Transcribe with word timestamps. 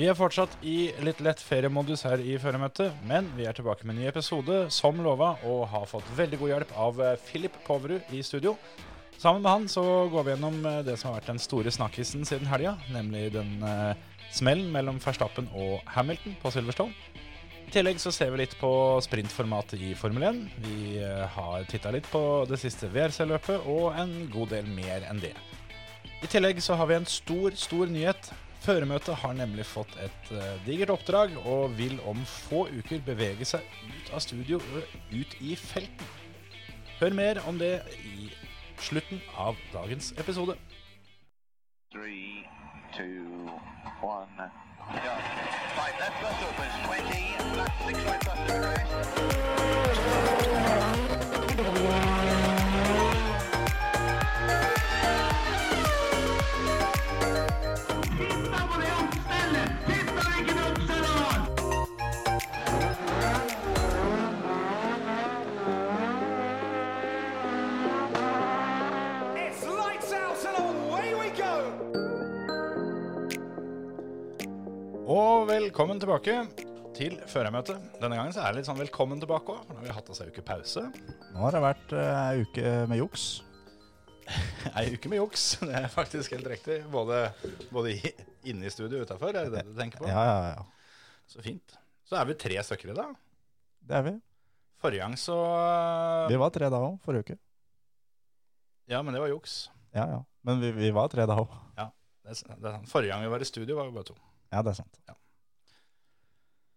Vi 0.00 0.06
er 0.08 0.16
fortsatt 0.16 0.54
i 0.64 0.94
litt 1.04 1.18
lett 1.20 1.42
feriemodus 1.44 2.06
her 2.06 2.22
i 2.24 2.38
føremøtet, 2.40 3.02
men 3.04 3.26
vi 3.36 3.44
er 3.44 3.52
tilbake 3.52 3.84
med 3.84 3.92
en 3.92 3.98
ny 4.00 4.06
episode, 4.08 4.62
som 4.72 4.96
lova, 5.04 5.34
og 5.44 5.66
har 5.68 5.84
fått 5.90 6.08
veldig 6.16 6.38
god 6.40 6.50
hjelp 6.54 6.72
av 6.72 6.94
Filip 7.02 7.26
Philip 7.26 7.58
Poverud 7.66 8.14
i 8.16 8.22
studio. 8.24 8.54
Sammen 9.20 9.44
med 9.44 9.50
han 9.52 9.68
så 9.68 9.84
går 10.08 10.24
vi 10.24 10.32
gjennom 10.32 10.56
eh, 10.64 10.80
det 10.88 10.96
som 10.96 11.10
har 11.10 11.18
vært 11.18 11.28
den 11.34 11.42
store 11.44 11.76
snakkisen 11.76 12.24
siden 12.24 12.48
helga, 12.48 12.78
nemlig 12.96 13.26
den 13.36 13.52
eh, 13.60 13.92
smellen 14.32 14.72
mellom 14.72 15.04
Verstappen 15.04 15.52
og 15.52 15.84
Hamilton 15.92 16.40
på 16.40 16.56
Silverstone. 16.56 16.96
I 17.66 17.76
tillegg 17.76 18.00
så 18.00 18.08
ser 18.08 18.32
vi 18.32 18.46
litt 18.46 18.56
på 18.56 18.72
sprintformatet 19.04 19.84
i 19.84 19.92
Formel 20.00 20.30
1. 20.32 20.44
Vi 20.64 20.96
eh, 20.96 21.26
har 21.36 21.68
titta 21.68 21.92
litt 21.92 22.08
på 22.08 22.46
det 22.48 22.64
siste 22.64 22.88
VRC-løpet 22.88 23.68
og 23.68 23.90
en 24.00 24.22
god 24.32 24.56
del 24.56 24.76
mer 24.80 25.10
enn 25.12 25.20
det. 25.20 25.36
I 26.24 26.28
tillegg 26.38 26.64
så 26.64 26.80
har 26.80 26.88
vi 26.88 27.02
en 27.02 27.12
stor, 27.20 27.52
stor 27.52 27.92
nyhet. 27.92 28.32
Føremøtet 28.60 29.16
har 29.22 29.32
nemlig 29.32 29.64
fått 29.64 29.94
et 30.04 30.32
eh, 30.36 30.56
digert 30.66 30.92
oppdrag 30.92 31.32
og 31.48 31.72
vil 31.78 31.96
om 32.08 32.18
få 32.28 32.66
uker 32.68 33.00
bevege 33.06 33.46
seg 33.48 33.64
ut 33.88 34.10
av 34.12 34.20
studio 34.20 34.60
og 34.60 34.96
ut 35.14 35.36
i 35.40 35.54
felten. 35.56 36.10
Hør 37.00 37.16
mer 37.16 37.40
om 37.48 37.56
det 37.56 37.78
i 38.04 38.28
slutten 38.80 39.22
av 39.40 39.56
dagens 39.72 40.12
episode. 40.20 40.58
Three, 41.90 42.44
two, 42.92 43.48
one. 44.04 44.50
Yeah. 44.92 45.16
Five 45.76 45.96
left 46.02 46.20
bus 46.20 46.38
opens, 46.50 46.74
20, 46.84 47.56
left 47.56 47.86
six 47.86 48.04
right 48.04 48.20
bus 48.20 48.40
to 48.46 48.60
crest. 48.60 49.09
Velkommen 75.50 75.98
tilbake 75.98 76.34
til 76.94 77.16
førermøtet. 77.26 77.78
Denne 77.98 78.14
gangen 78.14 78.34
så 78.34 78.44
er 78.44 78.52
det 78.52 78.60
litt 78.60 78.68
sånn 78.68 78.78
velkommen 78.78 79.18
tilbake 79.18 79.50
òg, 79.50 79.64
for 79.66 79.74
nå 79.74 79.80
har 79.80 79.86
vi 79.88 79.94
hatt 79.96 80.10
oss 80.12 80.20
ei 80.22 80.28
uke 80.30 80.44
pause. 80.46 80.82
Nå 81.34 81.40
har 81.42 81.56
det 81.56 81.62
vært 81.64 81.94
eh, 81.96 82.18
ei 82.20 82.44
uke 82.44 82.74
med 82.90 83.00
juks. 83.00 83.24
Ei 84.78 84.92
uke 84.94 85.10
med 85.10 85.18
juks, 85.18 85.44
det 85.66 85.74
er 85.74 85.88
faktisk 85.90 86.36
helt 86.36 86.46
riktig. 86.46 86.76
Både, 86.92 87.16
både 87.74 87.96
inne 88.46 88.68
i 88.68 88.70
studio 88.70 89.00
og 89.00 89.08
utafor, 89.08 89.34
er 89.34 89.48
det 89.48 89.56
det 89.56 89.64
du 89.66 89.74
tenker 89.74 90.04
på? 90.04 90.06
Ja, 90.06 90.22
ja, 90.28 90.52
ja. 90.52 91.16
Så 91.26 91.42
fint. 91.42 91.74
Så 92.06 92.14
er 92.20 92.28
vi 92.28 92.36
tre 92.38 92.62
stykker 92.68 92.92
i 92.92 92.98
dag. 93.00 93.16
Det 93.90 93.96
er 93.98 94.06
vi. 94.06 94.12
Forrige 94.78 95.02
gang 95.02 95.18
så 95.18 95.34
Vi 96.30 96.38
var 96.38 96.54
tre 96.54 96.70
da 96.70 96.78
òg, 96.92 97.00
forrige 97.02 97.26
uke. 97.26 97.38
Ja, 98.92 99.02
men 99.02 99.18
det 99.18 99.24
var 99.24 99.34
juks. 99.34 99.64
Ja, 99.96 100.06
ja. 100.14 100.22
Men 100.46 100.62
vi, 100.62 100.70
vi 100.78 100.94
var 100.94 101.10
tre 101.10 101.26
da 101.26 101.40
òg. 101.42 101.58
Det 101.74 101.88
er, 101.88 101.90
det 102.54 102.70
er 102.70 102.76
sant. 102.78 102.92
Forrige 102.92 103.16
gang 103.16 103.26
vi 103.26 103.34
var 103.34 103.42
i 103.42 103.50
studio, 103.50 103.80
var 103.80 103.90
vi 103.90 103.98
bare 103.98 104.12
to. 104.12 104.20
Ja, 104.54 104.62
det 104.62 104.76
er 104.76 104.84
sant. 104.84 105.02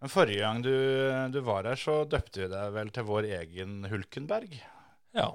Men 0.03 0.11
forrige 0.11 0.41
gang 0.43 0.57
du, 0.65 0.71
du 1.31 1.37
var 1.47 1.63
her, 1.69 1.79
så 1.79 2.01
døpte 2.11 2.41
vi 2.43 2.47
deg 2.51 2.73
vel 2.75 2.89
til 2.91 3.05
vår 3.07 3.27
egen 3.37 3.85
Hulkenberg. 3.87 4.51
Ja, 5.15 5.29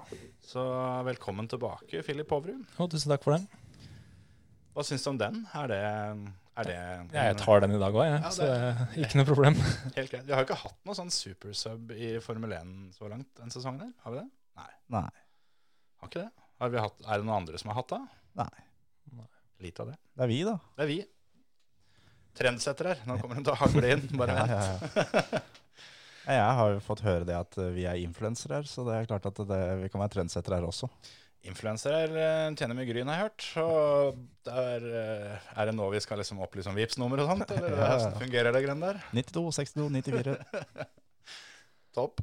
Så 0.45 0.61
velkommen 1.07 1.47
tilbake, 1.49 2.03
Philip 2.05 2.29
Hovrum. 2.35 2.67
Jo, 2.77 2.89
tusen 2.93 3.15
takk 3.15 3.25
for 3.25 3.37
den. 3.39 3.47
Hva 4.77 4.85
syns 4.85 5.07
du 5.07 5.09
om 5.15 5.21
den? 5.23 5.39
Er 5.57 5.71
det, 5.73 5.79
er 6.59 6.69
det 6.69 6.77
Ja, 7.15 7.25
jeg 7.31 7.39
tar 7.41 7.65
den 7.65 7.79
i 7.79 7.81
dag 7.81 7.97
òg, 7.97 8.05
jeg. 8.11 8.21
Ja, 8.21 8.33
så 8.35 8.45
det- 8.45 8.61
er 8.99 9.07
ikke 9.07 9.21
noe 9.23 9.29
problem. 9.31 9.57
Helt 9.97 10.13
greit. 10.13 10.27
Vi 10.29 10.35
har 10.37 10.45
jo 10.45 10.49
ikke 10.51 10.61
hatt 10.67 10.77
noe 10.85 10.99
sånn 11.01 11.15
supersub 11.17 11.95
i 11.97 12.13
Formel 12.21 12.53
1 12.59 12.77
så 12.99 13.09
langt 13.09 13.31
den 13.41 13.55
sesongen 13.55 13.87
her. 13.87 13.93
Har 14.05 14.13
vi 14.19 14.21
det? 14.21 14.29
Nei. 14.61 14.71
Nei. 14.99 15.09
Har 16.03 16.13
ikke 16.13 16.27
det? 16.27 16.47
Har 16.61 16.75
vi 16.77 16.83
hatt, 16.85 17.01
er 17.09 17.15
det 17.23 17.25
noen 17.25 17.39
andre 17.41 17.63
som 17.63 17.73
har 17.73 17.81
hatt 17.81 17.95
det? 17.97 18.03
Nei. 18.43 18.53
Lite 19.65 19.83
av 19.87 19.95
det. 19.95 19.97
Det 20.13 20.29
er 20.29 20.31
vi, 20.37 20.43
da. 20.47 20.59
Det 20.77 20.85
er 20.85 20.93
vi. 20.93 20.99
Trendsetter 22.39 22.93
her. 22.93 23.01
Nå 23.09 23.17
kommer 23.21 23.39
hun 23.41 23.47
til 23.47 23.55
å 23.55 23.59
hagle 23.59 23.95
inn. 23.97 24.05
Bare 24.19 24.35
Ja, 24.37 24.45
vent. 24.47 24.53
ja, 24.55 25.05
ja. 25.05 25.23
ja. 26.29 26.35
Jeg 26.39 26.57
har 26.59 26.75
jo 26.75 26.81
fått 26.85 27.01
høre 27.07 27.25
det 27.29 27.35
at 27.39 27.57
eh, 27.59 27.71
vi 27.75 27.87
er 27.89 27.99
influensere 28.03 28.59
her, 28.61 28.67
så 28.69 28.85
det 28.87 28.95
er 28.99 29.09
klart 29.09 29.27
at 29.31 29.39
det, 29.49 29.61
vi 29.81 29.89
kan 29.93 30.03
være 30.03 30.13
trendsettere 30.19 30.59
her 30.61 30.67
også. 30.69 30.91
Influensere 31.49 32.05
eh, 32.21 32.49
tjener 32.59 32.77
mye 32.77 32.89
gryn, 32.91 33.09
har 33.09 33.21
jeg 33.23 33.29
hørt. 33.31 33.47
Og 33.63 34.19
der 34.49 34.85
eh, 35.03 35.51
er 35.57 35.71
det 35.71 35.75
nå 35.79 35.87
vi 35.95 36.03
skal 36.05 36.21
liksom 36.21 36.43
opplyse 36.45 36.69
om 36.69 36.77
vips 36.77 36.99
nummer 37.01 37.23
og 37.25 37.31
sånt? 37.33 37.55
Eller 37.57 37.73
Ja, 37.79 37.79
ja. 37.81 37.93
hvordan 38.03 38.19
fungerer 38.21 38.53
det 38.59 38.65
greiene 38.67 38.91
der? 38.93 39.01
92, 39.17 39.47
62, 39.63 39.89
94. 40.13 40.89
Topp. 41.97 42.21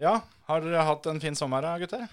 Ja, 0.00 0.14
har 0.48 0.64
dere 0.64 0.86
hatt 0.88 1.06
en 1.12 1.20
fin 1.22 1.36
sommer 1.38 1.64
da, 1.64 1.74
gutter? 1.80 2.06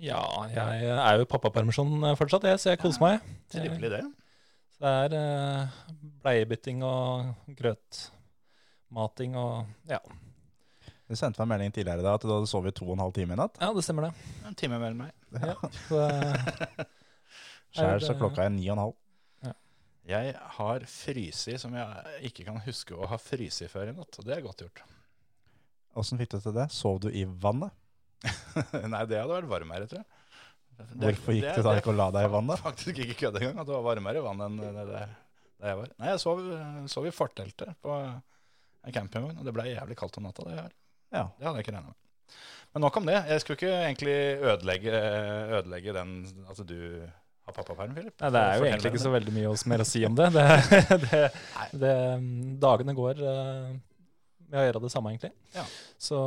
Ja, 0.00 0.22
jeg 0.48 0.88
er 0.94 1.18
jo 1.18 1.24
i 1.26 1.28
pappapermisjon 1.28 2.06
fortsatt, 2.16 2.44
jeg, 2.48 2.60
så 2.62 2.72
jeg 2.72 2.80
koser 2.80 3.02
meg. 3.04 3.30
Trivelig 3.52 3.90
det. 3.92 4.00
Det 4.80 4.90
er 5.04 5.14
eh, 5.18 5.80
bleiebytting 6.24 6.80
og 6.86 7.34
grøtmating 7.58 9.36
og 9.36 9.68
ja. 9.90 10.00
Du 11.10 11.16
sendte 11.18 11.42
meg 11.42 11.44
en 11.44 11.52
melding 11.52 11.74
tidligere 11.74 12.00
i 12.00 12.06
dag 12.06 12.16
at 12.16 12.24
du 12.24 12.30
hadde 12.32 12.48
sovet 12.48 12.76
to 12.78 12.86
og 12.86 12.94
en 12.94 13.02
halv 13.04 13.12
time 13.16 13.34
i 13.34 13.40
natt. 13.40 13.58
ja, 13.60 13.68
det 13.76 13.84
stemmer 13.84 14.08
det. 14.08 14.30
En 14.48 14.56
time 14.56 14.78
mer 14.80 14.94
enn 14.94 15.02
meg. 15.02 15.12
Ja, 15.36 15.56
så, 15.88 16.00
eh, 16.06 16.84
Sjæl 17.76 18.04
så 18.06 18.16
klokka 18.18 18.46
er 18.46 18.54
ni 18.54 18.64
og 18.70 18.76
en 18.78 18.84
halv. 18.86 18.98
Jeg 20.10 20.32
har 20.56 20.84
frysi 20.90 21.58
som 21.60 21.74
jeg 21.76 22.30
ikke 22.30 22.46
kan 22.48 22.56
huske 22.64 22.96
å 22.96 23.06
ha 23.10 23.18
frysi 23.20 23.68
før 23.70 23.92
i 23.92 23.94
natt. 23.94 24.16
Og 24.18 24.26
det 24.26 24.38
er 24.38 24.42
godt 24.42 24.64
gjort. 24.64 24.80
Åssen 26.00 26.18
fikk 26.18 26.32
du 26.32 26.40
til 26.40 26.56
det? 26.56 26.66
Sov 26.74 26.98
du 27.04 27.10
i 27.12 27.26
vannet? 27.28 27.74
Nei, 28.90 29.04
det 29.06 29.20
hadde 29.20 29.36
vært 29.36 29.50
varmere, 29.50 29.86
tror 29.90 30.00
jeg. 30.00 30.19
Hvorfor 31.00 31.36
gikk 31.36 31.48
du 31.56 31.64
da 31.66 31.76
ikke 31.78 31.92
og 31.92 31.98
la 31.98 32.08
deg 32.16 32.28
i 32.28 32.32
vannet? 32.32 32.62
Faktisk 32.68 33.00
ikke 33.04 33.18
kødd 33.24 33.40
engang, 33.40 33.62
at 33.62 33.68
det 33.68 33.76
var 33.76 33.86
varmere 33.86 34.20
i 34.20 34.24
vannet 34.24 34.50
enn 34.50 34.60
det, 34.60 34.70
det, 34.90 35.06
det 35.60 35.70
jeg 35.70 35.80
var. 35.80 35.94
Nei, 36.00 36.10
jeg 36.12 36.22
sov, 36.22 36.42
sov 36.88 37.08
i 37.08 37.14
forteltet 37.14 37.80
på 37.84 37.96
en 38.00 38.94
campingvogn, 38.94 39.40
og 39.40 39.46
det 39.46 39.54
ble 39.56 39.66
jævlig 39.68 39.96
kaldt 40.00 40.20
om 40.20 40.28
natta. 40.28 40.46
Det, 40.48 40.56
her. 40.56 40.76
Ja. 41.10 41.24
det 41.36 41.48
hadde 41.48 41.60
jeg 41.60 41.66
ikke 41.66 41.74
regna 41.76 41.90
med. 41.90 41.98
Men 42.70 42.84
nok 42.86 42.96
om 43.00 43.08
det. 43.08 43.18
Jeg 43.26 43.42
skulle 43.42 43.58
ikke 43.58 43.72
egentlig 43.82 44.16
ødelegge, 44.46 45.00
ødelegge 45.58 45.94
den 45.96 46.12
Altså, 46.46 46.64
du 46.64 46.76
har 47.46 47.54
pappaperm, 47.54 47.94
Filip. 47.96 48.14
nei, 48.20 48.30
det 48.30 48.42
er 48.42 48.58
jo 48.60 48.68
egentlig 48.68 48.92
ikke 48.92 49.02
så 49.02 49.14
veldig 49.14 49.34
mye 49.34 49.54
mer 49.72 49.82
å 49.82 49.88
si 49.88 50.04
om 50.06 50.18
det. 50.18 50.28
det, 50.36 51.00
det, 51.06 51.22
det 51.82 51.96
dagene 52.62 52.94
går 52.96 53.24
eh, 53.32 53.72
med 54.50 54.60
å 54.62 54.66
gjøre 54.68 54.84
det 54.84 54.92
samme, 54.94 55.14
egentlig. 55.14 55.32
Ja. 55.56 55.66
Så 55.98 56.20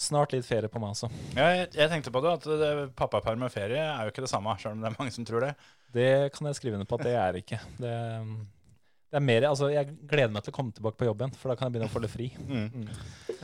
snart 0.00 0.32
litt 0.32 0.46
ferie 0.48 0.70
på 0.72 0.80
meg 0.80 0.94
også. 0.94 1.10
Ja, 1.36 1.48
jeg, 1.58 1.66
jeg 1.76 1.90
tenkte 1.92 2.12
på 2.14 2.22
det, 2.24 2.30
at 2.38 2.46
det, 2.62 2.70
pappaperm 2.96 3.42
og 3.44 3.52
ferie 3.52 3.82
er 3.82 4.06
jo 4.08 4.12
ikke 4.14 4.24
det 4.24 4.30
samme, 4.32 4.54
selv 4.62 4.76
om 4.78 4.80
det 4.84 4.88
er 4.90 4.96
mange 4.98 5.12
som 5.12 5.26
tror 5.28 5.44
det. 5.44 5.52
Det 5.92 6.08
kan 6.32 6.48
jeg 6.48 6.56
skrive 6.56 6.78
under 6.78 6.88
på 6.88 6.96
at 7.00 7.04
det 7.08 7.12
er 7.20 7.38
ikke. 7.40 7.58
Det, 7.76 7.92
det 9.10 9.18
er 9.18 9.24
mer, 9.26 9.44
altså 9.50 9.68
Jeg 9.74 9.90
gleder 10.06 10.30
meg 10.32 10.44
til 10.46 10.52
å 10.54 10.56
komme 10.56 10.72
tilbake 10.76 10.96
på 11.00 11.08
jobb 11.08 11.24
igjen, 11.24 11.34
for 11.36 11.50
da 11.52 11.56
kan 11.58 11.66
jeg 11.68 11.74
begynne 11.76 11.90
å 11.90 11.92
få 11.92 12.02
litt 12.04 12.12
fri. 12.14 12.28
Mm. 12.38 12.86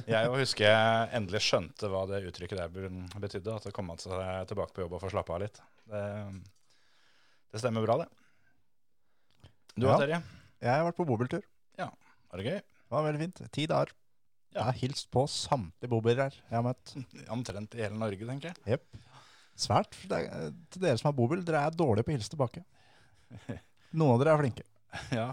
Jeg 0.06 0.28
jo 0.30 0.36
husker 0.38 0.68
jeg 0.68 1.08
endelig 1.18 1.40
skjønte 1.42 1.90
hva 1.90 2.04
det 2.12 2.22
uttrykket 2.30 2.60
der 2.62 2.70
be- 2.70 3.20
betydde. 3.26 3.56
At 3.58 3.66
det 3.66 3.74
kom 3.76 3.90
seg 3.98 4.46
tilbake 4.52 4.72
på 4.76 4.84
jobb 4.86 4.94
og 4.96 5.02
få 5.02 5.10
slappe 5.12 5.34
av 5.34 5.42
litt. 5.42 5.58
Det, 5.90 6.04
det 7.52 7.62
stemmer 7.62 7.84
bra, 7.84 7.98
det. 8.04 8.08
Du 9.76 9.84
Ja. 9.88 9.92
og 9.96 10.00
Terje, 10.06 10.22
Jeg 10.62 10.70
har 10.72 10.86
vært 10.86 10.96
på 11.02 11.04
bobiltur. 11.10 11.42
var 11.76 12.40
det 12.40 12.46
gøy? 12.46 12.60
Det 12.62 12.94
var 12.94 13.04
veldig 13.10 13.20
fint. 13.26 13.40
Ti 13.52 13.66
dager. 13.66 13.90
Ja. 14.56 14.62
Jeg 14.62 14.68
har 14.70 14.78
hilst 14.80 15.10
på 15.12 15.26
samtlige 15.28 15.92
bobiler 15.92 16.24
her 16.24 16.36
jeg 16.40 16.56
har 16.56 16.64
møtt. 16.64 16.94
Omtrent 17.36 17.76
i 17.76 17.84
hele 17.84 17.98
Norge, 18.00 18.28
tenker 18.28 18.54
jeg. 18.56 18.80
Svært. 19.56 19.96
Det 20.08 20.20
er, 20.24 20.52
til 20.72 20.84
dere 20.84 21.00
som 21.00 21.10
har 21.10 21.16
bobil, 21.16 21.42
dere 21.44 21.66
er 21.68 21.76
dårlige 21.76 22.06
på 22.06 22.12
å 22.12 22.16
hilse 22.16 22.32
tilbake. 22.32 22.64
Noen 23.96 24.14
av 24.14 24.22
dere 24.22 24.34
er 24.34 24.42
flinke. 24.42 24.66
Ja. 25.12 25.28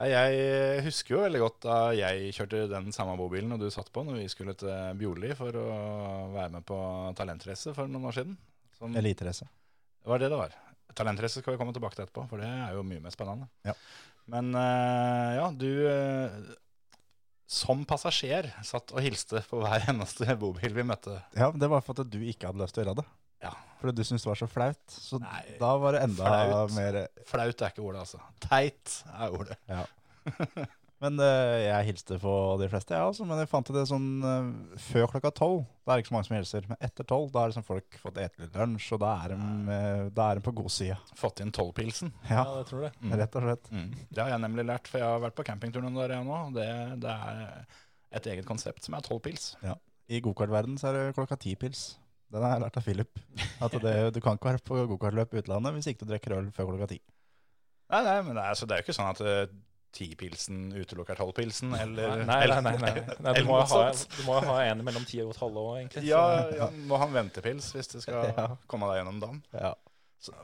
Jeg 0.00 0.84
husker 0.86 1.12
jo 1.12 1.24
veldig 1.26 1.40
godt 1.42 1.58
da 1.66 1.78
jeg 1.92 2.30
kjørte 2.32 2.62
den 2.70 2.88
samme 2.96 3.18
bobilen 3.20 3.52
og 3.52 3.60
du 3.60 3.66
satt 3.74 3.90
på 3.92 4.00
når 4.06 4.22
vi 4.22 4.30
skulle 4.32 4.54
til 4.56 4.96
Bjorli 4.96 5.34
for 5.36 5.58
å 5.60 5.66
være 6.32 6.54
med 6.54 6.64
på 6.64 6.78
talentrace 7.18 7.74
for 7.76 7.90
noen 7.90 8.08
år 8.08 8.16
siden. 8.16 8.38
Som, 8.78 8.96
Eliterace. 8.96 9.44
Det 10.00 10.08
var 10.08 10.22
det 10.22 10.30
det 10.32 10.38
var. 10.40 10.56
Talentrace 10.96 11.42
skal 11.42 11.52
vi 11.52 11.60
komme 11.60 11.74
tilbake 11.76 11.98
til 11.98 12.06
etterpå, 12.06 12.24
for 12.30 12.40
det 12.40 12.48
er 12.48 12.72
jo 12.78 12.86
mye 12.86 13.02
mer 13.04 13.12
spennende. 13.12 13.50
Ja. 13.68 13.76
Men 14.32 14.54
eh, 14.56 15.36
ja, 15.36 15.50
du 15.52 15.68
eh, 15.90 16.38
som 17.50 17.82
passasjer 17.88 18.46
satt 18.62 18.92
og 18.94 19.02
hilste 19.02 19.40
på 19.50 19.58
hver 19.62 19.88
eneste 19.90 20.36
bobil 20.38 20.76
vi 20.76 20.84
møtte. 20.86 21.16
Ja, 21.34 21.48
men 21.50 21.58
det 21.62 21.70
var 21.72 21.82
for 21.82 21.98
at 21.98 22.12
du 22.12 22.20
ikke 22.22 22.50
hadde 22.50 22.62
lyst 22.62 22.76
til 22.76 22.84
å 22.84 22.86
gjøre 22.86 23.00
det. 23.00 23.06
Ja. 23.42 23.54
Fordi 23.80 23.96
du 23.96 24.04
syntes 24.06 24.26
det 24.26 24.30
var 24.30 24.38
så 24.38 24.48
flaut. 24.50 24.82
Så 24.92 25.18
Nei, 25.22 25.40
da 25.58 25.70
var 25.80 25.96
det 25.96 26.02
enda 26.06 26.28
flaut. 26.28 26.74
mer 26.76 27.00
Flaut 27.26 27.64
er 27.64 27.72
ikke 27.72 27.82
ordet, 27.82 28.04
altså. 28.04 28.20
Teit 28.44 29.00
er 29.16 29.34
ordet. 29.40 29.56
Ja. 29.70 29.82
Men 31.00 31.16
eh, 31.24 31.62
jeg 31.64 31.86
hilste 31.88 32.18
på 32.20 32.32
de 32.60 32.66
fleste, 32.68 32.92
ja, 32.92 33.06
også. 33.08 33.24
men 33.24 33.38
jeg 33.40 33.48
fant 33.48 33.70
det 33.72 33.86
sånn 33.88 34.08
eh, 34.20 34.48
før 34.90 35.06
klokka 35.14 35.30
tolv. 35.32 35.62
Da 35.86 35.94
er 35.94 35.98
det 35.98 36.04
ikke 36.04 36.10
så 36.10 36.16
mange 36.18 36.28
som 36.28 36.36
hilser. 36.36 36.66
Men 36.68 36.80
etter 36.84 37.06
tolv 37.08 37.30
da 37.32 37.44
har 37.44 37.52
liksom 37.52 37.64
folk 37.64 37.96
fått 38.02 38.20
ete 38.20 38.44
litt 38.44 38.58
lunsj, 38.60 38.90
og 38.96 39.00
da 39.00 39.12
er 39.24 39.32
de, 39.32 39.38
eh, 39.76 40.02
da 40.16 40.26
er 40.28 40.40
de 40.40 40.44
på 40.44 40.52
godsida. 40.58 40.98
Fått 41.16 41.40
inn 41.40 41.54
tolvpilsen. 41.56 42.12
Ja, 42.28 42.42
Ja, 42.42 42.58
det 42.58 42.66
tror 42.68 42.84
jeg. 42.84 42.92
Mm. 43.00 43.14
rett 43.22 43.38
og 43.40 43.46
slett. 43.46 43.70
Mm. 43.72 43.86
Det 44.10 44.22
har 44.22 44.34
jeg 44.34 44.44
nemlig 44.44 44.66
lært, 44.68 44.90
for 44.92 45.00
jeg 45.00 45.08
har 45.08 45.24
vært 45.24 45.38
på 45.40 45.46
campingtur 45.48 45.86
noen 45.86 45.96
dager 45.96 46.18
jeg 46.18 46.28
nå. 46.28 46.42
Det, 46.58 46.68
det 47.06 47.14
er 47.16 47.40
et 48.20 48.28
eget 48.34 48.48
konsept 48.48 48.84
som 48.84 48.98
er 48.98 49.06
tolvpils. 49.06 49.54
I 50.10 50.20
gokartverden 50.24 50.76
så 50.80 50.90
er 50.90 50.98
det 50.98 51.16
klokka 51.16 51.40
ti 51.40 51.54
pils. 51.56 51.94
Den 52.30 52.44
har 52.44 52.58
jeg 52.58 52.64
lært 52.66 52.76
av 52.78 52.84
Philip. 52.86 53.24
At 53.64 53.74
det, 53.82 53.94
du 54.14 54.20
kan 54.22 54.36
ikke 54.36 54.52
være 54.52 54.62
på 54.68 54.84
gokartløp 54.92 55.32
i 55.34 55.40
utlandet 55.40 55.74
hvis 55.78 55.88
ikke 55.90 56.04
du 56.04 56.12
drikker 56.12 56.36
øl 56.36 56.52
før 56.54 56.74
klokka 56.74 56.92
ti. 56.92 57.00
Nei, 57.90 58.04
nei, 58.06 58.20
men 58.22 58.36
det 58.36 58.42
er, 58.44 58.52
altså, 58.52 58.68
det 58.68 58.76
er 58.76 58.82
jo 58.82 58.86
ikke 58.86 58.94
sånn 59.00 59.10
at 59.10 59.22
uh, 59.24 59.56
tipilsen 59.92 60.70
utelukker 60.72 61.18
tolvpilsen, 61.18 61.72
eller 61.74 62.24
Nei, 62.24 62.40
nei, 62.46 62.60
nei. 62.62 62.76
nei, 62.78 62.92
nei. 63.20 63.32
du, 63.40 63.44
må 63.48 63.60
ha, 63.60 63.80
du 63.92 64.20
må 64.26 64.36
jo 64.38 64.48
ha 64.52 64.58
en 64.70 64.84
mellom 64.86 65.04
ti 65.08 65.18
og 65.24 65.32
tolv 65.36 65.58
òg, 65.62 65.70
egentlig. 65.80 66.04
Ja, 66.08 66.22
ja, 66.54 66.68
må 66.86 66.98
ha 67.00 67.08
en 67.08 67.16
ventepils 67.16 67.72
hvis 67.74 67.90
du 67.94 67.98
skal 68.04 68.30
Ja. 68.30 68.46
komme 68.70 68.86
deg 68.92 69.00
gjennom 69.02 69.18
dagen. 69.22 69.42
Ja. 69.52 69.74
Så, 70.22 70.34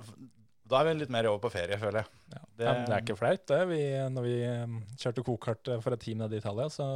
da 0.66 0.80
er 0.80 0.88
vi 0.88 0.94
litt 1.04 1.12
mer 1.14 1.28
over 1.30 1.38
på 1.44 1.52
ferie, 1.54 1.76
føler 1.78 2.00
jeg. 2.02 2.08
Ja. 2.32 2.40
Det- 2.58 2.86
det 2.88 2.94
er 2.96 3.02
ikke 3.04 3.16
flaut, 3.20 3.46
det. 3.46 3.60
Vi, 3.70 3.80
når 4.10 4.22
vi 4.24 4.36
eh, 4.42 4.66
kjørte 4.98 5.22
kokart 5.22 5.70
for 5.84 5.92
et 5.94 6.00
team 6.02 6.18
nede 6.18 6.34
i 6.34 6.38
Italia, 6.42 6.66
så 6.68 6.88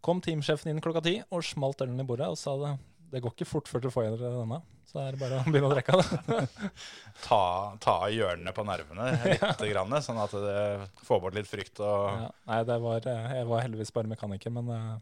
kom 0.00 0.20
teamsjefen 0.22 0.70
inn 0.70 0.80
klokka 0.80 1.02
ti 1.02 1.16
og 1.30 1.42
smalt 1.42 1.82
ølen 1.82 1.98
i 1.98 2.06
bordet 2.06 2.28
og 2.30 2.38
sa 2.38 2.54
det. 2.60 2.76
Det 3.10 3.20
går 3.24 3.32
ikke 3.34 3.48
fort 3.48 3.68
før 3.70 3.82
du 3.82 3.88
får 3.90 4.04
igjen 4.06 4.20
denne, 4.22 4.60
så 4.86 5.00
er 5.02 5.14
det 5.16 5.20
bare 5.22 5.40
å 5.40 5.46
begynne 5.50 5.70
å 5.70 5.72
drikke 5.74 5.98
det. 5.98 6.42
Ta, 7.26 7.40
ta 7.82 7.94
av 8.06 8.12
hjørnene 8.14 8.52
på 8.54 8.64
nervene 8.66 9.08
litt, 9.26 9.64
grann, 9.72 9.96
sånn 10.04 10.20
at 10.22 10.34
det 10.44 10.60
får 11.06 11.22
bort 11.24 11.34
litt 11.38 11.50
frykt. 11.50 11.82
Og, 11.82 12.06
Ja. 12.22 12.28
Nei, 12.50 12.60
det 12.68 12.76
var, 12.84 13.08
eh, 13.10 13.34
jeg 13.40 13.48
var 13.50 13.64
heldigvis 13.64 13.92
bare 13.96 14.12
mekaniker, 14.12 14.54
men 14.54 14.70
eh, 14.76 14.94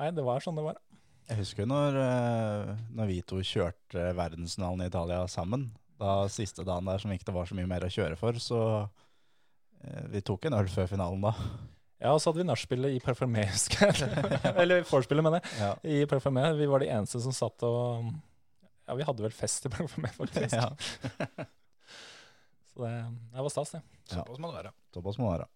nei, 0.00 0.08
det 0.16 0.24
var 0.24 0.44
sånn 0.44 0.56
det 0.56 0.64
var. 0.70 0.80
Jeg 1.28 1.38
husker 1.42 1.68
når, 1.68 2.00
eh, 2.00 2.72
når 2.96 3.12
vi 3.12 3.20
to 3.28 3.42
kjørte 3.46 4.08
verdensfinalen 4.18 4.84
i 4.84 4.88
Italia 4.90 5.20
sammen. 5.30 5.68
Da 6.00 6.22
siste 6.32 6.64
dagen 6.66 6.88
der 6.88 6.98
som 6.98 7.12
ikke 7.14 7.28
det 7.28 7.36
var 7.36 7.46
så 7.48 7.54
mye 7.58 7.68
mer 7.70 7.84
å 7.86 7.92
kjøre 7.92 8.16
for, 8.18 8.40
så 8.42 8.62
vi 10.10 10.20
tok 10.22 10.46
en 10.46 10.54
øl 10.54 10.68
før 10.70 10.88
finalen 10.90 11.22
da. 11.22 11.32
Ja, 12.02 12.16
og 12.16 12.18
så 12.18 12.32
hadde 12.32 12.42
vi 12.42 12.48
nachspielet 12.48 12.96
i 12.96 13.00
Parfumé, 13.02 13.44
husker 13.52 13.92
jeg. 13.92 14.08
Eller 14.58 14.82
vorspielet, 14.88 15.22
mener 15.22 15.38
jeg. 15.38 15.52
Ja. 15.62 15.72
I 15.86 16.00
Parfumé. 16.10 16.48
Vi 16.58 16.66
var 16.70 16.82
de 16.82 16.88
eneste 16.90 17.20
som 17.22 17.34
satt 17.36 17.62
og 17.68 18.08
Ja, 18.88 18.96
vi 18.98 19.06
hadde 19.06 19.22
vel 19.22 19.34
fest 19.36 19.68
i 19.68 19.72
Parfumé, 19.72 20.10
faktisk. 20.16 20.56
Ja. 20.58 20.72
Så 22.72 22.82
det, 22.82 22.90
det 23.34 23.44
var 23.44 23.52
stas, 23.52 23.70
det. 23.76 23.82
Såpass 24.10 24.40
må 24.40 24.48
det 24.50 24.58
være. 24.62 24.72
Såpass 24.96 25.18
må 25.20 25.28
det 25.28 25.34
være. 25.36 25.48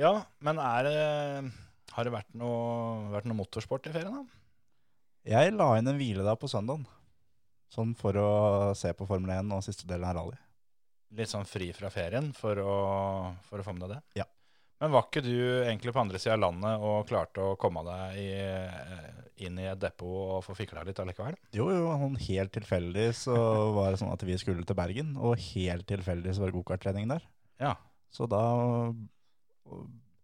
Ja, 0.00 0.12
men 0.44 0.58
er 0.60 0.84
det 0.84 0.96
Har 1.94 2.04
det 2.04 2.12
vært 2.12 2.34
noe, 2.36 3.06
vært 3.14 3.28
noe 3.28 3.38
motorsport 3.38 3.86
i 3.88 3.92
ferien, 3.94 4.16
da? 4.16 4.24
Jeg 5.26 5.54
la 5.54 5.70
inn 5.78 5.88
en 5.90 5.98
hviledag 5.98 6.36
på 6.40 6.50
søndagen. 6.50 6.84
Sånn 7.72 7.94
for 7.98 8.18
å 8.20 8.28
se 8.78 8.92
på 8.94 9.06
Formel 9.08 9.32
1 9.38 9.54
og 9.54 9.62
siste 9.66 9.86
delen 9.88 10.06
av 10.06 10.14
rally. 10.18 10.36
Litt 11.16 11.30
sånn 11.30 11.46
fri 11.48 11.70
fra 11.74 11.90
ferien 11.94 12.28
for 12.36 12.58
å, 12.62 12.74
for 13.46 13.62
å 13.62 13.66
få 13.66 13.74
med 13.74 13.86
deg 13.86 13.94
det? 13.96 14.02
Ja. 14.22 14.26
Men 14.76 14.92
var 14.92 15.06
ikke 15.06 15.22
du 15.24 15.32
egentlig 15.36 15.94
på 15.96 16.02
andre 16.02 16.18
sida 16.20 16.34
av 16.36 16.42
landet 16.42 16.82
og 16.84 17.06
klarte 17.08 17.40
å 17.40 17.56
komme 17.60 17.80
deg 17.86 18.18
i, 18.20 18.30
inn 19.46 19.60
i 19.62 19.68
et 19.70 19.80
depot 19.80 20.36
og 20.36 20.42
få 20.44 20.56
fikla 20.58 20.82
litt 20.84 21.00
allikevel? 21.00 21.38
Jo, 21.56 21.70
jo, 21.72 21.86
sånn 22.02 22.18
helt 22.26 22.52
tilfeldig 22.52 23.06
så 23.16 23.36
var 23.76 23.94
det 23.94 24.02
sånn 24.02 24.12
at 24.12 24.24
vi 24.28 24.36
skulle 24.40 24.66
til 24.68 24.76
Bergen, 24.76 25.14
og 25.16 25.40
helt 25.54 25.88
tilfeldig 25.88 26.34
så 26.36 26.44
var 26.44 26.52
det 26.52 26.58
gokarttrening 26.58 27.08
der. 27.14 27.24
Ja. 27.62 27.72
Så 28.12 28.28
da 28.28 28.42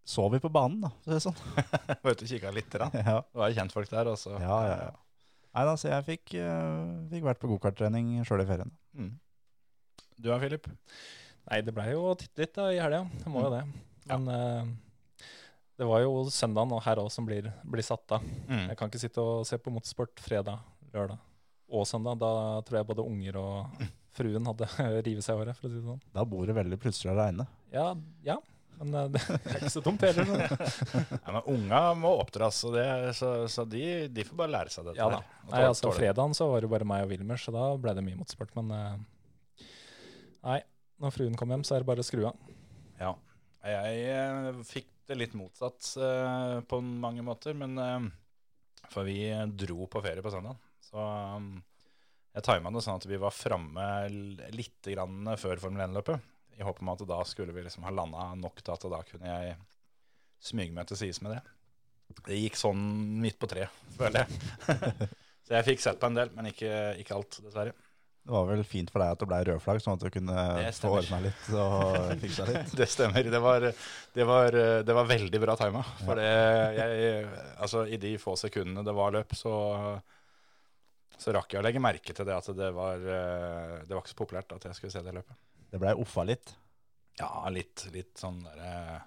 så 0.04 0.28
vi 0.28 0.40
på 0.42 0.50
banen, 0.52 0.80
da. 0.82 0.90
Så 1.04 1.12
det 1.12 1.18
er 1.18 1.24
sånn. 1.24 1.40
Var 2.02 2.14
ute 2.16 2.26
og 2.26 2.30
kikka 2.30 2.50
litt. 2.54 2.74
Da. 2.74 2.88
Ja, 2.98 3.16
Det 3.22 3.38
var 3.38 3.54
kjentfolk 3.54 3.90
der. 3.90 4.10
Og 4.10 4.18
så, 4.18 4.34
ja, 4.42 4.58
ja. 4.66 4.76
ja. 4.88 5.38
Nei 5.52 5.64
da, 5.68 5.74
så 5.78 5.92
jeg 5.92 6.06
fikk, 6.08 6.34
eh, 6.40 6.92
fikk 7.12 7.26
vært 7.28 7.40
på 7.42 7.50
gokarttrening 7.52 8.14
sjøl 8.26 8.42
i 8.42 8.48
ferien. 8.48 8.72
Mm. 8.98 9.12
Du 10.16 10.28
da, 10.30 10.38
Philip? 10.42 10.66
Nei, 11.48 11.60
det 11.66 11.74
blei 11.76 11.92
jo 11.92 12.12
titt 12.18 12.40
litt 12.40 12.54
da, 12.56 12.70
i 12.74 12.80
helga. 12.82 13.04
Det 13.22 13.30
må 13.30 13.44
jo 13.46 13.52
det. 13.54 13.62
Men 14.10 14.28
eh, 14.32 14.70
det 15.78 15.88
var 15.88 16.02
jo 16.04 16.26
søndagen 16.30 16.74
og 16.76 16.82
her 16.84 17.00
òg 17.02 17.10
som 17.10 17.26
blir, 17.26 17.48
blir 17.64 17.86
satt 17.86 18.18
av. 18.18 18.24
Mm. 18.46 18.68
Jeg 18.70 18.78
kan 18.78 18.90
ikke 18.90 19.02
sitte 19.02 19.24
og 19.24 19.46
se 19.48 19.58
på 19.58 19.72
motorsport 19.74 20.22
fredag, 20.22 20.62
lørdag 20.94 21.18
og 21.72 21.86
søndag. 21.88 22.20
Da 22.20 22.60
tror 22.66 22.80
jeg 22.80 22.88
både 22.92 23.06
unger 23.08 23.38
og 23.40 23.84
fruen 24.16 24.48
hadde 24.50 24.68
rivet 25.08 25.24
seg 25.26 25.36
i 25.36 25.42
håret, 25.42 25.58
for 25.58 25.68
å 25.68 25.72
si 25.72 25.80
det 25.80 25.86
sånn. 25.86 26.02
Da 26.14 26.26
bor 26.28 26.46
det 26.48 26.56
veldig 26.58 26.78
plutselig 26.82 27.14
aleine. 27.14 27.48
Ja, 27.74 27.92
ja. 28.26 28.38
Men 28.82 28.94
eh, 28.98 29.08
det 29.14 29.22
er 29.38 29.58
ikke 29.60 29.72
så 29.72 29.82
dumt 29.84 30.04
heller. 30.04 30.28
så. 30.28 31.02
Ja, 31.14 31.34
men 31.38 31.42
unga 31.54 31.82
må 31.98 32.12
oppdras, 32.20 32.62
så, 32.64 32.72
det, 32.74 32.86
så, 33.18 33.32
så 33.50 33.66
de, 33.68 33.82
de 34.12 34.26
får 34.28 34.38
bare 34.42 34.54
lære 34.58 34.74
seg 34.74 34.90
dette. 34.90 35.00
Ja 35.00 35.08
da. 35.12 35.22
her, 35.22 35.50
Nei, 35.54 35.64
altså. 35.70 35.92
Fredagen 35.96 36.36
så 36.36 36.50
var 36.52 36.64
det 36.64 36.70
bare 36.72 36.88
meg 36.88 37.06
og 37.06 37.12
Wilmer, 37.14 37.40
så 37.40 37.54
da 37.54 37.70
ble 37.80 37.96
det 37.96 38.04
mye 38.06 38.20
motorsport. 38.20 38.54
Men 38.60 38.72
eh, 38.76 39.68
nei, 40.46 40.62
når 41.02 41.14
fruen 41.14 41.38
kom 41.38 41.54
hjem, 41.54 41.66
så 41.66 41.78
er 41.78 41.84
det 41.84 41.90
bare 41.90 42.04
å 42.04 42.06
skru 42.06 42.26
av. 42.30 42.50
Ja. 43.00 43.16
Jeg 43.62 43.98
eh, 44.10 44.62
fikk 44.66 44.88
det 45.06 45.18
litt 45.18 45.34
motsatt 45.38 45.92
eh, 46.02 46.56
på 46.66 46.80
mange 46.82 47.22
måter, 47.22 47.54
men 47.58 47.78
eh, 47.78 48.08
For 48.90 49.06
vi 49.06 49.30
dro 49.54 49.86
på 49.90 50.02
ferie 50.02 50.24
på 50.24 50.32
søndag. 50.32 50.58
Så 50.82 50.98
um, 50.98 51.54
jeg 52.34 52.44
tima 52.44 52.72
det 52.74 52.82
sånn 52.84 52.98
at 52.98 53.06
vi 53.08 53.20
var 53.20 53.32
framme 53.32 53.86
litt 54.52 54.88
før 55.38 55.62
Formel 55.62 55.84
1-løpet. 55.86 56.30
I 56.58 56.66
håp 56.66 56.82
om 56.82 56.90
at 56.92 57.04
da 57.08 57.20
skulle 57.24 57.54
vi 57.54 57.64
liksom 57.64 57.86
ha 57.86 57.92
landa 57.94 58.26
nok 58.36 58.60
til 58.60 58.74
at 58.74 58.84
da 58.92 59.00
kunne 59.08 59.30
jeg 59.30 59.54
smyge 60.42 60.74
meg 60.76 60.90
til 60.90 60.98
sides 61.00 61.22
med 61.24 61.36
det. 61.36 61.42
Det 62.26 62.36
gikk 62.36 62.58
sånn 62.60 62.82
midt 63.22 63.38
på 63.40 63.48
tre, 63.48 63.70
føler 63.96 64.24
jeg. 64.26 65.08
Så 65.46 65.56
jeg 65.56 65.68
fikk 65.70 65.84
sett 65.84 66.02
på 66.02 66.10
en 66.10 66.18
del, 66.18 66.32
men 66.36 66.50
ikke, 66.50 66.72
ikke 67.00 67.16
alt, 67.16 67.38
dessverre. 67.46 67.72
Det 68.22 68.30
var 68.30 68.46
vel 68.46 68.62
fint 68.62 68.90
for 68.92 69.02
deg 69.02 69.16
at 69.16 69.18
det 69.18 69.26
ble 69.26 69.38
rødflagg, 69.48 69.80
sånn 69.82 69.96
at 69.98 70.04
du 70.04 70.12
kunne 70.14 70.42
få 70.78 70.90
ordna 70.94 71.18
litt 71.24 71.46
og 71.58 72.12
fiksa 72.22 72.46
litt. 72.46 72.74
Det 72.78 72.86
stemmer. 72.86 73.26
Det 73.34 73.40
var, 73.42 73.66
det 74.14 74.26
var, 74.28 74.58
det 74.86 74.94
var 74.94 75.08
veldig 75.10 75.40
bra 75.42 75.56
tima. 75.58 75.82
For 76.04 76.20
det, 76.20 76.28
jeg, 76.78 77.26
altså, 77.58 77.82
i 77.90 77.98
de 77.98 78.14
få 78.22 78.36
sekundene 78.38 78.86
det 78.86 78.94
var 78.94 79.16
løp, 79.18 79.34
så, 79.34 79.54
så 81.18 81.34
rakk 81.34 81.56
jeg 81.56 81.64
å 81.64 81.66
legge 81.66 81.82
merke 81.82 82.14
til 82.14 82.30
det 82.30 82.38
at 82.38 82.52
det 82.54 82.70
var, 82.78 83.02
det 83.02 83.90
var 83.90 84.04
ikke 84.04 84.14
så 84.14 84.22
populært 84.22 84.54
at 84.54 84.70
jeg 84.70 84.78
skulle 84.78 84.94
se 84.94 85.02
det 85.02 85.18
løpet. 85.18 85.42
Det 85.74 85.82
blei 85.82 85.98
offa 85.98 86.22
litt. 86.28 86.54
Ja, 87.18 87.48
litt, 87.52 87.88
litt 87.92 88.16
sånn 88.16 88.38
derre 88.46 89.02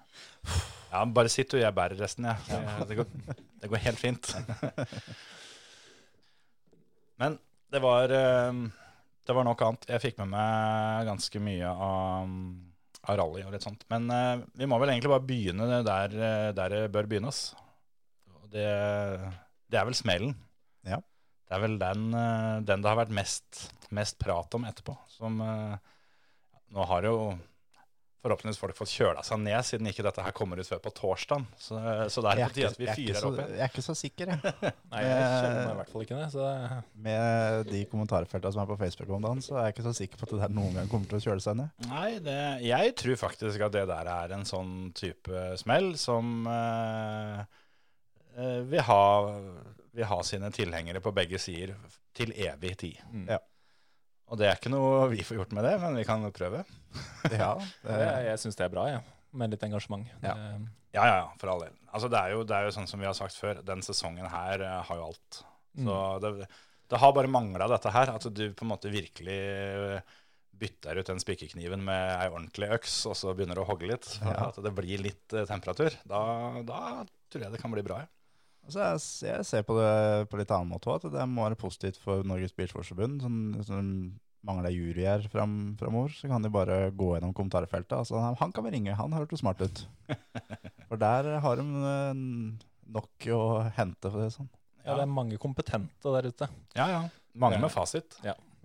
Ja, 0.92 1.00
bare 1.10 1.30
sitt 1.32 1.50
du, 1.50 1.58
jeg 1.58 1.74
bærer 1.74 1.98
resten, 1.98 2.28
jeg. 2.28 2.38
Det, 2.46 2.86
det, 2.92 3.00
går, 3.00 3.38
det 3.62 3.70
går 3.72 3.82
helt 3.88 3.98
fint. 4.00 4.34
Men 7.20 7.40
det 7.72 7.80
var 7.82 8.12
eh, 8.14 8.60
Det 9.26 9.34
var 9.34 9.46
nok 9.46 9.62
annet. 9.66 9.88
Jeg 9.90 10.02
fikk 10.04 10.20
med 10.22 10.30
meg 10.36 11.08
ganske 11.08 11.40
mye 11.42 11.70
av, 11.70 12.34
av 13.10 13.18
rally 13.18 13.42
og 13.42 13.54
litt 13.54 13.66
sånt. 13.66 13.82
Men 13.90 14.06
uh, 14.12 14.44
vi 14.54 14.68
må 14.70 14.78
vel 14.82 14.92
egentlig 14.92 15.10
bare 15.10 15.26
begynne 15.26 15.80
der, 15.86 16.14
eh, 16.14 16.50
der 16.54 16.74
det 16.74 16.82
bør 16.94 17.08
begynnes. 17.10 17.40
Det, 18.52 18.68
det 19.66 19.80
er 19.80 19.88
vel 19.88 19.98
smellen. 19.98 20.36
Ja. 20.86 21.00
Det 21.46 21.54
er 21.54 21.62
vel 21.62 21.76
den, 21.78 22.06
eh, 22.14 22.62
den 22.66 22.82
det 22.82 22.90
har 22.90 22.98
vært 22.98 23.14
mest, 23.14 23.66
mest 23.94 24.18
prat 24.22 24.54
om 24.58 24.66
etterpå. 24.66 24.94
Som 25.10 25.42
uh, 25.42 25.76
Nå 26.74 26.86
har 26.90 27.06
jo 27.06 27.16
forhåpentligvis 28.26 28.58
folk 28.60 28.76
fått 28.78 28.92
kjøla 28.92 29.22
seg 29.26 29.40
ned, 29.42 29.58
siden 29.66 29.88
ikke 29.90 30.04
dette 30.06 30.24
her 30.26 30.34
kommer 30.36 30.60
ut 30.60 30.68
før 30.68 30.82
på 30.82 30.92
torsdag. 30.96 31.46
Så, 31.60 31.78
så 32.12 32.24
det 32.24 32.32
er 32.34 32.42
på 32.42 32.56
tide 32.56 32.70
at 32.72 32.80
vi 32.80 32.88
er 32.88 32.92
ikke 32.92 32.98
fyrer 33.00 33.20
så, 33.20 33.30
opp 33.30 33.40
igjen. 33.40 33.52
jeg 33.54 33.64
er 33.66 33.72
ikke 33.72 33.84
så 33.86 33.96
sikker, 34.00 34.32
jeg. 34.32 34.54
Nei, 34.92 35.02
jeg 35.06 35.26
kjenner 35.26 35.60
meg 35.60 35.70
i 35.70 35.78
hvert 35.80 35.92
fall 35.92 36.06
ikke 36.06 36.20
det. 36.20 36.28
Så 36.34 36.48
Med 37.06 37.70
de 37.70 37.82
kommentarfeltene 37.92 38.56
som 38.56 38.64
er 38.64 38.70
på 38.72 38.78
Facebook 38.82 39.12
om 39.16 39.28
dagen, 39.28 39.44
så 39.46 39.58
er 39.58 39.68
jeg 39.68 39.76
ikke 39.76 39.86
så 39.86 39.94
sikker 40.00 40.20
på 40.20 40.28
at 40.28 40.34
det 40.34 40.42
der 40.42 40.56
noen 40.58 40.80
gang 40.80 40.90
kommer 40.92 41.12
til 41.12 41.20
å 41.20 41.24
kjøle 41.28 41.46
seg 41.46 41.58
ned. 41.60 41.86
Nei, 41.90 42.08
det, 42.26 42.38
jeg 42.66 42.96
tror 43.02 43.22
faktisk 43.22 43.66
at 43.68 43.76
det 43.76 43.86
der 43.92 44.12
er 44.16 44.36
en 44.36 44.46
sånn 44.48 44.74
type 44.96 45.46
smell 45.62 45.92
som 46.00 46.48
eh, 46.50 47.42
eh, 48.36 48.62
vil, 48.66 48.82
ha, 48.90 49.02
vil 49.96 50.10
ha 50.10 50.22
sine 50.26 50.50
tilhengere 50.54 51.04
på 51.04 51.14
begge 51.16 51.40
sider 51.42 51.76
til 52.16 52.32
evig 52.32 52.76
tid. 52.80 53.04
Mm. 53.12 53.28
Ja. 53.36 53.42
Og 54.26 54.38
det 54.40 54.48
er 54.50 54.56
ikke 54.58 54.72
noe 54.72 55.04
vi 55.12 55.22
får 55.22 55.36
gjort 55.38 55.52
med 55.54 55.64
det, 55.68 55.74
men 55.82 55.94
vi 56.00 56.04
kan 56.08 56.24
prøve. 56.34 56.64
Ja, 57.30 57.52
jeg 57.86 58.26
jeg 58.32 58.40
syns 58.42 58.56
det 58.58 58.66
er 58.66 58.72
bra, 58.74 58.86
jeg. 58.90 59.02
Med 59.36 59.52
litt 59.52 59.62
engasjement. 59.66 60.06
Ja. 60.24 60.34
Ja, 60.96 61.02
ja, 61.04 61.16
ja, 61.20 61.24
for 61.38 61.50
all 61.52 61.60
del. 61.66 61.74
Altså, 61.92 62.08
det, 62.08 62.18
er 62.22 62.32
jo, 62.32 62.44
det 62.48 62.54
er 62.56 62.64
jo 62.68 62.72
sånn 62.72 62.86
som 62.88 63.00
vi 63.02 63.06
har 63.08 63.16
sagt 63.18 63.36
før, 63.36 63.58
den 63.66 63.82
sesongen 63.84 64.26
her 64.32 64.62
eh, 64.64 64.78
har 64.88 64.96
jo 65.02 65.10
alt. 65.10 65.42
Så 65.76 65.96
Mm. 65.96 66.20
det, 66.22 66.46
det 66.88 66.98
har 67.02 67.12
bare 67.12 67.28
mangla 67.28 67.66
dette 67.68 67.90
her, 67.92 68.08
at 68.14 68.24
du 68.32 68.44
på 68.56 68.64
en 68.64 68.70
måte 68.70 68.88
virkelig 68.88 69.34
eh, 69.36 70.14
bytter 70.56 70.96
ut 71.02 71.10
den 71.10 71.20
spikerkniven 71.20 71.82
med 71.84 72.14
ei 72.16 72.30
ordentlig 72.32 72.70
øks, 72.78 72.94
og 73.10 73.16
så 73.18 73.34
begynner 73.36 73.58
du 73.58 73.60
å 73.60 73.68
hogge 73.68 73.90
litt, 73.90 74.08
Ja. 74.24 74.46
at 74.48 74.56
det 74.64 74.72
blir 74.72 75.02
litt 75.04 75.34
eh, 75.36 75.44
temperatur. 75.50 75.92
Da, 76.08 76.22
da 76.64 76.80
tror 77.28 77.44
jeg 77.44 77.52
det 77.52 77.60
kan 77.60 77.74
bli 77.76 77.84
bra, 77.84 78.00
ja. 78.06 78.08
Altså 78.66 78.82
jeg, 78.82 79.02
jeg 79.30 79.46
ser 79.46 79.66
på 79.66 79.76
det 79.78 79.90
på 80.30 80.38
litt 80.40 80.50
annen 80.50 80.72
måte 80.74 80.90
òg, 80.90 81.04
at 81.06 81.14
det 81.14 81.26
må 81.30 81.44
være 81.46 81.58
positivt 81.60 82.00
for 82.02 82.26
Norges 82.26 82.54
Bilsportsforbund. 82.56 83.22
Sånn, 83.22 83.42
sånn 83.66 83.90
mangler 84.46 84.74
juryer 84.74 85.24
fram, 85.30 85.74
framover, 85.80 86.14
så 86.14 86.30
kan 86.30 86.44
de 86.44 86.50
bare 86.52 86.90
gå 86.94 87.12
gjennom 87.14 87.34
kommentarfeltet. 87.36 87.96
Altså, 87.98 88.18
han, 88.22 88.36
han 88.40 88.54
kan 88.54 88.66
vi 88.66 88.74
ringe, 88.76 88.94
han 88.98 89.14
hørtes 89.14 89.42
smart 89.42 89.62
ut. 89.62 89.84
For 90.88 91.00
der 91.00 91.32
har 91.42 91.58
de 91.58 91.66
eh, 91.90 92.20
nok 92.94 93.28
å 93.34 93.42
hente, 93.74 94.10
for 94.10 94.22
det 94.22 94.28
sånn. 94.36 94.50
Ja, 94.84 94.94
det 94.94 95.02
er 95.02 95.10
mange 95.10 95.38
kompetente 95.42 96.12
der 96.14 96.28
ute. 96.30 96.46
Ja, 96.78 96.86
ja. 96.92 97.00
Mange 97.34 97.58
med 97.58 97.72
fasit. 97.74 98.14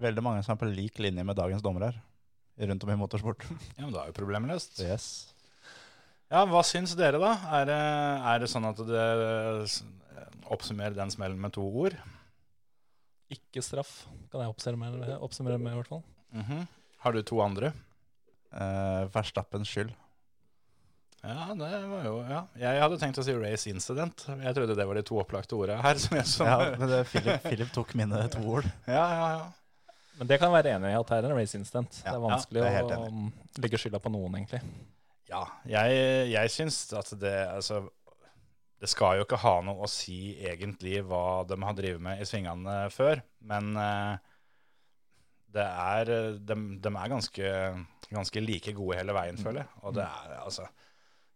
Veldig 0.01 0.21
mange 0.23 0.43
som 0.45 0.53
er 0.53 0.59
på 0.61 0.69
lik 0.69 1.01
linje 1.01 1.25
med 1.25 1.37
dagens 1.37 1.63
dommere. 1.65 1.95
Rundt 2.61 2.85
om 2.85 2.91
i 2.93 2.97
motorsport. 2.99 3.47
Ja, 3.73 3.87
men 3.87 3.95
da 3.95 4.03
er 4.03 4.11
jo 4.11 4.17
problemet 4.19 4.53
løst. 4.53 4.77
Yes. 4.85 5.30
Ja, 6.31 6.45
hva 6.47 6.61
syns 6.63 6.93
dere, 6.95 7.19
da? 7.19 7.33
Er 7.59 7.65
det, 7.67 7.77
er 8.31 8.37
det 8.39 8.47
sånn 8.47 8.67
at 8.69 8.77
det 8.87 9.07
oppsummerer 10.51 10.95
den 10.95 11.11
smellen 11.11 11.39
med 11.43 11.51
to 11.57 11.65
ord? 11.67 11.97
Ikke 13.31 13.63
straff, 13.63 14.05
kan 14.31 14.43
jeg 14.45 14.53
oppsummere 14.53 14.95
med, 14.95 15.11
oppsummere 15.23 15.59
med 15.59 15.75
i 15.75 15.81
hvert 15.81 15.91
fall. 15.91 16.05
Mhm. 16.35 16.63
Har 17.03 17.17
du 17.17 17.21
to 17.25 17.41
andre? 17.43 17.73
Uh, 18.51 19.09
Verstappens 19.11 19.67
skyld. 19.71 19.91
Ja, 21.21 21.51
det 21.53 21.69
var 21.85 22.05
jo 22.05 22.13
Ja. 22.25 22.41
Jeg 22.57 22.81
hadde 22.81 22.97
tenkt 23.01 23.19
å 23.19 23.25
si 23.25 23.33
race 23.35 23.69
incident. 23.69 24.23
Jeg 24.27 24.55
trodde 24.55 24.75
det 24.75 24.87
var 24.87 24.95
de 24.97 25.03
to 25.05 25.19
opplagte 25.21 25.57
ordene 25.57 25.81
her. 25.83 25.99
Som 26.01 26.17
jeg, 26.17 26.25
som, 26.31 26.47
Ja, 26.47 26.61
ja, 26.63 26.77
men 26.77 26.89
det, 26.89 27.01
Philip, 27.11 27.43
Philip 27.43 27.73
tok 27.75 27.93
mine 27.93 28.23
to 28.33 28.41
ord. 28.41 28.65
ja, 28.87 29.03
ja, 29.11 29.93
Men 30.17 30.31
det 30.31 30.39
kan 30.39 30.49
jeg 30.49 30.63
være 30.63 30.77
enig 30.77 30.93
i 30.95 30.97
at 30.97 31.11
det 31.11 31.19
er 31.19 31.29
en 31.29 31.37
race 31.37 31.57
incident. 31.59 32.01
Ja, 32.05 32.11
det 32.11 32.15
er 32.15 32.19
ja, 32.19 32.25
vanskelig 32.25 32.63
det 32.63 32.71
er 32.71 32.89
å 32.97 33.11
um, 33.11 33.29
legge 33.61 33.83
skylda 33.83 34.01
på 34.01 34.13
noen, 34.13 34.39
egentlig. 34.39 34.63
Ja. 35.31 35.41
Jeg, 35.69 36.03
jeg 36.33 36.53
syns 36.53 36.83
at 36.97 37.11
det 37.21 37.35
Altså 37.47 37.85
det 38.81 38.89
skal 38.89 39.19
jo 39.19 39.25
ikke 39.27 39.37
ha 39.43 39.59
noe 39.61 39.85
å 39.85 39.89
si 39.89 40.33
egentlig 40.41 41.03
hva 41.05 41.43
de 41.45 41.57
har 41.61 41.75
drevet 41.77 42.01
med 42.01 42.21
i 42.21 42.25
svingene 42.25 42.87
før, 42.89 43.19
men 43.45 43.75
eh, 43.77 44.31
det 45.53 45.65
er 45.67 46.11
de, 46.41 46.57
de 46.81 46.89
er 46.89 47.11
ganske, 47.11 47.51
ganske 48.09 48.41
like 48.41 48.73
gode 48.73 48.97
hele 48.97 49.13
veien, 49.13 49.37
føler 49.37 49.61
jeg. 49.61 49.69
Og 49.85 49.93
det 49.99 50.07
er 50.07 50.39
altså 50.39 50.65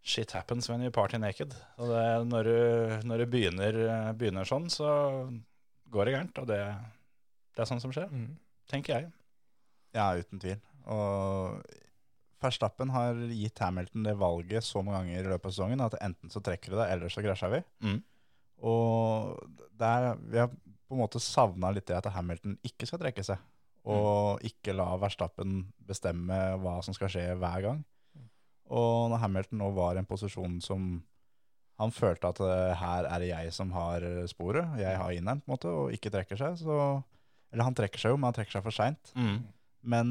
Shit 0.06 0.36
happens 0.38 0.70
when 0.70 0.84
you 0.86 0.92
party 0.94 1.18
naked. 1.18 1.54
Og 1.82 1.90
det, 1.90 2.02
når, 2.30 2.50
du, 2.50 3.08
når 3.10 3.24
du 3.24 3.30
begynner, 3.34 3.78
begynner 4.14 4.46
sånn, 4.46 4.68
så 4.70 4.90
går 5.90 6.06
det 6.06 6.14
gærent. 6.14 6.42
Og 6.44 6.50
det, 6.52 6.60
det 7.58 7.64
er 7.64 7.70
sånn 7.72 7.82
som 7.82 7.94
skjer, 7.94 8.12
tenker 8.70 8.94
jeg. 8.94 9.08
Ja, 9.98 10.12
uten 10.14 10.42
tvil. 10.44 10.62
Og 10.94 11.58
Verstappen 12.44 12.92
har 12.94 13.18
gitt 13.32 13.60
Hamilton 13.64 14.06
det 14.06 14.16
valget 14.20 14.66
så 14.66 14.82
mange 14.84 15.00
ganger 15.02 15.20
i 15.22 15.32
løpet 15.34 15.50
av 15.50 15.56
sesongen 15.56 15.84
at 15.86 15.98
enten 16.04 16.34
så 16.34 16.42
trekker 16.44 16.74
vi 16.74 16.80
det, 16.82 16.88
eller 16.94 17.14
så 17.14 17.24
krasjer 17.26 17.54
vi. 17.54 17.62
Mm. 17.86 17.98
Og 18.70 19.40
der, 19.80 20.14
vi 20.22 20.42
har 20.42 20.52
på 20.52 20.96
en 20.96 21.02
måte 21.02 21.22
savna 21.24 21.72
litt 21.74 21.88
det 21.90 21.98
at 21.98 22.12
Hamilton 22.14 22.58
ikke 22.66 22.88
skal 22.90 23.02
trekke 23.02 23.26
seg. 23.26 23.42
Og 23.86 24.42
ikke 24.46 24.74
la 24.74 24.88
Verstappen 24.98 25.60
bestemme 25.86 26.38
hva 26.62 26.80
som 26.86 26.96
skal 26.98 27.12
skje 27.14 27.26
hver 27.38 27.66
gang. 27.66 27.84
Og 28.74 29.12
når 29.12 29.22
Hamilton 29.22 29.62
nå 29.62 29.70
var 29.78 29.94
i 29.94 30.02
en 30.02 30.10
posisjon 30.10 30.58
som 30.64 30.96
han 31.82 31.92
følte 31.92 32.32
at 32.32 32.40
eh, 32.42 32.72
her 32.80 33.08
er 33.10 33.22
det 33.22 33.30
jeg 33.30 33.52
som 33.54 33.74
har 33.76 34.04
sporet, 34.32 34.78
jeg 34.80 34.96
har 34.96 35.12
inneren, 35.12 35.42
på 35.44 35.52
en 35.52 35.54
måte, 35.58 35.70
og 35.70 35.92
ikke 35.94 36.14
trekker 36.14 36.40
seg, 36.40 36.58
så 36.62 37.04
Eller 37.52 37.68
han 37.68 37.76
trekker 37.78 38.02
seg 38.02 38.12
jo, 38.12 38.18
men 38.18 38.30
han 38.30 38.36
trekker 38.36 38.58
seg 38.58 38.64
for 38.66 38.76
seint. 38.76 39.12
Mm. 39.16 39.36
Men 39.86 40.10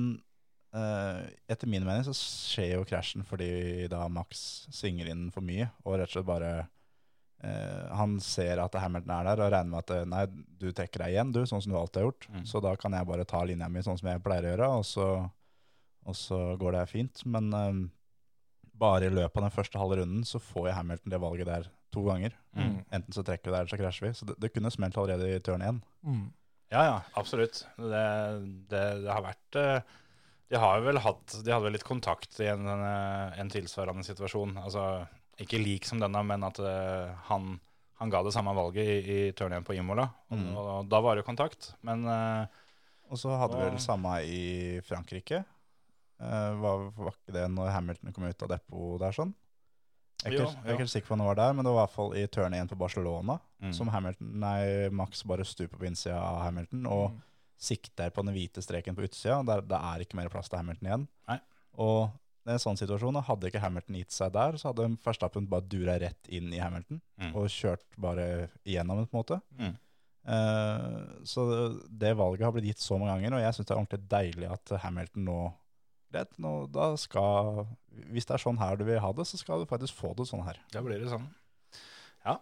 eh, 0.74 1.20
etter 1.50 1.70
min 1.70 1.84
mening 1.86 2.04
så 2.06 2.14
skjer 2.16 2.74
jo 2.76 2.86
krasjen 2.88 3.24
fordi 3.26 3.86
da 3.92 4.04
Max 4.12 4.64
svinger 4.74 5.10
inn 5.12 5.28
for 5.34 5.44
mye, 5.46 5.68
og 5.84 5.98
rett 5.98 6.10
og 6.10 6.16
slett 6.16 6.28
bare 6.28 6.52
uh, 7.44 7.94
Han 7.98 8.18
ser 8.24 8.62
at 8.62 8.76
Hamilton 8.80 9.14
er 9.16 9.28
der, 9.30 9.42
og 9.44 9.52
regner 9.54 9.72
med 9.72 9.82
at 9.84 9.94
eh, 9.94 10.06
nei, 10.10 10.24
du 10.60 10.70
trekker 10.72 11.04
deg 11.04 11.14
igjen, 11.14 11.32
du, 11.34 11.42
sånn 11.48 11.62
som 11.64 11.74
du 11.74 11.78
alltid 11.80 12.02
har 12.02 12.10
gjort. 12.10 12.28
Mm. 12.32 12.44
Så 12.50 12.62
da 12.64 12.74
kan 12.80 12.96
jeg 12.96 13.10
bare 13.10 13.28
ta 13.28 13.42
linja 13.46 13.70
mi 13.70 13.84
sånn 13.84 14.00
som 14.00 14.10
jeg 14.10 14.22
pleier 14.24 14.48
å 14.48 14.54
gjøre, 14.54 14.70
og 14.80 14.86
så, 14.88 15.08
og 16.04 16.18
så 16.18 16.40
går 16.60 16.78
det 16.78 16.86
fint. 16.92 17.24
Men 17.28 17.50
uh, 17.54 17.82
bare 18.84 19.08
i 19.08 19.14
løpet 19.14 19.40
av 19.40 19.48
den 19.48 19.56
første 19.56 19.80
halve 19.80 20.00
runden 20.02 20.24
så 20.28 20.42
får 20.42 20.70
jeg 20.70 20.78
Hamilton 20.80 21.14
det 21.14 21.24
valget 21.26 21.50
der 21.50 21.68
to 21.94 22.02
ganger. 22.08 22.32
Mm. 22.58 22.80
Enten 22.90 23.14
så 23.14 23.22
trekker 23.22 23.50
vi 23.50 23.54
der, 23.54 23.60
eller 23.62 23.70
så 23.70 23.78
krasjer 23.78 24.08
vi. 24.08 24.16
Så 24.18 24.26
det, 24.26 24.40
det 24.42 24.50
kunne 24.50 24.72
smelt 24.74 24.96
allerede 24.98 25.28
i 25.30 25.42
turn 25.44 25.62
én. 25.62 25.84
Mm. 26.02 26.24
Ja, 26.72 26.80
ja, 26.88 26.96
absolutt. 27.20 27.60
Det, 27.78 28.06
det, 28.72 28.82
det 29.04 29.12
har 29.12 29.22
vært 29.22 29.58
De 30.52 30.56
har 30.60 30.80
vel 30.84 30.98
hatt 31.00 31.38
De 31.44 31.50
hadde 31.52 31.64
vel 31.64 31.72
litt 31.72 31.84
kontakt 31.88 32.36
i 32.44 32.46
en, 32.52 32.66
eh, 32.68 33.38
en 33.40 33.50
tilsvarende 33.50 34.04
situasjon. 34.04 34.56
Altså 34.60 35.06
ikke 35.40 35.58
lik 35.58 35.84
som 35.88 35.98
denne, 35.98 36.20
men 36.22 36.44
at 36.46 36.58
uh, 36.62 37.10
han, 37.26 37.56
han 37.98 38.10
ga 38.12 38.20
det 38.22 38.32
samme 38.36 38.52
valget 38.54 38.86
i, 38.86 38.98
i 39.28 39.32
turneen 39.34 39.64
på 39.66 39.74
Imola. 39.74 40.04
Og, 40.30 40.38
Mm. 40.38 40.52
og 40.56 40.88
da 40.88 41.00
var 41.02 41.16
det 41.16 41.24
kontakt. 41.26 41.72
Men 41.82 42.04
uh, 42.06 42.46
Og 43.10 43.18
så 43.18 43.34
hadde 43.36 43.56
vi 43.58 43.64
Og- 43.64 43.72
vel 43.72 43.80
samme 43.82 44.12
i 44.24 44.80
Frankrike. 44.86 45.44
Uh, 46.22 46.54
var, 46.62 46.84
var 46.94 47.10
ikke 47.16 47.34
det 47.34 47.48
når 47.50 47.72
Hamilton 47.74 48.12
kom 48.14 48.24
ut 48.28 48.42
av 48.46 48.48
depot 48.54 49.00
der 49.02 49.10
sånn? 49.16 49.34
Jeg 50.24 50.38
er, 50.38 50.46
ikke, 50.46 50.62
er 50.70 50.78
helt 50.78 50.90
sikker 50.92 51.08
på 51.10 51.16
når 51.18 51.24
det 51.26 51.32
var 51.34 51.40
der, 51.42 51.52
men 51.58 51.64
det 51.66 51.72
var 51.74 51.82
i 51.82 51.84
hvert 51.84 51.96
fall 51.98 52.14
i 52.16 52.26
turn 52.32 52.54
1 52.54 52.70
på 52.70 52.78
Barcelona. 52.80 53.40
mm. 53.60 53.72
Som 53.74 53.88
Hamilton, 53.92 54.30
nei, 54.40 54.88
Max 54.94 55.22
bare 55.26 55.44
stuper 55.44 55.76
på 55.82 55.84
innsida 55.90 56.16
av 56.20 56.44
Hamilton 56.46 56.86
og 56.86 57.10
Mm. 57.10 57.22
Sikter 57.64 58.12
på 58.14 58.22
den 58.26 58.34
hvite 58.36 58.62
streken 58.64 58.96
på 58.96 59.06
utsida. 59.08 59.40
Der, 59.48 59.64
det 59.64 59.78
er 59.80 60.04
ikke 60.04 60.18
mer 60.20 60.28
plass 60.32 60.48
til 60.52 60.60
Hamilton 60.60 60.90
igjen. 60.90 61.06
Nei. 61.30 61.38
Og 61.82 62.12
i 62.44 62.52
en 62.52 62.60
sånn 62.60 62.76
situasjon, 62.76 63.16
hadde 63.24 63.48
ikke 63.48 63.62
Hamilton 63.64 63.96
gitt 63.96 64.12
seg 64.12 64.32
der, 64.36 64.58
så 64.60 64.68
hadde 64.70 64.90
Verstappen 65.00 65.46
bare 65.48 65.64
dura 65.64 65.94
rett 66.02 66.28
inn 66.28 66.52
i 66.52 66.60
Hamilton 66.60 67.00
Mm. 67.16 67.30
og 67.38 67.46
kjørt 67.48 67.84
bare 67.96 68.24
igjennom 68.66 68.98
det, 69.00 69.06
på 69.08 69.16
en 69.16 69.22
måte. 69.22 69.38
Mm. 69.56 69.74
Eh, 70.24 71.24
så 71.28 71.44
det 71.88 72.14
valget 72.16 72.44
har 72.46 72.52
blitt 72.56 72.68
gitt 72.72 72.80
så 72.84 72.96
mange 73.00 73.14
ganger, 73.16 73.36
og 73.36 73.42
jeg 73.44 73.56
syns 73.56 73.68
det 73.68 73.74
er 73.74 73.80
ordentlig 73.80 74.08
deilig 74.12 74.50
at 74.52 74.74
Hamilton 74.84 75.24
nå 75.28 75.38
Greit, 76.14 76.36
nå, 76.38 76.50
da 76.70 76.92
skal 77.00 77.64
Hvis 78.12 78.28
det 78.28 78.36
er 78.36 78.42
sånn 78.44 78.58
her 78.60 78.76
du 78.78 78.84
vil 78.86 79.00
ha 79.02 79.08
det, 79.18 79.24
så 79.26 79.34
skal 79.40 79.64
du 79.64 79.66
faktisk 79.66 79.96
få 79.98 80.12
det 80.14 80.28
sånn 80.30 80.44
her. 80.46 80.60
da 80.70 80.82
blir 80.84 81.00
det 81.02 81.08
sånn. 81.10 81.24
Ja. 82.24 82.36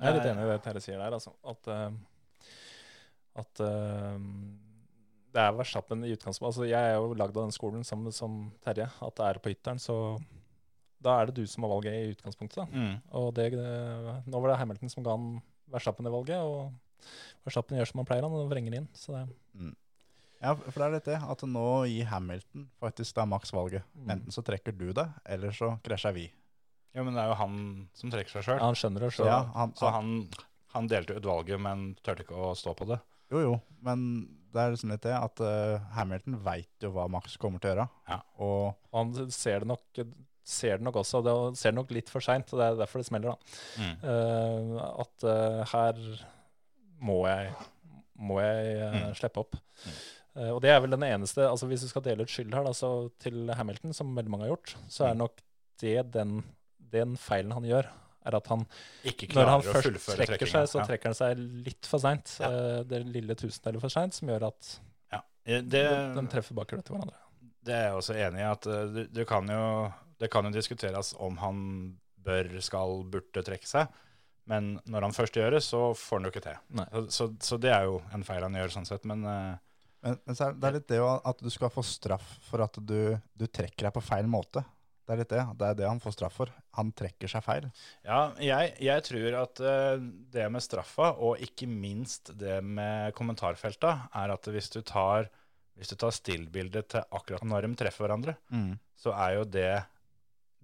Jeg 0.00 0.08
er 0.08 0.14
litt 0.16 0.24
Eh, 0.24 0.30
enig 0.32 0.46
i 0.46 0.52
det 0.54 0.62
Terje 0.64 0.80
sier 0.86 0.98
der, 1.02 1.12
altså. 1.12 1.34
At, 1.44 1.68
eh, 1.68 1.90
at 3.40 3.62
uh, 3.64 4.18
det 5.34 5.42
er 5.42 5.56
Verstappen 5.58 6.04
i 6.06 6.12
utgangspunktet. 6.14 6.52
Altså, 6.52 6.68
jeg 6.70 6.92
er 6.92 6.94
jo 6.94 7.14
lagd 7.18 7.34
av 7.34 7.48
den 7.48 7.54
skolen 7.54 7.84
sammen 7.86 8.14
som 8.14 8.38
Terje, 8.64 8.86
at 8.86 9.16
det 9.18 9.26
er 9.26 9.40
på 9.42 9.50
ytteren, 9.50 9.82
så 9.82 9.96
da 11.04 11.18
er 11.18 11.28
det 11.28 11.40
du 11.40 11.48
som 11.50 11.66
har 11.66 11.74
valget 11.74 11.96
i 11.96 12.12
utgangspunktet. 12.14 12.62
Da. 12.62 12.66
Mm. 12.70 12.94
Og 13.18 13.32
det, 13.36 13.50
det, 13.56 13.72
nå 14.30 14.40
var 14.40 14.52
det 14.52 14.60
Hamilton 14.62 14.92
som 14.92 15.06
ga 15.06 15.16
han 15.16 15.34
Verstappen 15.74 16.06
det 16.06 16.12
valget, 16.14 16.38
og 16.44 17.08
Verstappen 17.44 17.80
gjør 17.80 17.90
som 17.90 18.00
han 18.00 18.08
pleier, 18.08 18.28
han 18.28 18.52
vrenger 18.52 18.78
inn. 18.78 18.86
Så 18.96 19.16
det, 19.16 19.26
Ja, 20.44 20.54
for 20.54 20.78
det 20.78 20.86
er 20.86 20.94
litt 20.94 21.10
det, 21.10 21.18
at 21.34 21.44
nå 21.48 21.66
gir 21.90 22.08
Hamilton 22.10 22.68
faktisk 22.82 23.16
det 23.16 23.22
er 23.24 23.30
maks 23.32 23.52
valget. 23.56 23.86
Mm. 23.96 24.08
Enten 24.16 24.34
så 24.34 24.44
trekker 24.46 24.76
du 24.76 24.90
det, 24.96 25.06
eller 25.34 25.54
så 25.56 25.74
krasjer 25.84 26.14
vi. 26.16 26.28
Ja, 26.94 27.02
men 27.02 27.16
det 27.16 27.24
er 27.24 27.32
jo 27.32 27.38
han 27.40 27.56
som 27.98 28.12
trekker 28.12 28.36
seg 28.36 28.46
sjøl. 28.46 28.60
ja, 28.60 28.68
han 28.68 28.78
skjønner 28.78 29.06
det 29.06 29.10
sjøl. 29.16 29.26
Ja, 29.26 29.40
han, 29.56 29.74
så 29.74 29.90
han, 29.90 30.12
han 30.76 30.90
delte 30.90 31.16
ut 31.18 31.26
valget, 31.26 31.58
men 31.60 31.88
turte 32.06 32.22
ikke 32.22 32.38
å 32.38 32.52
stå 32.58 32.76
på 32.78 32.86
det. 32.92 33.00
Jo, 33.32 33.40
jo, 33.40 33.54
men 33.82 34.28
det 34.54 34.60
er 34.62 34.70
liksom 34.74 34.90
litt 34.92 35.02
det 35.02 35.14
at 35.16 35.40
uh, 35.42 35.80
Hamilton 35.96 36.36
veit 36.44 36.84
jo 36.84 36.90
hva 36.94 37.08
Max 37.10 37.36
kommer 37.40 37.58
til 37.58 37.70
å 37.70 37.74
gjøre. 37.74 37.88
Ja. 38.08 38.20
Og 38.38 38.74
Og 38.92 38.98
han 39.00 39.30
ser 39.34 39.60
det 39.64 39.68
nok, 39.68 39.82
ser 40.44 40.76
det 40.78 40.84
nok 40.86 40.94
også, 41.00 41.22
det 41.24 41.34
ser 41.58 41.72
det 41.72 41.78
nok 41.80 41.90
litt 41.96 42.10
for 42.12 42.20
seint, 42.22 42.52
og 42.52 42.60
det 42.60 42.66
er 42.68 42.76
derfor 42.84 43.00
det 43.02 43.08
smeller. 43.08 43.34
da. 43.34 43.82
Mm. 43.82 43.94
Uh, 44.04 45.00
at 45.02 45.24
uh, 45.26 45.64
her 45.72 46.02
må 47.04 47.24
jeg, 47.26 47.54
må 48.18 48.38
jeg 48.44 48.92
Mm. 48.94 49.14
slippe 49.18 49.40
opp. 49.42 49.56
Mm. 49.84 49.96
Eh, 50.36 50.50
og 50.54 50.60
det 50.62 50.70
er 50.70 50.80
vel 50.82 50.90
den 50.90 51.02
eneste 51.06 51.44
altså 51.46 51.66
Hvis 51.70 51.82
du 51.84 51.88
skal 51.88 52.02
dele 52.02 52.22
ut 52.26 52.30
skyld 52.30 52.54
her 52.54 52.64
da, 52.66 52.72
så 52.74 53.10
til 53.22 53.50
Hamilton, 53.54 53.92
som 53.94 54.14
veldig 54.16 54.30
mange 54.32 54.46
har 54.46 54.54
gjort, 54.56 54.72
så 54.90 55.08
er 55.08 55.14
Mm. 55.14 55.18
nok 55.18 55.42
det 55.80 56.12
den, 56.12 56.44
den 56.78 57.16
feilen 57.16 57.52
han 57.52 57.64
gjør, 57.66 57.86
er 58.24 58.36
at 58.38 58.46
han 58.52 58.64
Ikke 59.04 59.28
når 59.36 59.50
han 59.52 59.64
først 59.66 60.08
trekker 60.16 60.48
seg, 60.50 60.68
så 60.70 60.80
Ja. 60.80 60.86
trekker 60.88 61.10
han 61.12 61.18
seg 61.18 61.42
litt 61.66 61.86
for 61.88 62.02
seint. 62.02 62.36
Ja. 62.40 62.50
Eh, 62.50 62.78
det 62.88 63.02
lille 63.06 63.36
tusendelet 63.36 63.80
for 63.84 63.92
seint 63.92 64.14
som 64.16 64.28
gjør 64.32 64.48
at 64.48 64.70
Ja. 65.12 65.20
Det, 65.44 65.60
de, 65.68 65.82
de 66.16 66.26
treffer 66.32 66.56
bakhjulet 66.56 66.84
til 66.88 66.96
hverandre. 66.96 67.18
Det 67.64 67.74
er 67.74 67.84
jeg 67.88 67.98
også 67.98 68.14
enig 68.20 68.40
i. 68.40 68.48
at 68.48 68.66
uh, 68.68 68.80
du, 68.92 69.02
du 69.08 69.24
kan 69.24 69.48
jo, 69.48 69.92
Det 70.20 70.30
kan 70.30 70.44
jo 70.44 70.50
diskuteres 70.54 71.14
om 71.18 71.36
han 71.40 71.60
bør, 72.24 72.48
skal, 72.64 73.02
burde 73.12 73.42
trekke 73.44 73.68
seg. 73.68 73.88
Men 74.46 74.74
når 74.84 75.06
han 75.08 75.14
først 75.16 75.36
gjør 75.36 75.56
det, 75.56 75.62
så 75.64 75.94
får 75.96 76.18
han 76.20 76.26
jo 76.26 76.32
ikke 76.32 76.42
til. 76.44 76.58
Så, 76.92 77.02
så, 77.08 77.26
så 77.40 77.56
det 77.60 77.70
er 77.72 77.86
jo 77.88 78.02
en 78.12 78.24
feil 78.24 78.44
han 78.44 78.56
gjør, 78.56 78.72
sånn 78.76 78.88
sett. 78.88 79.04
Men 79.08 79.24
uh, 79.24 79.56
Men, 80.04 80.18
men 80.26 80.36
så 80.36 80.50
er 80.50 80.56
det 80.60 80.68
er 80.68 80.74
litt 80.76 80.88
det 80.92 80.98
jo 80.98 81.06
at 81.08 81.38
du 81.40 81.48
skal 81.48 81.70
få 81.72 81.80
straff 81.88 82.26
for 82.44 82.60
at 82.60 82.76
du, 82.76 83.16
du 83.40 83.46
trekker 83.48 83.86
deg 83.86 83.94
på 83.96 84.02
feil 84.04 84.26
måte. 84.28 84.60
Det 85.04 85.12
er 85.12 85.18
litt 85.20 85.28
det. 85.34 85.42
Det 85.60 85.66
er 85.68 85.74
det 85.76 85.86
han 85.88 86.00
får 86.00 86.14
straff 86.16 86.36
for. 86.40 86.50
Han 86.78 86.90
trekker 86.96 87.28
seg 87.28 87.42
feil. 87.44 87.66
ja, 88.06 88.20
jeg, 88.40 88.74
jeg 88.80 89.02
tror 89.04 89.34
at 89.42 89.60
uh, 89.60 89.96
det 90.32 90.46
med 90.50 90.62
straffa, 90.64 91.10
og 91.20 91.38
ikke 91.44 91.68
minst 91.68 92.32
det 92.40 92.62
med 92.64 93.12
kommentarfelta, 93.14 94.08
er 94.14 94.32
at 94.32 94.48
hvis 94.48 94.70
du 94.72 94.80
tar, 94.80 95.28
hvis 95.76 95.92
du 95.92 95.96
tar 96.00 96.10
stillbildet 96.16 96.88
til 96.94 97.04
akkurat 97.12 97.44
når 97.44 97.68
de 97.68 97.74
treffer 97.82 98.06
hverandre, 98.06 98.36
så 98.96 99.12
er 99.12 99.36
jo 99.40 99.44
det 99.44 99.72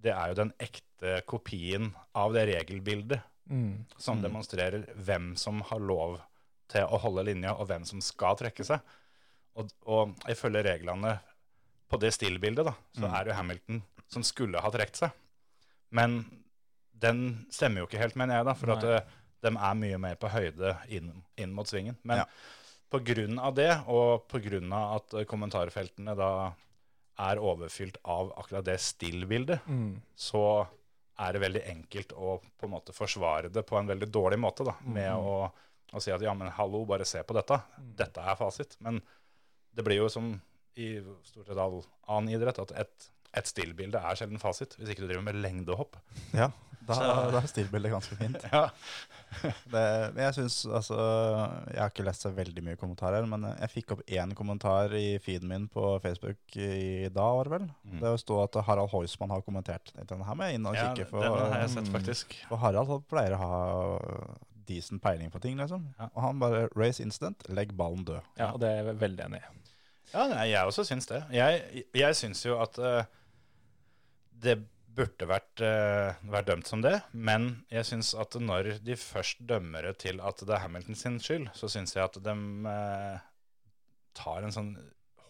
det 0.01 0.09
er 0.17 0.31
jo 0.31 0.39
den 0.39 0.49
ekte 0.57 1.19
kopien 1.29 1.91
av 2.17 2.33
det 2.33 2.47
regelbildet 2.55 3.21
Mm. 3.51 3.85
som 3.97 4.17
Mm. 4.17 4.23
demonstrerer 4.23 4.83
hvem 4.95 5.35
som 5.37 5.59
har 5.61 5.79
lov 5.79 6.19
til 6.69 6.85
å 6.87 6.97
holde 7.01 7.23
linja, 7.25 7.51
og 7.53 7.67
hvem 7.67 7.83
som 7.85 7.99
skal 7.99 8.35
trekke 8.39 8.63
seg. 8.63 8.79
Og, 9.59 9.67
og 9.85 10.13
ifølge 10.29 10.61
reglene 10.63 11.17
på 11.91 11.99
det 11.99 12.13
stillbildet, 12.15 12.63
da, 12.65 12.71
så 12.95 13.09
Mm. 13.09 13.13
er 13.19 13.25
jo 13.25 13.33
Hamilton 13.33 13.81
som 14.11 14.23
skulle 14.27 14.59
ha 14.61 14.71
trukket 14.73 14.99
seg. 15.05 15.11
Men 15.95 16.19
den 17.01 17.45
stemmer 17.51 17.81
jo 17.83 17.87
ikke 17.89 18.01
helt, 18.01 18.17
mener 18.19 18.39
jeg, 18.41 18.47
da. 18.49 18.55
For 18.59 18.73
at 18.75 18.83
Nei. 18.85 18.97
eh, 18.99 19.19
de 19.41 19.51
er 19.57 19.77
mye 19.79 19.97
mer 20.01 20.17
på 20.21 20.29
høyde 20.29 20.75
inn, 20.93 21.13
inn 21.41 21.53
mot 21.55 21.67
svingen. 21.69 21.97
Men 22.03 22.21
Ja. 22.21 22.25
av 23.39 23.55
det, 23.55 23.71
og 23.87 24.27
av 24.75 24.97
at 24.99 25.13
eh, 25.13 25.25
kommentarfeltene 25.25 26.15
da 26.19 26.53
er 27.21 27.39
overfylt 27.39 27.97
av 28.05 28.31
akkurat 28.37 28.65
det 28.65 28.77
still-bildet, 28.79 29.61
Mm. 29.67 30.01
så 30.15 30.67
er 31.19 31.33
det 31.33 31.41
veldig 31.41 31.63
enkelt 31.69 32.13
å 32.17 32.39
på 32.57 32.65
en 32.65 32.71
måte 32.71 32.93
forsvare 32.93 33.51
det 33.51 33.63
på 33.67 33.77
en 33.77 33.87
veldig 33.87 34.07
dårlig 34.11 34.39
måte. 34.39 34.63
da, 34.65 34.75
Med 34.81 35.11
å, 35.13 35.51
å 35.93 36.01
si 36.01 36.11
at 36.11 36.21
ja, 36.21 36.33
men 36.33 36.49
hallo, 36.49 36.85
bare 36.85 37.05
se 37.05 37.21
på 37.23 37.33
dette. 37.33 37.61
Dette 37.77 38.17
er 38.21 38.35
fasit. 38.35 38.75
Men 38.79 39.01
det 39.73 39.83
blir 39.85 39.97
jo 39.97 40.09
som 40.09 40.41
i 40.75 40.99
stort 41.23 41.47
sett 41.47 41.57
all 41.57 41.83
annen 42.07 42.33
idrett, 42.33 42.59
at 42.59 42.71
et, 42.71 43.09
et 43.33 43.47
stillbilde 43.47 43.95
er 44.01 44.15
sjelden 44.19 44.39
fasit. 44.41 44.75
Hvis 44.79 44.89
ikke 44.93 45.05
du 45.05 45.07
driver 45.11 45.23
med 45.23 45.35
lengdehopp. 45.41 45.95
Ja, 46.33 46.49
da, 46.87 46.93
Så- 46.97 47.31
da 47.31 47.37
er 47.39 47.47
stillbildet 47.47 47.91
ganske 47.93 48.15
fint. 48.19 48.37
Ja. 48.51 48.69
Det, 49.71 50.11
men 50.11 50.17
jeg 50.25 50.33
synes, 50.35 50.65
altså, 50.65 50.95
jeg 51.71 51.79
har 51.79 51.89
ikke 51.93 52.03
lest 52.03 52.25
så 52.25 52.31
veldig 52.35 52.63
mye 52.65 52.75
kommentarer, 52.75 53.23
men 53.31 53.45
jeg 53.61 53.69
fikk 53.71 53.93
opp 53.95 54.01
én 54.11 54.33
kommentar 54.35 54.91
i 54.97 55.17
feeden 55.23 55.47
min 55.47 55.69
på 55.71 56.01
Facebook 56.03 56.35
i 56.59 57.07
dag, 57.07 57.37
var 57.37 57.47
det 57.47 57.53
vel. 57.53 57.69
Mm. 57.87 57.99
Det 58.01 58.11
sto 58.19 58.41
at 58.43 58.57
Harald 58.67 58.91
Heusmann 58.91 59.31
har 59.31 59.41
kommentert. 59.45 59.93
Den 59.95 60.25
her 60.27 60.35
må 60.35 60.43
jeg 60.49 60.59
inn 60.59 60.67
og 60.67 60.75
Ja, 60.75 60.89
kikke, 60.93 61.07
den 61.15 61.31
har 61.31 61.61
jeg 61.61 61.69
sett, 61.77 61.87
faktisk. 61.95 62.35
for 62.49 62.57
Harald 62.57 62.91
han 62.91 63.05
pleier 63.07 63.37
å 63.37 63.39
ha 63.39 64.35
decent 64.67 65.01
peiling 65.01 65.31
på 65.31 65.39
ting, 65.41 65.55
liksom. 65.63 65.87
Ja. 65.99 66.09
Og 66.13 66.21
han 66.27 66.39
bare 66.39 66.67
'race 66.75 66.99
instant, 67.03 67.47
legg 67.49 67.71
ballen 67.77 68.03
død'. 68.05 68.21
Ja, 68.37 68.51
og 68.51 68.59
det 68.59 68.67
er 68.69 68.83
jeg 68.83 68.99
veldig 68.99 69.25
enig 69.25 69.39
i. 69.39 69.57
Ja, 70.13 70.27
nei, 70.27 70.49
jeg 70.51 70.65
også 70.67 70.83
syns 70.83 71.05
det. 71.07 71.23
Jeg, 71.31 71.85
jeg 71.95 72.15
syns 72.15 72.43
jo 72.45 72.59
at 72.61 72.77
eh, 72.79 73.03
det 74.41 74.57
burde 74.91 75.27
vært, 75.29 75.61
uh, 75.63 76.17
vært 76.33 76.49
dømt 76.49 76.67
som 76.67 76.81
det, 76.83 76.97
men 77.13 77.51
jeg 77.71 77.87
syns 77.87 78.11
at 78.19 78.35
når 78.39 78.73
de 78.83 78.97
først 78.99 79.43
dømmer 79.47 79.87
det 79.87 79.97
til 80.03 80.19
at 80.23 80.41
det 80.43 80.55
er 80.55 80.65
Hamilton 80.65 80.99
sin 80.99 81.19
skyld, 81.23 81.47
så 81.55 81.69
syns 81.71 81.95
jeg 81.95 82.03
at 82.03 82.19
de 82.25 82.35
uh, 82.67 83.21
tar 84.17 84.43
en 84.43 84.55
sånn 84.55 84.73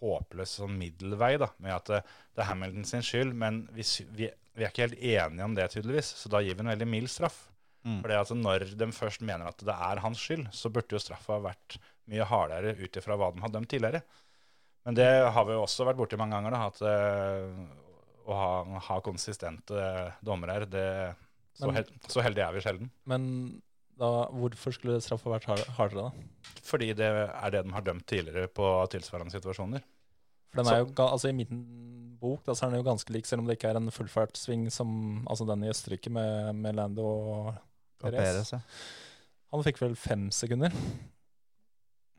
håpløs 0.02 0.58
sånn 0.58 0.80
middelvei 0.80 1.36
da, 1.42 1.52
med 1.62 1.76
at 1.76 1.92
det, 1.92 2.02
det 2.34 2.42
er 2.44 2.50
Hamilton 2.50 2.88
sin 2.90 3.06
skyld, 3.06 3.36
men 3.38 3.64
vi, 3.76 3.86
vi, 4.18 4.32
vi 4.58 4.66
er 4.66 4.74
ikke 4.74 4.88
helt 4.88 4.98
enige 5.00 5.46
om 5.46 5.58
det 5.58 5.70
tydeligvis, 5.76 6.16
så 6.24 6.32
da 6.34 6.42
gir 6.42 6.58
vi 6.58 6.66
en 6.66 6.74
veldig 6.74 6.90
mild 6.90 7.12
straff. 7.14 7.44
Mm. 7.82 8.02
For 8.04 8.14
at 8.14 8.34
når 8.38 8.66
de 8.78 8.88
først 8.94 9.24
mener 9.26 9.48
at 9.50 9.62
det 9.66 9.74
er 9.74 10.02
hans 10.04 10.22
skyld, 10.22 10.50
så 10.54 10.70
burde 10.74 10.94
jo 10.94 11.02
straffa 11.02 11.40
vært 11.42 11.80
mye 12.12 12.26
hardere 12.30 12.76
ut 12.78 12.98
ifra 12.98 13.18
hva 13.18 13.32
de 13.34 13.42
har 13.42 13.54
dømt 13.54 13.70
tidligere. 13.72 14.04
Men 14.86 14.98
det 14.98 15.08
har 15.34 15.46
vi 15.46 15.56
jo 15.56 15.64
også 15.64 15.86
vært 15.86 16.00
borti 16.00 16.18
mange 16.18 16.38
ganger, 16.38 16.56
da, 16.56 16.68
at 16.70 16.84
eh, 16.90 17.91
å 18.28 18.38
ha, 18.38 18.80
ha 18.88 19.00
konsistente 19.02 19.82
dommere 20.24 20.54
her, 20.60 20.66
det, 20.66 20.86
så, 21.58 21.68
Men- 21.68 21.76
hel, 21.82 21.90
så 22.08 22.22
heldige 22.26 22.48
er 22.48 22.54
vi 22.58 22.62
sjelden. 22.66 22.90
Men 23.06 23.62
da, 24.02 24.28
hvorfor 24.34 24.74
skulle 24.74 25.02
straffa 25.04 25.30
vært 25.34 25.50
hardere, 25.78 26.10
da? 26.10 26.56
Fordi 26.66 26.94
det 26.98 27.06
er 27.12 27.52
det 27.54 27.64
de 27.68 27.74
har 27.76 27.82
dømt 27.86 28.06
tidligere 28.10 28.48
på 28.50 28.66
tilsvarende 28.94 29.34
situasjoner. 29.36 29.84
For 30.52 30.64
den 30.64 30.74
er 30.74 30.80
jo, 30.82 30.88
altså 31.06 31.30
I 31.30 31.36
min 31.38 32.18
bok 32.20 32.42
da, 32.46 32.54
så 32.58 32.66
er 32.66 32.72
den 32.74 32.82
jo 32.82 32.88
ganske 32.90 33.14
lik, 33.14 33.26
selv 33.30 33.42
om 33.44 33.48
det 33.48 33.56
ikke 33.60 33.70
er 33.72 33.78
en 33.80 33.92
fullfartssving 33.94 34.66
som 34.74 35.24
altså 35.30 35.46
den 35.48 35.64
i 35.64 35.70
Østerrike 35.72 36.10
med, 36.12 36.56
med 36.56 36.76
Lando 36.76 37.06
og 37.06 37.54
Perez. 38.02 38.52
Han 39.52 39.64
fikk 39.66 39.80
vel 39.84 39.96
fem 40.00 40.30
sekunder. 40.34 40.74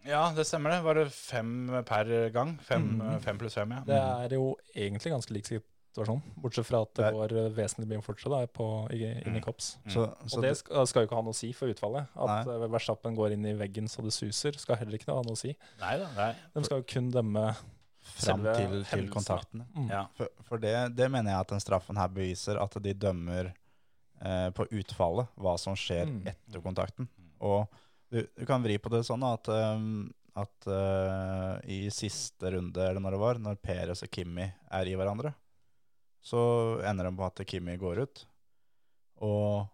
Ja, 0.06 0.24
det 0.34 0.44
stemmer 0.48 0.72
det. 0.74 0.80
Var 0.82 0.98
det 0.98 1.04
fem 1.14 1.50
per 1.86 2.08
gang? 2.34 2.56
Fem, 2.66 2.88
Mm. 3.00 3.20
fem 3.22 3.38
pluss 3.38 3.54
fem, 3.54 3.70
ja. 3.70 3.82
Det 3.86 3.94
er 3.98 4.34
jo 4.34 4.56
egentlig 4.74 5.12
ganske 5.12 5.32
lik 5.36 5.46
situasjon, 5.92 6.22
bortsett 6.40 6.66
fra 6.66 6.80
at 6.86 6.94
det 6.98 7.10
går 7.14 7.34
vesentlig 7.56 7.88
mye 7.92 8.02
fortere 8.04 8.32
da, 8.32 8.46
på, 8.48 8.66
i, 8.96 9.12
kops. 9.44 9.74
Mm. 9.84 9.90
Så, 9.92 10.06
Så, 10.26 10.38
Og 10.40 10.46
det 10.46 10.54
skal, 10.58 10.86
skal 10.88 11.04
jo 11.04 11.10
ikke 11.10 11.18
ha 11.20 11.24
noe 11.28 11.36
å 11.36 11.38
si 11.38 11.52
for 11.56 11.68
utfallet. 11.72 12.08
At 12.16 12.32
Nei. 12.48 12.56
eh, 12.56 12.66
Verstappen 12.72 13.14
går 13.18 13.36
inn 13.36 13.44
i 13.46 13.54
veggen 13.60 13.88
så 13.92 14.02
det 14.06 14.14
suser, 14.16 14.56
skal 14.58 14.80
heller 14.80 14.96
ikke 14.98 15.12
ha 15.12 15.20
noe 15.22 15.36
å 15.36 15.38
si. 15.38 15.52
Nei 15.82 15.94
da, 16.00 16.08
nei. 16.16 16.30
De 16.56 16.64
skal 16.66 16.80
jo 16.82 16.88
kun 16.94 17.10
dømme 17.12 17.44
fram 18.02 18.40
selve 18.42 18.54
til, 18.58 18.78
til 18.90 19.10
kontaktene. 19.12 19.68
mm. 19.76 19.90
Ja. 19.92 20.06
For, 20.18 20.32
for 20.48 20.58
det, 20.64 20.72
det 20.98 21.06
mener 21.12 21.34
jeg 21.36 21.44
at 21.44 21.52
den 21.54 21.62
straffen 21.62 22.00
her 22.00 22.08
beviser 22.10 22.58
at 22.58 22.74
de 22.82 22.94
dømmer 22.98 23.52
eh, 23.52 24.48
på 24.56 24.66
utfallet, 24.80 25.28
hva 25.36 25.54
som 25.60 25.76
skjer 25.78 26.08
Mm. 26.08 26.24
etter 26.32 26.64
kontakten. 26.64 27.06
Og 27.42 27.68
du, 28.10 28.22
du 28.36 28.42
kan 28.48 28.64
vri 28.64 28.78
på 28.82 28.90
det 28.92 29.04
sånn 29.06 29.22
at, 29.24 29.48
um, 29.48 30.08
at 30.38 30.66
uh, 30.68 31.60
i 31.68 31.84
siste 31.92 32.50
runde, 32.54 32.80
eller 32.88 33.00
når 33.04 33.14
det 33.16 33.20
var, 33.22 33.38
når 33.44 33.56
Peres 33.62 34.02
og 34.04 34.10
Kimmi 34.12 34.44
er 34.48 34.88
i 34.90 34.94
hverandre, 34.98 35.32
så 36.22 36.40
ender 36.86 37.08
det 37.08 37.16
på 37.18 37.26
at 37.26 37.42
Kimi 37.50 37.76
går 37.80 38.02
ut. 38.06 38.24
Og 39.22 39.66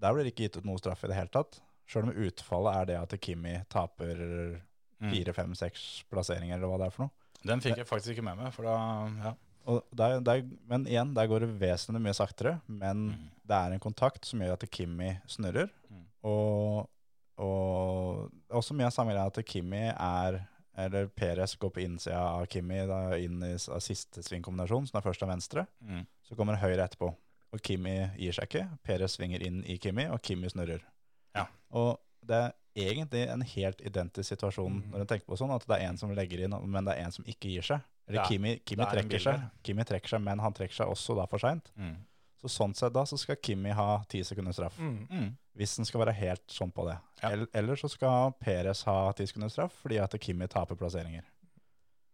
der 0.00 0.14
blir 0.14 0.26
det 0.26 0.32
ikke 0.34 0.48
gitt 0.48 0.58
ut 0.60 0.66
noe 0.68 0.80
straff 0.82 1.04
i 1.06 1.10
det 1.10 1.16
hele 1.18 1.32
tatt. 1.32 1.60
Sjøl 1.86 2.08
om 2.08 2.14
utfallet 2.26 2.76
er 2.80 2.88
det 2.92 3.00
at 3.02 3.18
Kimi 3.22 3.56
taper 3.72 4.60
Mm. 5.02 5.10
fire, 5.10 5.32
fem, 5.34 5.54
seks 5.58 6.04
plasseringer, 6.08 6.54
eller 6.56 6.68
hva 6.70 6.76
det 6.78 6.86
er 6.86 6.92
for 6.94 7.02
noe. 7.04 7.10
Den 7.44 7.60
fikk 7.60 7.76
jeg 7.80 7.86
faktisk 7.88 8.12
ikke 8.14 8.22
med 8.24 8.38
meg, 8.38 8.52
for 8.54 8.62
da 8.64 8.74
ja. 9.24 9.32
Og 9.66 9.82
der, 9.92 10.20
der, 10.20 10.42
men 10.70 10.86
igjen, 10.86 11.10
der 11.16 11.26
går 11.28 11.40
det 11.44 11.48
vesentlig 11.60 12.00
mye 12.04 12.14
saktere. 12.14 12.60
Men 12.68 13.02
Mm. 13.10 13.30
det 13.44 13.56
er 13.58 13.72
en 13.74 13.80
kontakt 13.82 14.24
som 14.24 14.38
gjør 14.40 14.52
at 14.54 14.70
Kimi 14.70 15.10
snurrer. 15.26 15.68
Mm. 15.90 16.04
Og, 16.30 16.88
og 17.42 18.30
også 18.50 18.72
mye 18.76 18.86
av 18.86 18.92
samme 18.94 19.12
greia 19.12 19.26
at 19.26 19.44
Kimi 19.44 19.82
er 19.90 20.38
Eller 20.76 21.06
Perez 21.06 21.54
går 21.56 21.70
på 21.70 21.80
innsida 21.84 22.18
av 22.18 22.46
Kimi 22.50 22.80
da, 22.90 23.16
inn 23.16 23.42
i 23.46 23.52
siste 23.58 24.22
svingkombinasjon, 24.26 24.88
som 24.90 24.98
er 24.98 25.04
først 25.06 25.22
av 25.22 25.30
venstre. 25.30 25.66
Mm. 25.86 26.02
Så 26.26 26.34
kommer 26.38 26.58
høyre 26.58 26.82
etterpå. 26.88 27.12
Og 27.54 27.60
Kimi 27.62 27.92
gir 28.18 28.34
seg 28.34 28.48
ikke. 28.48 28.64
Perez 28.82 29.14
svinger 29.14 29.44
inn 29.46 29.60
i 29.70 29.76
Kimi, 29.78 30.08
og 30.10 30.18
Kimi 30.26 30.50
snurrer. 30.50 30.82
Ja. 31.36 31.46
Og 31.70 32.00
det 32.26 32.40
er 32.40 32.54
egentlig 32.90 33.28
en 33.30 33.42
helt 33.46 33.80
identisk 33.86 34.32
situasjon 34.32 34.80
Mm. 34.80 34.90
når 34.90 34.98
du 34.98 35.04
tenker 35.12 35.26
på 35.26 35.36
sånn, 35.38 35.54
at 35.54 35.66
det 35.66 35.76
er 35.78 35.88
en 35.88 35.96
som 35.96 36.10
legger 36.10 36.40
inn, 36.42 36.56
men 36.70 36.84
det 36.84 36.96
er 36.96 37.04
en 37.04 37.12
som 37.12 37.24
ikke 37.24 37.52
gir 37.52 37.62
seg. 37.62 37.80
Eller 38.08 38.20
Ja, 38.22 38.26
Kimi, 38.26 38.56
Kimi 38.66 38.82
er 38.82 38.90
trekker 38.90 39.20
seg. 39.22 39.40
Kimi 39.62 39.84
trekker 39.84 40.08
seg, 40.08 40.20
men 40.20 40.38
han 40.40 40.52
trekker 40.52 40.74
seg 40.74 40.88
også 40.90 41.14
da 41.16 41.26
for 41.26 41.38
seint. 41.38 41.70
Mm. 41.78 41.96
Så 42.44 42.50
sånn 42.52 42.74
sett 42.76 42.92
da 42.92 43.06
så 43.08 43.16
skal 43.16 43.38
Kimi 43.40 43.72
ha 43.72 44.02
ti 44.08 44.20
sekunders 44.26 44.58
straff. 44.58 44.76
Mm. 44.76 44.96
Mm. 45.08 45.28
Hvis 45.56 45.76
den 45.78 45.88
skal 45.88 46.02
være 46.02 46.12
helt 46.18 46.44
sånn 46.52 46.72
på 46.74 46.84
det. 46.90 46.98
Ja. 47.22 47.30
Eller, 47.30 47.48
eller 47.56 47.80
så 47.80 47.88
skal 47.88 48.34
Perez 48.36 48.82
ha 48.84 48.98
ti 49.16 49.24
sekunders 49.30 49.56
straff 49.56 49.78
fordi 49.80 50.00
at 50.02 50.16
Kimi 50.20 50.48
taper 50.52 50.76
plasseringer. 50.76 51.24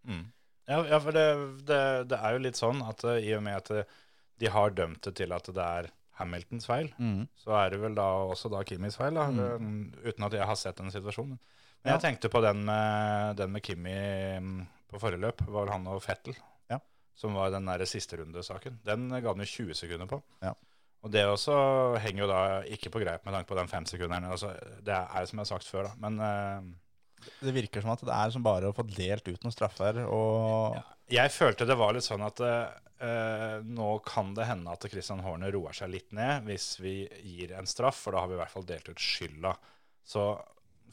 Mm. 0.07 0.29
Ja, 0.71 0.85
ja, 0.87 1.01
for 1.03 1.17
det, 1.17 1.27
det, 1.67 1.81
det 2.13 2.19
er 2.21 2.37
jo 2.37 2.43
litt 2.45 2.59
sånn 2.61 2.85
at 2.87 3.03
eh, 3.09 3.25
i 3.27 3.33
og 3.35 3.43
med 3.43 3.59
at 3.59 3.73
eh, 3.75 3.97
de 4.39 4.53
har 4.55 4.71
dømt 4.77 5.03
det 5.09 5.17
til 5.19 5.35
at 5.35 5.51
det 5.51 5.65
er 5.81 5.89
Hamiltons 6.21 6.69
feil, 6.69 6.93
så 7.41 7.57
er 7.59 7.73
det 7.73 7.81
vel 7.81 7.97
da 7.97 8.07
også 8.29 8.51
da 8.53 8.61
Kimis 8.69 8.99
feil, 9.01 9.17
da, 9.17 9.27
eh, 9.33 9.65
uten 10.05 10.29
at 10.29 10.37
jeg 10.37 10.47
har 10.47 10.59
sett 10.61 10.79
den 10.79 10.93
situasjonen. 10.95 11.41
Men 11.81 11.95
jeg 11.97 12.05
tenkte 12.05 12.31
på 12.31 12.43
den 12.45 12.63
med, 12.69 13.41
den 13.41 13.51
med 13.55 13.65
Kimi 13.65 13.97
mm, 14.45 14.57
på 14.93 15.01
forrige 15.01 15.25
løp, 15.25 15.43
var 15.49 15.65
vel 15.65 15.73
han 15.73 15.89
og 15.91 16.03
Fettel. 16.05 16.37
Som 17.21 17.37
var 17.37 17.53
den 17.53 17.69
der 17.69 17.85
siste 17.89 18.17
rundesaken. 18.21 18.81
Den 18.87 19.09
ga 19.13 19.23
han 19.29 19.45
jo 19.45 19.49
20 19.49 19.77
sekunder 19.77 20.09
på. 20.09 20.21
Ja. 20.45 20.55
Og 21.01 21.13
det 21.13 21.25
også 21.25 21.55
henger 22.01 22.25
jo 22.25 22.29
da 22.29 22.41
ikke 22.69 22.93
på 22.93 23.01
greip 23.01 23.25
med 23.25 23.37
tanke 23.37 23.49
på 23.49 23.57
den 23.57 23.71
femsekunderen. 23.71 24.29
Altså, 24.29 24.53
det 24.85 24.97
er 24.97 25.29
som 25.29 25.39
jeg 25.41 25.47
har 25.47 25.51
sagt 25.55 25.69
før, 25.69 25.89
da. 25.89 25.95
Men 26.03 26.21
uh, 26.21 27.31
Det 27.41 27.55
virker 27.57 27.85
som 27.85 27.93
at 27.95 28.05
det 28.05 28.17
er 28.17 28.33
som 28.35 28.45
bare 28.45 28.69
å 28.69 28.77
få 28.77 28.85
delt 28.89 29.29
ut 29.29 29.45
noen 29.45 29.57
straffer 29.57 30.05
og 30.07 30.79
Ja. 30.81 30.87
Jeg 31.11 31.33
følte 31.35 31.67
det 31.67 31.75
var 31.75 31.97
litt 31.97 32.07
sånn 32.07 32.23
at 32.23 32.39
uh, 32.39 33.57
nå 33.67 33.89
kan 34.07 34.29
det 34.37 34.47
hende 34.47 34.71
at 34.71 34.85
Christian 34.93 35.25
Horne 35.25 35.49
roer 35.51 35.75
seg 35.75 35.91
litt 35.91 36.13
ned 36.15 36.47
hvis 36.47 36.77
vi 36.79 36.95
gir 37.27 37.57
en 37.59 37.67
straff, 37.67 38.05
for 38.05 38.15
da 38.15 38.23
har 38.23 38.31
vi 38.31 38.37
i 38.37 38.41
hvert 38.41 38.53
fall 38.53 38.69
delt 38.69 38.93
ut 38.93 39.03
skylda. 39.03 39.57
Så 40.07 40.29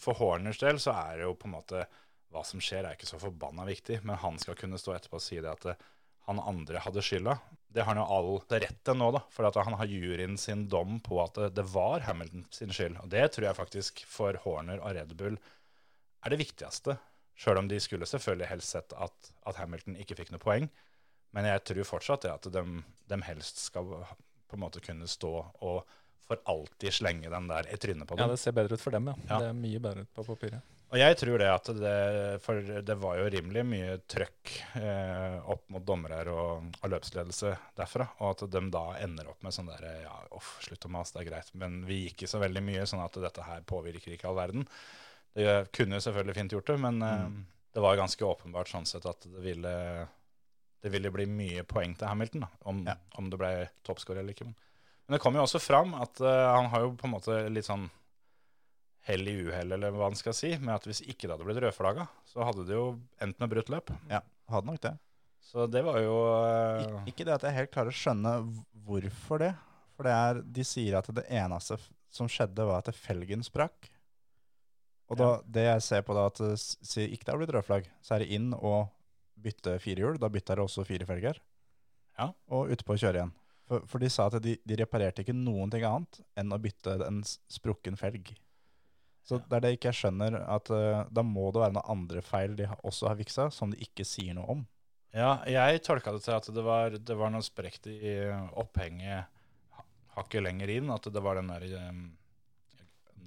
for 0.01 0.17
Horners 0.17 0.57
del 0.63 0.79
så 0.81 0.95
er 0.95 1.19
det 1.19 1.27
jo 1.27 1.35
på 1.37 1.49
en 1.49 1.57
måte 1.59 1.85
Hva 2.33 2.41
som 2.43 2.59
skjer, 2.63 2.83
er 2.83 2.97
ikke 2.97 3.07
så 3.07 3.19
forbanna 3.21 3.63
viktig, 3.67 4.01
men 4.03 4.19
han 4.19 4.35
skal 4.41 4.57
kunne 4.59 4.79
stå 4.81 4.97
etterpå 4.97 5.15
og 5.15 5.23
si 5.23 5.37
det 5.39 5.47
at 5.47 5.69
eh, 5.71 5.85
han 6.27 6.39
andre 6.43 6.81
hadde 6.83 7.03
skylda. 7.03 7.37
Det 7.67 7.83
har 7.83 7.93
han 7.93 8.01
jo 8.01 8.07
all 8.15 8.61
rett 8.63 8.79
til 8.87 8.97
nå, 8.99 9.09
da, 9.15 9.21
for 9.31 9.47
at 9.47 9.57
han 9.59 9.75
har 9.79 9.91
juryen 9.91 10.37
sin 10.39 10.65
dom 10.71 10.99
på 11.03 11.19
at 11.23 11.35
det, 11.39 11.51
det 11.59 11.67
var 11.71 12.03
Hamilton 12.07 12.45
sin 12.53 12.73
skyld. 12.73 12.97
Og 13.03 13.11
det 13.11 13.25
tror 13.35 13.49
jeg 13.49 13.59
faktisk 13.59 14.01
for 14.09 14.39
Horner 14.43 14.81
og 14.81 14.95
Red 14.97 15.13
Bull 15.19 15.37
er 15.37 16.33
det 16.33 16.39
viktigste. 16.41 16.97
Sjøl 17.37 17.61
om 17.61 17.69
de 17.69 17.79
skulle 17.83 18.07
selvfølgelig 18.09 18.49
helst 18.49 18.73
sett 18.73 18.95
at, 18.97 19.31
at 19.47 19.59
Hamilton 19.61 19.99
ikke 20.01 20.17
fikk 20.17 20.33
noe 20.33 20.41
poeng. 20.41 20.67
Men 21.35 21.47
jeg 21.47 21.63
tror 21.69 21.89
fortsatt 21.91 22.25
det 22.25 22.33
at 22.33 22.49
de, 22.55 22.63
de 23.11 23.21
helst 23.27 23.61
skal 23.67 23.91
på 24.47 24.57
en 24.57 24.63
måte 24.63 24.81
kunne 24.83 25.07
stå 25.11 25.33
og 25.43 25.97
for 26.27 26.41
alltid 26.49 26.91
slenge 26.91 27.29
den 27.31 27.45
der 27.47 27.69
i 27.71 27.77
trynet 27.79 28.07
på 28.07 28.17
dem. 28.17 28.25
Ja, 28.25 28.33
det 28.33 28.41
ser 28.41 28.55
bedre 28.55 28.75
ut 28.75 28.83
for 28.83 28.95
dem, 28.95 29.07
ja. 29.07 29.15
Ja. 29.29 29.37
Det 29.43 29.51
er 29.51 29.55
mye 29.55 29.79
bedre 29.83 30.03
ut 30.03 30.11
på 30.15 30.25
papiret. 30.27 30.76
Og 30.87 30.95
jeg 31.01 31.17
tror 31.19 31.41
det 31.41 31.47
at 31.51 31.69
det 31.75 31.95
For 32.45 32.61
det 32.87 32.95
var 33.01 33.17
jo 33.19 33.25
rimelig 33.33 33.63
mye 33.67 33.97
trøkk 34.07 34.53
eh, 34.79 35.35
opp 35.51 35.65
mot 35.73 35.83
dommere 35.83 36.23
og, 36.31 36.69
og 36.79 36.91
løpsledelse 36.93 37.51
derfra. 37.75 38.07
Og 38.21 38.29
at 38.31 38.45
de 38.53 38.61
da 38.71 38.85
ender 39.03 39.27
opp 39.33 39.43
med 39.43 39.55
sånn 39.55 39.67
derre 39.67 39.97
Ja, 40.05 40.15
uff, 40.37 40.53
slutt 40.63 40.87
å 40.87 40.91
mase, 40.93 41.17
det 41.17 41.25
er 41.25 41.29
greit. 41.33 41.51
Men 41.59 41.81
vi 41.89 42.05
gikk 42.05 42.21
ikke 42.21 42.31
så 42.31 42.39
veldig 42.43 42.63
mye, 42.63 42.85
sånn 42.87 43.03
at 43.03 43.19
dette 43.19 43.43
her 43.49 43.65
påvirker 43.67 44.15
ikke 44.15 44.29
all 44.31 44.39
verden. 44.39 44.63
Det 45.37 45.57
kunne 45.75 45.99
jo 45.99 46.05
selvfølgelig 46.07 46.37
fint 46.39 46.55
gjort 46.55 46.71
det, 46.71 46.77
men 46.81 47.03
eh, 47.05 47.25
det 47.75 47.83
var 47.83 47.99
ganske 47.99 48.25
åpenbart 48.25 48.71
sånn 48.71 48.87
sett 48.89 49.05
at 49.05 49.27
det 49.27 49.43
ville 49.43 49.75
det 50.81 50.91
ville 50.93 51.11
bli 51.11 51.25
mye 51.27 51.63
poeng 51.67 51.95
til 51.97 52.07
Hamilton, 52.07 52.43
da, 52.45 52.49
om, 52.69 52.83
Ja. 52.87 52.93
om 53.19 53.27
det 53.33 53.37
ble 53.41 53.51
toppscore 53.83 54.21
eller 54.21 54.35
ikke. 54.35 54.45
Men, 54.45 54.55
Men 55.07 55.17
det 55.17 55.21
kom 55.23 55.35
jo 55.35 55.43
også 55.43 55.59
fram 55.59 55.95
at 55.97 56.21
uh, 56.21 56.53
han 56.53 56.69
har 56.71 56.85
jo 56.85 56.91
på 56.95 57.07
en 57.09 57.13
måte 57.15 57.37
litt 57.49 57.65
sånn 57.67 57.87
hell 59.07 59.27
i 59.29 59.35
uhell, 59.47 59.73
eller 59.77 59.95
hva 59.95 60.09
en 60.11 60.19
skal 60.19 60.35
si, 60.35 60.53
med 60.59 60.75
at 60.75 60.87
hvis 60.87 61.03
ikke 61.05 61.25
det 61.25 61.35
hadde 61.35 61.47
blitt 61.47 61.61
rødflagga, 61.63 62.07
så 62.27 62.45
hadde 62.47 62.65
det 62.67 62.75
jo 62.75 62.87
endt 63.23 63.39
med 63.41 63.51
brutt 63.53 63.71
løp. 63.71 63.93
Ja, 64.11 64.21
hadde 64.51 64.69
nok 64.69 64.81
det. 64.83 64.93
Så 65.47 65.67
det 65.71 65.83
var 65.87 66.01
jo 66.03 66.15
uh... 66.27 67.03
Ik 67.07 67.13
ikke 67.13 67.27
det 67.29 67.37
at 67.37 67.45
jeg 67.47 67.55
helt 67.55 67.71
klarer 67.71 67.93
å 67.93 67.97
skjønne 67.97 68.33
hvorfor 68.87 69.43
det. 69.45 69.53
For 69.95 70.07
det 70.07 70.15
er, 70.15 70.41
de 70.57 70.65
sier 70.67 70.97
at 70.99 71.07
det 71.15 71.23
eneste 71.33 71.79
som 72.13 72.27
skjedde, 72.31 72.65
var 72.67 72.83
at 72.83 72.95
felgen 72.95 73.45
sprakk. 73.45 73.87
Og 75.07 75.19
da, 75.19 75.29
det 75.47 75.63
jeg 75.69 75.83
ser 75.85 76.03
på 76.03 76.15
da, 76.17 76.27
at 76.27 76.41
sier 76.59 77.07
ikke 77.07 77.29
det 77.29 77.33
har 77.33 77.39
blitt 77.39 77.53
rødflagg, 77.55 77.87
så 78.03 78.17
er 78.17 78.25
det 78.25 78.33
inn 78.35 78.51
og 78.57 78.89
bytte 79.39 79.77
firehjul. 79.79 80.19
Da 80.19 80.29
bytter 80.31 80.59
det 80.59 80.65
også 80.67 80.83
fire 80.87 81.07
felger. 81.07 81.39
Ja. 82.19 82.31
Og 82.51 82.73
utpå 82.73 82.97
og 82.97 83.01
kjøre 83.01 83.21
igjen. 83.21 83.35
For, 83.67 83.87
for 83.87 84.03
de 84.03 84.09
sa 84.11 84.27
at 84.27 84.37
de, 84.43 84.55
de 84.63 84.79
reparerte 84.79 85.23
ikke 85.23 85.35
noen 85.35 85.71
ting 85.71 85.83
annet 85.87 86.21
enn 86.39 86.51
å 86.55 86.59
bytte 86.61 86.95
en 87.07 87.21
sprukken 87.23 87.99
felg. 87.99 88.33
Så 89.27 89.41
det 89.43 89.57
er 89.57 89.63
det 89.65 89.73
ikke 89.75 89.91
jeg 89.91 89.99
skjønner, 90.01 90.39
at 90.47 90.71
uh, 90.71 91.05
da 91.11 91.23
må 91.25 91.49
det 91.51 91.65
være 91.65 91.75
noen 91.75 91.93
andre 91.97 92.23
feil 92.23 92.55
de 92.55 92.69
også 92.87 93.09
har 93.11 93.17
fiksa, 93.19 93.49
som 93.51 93.73
de 93.73 93.79
ikke 93.83 94.05
sier 94.07 94.37
noe 94.37 94.47
om. 94.55 94.61
Ja, 95.15 95.39
jeg 95.49 95.81
tolka 95.83 96.13
det 96.13 96.21
til 96.23 96.35
at 96.35 96.47
det 96.53 96.63
var, 96.63 96.95
det 96.95 97.15
var 97.17 97.31
noe 97.33 97.43
sprekt 97.45 97.89
i 97.89 98.13
opphenget 98.59 99.27
hakket 100.17 100.43
lenger 100.43 100.71
inn. 100.77 100.89
At 100.93 101.09
det 101.13 101.23
var 101.23 101.39
den 101.39 101.51
der 101.51 101.67
um, 101.89 102.01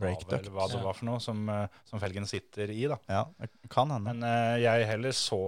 Breakduct. 0.00 0.48
hva 0.48 0.66
det 0.70 0.80
var 0.80 0.96
for 0.96 1.06
noe, 1.10 1.20
som, 1.20 1.42
eh, 1.52 1.80
som 1.84 2.00
felgen 2.00 2.24
sitter 2.28 2.70
i. 2.72 2.86
da. 2.88 2.96
Ja, 3.10 3.24
kan 3.72 3.90
hende. 3.92 4.14
Men 4.14 4.24
uh, 4.24 4.56
jeg 4.60 4.86
heller 4.88 5.12
så 5.16 5.40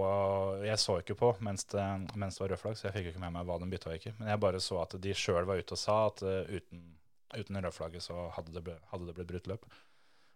Jeg 0.63 0.77
så 0.79 0.99
ikke 1.01 1.17
på 1.17 1.31
mens 1.41 1.65
det, 1.71 1.85
mens 2.13 2.37
det 2.37 2.45
var 2.45 2.53
rødflagg, 2.53 2.77
så 2.77 2.87
jeg 2.87 2.97
fikk 2.97 3.07
jo 3.07 3.15
ikke 3.15 3.23
med 3.25 3.33
meg 3.37 3.47
hva 3.49 3.57
den 3.63 3.73
bytta 3.73 3.95
ikke. 3.97 4.13
Men 4.19 4.29
jeg 4.33 4.43
bare 4.43 4.61
så 4.63 4.83
at 4.83 4.93
de 5.01 5.15
sjøl 5.17 5.47
var 5.49 5.63
ute 5.63 5.73
og 5.73 5.81
sa 5.81 5.97
at 6.11 6.21
uh, 6.27 6.53
uten, 6.53 6.85
uten 7.33 7.63
rødflagget 7.65 8.05
så 8.05 8.27
hadde 8.37 8.53
det, 8.53 8.63
ble, 8.67 8.77
hadde 8.93 9.09
det 9.09 9.17
blitt 9.17 9.31
brutt 9.33 9.51
løp. 9.55 9.67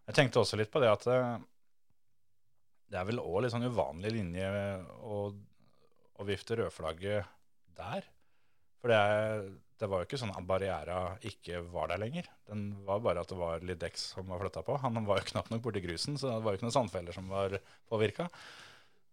Jeg 0.08 0.16
tenkte 0.16 0.42
også 0.42 0.60
litt 0.60 0.72
på 0.72 0.80
det 0.84 0.90
at 0.92 1.08
eh, 1.12 1.38
det 2.88 3.00
er 3.00 3.08
vel 3.10 3.20
òg 3.20 3.42
litt 3.44 3.54
sånn 3.54 3.68
uvanlig 3.68 4.14
linje 4.16 4.50
å, 5.04 5.24
å 6.16 6.28
vifte 6.28 6.56
rødflagget 6.56 7.28
der. 7.78 8.08
For 8.80 8.94
det, 8.94 9.00
er, 9.02 9.42
det 9.82 9.90
var 9.92 10.02
jo 10.02 10.08
ikke 10.08 10.20
sånn 10.22 10.32
at 10.32 10.48
barriera 10.48 11.02
ikke 11.28 11.60
var 11.74 11.92
der 11.92 12.00
lenger. 12.06 12.30
Den 12.48 12.70
var 12.88 13.04
bare 13.04 13.26
at 13.26 13.34
det 13.34 13.40
var 13.40 13.66
litt 13.68 13.82
dekk 13.82 14.00
som 14.00 14.32
var 14.32 14.40
flytta 14.46 14.64
på. 14.64 14.78
Han 14.86 15.02
var 15.10 15.20
jo 15.20 15.28
knapt 15.34 15.52
nok 15.52 15.66
borti 15.66 15.84
grusen, 15.84 16.16
så 16.16 16.32
det 16.32 16.40
var 16.46 16.56
jo 16.56 16.62
ikke 16.62 16.70
noen 16.70 16.78
sandfeller 16.78 17.18
som 17.18 17.28
var 17.34 17.58
påvirka. 17.92 18.30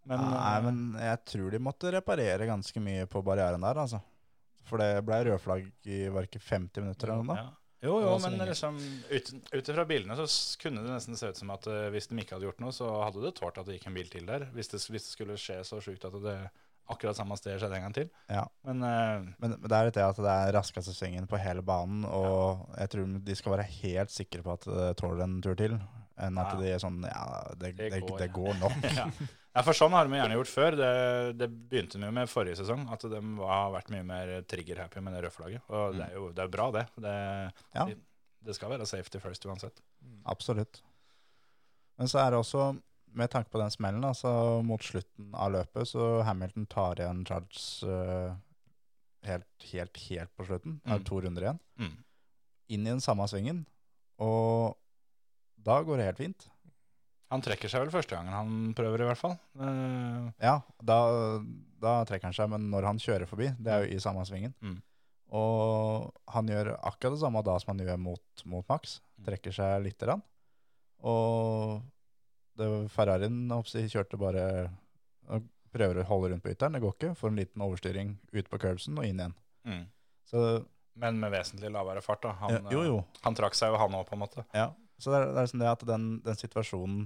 Men, 0.05 0.21
Nei, 0.21 0.55
eh, 0.55 0.65
men 0.69 0.81
jeg 1.01 1.23
tror 1.33 1.51
de 1.51 1.63
måtte 1.65 1.93
reparere 1.97 2.49
ganske 2.51 2.85
mye 2.85 3.09
på 3.11 3.25
barrieren 3.27 3.67
der, 3.67 3.83
altså. 3.87 4.03
For 4.69 4.81
det 4.81 5.03
ble 5.05 5.19
rødflagg 5.27 5.67
i 5.91 6.05
var 6.13 6.29
ikke 6.29 6.41
50 6.41 6.87
minutter 6.87 7.11
eller 7.11 7.27
noe. 7.27 7.43
ja. 7.43 7.51
Jo, 7.85 7.99
jo, 8.01 8.13
men 8.25 8.39
liksom, 8.49 8.79
ut, 9.13 9.31
ifra 9.61 9.85
bildene 9.89 10.17
så 10.17 10.27
kunne 10.63 10.83
det 10.85 10.93
nesten 10.95 11.19
se 11.21 11.29
ut 11.35 11.41
som 11.41 11.51
at 11.55 11.67
uh, 11.69 11.89
hvis 11.93 12.09
de 12.11 12.17
ikke 12.23 12.39
hadde 12.39 12.49
gjort 12.49 12.63
noe, 12.65 12.73
så 12.75 12.89
hadde 13.05 13.23
det 13.27 13.35
tålt 13.39 13.59
at 13.61 13.69
det 13.69 13.77
gikk 13.79 13.91
en 13.91 13.99
bil 13.99 14.09
til 14.13 14.25
der. 14.29 14.47
Hvis 14.57 14.73
det, 14.73 14.81
hvis 14.89 15.05
det 15.09 15.13
skulle 15.19 15.37
skje 15.41 15.59
så 15.69 15.81
sjukt 15.85 16.07
at 16.09 16.17
det 16.25 16.37
akkurat 16.93 17.17
samme 17.17 17.37
sted 17.41 17.57
skjedde 17.61 17.77
en 17.79 17.85
gang 17.87 17.95
til. 17.97 18.09
Ja. 18.29 18.43
Men 18.69 18.83
uh, 18.85 19.29
Men, 19.41 19.55
men 19.59 19.69
det 19.69 19.77
er 19.77 19.87
litt 19.89 19.97
det 19.97 20.05
at 20.05 20.19
det 20.21 20.33
er 20.33 20.53
raskeste 20.57 20.93
svingen 20.97 21.29
på 21.29 21.41
hele 21.41 21.63
banen, 21.65 22.05
og 22.09 22.67
jeg 22.81 22.93
tror 22.93 23.15
de 23.29 23.37
skal 23.39 23.57
være 23.59 23.69
helt 23.83 24.13
sikre 24.13 24.43
på 24.45 24.57
at 24.59 24.67
det 24.69 24.91
tåler 25.01 25.25
en 25.25 25.39
tur 25.45 25.57
til, 25.61 25.79
enn 26.21 26.41
at 26.41 26.53
Ja. 26.55 26.61
de 26.61 26.75
er 26.75 26.83
sånn 26.83 27.01
Ja, 27.09 27.25
det, 27.57 27.75
Det 27.81 28.03
går, 28.05 28.19
det 28.21 28.29
ja. 28.29 28.35
går 28.37 28.61
nok. 28.61 29.25
ja. 29.55 29.63
for 29.63 29.73
sånn 29.79 29.93
har 29.95 30.09
de 30.09 30.17
gjerne 30.19 30.37
gjort 30.39 30.51
før. 30.53 30.77
Det, 30.81 30.91
det 31.39 31.49
begynte 31.71 31.99
de 32.01 32.07
jo 32.09 32.15
med 32.17 32.29
forrige 32.31 32.57
sesong, 32.61 32.87
at 32.93 33.05
de 33.11 33.21
har 33.41 33.71
vært 33.75 33.91
mye 33.95 34.05
mer 34.07 34.33
trigger-happy 34.51 35.01
med 35.05 35.15
det 35.15 35.23
rødflagget. 35.27 35.63
Og 35.71 35.95
det 35.99 36.09
er 36.09 36.15
jo 36.19 36.33
det 36.35 36.43
er 36.47 36.51
bra, 36.57 36.71
det. 36.75 36.87
Det, 36.97 37.15
Ja. 37.75 37.85
det. 37.91 37.99
det 38.45 38.55
skal 38.59 38.71
være 38.75 38.87
safety 38.87 39.19
first 39.23 39.47
uansett. 39.47 39.81
Absolutt. 40.27 40.83
Men 41.99 42.09
så 42.11 42.19
er 42.25 42.31
det 42.35 42.39
også, 42.43 42.73
med 43.15 43.31
tanke 43.31 43.51
på 43.55 43.61
den 43.63 43.71
smellen, 43.71 44.03
altså 44.05 44.61
mot 44.67 44.83
slutten 44.83 45.31
av 45.39 45.53
løpet, 45.55 45.87
så 45.87 46.23
Hamilton 46.27 46.67
tar 46.67 46.99
igjen 46.99 47.21
Charles 47.29 47.67
uh, 47.87 48.35
helt, 49.23 49.47
helt, 49.71 50.01
helt 50.11 50.33
på 50.37 50.45
slutten. 50.49 50.81
Det 50.85 50.91
er 50.93 50.99
Mm. 50.99 51.05
to 51.07 51.21
runder 51.23 51.43
igjen. 51.47 51.61
Mm. 51.79 51.95
Inn 52.75 52.87
i 52.87 52.91
den 52.91 53.01
samme 53.01 53.29
svingen, 53.31 53.67
og 54.19 54.75
da 55.65 55.79
går 55.87 55.97
det 56.03 56.05
helt 56.11 56.19
fint. 56.19 56.49
Han 57.33 57.43
trekker 57.43 57.71
seg 57.73 57.83
vel 57.85 57.93
første 57.95 58.15
gangen 58.15 58.35
han 58.35 58.75
prøver, 58.77 59.03
i 59.03 59.07
hvert 59.09 59.21
fall. 59.21 59.37
Uh, 59.59 60.29
Ja, 60.43 60.59
da, 60.83 60.99
da 61.83 61.95
trekker 62.09 62.29
han 62.29 62.37
seg, 62.37 62.51
men 62.53 62.69
når 62.71 62.91
han 62.91 63.01
kjører 63.03 63.31
forbi, 63.31 63.49
det 63.59 63.73
er 63.73 63.85
jo 63.87 63.97
i 63.97 64.03
samme 64.03 64.25
svingen. 64.29 64.55
Mm. 64.61 64.77
Og 65.35 66.13
han 66.31 66.51
gjør 66.53 66.75
akkurat 66.77 67.17
det 67.17 67.23
samme 67.25 67.43
da 67.47 67.57
som 67.59 67.73
han 67.73 67.83
gjør 67.83 67.99
mot, 67.99 68.45
mot 68.47 68.69
Max. 68.71 69.01
Mm. 69.19 69.25
Trekker 69.31 69.57
seg 69.57 69.83
lite 69.87 70.07
grann. 70.07 70.23
Og 71.05 71.81
det, 72.59 72.69
Ferrarien 72.95 73.49
kjørte 73.51 74.21
bare 74.21 74.45
prøver 75.75 76.01
å 76.03 76.07
holde 76.07 76.31
rundt 76.31 76.45
på 76.45 76.53
ytteren. 76.53 76.77
Det 76.77 76.85
går 76.85 76.95
ikke. 76.95 77.13
Får 77.19 77.33
en 77.33 77.41
liten 77.41 77.65
overstyring 77.67 78.15
ut 78.31 78.51
på 78.51 78.61
curbsen 78.63 79.01
og 79.01 79.09
inn 79.09 79.19
igjen. 79.21 79.37
mm. 79.67 79.83
Så 80.25 80.41
Men 80.97 81.19
med 81.21 81.33
vesentlig 81.35 81.69
lavere 81.75 82.01
fart. 82.01 82.23
da. 82.23 82.31
Han, 82.41 82.69
jo, 82.71 82.83
jo. 82.87 82.99
eh, 83.03 83.21
han 83.27 83.35
trakk 83.35 83.57
seg 83.59 83.73
jo, 83.75 83.79
han 83.83 83.97
òg, 83.99 84.07
på 84.09 84.15
en 84.15 84.23
måte. 84.23 84.45
Ja. 84.55 84.69
Så 85.05 85.13
det 85.13 85.21
er, 85.21 85.27
det 85.35 85.37
er 85.43 85.47
liksom 85.49 85.61
det 85.63 85.69
at 85.75 85.85
den, 85.93 86.07
den 86.25 86.39
situasjonen 86.41 87.05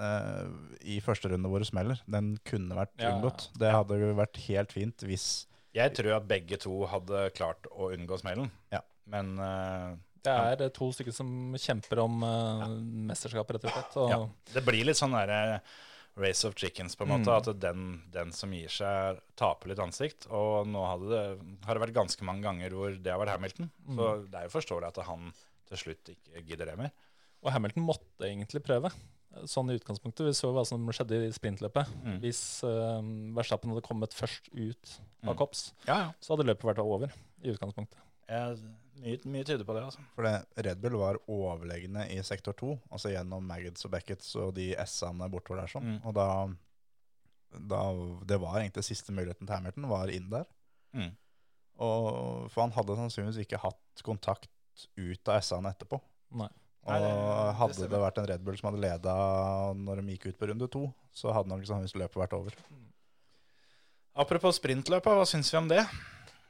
uh, 0.00 0.48
i 0.88 0.98
første 1.04 1.30
runde 1.32 1.50
hvor 1.50 1.62
det 1.62 1.68
smeller, 1.70 2.00
den 2.10 2.34
kunne 2.48 2.76
vært 2.78 2.94
Ja. 3.02 3.12
unngått. 3.14 3.48
Det 3.58 3.72
hadde 3.74 3.98
jo 4.00 4.12
vært 4.18 4.40
helt 4.48 4.72
fint 4.74 5.04
hvis 5.06 5.46
Jeg 5.76 5.92
tror 5.94 6.16
at 6.16 6.28
begge 6.30 6.56
to 6.58 6.86
hadde 6.90 7.26
klart 7.36 7.68
å 7.70 7.90
unngå 7.94 8.16
smellen. 8.18 8.48
Ja. 8.72 8.80
Men 9.06 9.34
uh, 9.38 9.92
Det 10.24 10.32
er 10.32 10.70
to 10.74 10.88
stykker 10.92 11.14
som 11.14 11.54
kjemper 11.60 12.00
om 12.02 12.22
uh, 12.24 12.64
mesterskapet, 13.12 13.58
rett 13.58 13.68
og 13.68 13.76
slett. 13.76 13.98
Og, 14.00 14.08
ja, 14.10 14.22
det 14.56 14.64
blir 14.66 14.88
litt 14.88 14.98
sånn 14.98 15.14
derre 15.14 15.60
race 16.18 16.42
of 16.48 16.56
chickens, 16.58 16.96
på 16.98 17.04
en 17.06 17.12
måte. 17.12 17.30
Mm. 17.30 17.36
At 17.38 17.60
den, 17.62 17.82
den 18.10 18.32
som 18.34 18.50
gir 18.50 18.72
seg, 18.74 19.20
taper 19.38 19.70
litt 19.70 19.78
ansikt. 19.78 20.26
Og 20.34 20.66
nå 20.66 20.80
hadde 20.88 21.12
det, 21.12 21.20
har 21.68 21.78
det 21.78 21.84
vært 21.84 21.94
ganske 22.00 22.26
mange 22.26 22.42
ganger 22.42 22.74
hvor 22.74 22.96
det 22.98 23.12
har 23.12 23.20
vært 23.22 23.36
Hamilton. 23.36 23.68
Så 23.86 24.08
Mm. 24.16 24.24
det 24.32 24.40
er 24.40 24.48
jo 24.48 24.54
forståelig 24.56 24.88
at 24.88 24.98
han 25.06 25.28
til 25.68 25.80
slutt 25.84 26.10
ikke 26.14 26.42
gidder 26.48 26.72
det 26.72 26.78
mer. 26.80 26.90
og 27.44 27.52
Hamilton 27.54 27.84
måtte 27.86 28.26
egentlig 28.26 28.62
prøve. 28.66 28.90
Sånn 29.46 29.68
i 29.70 29.76
utgangspunktet. 29.76 30.24
Vi 30.26 30.32
så 30.34 30.48
hva 30.56 30.64
som 30.66 30.82
skjedde 30.90 31.18
i 31.26 31.32
sprintløpet. 31.36 31.90
Mm. 32.02 32.16
Hvis 32.22 32.40
uh, 32.66 32.98
Verstappen 33.36 33.70
hadde 33.70 33.84
kommet 33.86 34.16
først 34.16 34.48
ut 34.54 34.94
av 35.22 35.34
Mm. 35.34 35.36
Kops, 35.36 35.72
Ja, 35.86 35.96
ja. 35.98 36.10
så 36.22 36.32
hadde 36.34 36.46
løpet 36.48 36.64
vært 36.64 36.78
over 36.82 37.10
i 37.42 37.50
utgangspunktet. 37.52 37.98
Jeg, 38.28 38.58
mye, 39.02 39.18
mye 39.26 39.44
tyder 39.44 39.64
på 39.66 39.74
det, 39.76 39.82
altså. 39.88 40.02
For 40.14 40.22
det, 40.26 40.32
Red 40.66 40.80
Bull 40.82 40.96
var 41.00 41.18
overlegne 41.28 42.04
i 42.14 42.18
sektor 42.22 42.54
2, 42.56 42.68
altså 42.90 43.10
gjennom 43.12 43.44
Maggots 43.48 43.84
og 43.88 43.92
Beckets 43.94 44.30
og 44.38 44.52
de 44.56 44.68
S-ene 44.84 45.28
bortover 45.32 45.62
der. 45.62 45.72
sånn. 45.72 45.88
Mm. 45.96 45.98
Og 46.06 46.14
da, 46.14 46.26
da 47.74 47.80
Det 48.30 48.38
var 48.40 48.60
egentlig 48.60 48.84
siste 48.86 49.12
muligheten 49.16 49.46
til 49.46 49.54
Hamilton, 49.56 49.88
var 49.90 50.12
inn 50.14 50.30
der. 50.32 50.46
Mm. 50.94 51.10
Og, 51.78 52.48
for 52.50 52.64
han 52.64 52.74
hadde 52.74 52.96
sannsynligvis 52.98 53.42
ikke 53.44 53.60
hatt 53.62 54.02
kontakt 54.06 54.48
ut 54.96 55.28
av 55.28 55.40
S-ene 55.42 55.72
etterpå. 55.74 56.00
Nei. 56.38 56.48
Og 56.88 56.92
det- 56.94 57.00
det 57.00 57.54
hadde 57.58 57.74
stemmer. 57.74 57.90
det 57.90 57.98
vært 58.00 58.18
en 58.18 58.26
Red 58.30 58.44
Bull 58.44 58.56
som 58.56 58.70
hadde 58.72 58.80
leda 58.80 59.14
når 59.76 59.96
de 60.02 60.16
gikk 60.16 60.26
ut 60.30 60.38
på 60.38 60.48
runde 60.48 60.68
to, 60.70 60.94
så 61.12 61.32
hadde 61.34 61.48
nok 61.50 61.66
sannsynligvis 61.66 61.98
løpet 62.00 62.20
vært 62.22 62.32
over. 62.38 62.52
Apropos 64.18 64.58
sprintløpet, 64.58 65.14
hva 65.14 65.26
syns 65.28 65.50
vi 65.52 65.58
om 65.60 65.68
det? 65.68 65.84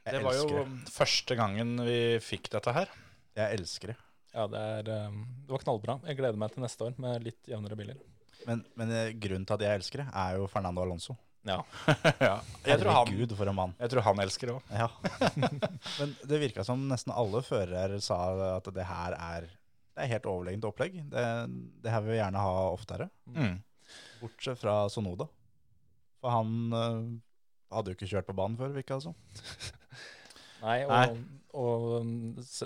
Jeg 0.05 0.13
det 0.15 0.23
var 0.23 0.33
jo 0.33 0.47
det. 0.47 0.89
første 0.89 1.35
gangen 1.37 1.75
vi 1.85 1.97
fikk 2.23 2.49
dette 2.49 2.73
her. 2.73 2.87
Jeg 3.35 3.59
elsker 3.59 3.87
det. 3.93 3.97
Ja, 4.33 4.47
det, 4.47 4.57
er, 4.87 5.07
um, 5.07 5.19
det 5.45 5.49
var 5.53 5.59
knallbra. 5.59 5.99
Jeg 6.07 6.17
gleder 6.17 6.37
meg 6.37 6.51
til 6.53 6.63
neste 6.63 6.85
år 6.87 6.97
med 7.01 7.23
litt 7.23 7.43
jevnere 7.49 7.77
biler. 7.77 7.99
Men, 8.47 8.63
men 8.79 8.91
eh, 8.95 9.11
grunnen 9.19 9.45
til 9.45 9.53
at 9.57 9.59
jeg 9.65 9.79
elsker 9.81 10.03
det, 10.03 10.07
er 10.15 10.37
jo 10.39 10.47
Fernando 10.47 10.81
Alonso. 10.81 11.17
Ja. 11.47 11.61
ja. 12.19 12.33
Jeg 12.67 12.81
tror 12.81 12.91
han, 12.91 13.07
Herregud, 13.07 13.35
for 13.39 13.47
en 13.51 13.55
mann. 13.57 13.73
jeg 13.79 13.91
tror 13.93 14.03
han 14.09 14.19
elsker 14.25 14.51
det 14.51 14.55
òg. 14.57 14.73
Ja. 14.75 14.89
Men 15.99 16.13
det 16.27 16.41
virka 16.41 16.65
som 16.67 16.83
nesten 16.89 17.13
alle 17.15 17.41
førere 17.47 18.01
sa 18.03 18.19
at 18.57 18.67
det 18.75 18.85
her 18.89 19.15
er, 19.15 19.47
det 19.95 20.03
er 20.05 20.11
helt 20.15 20.27
overlegent 20.29 20.67
opplegg. 20.69 20.99
Det, 21.13 21.25
det 21.83 21.93
her 21.95 22.03
vil 22.05 22.15
vi 22.17 22.19
gjerne 22.21 22.43
ha 22.43 22.53
oftere. 22.73 23.09
Mm. 23.31 23.57
Bortsett 24.19 24.59
fra 24.61 24.81
Sonoda. 24.91 25.29
For 26.19 26.35
han 26.35 26.55
øh, 26.75 27.03
hadde 27.71 27.93
jo 27.93 27.95
ikke 27.99 28.09
kjørt 28.11 28.27
på 28.27 28.35
banen 28.35 28.59
før, 28.59 28.73
virka 28.75 28.99
det 28.99 29.07
som. 29.07 29.15
Nei, 30.65 30.81
og, 30.83 30.91
Nei. 30.91 31.03
og 31.09 31.35
og 31.49 32.03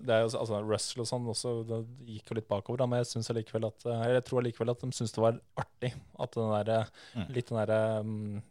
det 0.03 0.11
er 0.11 0.25
jo, 0.25 0.31
altså, 0.41 0.57
Russell 0.67 1.03
og 1.05 1.07
sånn 1.07 1.27
også, 1.31 1.51
det 1.69 1.77
gikk 2.09 2.31
jo 2.33 2.35
litt 2.35 2.49
bakover, 2.49 2.81
da, 2.81 2.87
men 2.89 2.99
jeg, 2.99 3.07
synes 3.13 3.29
allikevel 3.31 3.69
at, 3.69 3.85
eh, 3.87 4.01
jeg 4.17 4.23
tror 4.27 4.41
allikevel 4.41 4.73
at 4.73 4.81
de 4.83 4.89
syntes 4.91 5.13
det 5.15 5.21
var 5.23 5.37
artig. 5.61 5.91
At 6.19 6.35
den 6.35 6.49
der, 6.51 6.71
eh, 6.73 6.89
Mm. 7.15 7.29
litt 7.37 7.47
den 7.47 7.59
derre 7.61 7.77
um, 8.03 8.41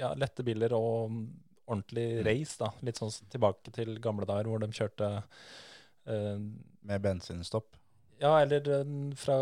ja, 0.00 0.10
lette 0.18 0.44
biler 0.46 0.72
og 0.76 1.10
um, 1.12 1.20
ordentlig 1.70 2.24
race, 2.26 2.56
da. 2.58 2.72
Litt 2.86 2.98
sånn 2.98 3.12
tilbake 3.30 3.70
til 3.76 3.94
gamle 4.02 4.26
dager 4.28 4.48
hvor 4.50 4.62
de 4.64 4.70
kjørte 4.74 5.10
eh, 6.10 6.40
Med 6.88 7.04
bensinstopp. 7.04 7.76
Ja, 8.20 8.34
eller 8.42 8.66
eh, 8.80 8.90
fra 9.16 9.36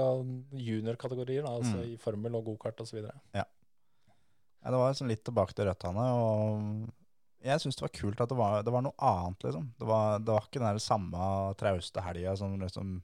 juniorkategorier, 0.55 1.42
da, 1.47 1.55
altså 1.59 1.79
Mm. 1.81 1.94
i 1.94 1.97
formel 2.03 2.37
og 2.38 2.44
gokart 2.53 2.81
osv. 2.85 3.01
Ja, 3.35 3.44
det 4.68 4.77
var 4.79 4.90
liksom 4.92 5.09
litt 5.11 5.25
tilbake 5.25 5.55
til 5.57 5.66
røttene. 5.71 6.05
Og 6.18 7.47
jeg 7.47 7.62
syns 7.62 7.79
det 7.79 7.87
var 7.87 7.94
kult 7.94 8.21
at 8.21 8.29
det 8.33 8.38
var, 8.38 8.62
det 8.66 8.75
var 8.75 8.83
noe 8.85 8.99
annet, 8.99 9.44
liksom. 9.49 9.71
Det 9.79 9.87
var, 9.88 10.18
det 10.18 10.35
var 10.35 10.47
ikke 10.47 10.61
den 10.61 10.68
der 10.73 10.83
samme 10.83 11.29
trauste 11.59 12.03
helga 12.05 12.37
som 12.37 12.59
liksom 12.61 12.99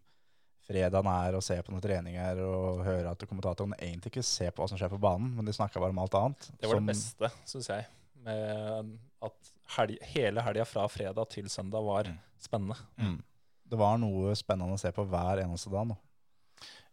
fredagen 0.65 1.07
er, 1.13 1.37
å 1.37 1.43
se 1.45 1.57
på 1.63 1.73
noen 1.75 1.83
treninger 1.85 2.39
og 2.45 2.85
høre 2.87 3.11
at 3.13 3.25
kommentatoren 3.29 3.75
egentlig 3.79 4.13
ikke 4.15 4.25
ser 4.25 4.51
på 4.55 4.63
hva 4.63 4.69
som 4.71 4.79
skjer 4.81 4.93
på 4.95 5.01
banen, 5.03 5.35
men 5.37 5.45
de 5.45 5.53
snakker 5.53 5.81
bare 5.83 5.93
om 5.93 5.99
alt 6.05 6.15
annet. 6.21 6.51
Det 6.61 6.69
var 6.71 6.77
Som- 6.79 6.87
det 6.87 6.95
beste, 6.95 7.31
syns 7.47 7.69
jeg. 7.69 7.87
Med 8.25 8.99
at 9.23 9.53
helg, 9.77 9.99
hele 10.15 10.41
helga 10.41 10.65
fra 10.65 10.87
fredag 10.89 11.29
til 11.31 11.45
søndag 11.53 11.85
var 11.85 12.05
Mm. 12.05 12.19
spennende. 12.41 12.77
Mm. 12.99 13.23
Det 13.69 13.79
var 13.79 13.99
noe 13.99 14.33
spennende 14.35 14.75
å 14.75 14.81
se 14.81 14.91
på 14.93 15.05
hver 15.09 15.43
eneste 15.45 15.71
dag 15.71 15.87
nå. 15.89 15.97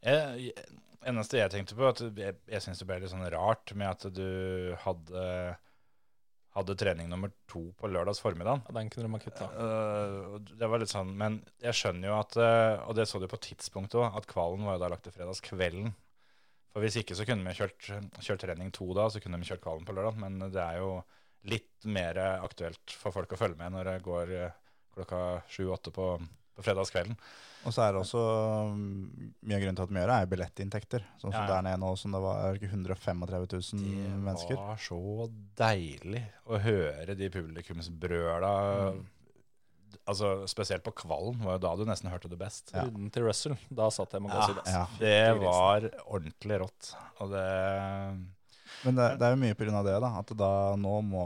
Jeg, 0.03 0.53
eneste 1.05 1.38
jeg 1.38 1.51
tenkte 1.51 1.75
på, 1.77 1.88
at 1.89 1.99
jeg, 2.17 2.36
jeg 2.47 2.62
syns 2.62 2.79
det 2.79 2.88
ble 2.88 2.99
litt 2.99 3.12
sånn 3.12 3.31
rart 3.31 3.73
med 3.77 3.88
at 3.88 4.13
du 4.13 4.75
hadde, 4.84 5.57
hadde 6.55 6.75
trening 6.75 7.07
nummer 7.09 7.31
to 7.49 7.63
på 7.79 7.87
lørdags 7.87 8.19
formiddag. 8.23 8.65
Ja, 8.67 8.75
Den 8.75 8.89
kunne 8.91 9.07
de 9.07 9.15
ha 9.15 9.21
kutta. 9.23 9.47
Uh, 9.55 10.39
det 10.59 10.67
var 10.67 10.81
litt 10.81 10.91
sånn, 10.91 11.13
Men 11.17 11.39
jeg 11.63 11.77
skjønner 11.77 12.11
jo 12.11 12.17
at 12.17 12.37
uh, 12.39 12.87
Og 12.89 12.95
det 12.97 13.07
så 13.07 13.21
du 13.21 13.27
på 13.31 13.39
tidspunktet 13.39 14.01
òg, 14.01 14.17
at 14.19 14.27
kvalen 14.29 14.67
var 14.67 14.75
jo 14.75 14.83
da 14.83 14.91
lagt 14.91 15.07
til 15.07 15.15
fredagskvelden. 15.15 15.93
For 16.71 16.83
hvis 16.83 16.99
ikke 17.01 17.15
så 17.19 17.27
kunne 17.27 17.47
vi 17.47 17.55
kjørt, 17.55 17.87
kjørt 18.23 18.43
trening 18.45 18.71
to 18.75 18.87
da, 18.95 19.09
så 19.11 19.19
kunne 19.23 19.39
vi 19.39 19.47
kjørt 19.47 19.63
kvalen 19.63 19.87
på 19.87 19.95
lørdag. 19.95 20.19
Men 20.23 20.39
det 20.51 20.61
er 20.63 20.79
jo 20.79 21.01
litt 21.51 21.87
mer 21.89 22.19
aktuelt 22.37 22.93
for 22.99 23.15
folk 23.15 23.31
å 23.33 23.39
følge 23.39 23.59
med 23.59 23.73
når 23.75 23.89
det 23.89 23.97
går 24.05 24.35
uh, 24.39 24.59
klokka 24.95 25.41
sju-åtte 25.51 25.95
på, 25.95 26.13
på 26.62 26.69
fredagskvelden. 26.69 27.17
Og 27.62 27.74
så 27.76 27.84
er 27.86 27.93
det 27.93 28.02
også 28.02 28.21
mm, 28.74 29.32
mye 29.45 29.58
av 29.58 29.62
grunnen 29.62 29.78
til 29.78 29.86
at 29.86 29.91
vi 29.93 30.00
gjør 30.00 30.12
det, 30.12 30.17
er 30.17 30.30
billettinntekter. 30.32 31.08
Sånn 31.21 31.30
som 31.30 31.38
Ja, 31.38 31.45
ja. 31.45 31.50
der 31.52 31.65
nede 31.67 31.82
nå, 31.84 31.91
som 32.00 32.15
det 32.15 32.21
var 32.24 32.58
135 32.58 33.26
000 33.30 34.21
mennesker. 34.26 34.56
Det 34.56 34.67
var 34.71 34.82
så 34.82 35.28
deilig 35.62 36.24
å 36.50 36.62
høre 36.63 37.17
de 37.19 37.30
publikumsbrøla. 37.34 38.54
Altså, 40.10 40.34
spesielt 40.50 40.86
på 40.86 40.93
kvallen 41.04 41.41
var 41.43 41.60
jo 41.60 41.63
da 41.67 41.76
du 41.78 41.86
nesten 41.86 42.10
hørte 42.10 42.32
det 42.32 42.39
best. 42.41 42.74
Ja. 42.74 42.88
Runden 42.88 43.12
til 43.13 43.28
Russell, 43.28 43.58
da 43.69 43.91
satt 43.93 44.15
jeg 44.17 44.26
med 44.26 44.34
gåsehud. 44.34 44.62
ja. 44.65 44.78
ja. 44.82 44.86
Det 45.02 45.41
var 45.43 45.89
ordentlig 46.08 46.62
rått. 46.63 46.93
Og 47.21 47.36
det 47.36 47.50
Men 48.88 48.97
det, 48.97 49.12
det 49.21 49.28
er 49.28 49.36
jo 49.36 49.41
mye 49.43 49.76
av 49.78 49.86
det, 49.86 50.00
da. 50.02 50.15
At 50.24 50.34
da 50.39 50.54
nå 50.82 50.95
må 51.06 51.26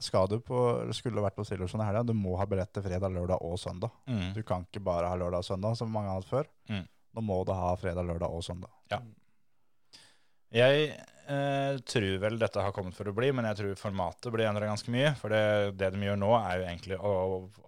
skal 0.00 0.28
du 0.30 0.38
på, 0.40 0.58
eller 0.82 0.96
skulle 0.96 1.22
vært 1.24 1.36
på 1.36 1.44
Silverson 1.44 1.82
i 1.84 1.86
helga, 1.88 2.04
du 2.08 2.14
må 2.16 2.36
ha 2.40 2.46
billett 2.48 2.72
til 2.72 2.84
fredag, 2.86 3.12
lørdag 3.12 3.44
og 3.44 3.58
søndag. 3.60 3.92
mm. 4.08 4.32
Du 4.36 4.42
kan 4.46 4.64
ikke 4.66 4.82
bare 4.84 5.10
ha 5.12 5.18
lørdag 5.20 5.44
og 5.44 5.48
søndag, 5.52 5.76
som 5.76 5.92
mange 5.92 6.08
har 6.12 6.22
hatt 6.22 6.30
før. 6.30 6.48
Mm. 6.72 6.86
Nå 7.16 7.24
må 7.26 7.40
du 7.44 7.52
ha 7.56 7.74
fredag, 7.78 8.06
lørdag 8.08 8.32
og 8.32 8.44
søndag. 8.46 8.72
Jeg 10.50 10.86
eh, 10.90 11.76
tror 11.86 12.16
vel 12.24 12.38
dette 12.40 12.62
har 12.64 12.74
kommet 12.74 12.96
for 12.96 13.06
å 13.06 13.14
bli, 13.14 13.28
men 13.34 13.46
jeg 13.50 13.60
tror 13.60 13.78
formatet 13.78 14.32
blir 14.34 14.48
endra 14.48 14.70
ganske 14.70 14.90
mye. 14.94 15.12
For 15.20 15.30
det, 15.30 15.76
det 15.78 15.92
de 15.94 16.08
gjør 16.08 16.18
nå, 16.18 16.32
er 16.40 16.58
jo 16.58 16.66
egentlig 16.66 16.98
å, 16.98 17.14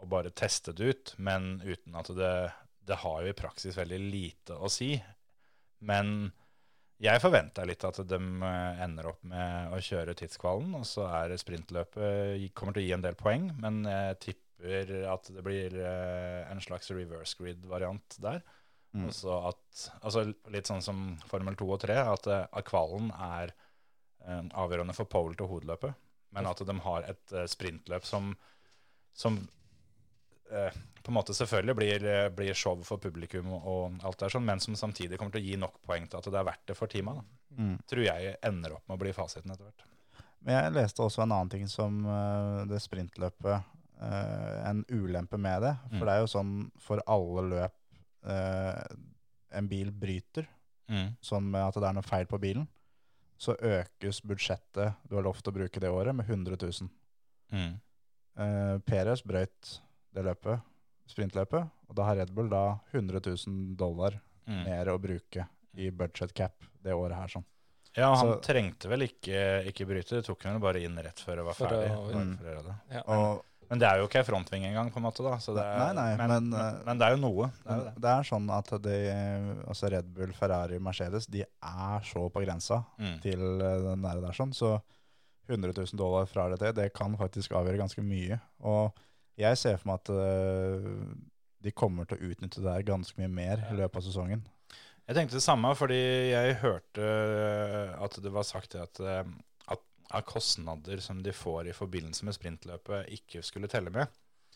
å 0.03 0.11
bare 0.11 0.35
teste 0.35 0.75
det 0.75 0.91
ut, 0.91 1.15
men 1.23 1.55
uten 1.63 1.99
at 1.99 2.11
det 2.17 2.35
Det 2.83 2.97
har 2.99 3.21
jo 3.23 3.31
i 3.31 3.39
praksis 3.39 3.77
veldig 3.79 3.99
lite 4.11 4.57
å 4.59 4.67
si. 4.67 4.97
Men 5.87 6.33
jeg 7.03 7.23
forventa 7.23 7.65
litt 7.67 7.83
at 7.87 7.99
de 8.07 8.19
eh, 8.19 8.83
ender 8.85 9.09
opp 9.11 9.23
med 9.27 9.75
å 9.75 9.81
kjøre 9.83 10.15
tidskvalen, 10.19 10.75
og 10.79 10.87
så 10.87 11.09
er 11.11 11.35
sprintløpet 11.41 12.53
kommer 12.55 12.77
til 12.77 12.85
å 12.85 12.87
gi 12.87 12.95
en 12.97 13.05
del 13.05 13.19
poeng, 13.19 13.49
men 13.63 13.83
jeg 13.89 14.19
tipper 14.29 14.93
at 15.11 15.31
det 15.35 15.43
blir 15.43 15.75
eh, 15.83 16.43
en 16.47 16.63
slags 16.63 16.93
reverse 16.95 17.35
grid-variant 17.41 18.19
der. 18.23 18.39
Mm. 18.93 19.09
At, 19.09 19.83
altså 20.05 20.27
litt 20.53 20.69
sånn 20.69 20.85
som 20.85 21.03
Formel 21.27 21.57
2 21.59 21.69
og 21.75 21.81
3, 21.83 21.99
at, 22.13 22.29
eh, 22.31 22.47
at 22.47 22.69
kvalen 22.69 23.11
er 23.17 23.57
avgjørende 24.23 24.95
for 24.95 25.11
pole 25.11 25.35
til 25.35 25.49
hovedløpet. 25.51 25.97
Men 26.33 26.47
at 26.47 26.61
de 26.63 26.75
har 26.85 27.09
et 27.11 27.33
sprintløp 27.51 28.07
som, 28.07 28.29
som 29.19 29.41
på 31.03 31.11
en 31.11 31.17
måte 31.17 31.35
selvfølgelig 31.35 31.75
blir, 31.77 32.05
eh, 32.07 32.29
blir 32.35 32.55
show 32.55 32.79
for 32.87 33.01
publikum 33.03 33.49
og, 33.53 33.99
alt 34.07 34.19
det 34.23 34.31
sånn, 34.33 34.45
men 34.47 34.61
som 34.63 34.77
samtidig 34.79 35.19
kommer 35.19 35.35
til 35.35 35.43
å 35.43 35.49
gi 35.49 35.57
nok 35.59 35.81
poeng 35.87 36.07
til 36.09 36.21
at 36.21 36.29
det 36.31 36.39
er 36.39 36.47
verdt 36.47 36.67
det 36.71 36.77
for 36.79 36.91
teama. 36.93 37.17
Mm. 37.59 37.75
Tror 37.91 38.05
jeg 38.05 38.37
ender 38.43 38.77
opp 38.77 38.87
med 38.89 38.97
å 38.97 39.03
bli 39.03 39.15
fasiten 39.17 39.51
etter 39.51 39.67
hvert. 39.67 39.85
Men 40.43 40.59
jeg 40.59 40.75
leste 40.75 41.03
også 41.05 41.23
en 41.23 41.35
annen 41.35 41.51
ting 41.51 41.69
som 41.71 42.01
eh, 42.07 42.65
det 42.71 42.81
sprintløpet 42.83 43.55
eh, 44.03 44.69
En 44.69 44.85
ulempe 44.91 45.39
med 45.39 45.63
det. 45.63 45.77
For 45.91 46.03
Mm. 46.03 46.07
det 46.07 46.15
er 46.15 46.21
jo 46.21 46.31
sånn 46.33 46.55
for 46.79 47.03
alle 47.07 47.43
løp 47.51 47.77
eh, 48.27 48.97
en 49.53 49.69
bil 49.69 49.91
bryter, 49.93 50.47
sånn 51.21 51.51
med 51.51 51.63
at 51.63 51.75
det 51.75 51.89
er 51.89 51.95
noe 51.97 52.05
feil 52.05 52.27
på 52.27 52.39
bilen, 52.41 52.67
så 53.39 53.55
økes 53.57 54.21
budsjettet 54.21 54.95
du 55.09 55.15
har 55.17 55.25
lovt 55.25 55.47
å 55.49 55.53
bruke 55.53 55.81
det 55.81 55.89
året, 55.89 56.15
med 56.15 56.29
100 56.29 56.57
000. 56.61 56.89
Mm. 57.53 57.81
Peres 58.85 59.23
brøyt 59.25 59.81
det 60.15 60.25
løpet, 60.25 60.61
sprintløpet, 61.09 61.71
og 61.89 61.95
da 61.99 62.05
har 62.09 62.17
Red 62.17 62.31
Bull 62.35 62.49
da 62.53 62.79
100 62.93 63.21
000 63.47 63.77
dollar 63.77 64.21
Mm. 64.49 64.65
mer 64.67 64.87
å 64.91 64.99
bruke 64.99 65.45
i 65.79 65.91
budget 65.91 66.33
cap 66.35 66.65
det 66.83 66.93
året 66.93 67.15
her. 67.15 67.29
sånn. 67.29 67.45
Ja, 67.95 68.09
han 68.17 68.27
Så- 68.27 68.41
trengte 68.43 68.89
vel 68.89 69.03
ikke, 69.03 69.65
ikke 69.71 69.87
bryte, 69.87 70.17
det 70.19 70.25
tok 70.25 70.43
han 70.43 70.59
vel 70.59 70.61
bare 70.73 70.83
inn 70.83 70.97
rett 70.97 71.21
før 71.21 71.37
det 71.37 71.45
var 71.45 71.55
For 71.55 71.69
ferdig. 71.69 71.91
å- 71.91 72.13
Mm. 72.13 72.39
for 72.39 72.45
å 72.45 72.49
gjøre 72.51 72.65
det. 72.65 72.75
Ja. 72.91 73.03
Og 73.07 73.45
Men 73.71 73.79
det 73.79 73.89
er 73.89 73.97
jo 74.01 74.07
ikke 74.09 74.17
ei 74.19 74.23
frontving 74.25 74.65
engang, 74.67 74.91
på 74.93 74.97
en 74.97 75.03
måte. 75.05 75.23
da. 75.23 75.37
Så 75.39 75.55
det 75.55 75.63
er, 75.65 75.79
Nei, 75.79 75.93
nei, 75.95 76.17
men, 76.17 76.51
men, 76.51 76.61
eh, 76.61 76.85
men 76.85 76.99
det 76.99 77.07
er 77.07 77.17
jo 77.17 77.21
noe. 77.23 77.47
Det 77.65 77.71
er 77.73 77.85
det. 77.85 77.95
det 77.95 78.11
er 78.11 78.23
sånn 78.23 78.51
at 78.51 78.83
de, 78.83 79.65
altså 79.69 79.91
Red 79.91 80.13
Bull, 80.13 80.33
Ferrari, 80.33 80.79
Mercedes 80.79 81.27
de 81.27 81.41
er 81.43 82.01
så 82.01 82.31
på 82.31 82.45
grensa 82.45 82.85
Mm. 82.99 83.21
til 83.23 83.41
eh, 83.63 83.79
den 83.79 84.03
der, 84.03 84.21
der 84.21 84.33
sånn, 84.33 84.53
så 84.53 84.83
100 85.49 85.73
000 85.73 85.97
dollar 85.97 86.27
fra 86.27 86.49
det 86.51 86.59
til, 86.59 86.73
det 86.73 86.93
kan 86.93 87.17
faktisk 87.17 87.51
avgjøre 87.53 87.79
ganske 87.79 88.03
mye. 88.03 88.41
Og 88.63 88.93
jeg 89.41 89.59
ser 89.61 89.79
for 89.81 89.93
meg 89.93 90.03
at 90.03 90.11
eh, 90.13 90.89
de 91.63 91.73
kommer 91.75 92.09
til 92.09 92.19
å 92.19 92.33
utnytte 92.33 92.63
det 92.63 92.75
her 92.75 92.87
ganske 92.87 93.19
mye 93.21 93.31
mer 93.33 93.65
i 93.71 93.79
løpet 93.79 94.01
av 94.01 94.07
sesongen. 94.07 94.45
Jeg 95.09 95.19
tenkte 95.19 95.39
det 95.39 95.45
samme, 95.45 95.73
fordi 95.79 95.99
jeg 96.31 96.59
hørte 96.63 97.07
at 97.99 98.19
det 98.23 98.33
var 98.35 98.47
sagt 98.47 98.77
at, 98.79 99.01
eh, 99.03 99.23
at, 99.73 99.85
at 100.13 100.29
kostnader 100.29 101.03
som 101.05 101.23
de 101.25 101.35
får 101.35 101.71
i 101.71 101.77
forbindelse 101.77 102.27
med 102.29 102.37
sprintløpet, 102.37 103.13
ikke 103.19 103.45
skulle 103.47 103.71
telle 103.71 103.93
med. 103.95 104.11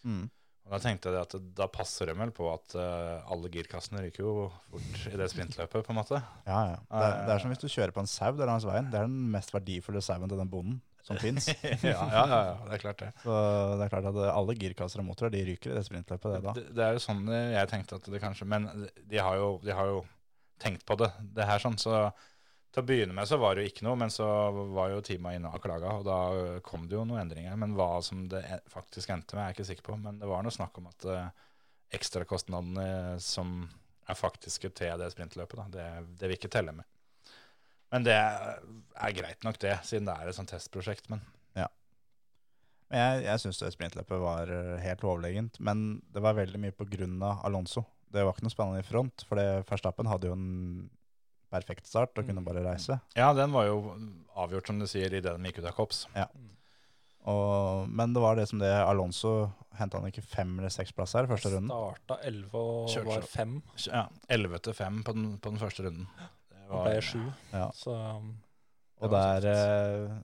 Mm. 0.07 0.27
Og 0.67 0.73
Da 0.75 0.81
tenkte 0.83 1.13
jeg 1.15 1.23
at 1.23 1.35
da 1.55 1.69
passer 1.71 2.11
det 2.11 2.17
vel 2.19 2.33
på 2.35 2.49
at 2.51 2.75
eh, 2.79 3.31
alle 3.31 3.51
girkassene 3.55 4.03
ryker 4.03 4.25
jo 4.27 4.49
fort 4.71 5.05
i 5.13 5.19
det 5.19 5.29
sprintløpet, 5.31 5.87
på 5.87 5.95
en 5.95 6.01
måte. 6.01 6.21
Ja, 6.47 6.61
ja. 6.73 6.81
Det 6.91 7.07
er, 7.07 7.17
det 7.23 7.35
er 7.35 7.43
som 7.43 7.55
hvis 7.55 7.63
du 7.63 7.69
kjører 7.71 7.95
på 7.95 8.03
en 8.03 8.11
sau 8.11 8.33
der 8.35 8.51
langs 8.51 8.67
veien. 8.67 8.91
Det 8.91 8.99
er 8.99 9.07
den 9.07 9.31
mest 9.35 9.55
verdifulle 9.55 10.03
sauen 10.03 10.31
til 10.31 10.43
den 10.43 10.51
bonden 10.51 10.81
som 11.07 11.19
fins. 11.23 11.49
ja, 11.63 11.95
ja, 11.95 12.25
ja, 12.27 12.55
det 12.67 12.77
er 12.77 12.83
klart 12.83 13.03
det. 13.03 13.11
Så 13.23 13.35
det 13.79 13.87
er 13.87 13.93
klart 13.93 14.09
at 14.11 14.21
alle 14.33 14.57
girkasser 14.59 15.03
og 15.03 15.09
motorer 15.09 15.35
de 15.37 15.45
ryker 15.47 15.73
i 15.73 15.77
det 15.79 15.85
sprintløpet. 15.87 16.33
Det 16.37 16.45
da. 16.45 16.55
Det, 16.57 16.65
det 16.77 16.87
er 16.87 16.97
jo 16.97 17.03
sånn 17.07 17.25
jeg 17.31 17.71
tenkte 17.71 18.01
at 18.01 18.09
det 18.11 18.23
kanskje 18.23 18.49
Men 18.51 18.67
de 18.97 19.21
har 19.23 19.39
jo, 19.39 19.53
de 19.63 19.77
har 19.77 19.93
jo 19.93 20.01
tenkt 20.63 20.87
på 20.89 20.97
det, 20.99 21.13
det 21.37 21.47
her 21.47 21.63
sånn. 21.63 21.79
Så 21.79 21.95
til 22.75 22.83
å 22.83 22.89
begynne 22.91 23.15
med 23.17 23.29
så 23.29 23.39
var 23.41 23.57
det 23.57 23.65
jo 23.65 23.73
ikke 23.73 23.87
noe, 23.87 23.97
men 24.01 24.13
så 24.13 24.27
var 24.75 24.91
jo 24.93 25.05
teama 25.05 25.33
inne 25.37 25.49
og 25.49 25.63
klaga, 25.65 25.95
og 25.97 26.05
da 26.05 26.19
kom 26.67 26.89
det 26.89 26.99
jo 26.99 27.07
noen 27.09 27.23
endringer. 27.23 27.55
Men 27.61 27.77
hva 27.79 28.03
som 28.05 28.27
det 28.29 28.43
faktisk 28.73 29.15
endte 29.15 29.39
med, 29.39 29.45
er 29.45 29.53
jeg 29.53 29.59
ikke 29.59 29.69
sikker 29.71 29.87
på. 29.87 29.97
Men 30.03 30.21
det 30.21 30.29
var 30.29 30.45
noe 30.45 30.55
snakk 30.55 30.77
om 30.83 30.91
at 30.91 31.07
eh, 31.13 31.47
ekstrakostnadene 31.97 33.17
som 33.23 33.63
er 34.07 34.19
faktiske 34.19 34.71
til 34.77 35.01
det 35.01 35.09
sprintløpet, 35.15 35.63
da, 35.63 35.67
det, 35.73 35.87
det 36.21 36.29
vil 36.29 36.39
ikke 36.39 36.53
telle 36.53 36.75
med. 36.77 36.87
Men 37.95 38.07
det 38.07 38.17
er 38.17 39.17
greit 39.17 39.47
nok, 39.47 39.59
det, 39.63 39.77
siden 39.87 40.09
det 40.09 40.17
er 40.17 40.31
et 40.31 40.37
sånt 40.37 40.51
testprosjekt. 40.51 41.09
Men 41.13 41.23
ja. 41.59 41.69
jeg, 42.91 43.25
jeg 43.29 43.45
syns 43.45 43.63
sprintløpet 43.77 44.23
var 44.23 44.51
eh, 44.53 44.75
helt 44.83 45.05
overlegent. 45.07 45.61
Men 45.63 46.03
det 46.15 46.25
var 46.25 46.39
veldig 46.39 46.61
mye 46.63 46.75
av 46.77 47.47
Alonso. 47.47 47.87
Det 48.13 48.25
var 48.25 48.35
ikke 48.35 48.47
noe 48.47 48.55
spennende 48.55 48.83
i 48.83 48.87
front, 48.87 49.27
for 49.29 49.39
det 49.39 49.67
Verstappen 49.69 50.09
hadde 50.11 50.31
jo 50.31 50.37
en 50.37 50.51
perfekt 51.53 51.87
start 51.87 52.19
og 52.19 52.27
kunne 52.27 52.43
bare 52.45 52.65
reise. 52.65 52.99
ja, 53.15 53.31
den 53.37 53.53
var 53.55 53.69
jo 53.69 53.81
avgjort, 54.35 54.67
som 54.67 54.79
du 54.83 54.87
sier, 54.91 55.13
idet 55.15 55.35
de 55.35 55.51
gikk 55.51 55.63
ut 55.63 55.71
av 55.71 55.77
Kops. 55.77 56.05
Og, 57.27 57.89
men 57.91 58.13
det 58.15 58.23
var 58.23 58.39
det 58.39 58.47
som 58.47 58.61
det 58.63 58.71
Alonso 58.71 59.49
henta 59.77 59.99
han 59.99 60.11
ikke 60.11 60.23
fem 60.23 60.53
eller 60.61 60.71
seks 60.73 60.95
plasser 60.95 61.27
i 61.27 61.31
første 61.31 61.51
runden. 61.53 61.73
Starta 61.73 62.19
11 62.23 62.55
og 62.61 63.09
var 63.09 63.27
fem. 63.27 63.59
Ja, 63.89 64.05
11 64.33 64.63
til 64.69 64.77
5 64.79 65.01
på 65.07 65.17
den 65.17 65.59
første 65.61 65.89
runden. 65.89 66.07
Og 66.71 66.87
ble 66.87 67.01
sju. 67.05 67.23
Ja. 67.53 67.69
Så 67.77 67.95
um, 67.95 68.33
Og 69.03 69.13
der, 69.13 69.47
eh, 69.51 70.15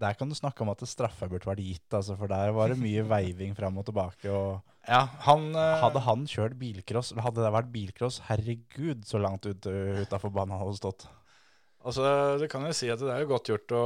der 0.00 0.18
kan 0.18 0.28
du 0.30 0.36
snakke 0.36 0.64
om 0.64 0.72
at 0.72 0.82
straffa 0.88 1.28
burde 1.30 1.48
vært 1.48 1.62
gitt, 1.64 1.88
altså, 1.96 2.16
for 2.18 2.30
der 2.30 2.52
var 2.56 2.72
det 2.72 2.80
mye 2.80 3.04
veiving 3.14 3.56
fram 3.58 3.80
og 3.80 3.88
tilbake. 3.88 4.30
og 4.30 4.60
Ja, 4.88 5.06
han 5.26 5.50
eh, 5.54 5.78
Hadde 5.82 6.04
han 6.06 6.26
kjørt 6.30 6.58
bilcross, 6.60 7.12
eller 7.12 7.28
hadde 7.28 7.46
det 7.46 7.54
vært 7.56 7.72
bilcross, 7.74 8.20
herregud, 8.28 9.06
så 9.08 9.22
langt 9.22 9.48
ut, 9.48 9.70
utafor 10.04 10.34
banen 10.34 10.56
han 10.56 10.64
hadde 10.66 10.80
stått. 10.82 11.08
Altså, 11.80 12.02
det 12.36 12.50
kan 12.52 12.64
jo 12.68 12.74
si 12.76 12.90
at 12.92 13.00
det 13.00 13.08
er 13.08 13.22
jo 13.22 13.30
godt 13.30 13.48
gjort 13.48 13.72
å, 13.72 13.84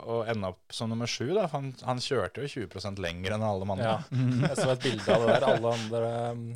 å 0.00 0.14
ende 0.32 0.48
opp 0.54 0.72
som 0.72 0.88
nummer 0.88 1.08
sju, 1.10 1.26
da. 1.36 1.42
For 1.44 1.60
han, 1.60 1.74
han 1.84 1.98
kjørte 2.00 2.40
jo 2.40 2.64
20 2.64 3.02
lenger 3.04 3.34
enn 3.36 3.44
alle 3.44 3.66
mannene. 3.68 3.96
andre. 3.98 4.20
Ja. 4.40 4.48
Jeg 4.48 4.60
så 4.62 4.68
et 4.72 4.86
bilde 4.86 5.16
av 5.16 5.24
det 5.26 5.34
der. 5.34 5.44
Alle 5.50 5.72
andre 5.74 6.12
um, 6.32 6.46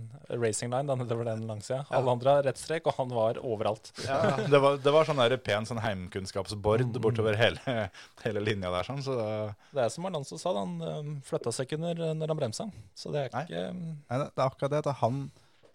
Racing 0.41 0.73
Line, 0.73 0.89
den, 0.89 1.05
det 1.11 1.19
var 1.19 1.29
den 1.29 1.43
langsida. 1.51 1.83
Alle 1.93 2.15
andre 2.17 2.37
har 2.39 2.49
rettstrek, 2.49 2.89
og 2.89 2.97
han 2.97 3.13
var 3.13 3.41
overalt. 3.43 3.91
Ja, 4.07 4.21
det, 4.55 4.63
var, 4.65 4.79
det 4.81 4.95
var 4.97 5.11
sånn 5.11 5.21
der 5.21 5.37
pen 5.45 5.69
sånn 5.69 5.83
heimkunnskapsbord 5.85 6.97
bortover 7.05 7.37
hele, 7.37 7.77
hele 8.25 8.45
linja 8.47 8.73
der. 8.73 8.89
sånn, 8.89 9.05
så 9.05 9.19
det, 9.19 9.29
Det 9.75 9.85
er 9.85 9.93
som 9.93 10.09
Alonso 10.09 10.41
sa, 10.41 10.55
han 10.57 10.79
um, 10.81 11.13
flytta 11.29 11.53
seg 11.53 11.69
ikke 11.69 11.83
når, 11.85 12.01
når 12.17 12.33
han 12.33 12.41
bremsa. 12.41 12.69
Så 12.97 13.13
det 13.13 13.27
er 13.27 13.35
ikke 13.45 13.67
um, 13.75 13.85
Nei, 14.09 14.23
det 14.23 14.31
det 14.33 14.41
er 14.41 14.49
akkurat 14.49 14.73
det 14.73 14.81
at 14.87 15.01
han, 15.03 15.21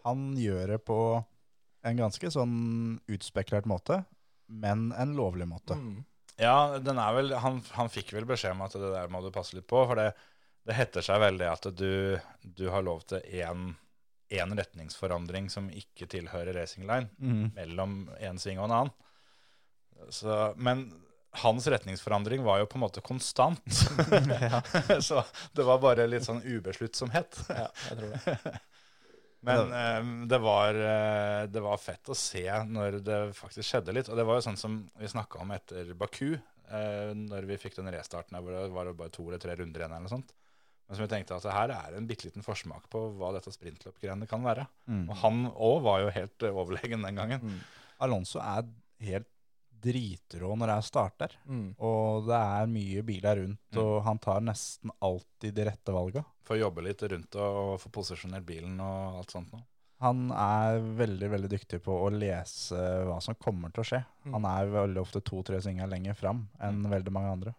han 0.07 0.25
gjør 0.41 0.73
det 0.73 0.81
på 0.89 0.97
en 1.83 1.99
ganske 1.99 2.29
sånn 2.31 2.57
utspekulert 3.11 3.67
måte, 3.69 4.01
men 4.47 4.91
en 4.91 5.15
lovlig 5.17 5.47
måte. 5.47 5.77
mm, 5.77 6.03
Ja, 6.41 6.79
den 6.81 6.97
er 6.97 7.13
vel, 7.13 7.33
han, 7.43 7.61
han 7.77 7.91
fikk 7.93 8.13
vel 8.15 8.25
beskjed 8.29 8.55
om 8.55 8.63
at 8.65 8.75
det 8.77 8.91
der 8.93 9.11
må 9.13 9.21
du 9.21 9.31
passe 9.33 9.55
litt 9.57 9.67
på. 9.69 9.83
For 9.89 9.99
det, 9.99 10.11
det 10.65 10.77
heter 10.77 11.05
seg 11.05 11.21
veldig 11.23 11.47
at 11.51 11.69
du, 11.77 12.19
du 12.41 12.67
har 12.73 12.85
lov 12.85 13.05
til 13.09 13.23
én 13.29 14.57
retningsforandring 14.57 15.49
som 15.53 15.69
ikke 15.69 16.07
tilhører 16.09 16.55
racing 16.57 16.87
line, 16.89 17.11
mm. 17.19 17.53
mellom 17.57 17.97
én 18.17 18.41
sving 18.41 18.61
og 18.61 18.69
en 18.69 18.77
annen. 18.79 18.93
Så, 20.09 20.53
men 20.57 20.87
hans 21.43 21.67
retningsforandring 21.67 22.43
var 22.43 22.59
jo 22.61 22.69
på 22.69 22.77
en 22.77 22.85
måte 22.85 23.01
konstant. 23.01 23.61
Så 25.07 25.23
det 25.53 25.65
var 25.65 25.81
bare 25.81 26.07
litt 26.09 26.25
sånn 26.25 26.43
ubesluttsomhet. 26.45 27.39
Ja, 27.49 27.69
jeg 27.89 27.99
tror 27.99 28.13
det. 28.13 28.59
Men 29.43 29.73
eh, 29.75 30.27
det, 30.31 30.39
var, 30.39 30.77
eh, 30.79 31.43
det 31.51 31.63
var 31.63 31.81
fett 31.81 32.09
å 32.09 32.15
se 32.17 32.45
når 32.69 32.99
det 33.03 33.19
faktisk 33.35 33.67
skjedde 33.67 33.95
litt. 33.95 34.11
Og 34.11 34.19
det 34.19 34.25
var 34.27 34.39
jo 34.39 34.45
sånn 34.45 34.59
som 34.59 34.77
vi 34.99 35.09
snakka 35.11 35.41
om 35.43 35.51
etter 35.55 35.91
Baku, 35.99 36.37
eh, 36.37 37.11
når 37.17 37.49
vi 37.49 37.59
fikk 37.59 37.75
den 37.79 37.91
restarten 37.93 38.39
hvor 38.39 38.55
det 38.55 38.69
var 38.71 38.93
bare 38.95 39.13
to 39.13 39.27
eller 39.27 39.43
tre 39.43 39.57
runder 39.59 39.83
igjen. 39.83 39.91
eller 39.91 40.07
noe 40.07 40.15
sånt. 40.15 40.31
Men 40.87 40.97
som 40.97 41.05
vi 41.05 41.11
tenkte 41.11 41.35
at 41.35 41.49
her 41.51 41.73
er 41.75 41.97
en 41.97 42.07
bitte 42.07 42.27
liten 42.27 42.45
forsmak 42.45 42.87
på 42.91 43.05
hva 43.19 43.33
dette 43.35 43.51
sprintløpgreiene 43.55 44.27
kan 44.31 44.43
være. 44.45 44.65
Mm. 44.87 45.05
Og 45.07 45.19
han 45.23 45.43
òg 45.51 45.77
var 45.85 46.03
jo 46.03 46.15
helt 46.15 46.47
overlegen 46.51 47.03
den 47.07 47.19
gangen. 47.19 47.59
Alonso 48.03 48.41
er 48.43 48.67
helt 49.03 49.29
dritrå 49.83 50.53
når 50.59 50.71
jeg 50.75 50.87
starter. 50.87 51.35
Mm. 51.45 51.67
Og 51.83 52.25
det 52.29 52.39
er 52.39 52.71
mye 52.71 53.03
biler 53.07 53.41
rundt, 53.43 53.59
Mm. 53.73 53.81
og 53.83 53.93
han 54.07 54.19
tar 54.23 54.41
nesten 54.41 54.91
alltid 55.01 55.53
de 55.53 55.65
rette 55.69 55.91
valga. 55.95 56.23
Får 56.47 56.59
jobbe 56.59 56.83
litt 56.85 57.03
rundt 57.03 57.35
og, 57.35 57.79
få 57.83 57.91
posisjonert 57.99 58.45
bilen 58.47 58.79
og 58.83 59.19
alt 59.21 59.31
sånt 59.35 59.51
noe. 59.53 59.63
Han 60.03 60.31
er 60.35 60.81
veldig 60.99 61.29
veldig 61.31 61.49
dyktig 61.53 61.77
på 61.85 61.93
å 61.95 62.09
lese 62.11 62.75
hva 63.07 63.21
som 63.23 63.37
kommer 63.39 63.71
til 63.71 63.83
å 63.83 63.87
skje. 63.87 64.01
Mm. 64.25 64.33
Han 64.35 64.47
er 64.49 64.71
veldig 64.73 64.99
ofte 64.99 65.21
to-tre 65.23 65.61
svinger 65.63 65.87
lenger 65.87 66.17
fram 66.19 66.41
enn 66.59 66.81
veldig 66.91 67.13
mange 67.15 67.31
andre. 67.37 67.53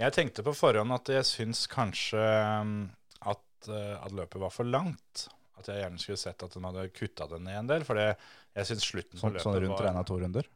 Jeg 0.00 0.10
tenkte 0.16 0.42
på 0.42 0.54
forhånd 0.58 0.90
at 0.96 1.10
jeg 1.12 1.26
syns 1.28 1.68
kanskje 1.70 2.18
um, 2.58 2.90
at, 3.22 3.44
uh, 3.68 4.00
at 4.02 4.10
løpet 4.16 4.42
var 4.42 4.50
for 4.50 4.66
langt. 4.66 5.28
At 5.54 5.68
jeg 5.70 5.84
gjerne 5.84 6.02
skulle 6.02 6.18
sett 6.18 6.42
at 6.42 6.50
de 6.56 6.62
hadde 6.64 6.88
kutta 6.96 7.28
det 7.30 7.38
ned 7.44 7.60
en 7.60 7.70
del. 7.70 7.84
For 7.86 8.00
jeg 8.02 8.66
syns 8.66 8.88
slutten 8.90 9.14
på 9.14 9.22
Sånn, 9.22 9.36
løpet 9.36 9.46
sånn 9.46 9.60
rundt 9.62 9.76
var 9.76 9.86
regna 9.86 10.02
to 10.08 10.18
runder. 10.18 10.48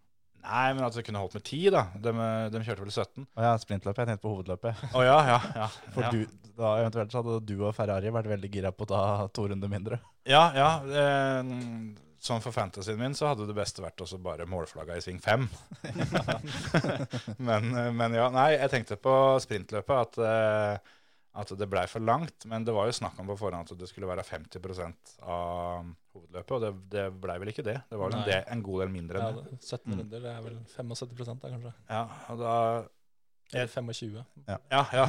Nei, 0.49 0.69
men 0.75 0.85
at 0.87 0.97
det 0.97 1.05
kunne 1.05 1.21
holdt 1.21 1.37
med 1.37 1.45
ti, 1.45 1.61
da. 1.73 1.85
De, 2.01 2.13
de 2.53 2.65
kjørte 2.65 2.85
vel 2.85 2.93
17. 2.93 3.27
Å 3.37 3.45
ja, 3.45 3.55
sprintløpet. 3.61 4.01
Jeg 4.01 4.11
tenkte 4.11 4.25
på 4.25 4.33
hovedløpet. 4.33 4.85
Å 4.97 5.05
ja, 5.05 5.19
ja. 5.29 5.39
ja, 5.63 5.69
For 5.95 6.09
du, 6.15 6.51
da 6.59 6.75
eventuelt 6.81 7.13
så 7.13 7.23
hadde 7.23 7.39
du 7.49 7.57
og 7.61 7.75
Ferrari 7.77 8.13
vært 8.15 8.33
veldig 8.33 8.53
gira 8.53 8.73
på 8.73 8.89
å 8.89 8.91
ta 8.91 9.03
to 9.35 9.49
runder 9.51 9.73
mindre. 9.73 10.01
ja, 10.29 10.49
ja 10.57 10.71
eh, 10.89 11.55
sånn 12.19 12.43
for 12.43 12.55
fantasyen 12.55 12.99
min 12.99 13.15
så 13.15 13.31
hadde 13.31 13.47
det 13.47 13.55
beste 13.55 13.83
vært 13.85 14.01
også 14.03 14.19
bare 14.23 14.49
målflagga 14.49 14.97
i 14.99 15.05
sving 15.05 15.21
fem. 15.23 15.47
men, 17.49 17.69
eh, 17.75 17.91
men 17.95 18.17
ja, 18.17 18.29
nei, 18.35 18.51
jeg 18.57 18.73
tenkte 18.73 18.99
på 19.01 19.15
sprintløpet 19.45 20.01
at, 20.01 20.23
eh, 20.25 20.95
at 21.39 21.53
det 21.59 21.69
blei 21.71 21.85
for 21.91 22.03
langt. 22.03 22.45
Men 22.51 22.65
det 22.67 22.75
var 22.75 22.89
jo 22.91 22.97
snakk 22.97 23.19
om 23.23 23.29
på 23.31 23.37
forhånd 23.39 23.71
at 23.71 23.79
det 23.79 23.89
skulle 23.91 24.09
være 24.11 24.25
50% 24.27 25.15
av 25.23 25.87
hovedløpet, 26.17 26.53
og 26.57 26.63
det, 26.65 26.71
det 26.97 27.05
blei 27.23 27.37
vel 27.39 27.53
ikke 27.53 27.65
det. 27.67 27.77
Det 27.91 27.99
var 28.01 28.11
vel 28.11 28.21
en, 28.25 28.45
en 28.57 28.63
god 28.67 28.83
del 28.85 28.93
mindre 28.95 29.23
Ja, 29.23 29.29
enn 29.31 29.41
det. 29.45 29.57
det- 29.59 29.69
17 29.69 29.99
runder, 30.01 30.25
det 30.27 30.33
er 30.35 30.41
vel 30.49 30.59
75 30.75 31.39
da, 31.45 31.53
kanskje. 31.55 31.75
Ja, 31.89 32.03
og 32.35 32.43
da 32.43 32.55
Eller 33.55 33.71
25. 33.73 34.25
Ja, 34.49 34.59
ja. 34.93 35.07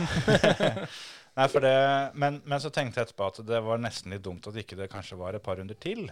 Nei, 1.39 1.47
for 1.51 1.63
det, 1.63 1.73
men, 2.19 2.41
men 2.45 2.59
så 2.63 2.69
tenkte 2.73 2.99
jeg 3.01 3.07
etterpå 3.09 3.27
at 3.31 3.41
det 3.47 3.59
var 3.63 3.79
nesten 3.81 4.11
litt 4.13 4.23
dumt 4.25 4.47
at 4.49 4.55
ikke 4.59 4.77
det 4.79 4.89
kanskje 4.91 5.17
var 5.19 5.35
et 5.37 5.43
par 5.43 5.59
runder 5.59 5.75
til. 5.79 6.05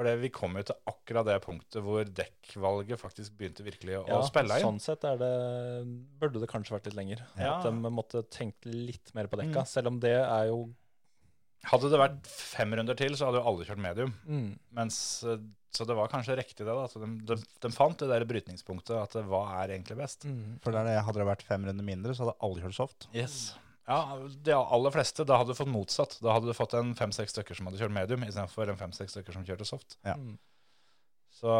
For 0.00 0.08
vi 0.16 0.30
kom 0.32 0.54
jo 0.56 0.62
til 0.64 0.78
akkurat 0.88 1.26
det 1.28 1.34
punktet 1.44 1.82
hvor 1.84 2.08
dekkvalget 2.16 2.96
faktisk 3.02 3.34
begynte 3.36 3.64
virkelig 3.66 3.98
å, 3.98 4.04
ja, 4.08 4.20
spille 4.24 4.56
inn. 4.56 4.64
Sånn 4.64 4.78
sett 4.80 5.04
er 5.04 5.18
det, 5.20 5.32
burde 6.22 6.40
det 6.40 6.48
kanskje 6.48 6.72
vært 6.72 6.88
litt 6.88 6.96
lenger. 6.96 7.20
Ja. 7.36 7.58
At 7.58 7.66
de 7.68 7.92
måtte 7.92 8.22
tenkt 8.32 8.64
litt 8.64 9.12
mer 9.12 9.28
på 9.28 9.36
dekka. 9.42 9.66
Mm. 9.66 9.68
Selv 9.68 9.92
om 9.92 10.00
det 10.00 10.16
er 10.22 10.48
jo 10.48 10.62
Hadde 11.68 11.90
det 11.92 11.98
vært 12.00 12.28
fem 12.32 12.72
runder 12.72 12.96
til, 12.96 13.12
så 13.20 13.26
hadde 13.28 13.42
jo 13.42 13.48
alle 13.50 13.66
kjørt 13.68 13.82
medium. 13.84 14.14
mm, 14.24 14.46
Mens, 14.78 14.96
eh, 15.28 15.42
så 15.76 15.84
det 15.84 15.92
var 15.98 16.08
kanskje 16.08 16.38
riktig 16.38 16.64
det. 16.64 16.72
da, 16.72 16.86
at 16.88 16.94
de, 16.96 17.08
de, 17.28 17.36
de 17.60 17.70
fant 17.76 18.00
det 18.00 18.08
der 18.08 18.24
brytningspunktet 18.30 18.96
at 18.96 19.18
hva 19.28 19.42
er 19.58 19.74
egentlig 19.76 19.98
best. 20.00 20.24
mm. 20.24 20.54
For 20.64 20.72
der 20.72 20.88
hadde 21.04 21.20
det 21.20 21.28
vært 21.28 21.44
fem 21.44 21.68
runder 21.68 21.84
mindre, 21.84 22.16
så 22.16 22.24
hadde 22.24 22.40
alle 22.40 22.64
kjørt 22.64 22.78
soft. 22.78 23.10
Yes. 23.12 23.50
Ja, 23.88 24.18
De 24.44 24.54
aller 24.56 24.94
fleste. 24.94 25.24
Da 25.26 25.38
hadde 25.40 25.54
du 25.54 25.58
fått 25.58 25.70
motsatt. 25.72 26.18
Da 26.22 26.34
hadde 26.36 26.50
du 26.50 26.56
fått 26.56 26.74
en 26.78 26.92
fem-seks 26.98 27.34
stykker 27.34 27.58
som 27.58 27.68
hadde 27.68 27.80
kjørt 27.80 27.94
medium, 27.94 28.24
istedenfor 28.26 28.70
en 28.70 28.78
fem-seks 28.80 29.16
stykker 29.16 29.36
som 29.36 29.46
kjørte 29.46 29.66
soft. 29.68 29.96
Ja. 30.06 30.14
Mm. 30.20 30.36
Så 31.40 31.54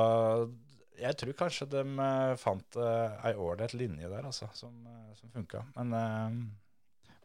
jeg 1.00 1.16
tror 1.16 1.36
kanskje 1.38 1.66
de 1.72 1.82
eh, 2.04 2.32
fant 2.40 2.76
uh, 2.76 3.20
ei 3.24 3.32
ålreit 3.38 3.72
linje 3.78 4.10
der, 4.10 4.26
altså, 4.28 4.50
som, 4.52 4.74
uh, 4.84 5.14
som 5.16 5.30
funka. 5.32 5.62
Men 5.78 5.94
uh, 5.96 6.34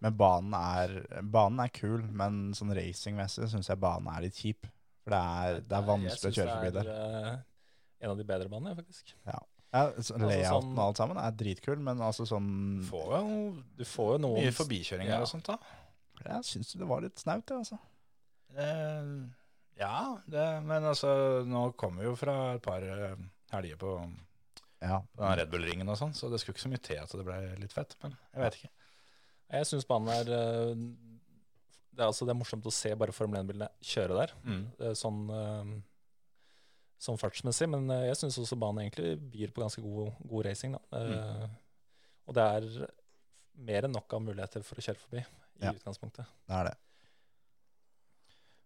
Men 0.05 0.15
banen 0.19 0.53
er, 0.53 0.93
banen 1.23 1.60
er 1.63 1.71
kul, 1.73 2.03
men 2.12 2.53
sånn 2.55 2.73
racingmessig 2.75 3.47
syns 3.51 3.69
jeg 3.71 3.79
banen 3.81 4.10
er 4.12 4.25
litt 4.27 4.38
kjip. 4.38 4.67
For 5.05 5.13
det 5.15 5.19
er, 5.19 5.60
det 5.65 5.77
er 5.77 5.86
vanskelig 5.88 6.31
å 6.31 6.36
kjøre 6.36 6.55
forbi 6.55 6.71
der. 6.75 6.89
Jeg 6.89 6.95
syns 6.95 7.12
det 7.12 7.19
er 7.19 7.36
uh, 7.36 7.43
en 8.05 8.12
av 8.12 8.19
de 8.19 8.25
bedre 8.27 8.51
banene, 8.51 8.75
faktisk. 8.77 9.13
Ja, 9.25 9.39
så 9.73 10.17
Layouten 10.17 10.45
sånn- 10.51 10.78
og 10.78 10.84
alt 10.86 10.97
sammen 10.97 11.17
er 11.19 11.32
dritkul, 11.32 11.78
men 11.84 11.97
altså 11.99 12.25
sånn 12.28 12.84
får 12.88 13.10
jo 13.17 13.63
Du 13.78 13.84
får 13.84 14.13
jo 14.13 14.17
noen 14.23 14.43
mye 14.43 14.51
forbikjøringer 14.56 15.10
Ja. 15.17 15.21
og 15.21 15.28
sånt, 15.28 15.45
da. 15.47 15.58
Jeg 16.23 16.43
syns 16.47 16.73
det 16.80 16.88
var 16.88 17.01
litt 17.01 17.19
snaut, 17.19 17.45
det, 17.45 17.56
altså. 17.58 17.80
Eh, 18.56 19.10
ja, 19.80 20.17
det, 20.28 20.45
men 20.63 20.84
altså, 20.84 21.43
nå 21.45 21.75
kommer 21.75 22.01
vi 22.04 22.08
jo 22.08 22.15
fra 22.15 22.54
et 22.56 22.62
par 22.63 22.82
uh, 22.82 23.15
helger 23.51 23.75
på 23.78 23.91
Ja. 24.82 25.01
den 25.17 25.38
Red 25.39 25.49
Bull-ringen 25.51 25.89
og 25.89 25.97
sånn, 25.97 26.13
så 26.15 26.30
det 26.32 26.39
skulle 26.39 26.56
ikke 26.56 26.63
så 26.67 26.71
mye 26.71 26.82
til 26.86 26.97
at 27.01 27.10
det 27.12 27.25
ble 27.25 27.56
litt 27.60 27.73
fett. 27.73 27.95
Men 28.01 28.15
jeg 28.34 28.41
vet 28.45 28.56
ikke. 28.62 28.69
Jeg 29.51 29.65
syns 29.65 29.86
banen 29.88 30.08
er 30.10 30.32
eh, 30.32 30.75
det 31.95 32.01
er, 32.04 32.08
altså, 32.10 32.25
det 32.25 32.34
er 32.36 32.39
morsomt 32.39 32.65
å 32.67 32.71
se 32.73 32.93
bare 32.95 33.13
Formel 33.15 33.43
1-bilene 33.43 33.69
kjøre 33.82 34.15
der. 34.19 34.32
Mm. 34.43 34.63
Sånn, 34.99 35.19
eh, 35.32 35.82
sånn 37.01 37.17
fartsmessig, 37.19 37.67
men 37.69 37.89
eh, 37.91 38.05
jeg 38.10 38.19
syns 38.21 38.38
også 38.41 38.58
banen 38.60 38.86
egentlig 38.86 39.15
byr 39.34 39.51
på 39.55 39.62
ganske 39.65 39.81
god, 39.84 40.13
god 40.31 40.45
racing. 40.47 40.77
Da. 40.77 41.01
Eh, 41.01 41.47
Og 42.25 42.34
det 42.34 42.45
er 42.58 42.88
mer 43.67 43.86
enn 43.86 43.93
nok 43.93 44.13
av 44.17 44.23
muligheter 44.25 44.63
for 44.65 44.79
å 44.81 44.86
kjøre 44.86 44.97
forbi 45.03 45.19
i 45.21 45.65
Ja. 45.67 45.71
utgangspunktet. 45.75 46.25
Det 46.47 46.55
er 46.58 46.69
det. 46.71 46.77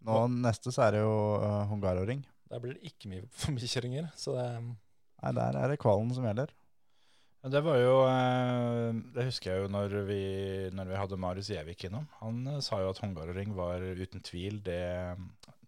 Nå 0.08 0.20
neste 0.32 0.72
så 0.72 0.86
er 0.88 0.96
det 0.96 1.02
jo 1.04 1.16
uh, 1.44 1.66
Hungaroring. 1.70 2.22
Der 2.50 2.62
blir 2.64 2.78
det 2.78 2.88
ikke 2.88 3.10
mye 3.12 3.26
forbikjøringer. 3.44 4.08
Så 4.18 4.34
det, 4.38 4.46
Nei, 5.20 5.34
der 5.36 5.58
er 5.60 5.68
det 5.74 5.80
kvalen 5.84 6.14
som 6.16 6.24
gjelder. 6.24 6.54
Det 7.40 7.60
var 7.64 7.78
jo 7.80 7.92
eh, 8.04 8.98
Det 9.16 9.24
husker 9.30 9.52
jeg 9.54 9.62
jo 9.64 9.68
når 9.72 9.94
vi, 10.10 10.22
når 10.76 10.90
vi 10.90 10.98
hadde 11.00 11.20
Marius 11.20 11.48
Gjevik 11.52 11.86
innom. 11.88 12.08
Han 12.20 12.42
sa 12.64 12.80
jo 12.84 12.90
at 12.92 13.00
Hungaroring 13.04 13.54
var 13.56 13.84
uten 13.84 14.24
tvil 14.24 14.58
det, 14.64 14.80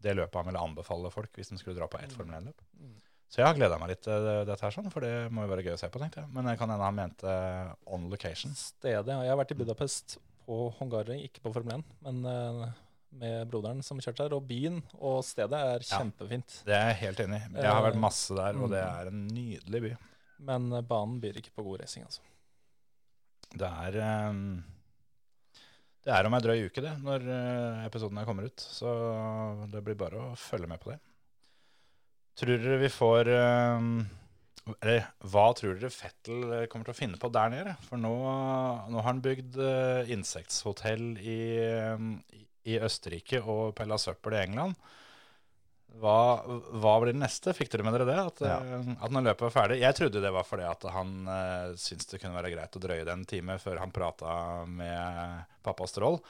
det 0.02 0.18
løpet 0.18 0.40
han 0.40 0.50
ville 0.50 0.66
anbefale 0.66 1.12
folk 1.14 1.38
hvis 1.38 1.54
de 1.54 1.60
skulle 1.62 1.78
dra 1.78 1.88
på 1.92 2.02
ett 2.02 2.14
Formel 2.16 2.40
1-løp. 2.42 2.62
Mm. 2.80 3.00
Så 3.32 3.40
jeg 3.40 3.48
har 3.48 3.56
gleda 3.56 3.78
meg 3.80 3.94
litt 3.94 4.02
til 4.04 4.26
dette 4.44 4.60
her, 4.60 4.74
sånn, 4.76 4.90
for 4.92 5.06
det 5.08 5.32
må 5.32 5.46
jo 5.46 5.52
være 5.54 5.64
gøy 5.64 5.78
å 5.78 5.80
se 5.80 5.88
på, 5.88 6.02
tenkte 6.02 6.20
jeg. 6.26 6.32
Men 6.36 6.50
det 6.50 6.58
kan 6.60 6.68
hende 6.74 6.84
han 6.84 6.98
mente 6.98 7.36
on 7.88 8.10
location. 8.12 8.52
stedet 8.60 9.08
Jeg 9.08 9.32
har 9.32 9.40
vært 9.40 9.54
i 9.56 9.60
Budapest 9.62 10.18
på 10.44 10.66
Hungaroring, 10.82 11.22
ikke 11.30 11.46
på 11.46 11.54
Formel 11.56 11.78
1, 11.80 11.94
men 12.04 12.26
eh, 12.28 12.74
med 13.22 13.48
broderen 13.52 13.80
som 13.86 14.02
kjørte 14.04 14.26
der. 14.26 14.36
Og 14.36 14.44
byen 14.50 14.82
og 15.00 15.22
stedet 15.24 15.56
er 15.60 15.80
Ja. 15.80 16.00
kjempefint. 16.02 16.64
Det 16.68 16.76
er 16.76 16.92
jeg 16.92 17.00
helt 17.06 17.24
enig 17.24 17.40
i. 17.40 17.62
Jeg 17.62 17.72
har 17.72 17.84
vært 17.84 17.96
Eh, 17.96 18.04
masse 18.04 18.36
der, 18.36 18.58
og 18.58 18.70
det 18.70 18.84
mm. 18.84 19.00
er 19.00 19.08
en 19.08 19.28
nydelig 19.28 19.82
by. 19.82 19.98
Men 20.40 20.74
eh, 20.74 20.82
banen 20.82 21.22
byr 21.22 21.40
ikke 21.40 21.56
på 21.56 21.64
god 21.64 21.82
racing, 21.82 22.06
altså. 22.06 22.22
Det 23.52 23.68
er 23.68 23.98
eh, 24.00 24.34
Det 26.02 26.14
er 26.16 26.26
om 26.26 26.34
ei 26.34 26.42
drøy 26.42 26.64
uke, 26.66 26.82
det, 26.82 26.96
når 27.06 27.28
eh, 27.30 27.84
episoden 27.86 28.18
her 28.18 28.26
kommer 28.26 28.48
ut. 28.50 28.64
Så 28.64 28.90
det 29.70 29.84
blir 29.86 30.00
bare 30.00 30.18
å 30.18 30.32
følge 30.40 30.70
med 30.70 30.82
på 30.82 30.90
det. 30.94 30.98
Tror 32.42 32.58
dere 32.64 32.80
vi 32.82 32.90
får 32.90 33.28
eh, 33.36 33.86
Eller 34.72 35.10
hva 35.30 35.44
tror 35.58 35.76
dere 35.76 35.92
Fettel 35.94 36.46
eh, 36.48 36.66
kommer 36.72 36.90
til 36.90 36.96
å 36.96 36.98
finne 36.98 37.22
på 37.22 37.30
der 37.34 37.54
nede? 37.54 37.76
For 37.86 38.02
nå, 38.02 38.16
nå 38.90 38.98
har 38.98 39.10
han 39.12 39.22
bygd 39.22 39.60
insektshotell 40.16 41.06
i, 41.22 41.38
i 42.66 42.82
Østerrike 42.82 43.44
og 43.46 43.76
pella 43.78 44.00
søppel 44.02 44.40
i 44.40 44.44
England. 44.48 44.80
Hva, 46.00 46.44
hva 46.80 46.94
blir 47.02 47.12
det 47.12 47.20
neste? 47.20 47.52
Fikk 47.54 47.74
dere 47.74 47.84
med 47.84 47.94
dere 47.98 48.08
det? 48.08 48.20
At, 48.22 48.40
Ja. 48.46 48.60
eh, 48.64 48.94
at 49.04 49.12
når 49.12 49.26
løpet 49.28 49.44
var 49.50 49.52
ferdig 49.52 49.82
Jeg 49.82 49.98
trodde 49.98 50.22
det 50.24 50.32
var 50.32 50.48
fordi 50.48 50.64
at 50.64 50.86
han 50.96 51.12
uh, 51.28 51.74
syntes 51.76 52.08
det 52.08 52.22
kunne 52.22 52.38
være 52.38 52.54
greit 52.54 52.78
å 52.78 52.82
drøye 52.82 53.04
det 53.04 53.12
en 53.12 53.28
time 53.28 53.58
før 53.60 53.82
han 53.84 53.92
prata 53.92 54.64
med 54.66 55.44
pappa 55.66 55.88
Strål. 55.90 56.22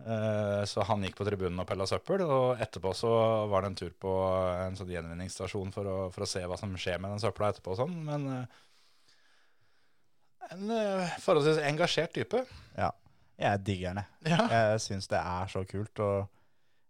Uh, 0.00 0.64
så 0.66 0.82
han 0.88 1.04
gikk 1.06 1.14
på 1.20 1.26
tribunen 1.28 1.60
og 1.62 1.68
pella 1.68 1.86
søppel, 1.86 2.24
og 2.26 2.58
etterpå 2.64 2.90
så 2.98 3.12
var 3.52 3.62
det 3.62 3.70
en 3.70 3.78
tur 3.78 3.92
på 4.02 4.14
en 4.64 4.74
sånn 4.80 4.90
gjenvinningsstasjon 4.90 5.70
for 5.76 5.86
å, 5.86 5.98
for 6.10 6.24
å 6.26 6.30
se 6.32 6.42
hva 6.42 6.58
som 6.58 6.72
skjer 6.74 6.98
med 6.98 7.14
den 7.14 7.22
søpla 7.22 7.52
etterpå 7.52 7.76
og 7.76 7.82
sånn. 7.84 7.94
Men 8.08 8.26
uh, 8.26 8.60
en 10.50 10.66
uh, 10.72 11.14
forholdsvis 11.22 11.62
engasjert 11.68 12.16
type. 12.16 12.42
Ja. 12.76 12.90
Jeg 13.38 13.62
digger 13.66 13.94
den, 13.94 14.02
jeg. 14.02 14.34
Ja. 14.34 14.44
Jeg 14.50 14.82
syns 14.84 15.08
det 15.10 15.20
er 15.20 15.48
så 15.50 15.64
kult. 15.68 15.98
Og 16.02 16.26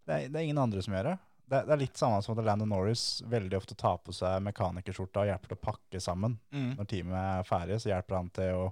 det 0.09 0.17
er, 0.17 0.27
det 0.33 0.41
er 0.41 0.49
ingen 0.49 0.61
andre 0.65 0.83
som 0.85 0.97
gjør 0.97 1.13
det. 1.13 1.19
Det, 1.47 1.59
det 1.67 1.73
er 1.75 1.81
litt 1.83 1.99
samme 2.01 2.23
som 2.25 2.39
at 2.39 2.45
Landon 2.47 2.71
Norris 2.73 3.21
veldig 3.29 3.57
ofte 3.59 3.75
tar 3.77 3.99
på 4.01 4.15
seg 4.17 4.41
mekanikerskjorta 4.47 5.21
og 5.25 5.29
hjelper 5.29 5.51
til 5.53 5.59
å 5.59 5.65
pakke 5.67 6.01
sammen. 6.01 6.39
Mm. 6.55 6.71
Når 6.79 6.89
teamet 6.89 7.19
er 7.21 7.43
ferdig, 7.49 7.77
så 7.83 7.91
hjelper 7.93 8.17
han 8.17 8.31
til 8.33 8.61
å 8.63 8.67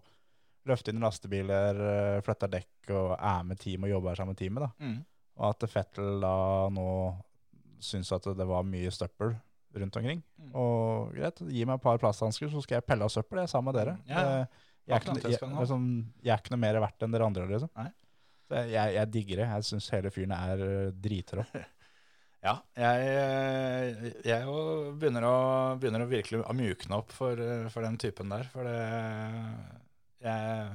løfte 0.70 0.92
inn 0.94 1.02
lastebiler, 1.02 1.80
eh, 1.92 2.20
flytte 2.24 2.48
dekk 2.48 2.92
og 2.96 3.12
er 3.18 3.42
med 3.44 3.58
team 3.60 3.84
og 3.84 3.90
jobber 3.92 4.14
sammen 4.16 4.32
med 4.36 4.40
teamet. 4.40 4.62
da. 4.64 4.86
Mm. 4.86 4.98
Og 5.36 5.46
at 5.50 5.68
Fettel 5.72 6.20
da 6.22 6.34
nå 6.72 6.86
syns 7.82 8.12
at 8.14 8.28
det 8.38 8.46
var 8.46 8.62
mye 8.68 8.90
støppel 8.94 9.34
rundt 9.74 9.96
omkring. 9.96 10.22
Mm. 10.38 10.50
Og 10.54 11.12
greit, 11.16 11.40
gi 11.48 11.64
meg 11.66 11.76
et 11.80 11.82
par 11.84 11.98
plasthansker, 11.98 12.48
så 12.52 12.62
skal 12.62 12.76
jeg 12.80 12.86
pelle 12.86 13.04
av 13.04 13.10
søppel. 13.12 13.40
Jeg 13.42 13.48
sammen 13.52 13.72
med 13.72 13.80
dere. 13.80 13.98
Ja, 14.08 14.20
ja. 14.22 14.44
Det- 14.44 14.48
Jeg 14.88 14.96
er, 14.96 15.00
ikke, 15.00 15.30
jeg, 15.30 15.40
liksom, 15.54 15.84
jeg 16.24 16.32
er 16.34 16.38
ikke 16.40 16.50
noe 16.56 16.58
mer 16.64 16.80
verdt 16.82 17.02
enn 17.06 17.12
dere 17.14 17.26
andre, 17.28 17.44
liksom. 17.46 17.70
Nei. 17.76 17.90
Jeg, 18.50 18.94
jeg 18.96 19.10
digger 19.14 19.36
det. 19.36 19.44
Jeg 19.52 19.62
syns 19.68 19.86
hele 19.94 20.10
fyren 20.10 20.32
er 20.34 20.58
eh, 20.66 20.90
dritrå. 21.04 21.44
Ja, 22.42 22.56
jeg, 22.74 24.14
jeg 24.26 24.46
jo 24.48 24.54
begynner, 24.98 25.26
å, 25.28 25.36
begynner 25.78 26.02
å 26.02 26.10
virkelig 26.10 26.40
å 26.42 26.54
mjukne 26.58 26.96
opp 26.98 27.12
for, 27.14 27.38
for 27.70 27.86
den 27.86 27.98
typen 28.02 28.32
der. 28.34 28.48
For 28.50 28.66
det 28.66 28.78
Jeg, 30.22 30.72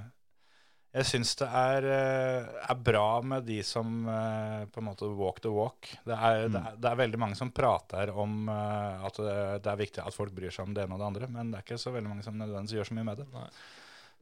jeg 0.95 1.07
syns 1.09 1.33
det 1.41 1.47
er, 1.59 1.87
er 1.91 2.79
bra 2.79 3.19
med 3.19 3.43
de 3.47 3.59
som 3.67 4.07
eh, 4.11 4.63
på 4.71 4.79
en 4.81 4.87
måte 4.87 5.09
walk 5.19 5.41
the 5.43 5.51
walk. 5.51 5.91
Det 6.07 6.15
er, 6.15 6.47
det 6.51 6.61
er, 6.61 6.77
det 6.79 6.91
er 6.91 7.01
veldig 7.03 7.19
mange 7.21 7.39
som 7.39 7.51
prater 7.55 8.11
om 8.15 8.47
eh, 8.51 9.05
at 9.09 9.19
det, 9.23 9.35
det 9.67 9.73
er 9.73 9.81
viktig 9.83 10.03
at 10.03 10.15
folk 10.15 10.31
bryr 10.35 10.55
seg 10.55 10.69
om 10.69 10.75
det 10.75 10.87
ene 10.87 10.95
og 10.95 11.03
det 11.03 11.09
andre, 11.11 11.29
men 11.35 11.51
det 11.51 11.59
er 11.59 11.67
ikke 11.67 11.81
så 11.83 11.93
veldig 11.95 12.13
mange 12.13 12.25
som 12.27 12.39
nødvendigvis 12.39 12.79
gjør 12.79 12.89
så 12.91 12.97
mye 12.97 13.09
med 13.11 13.21
det. 13.21 13.27
Nei. 13.35 13.49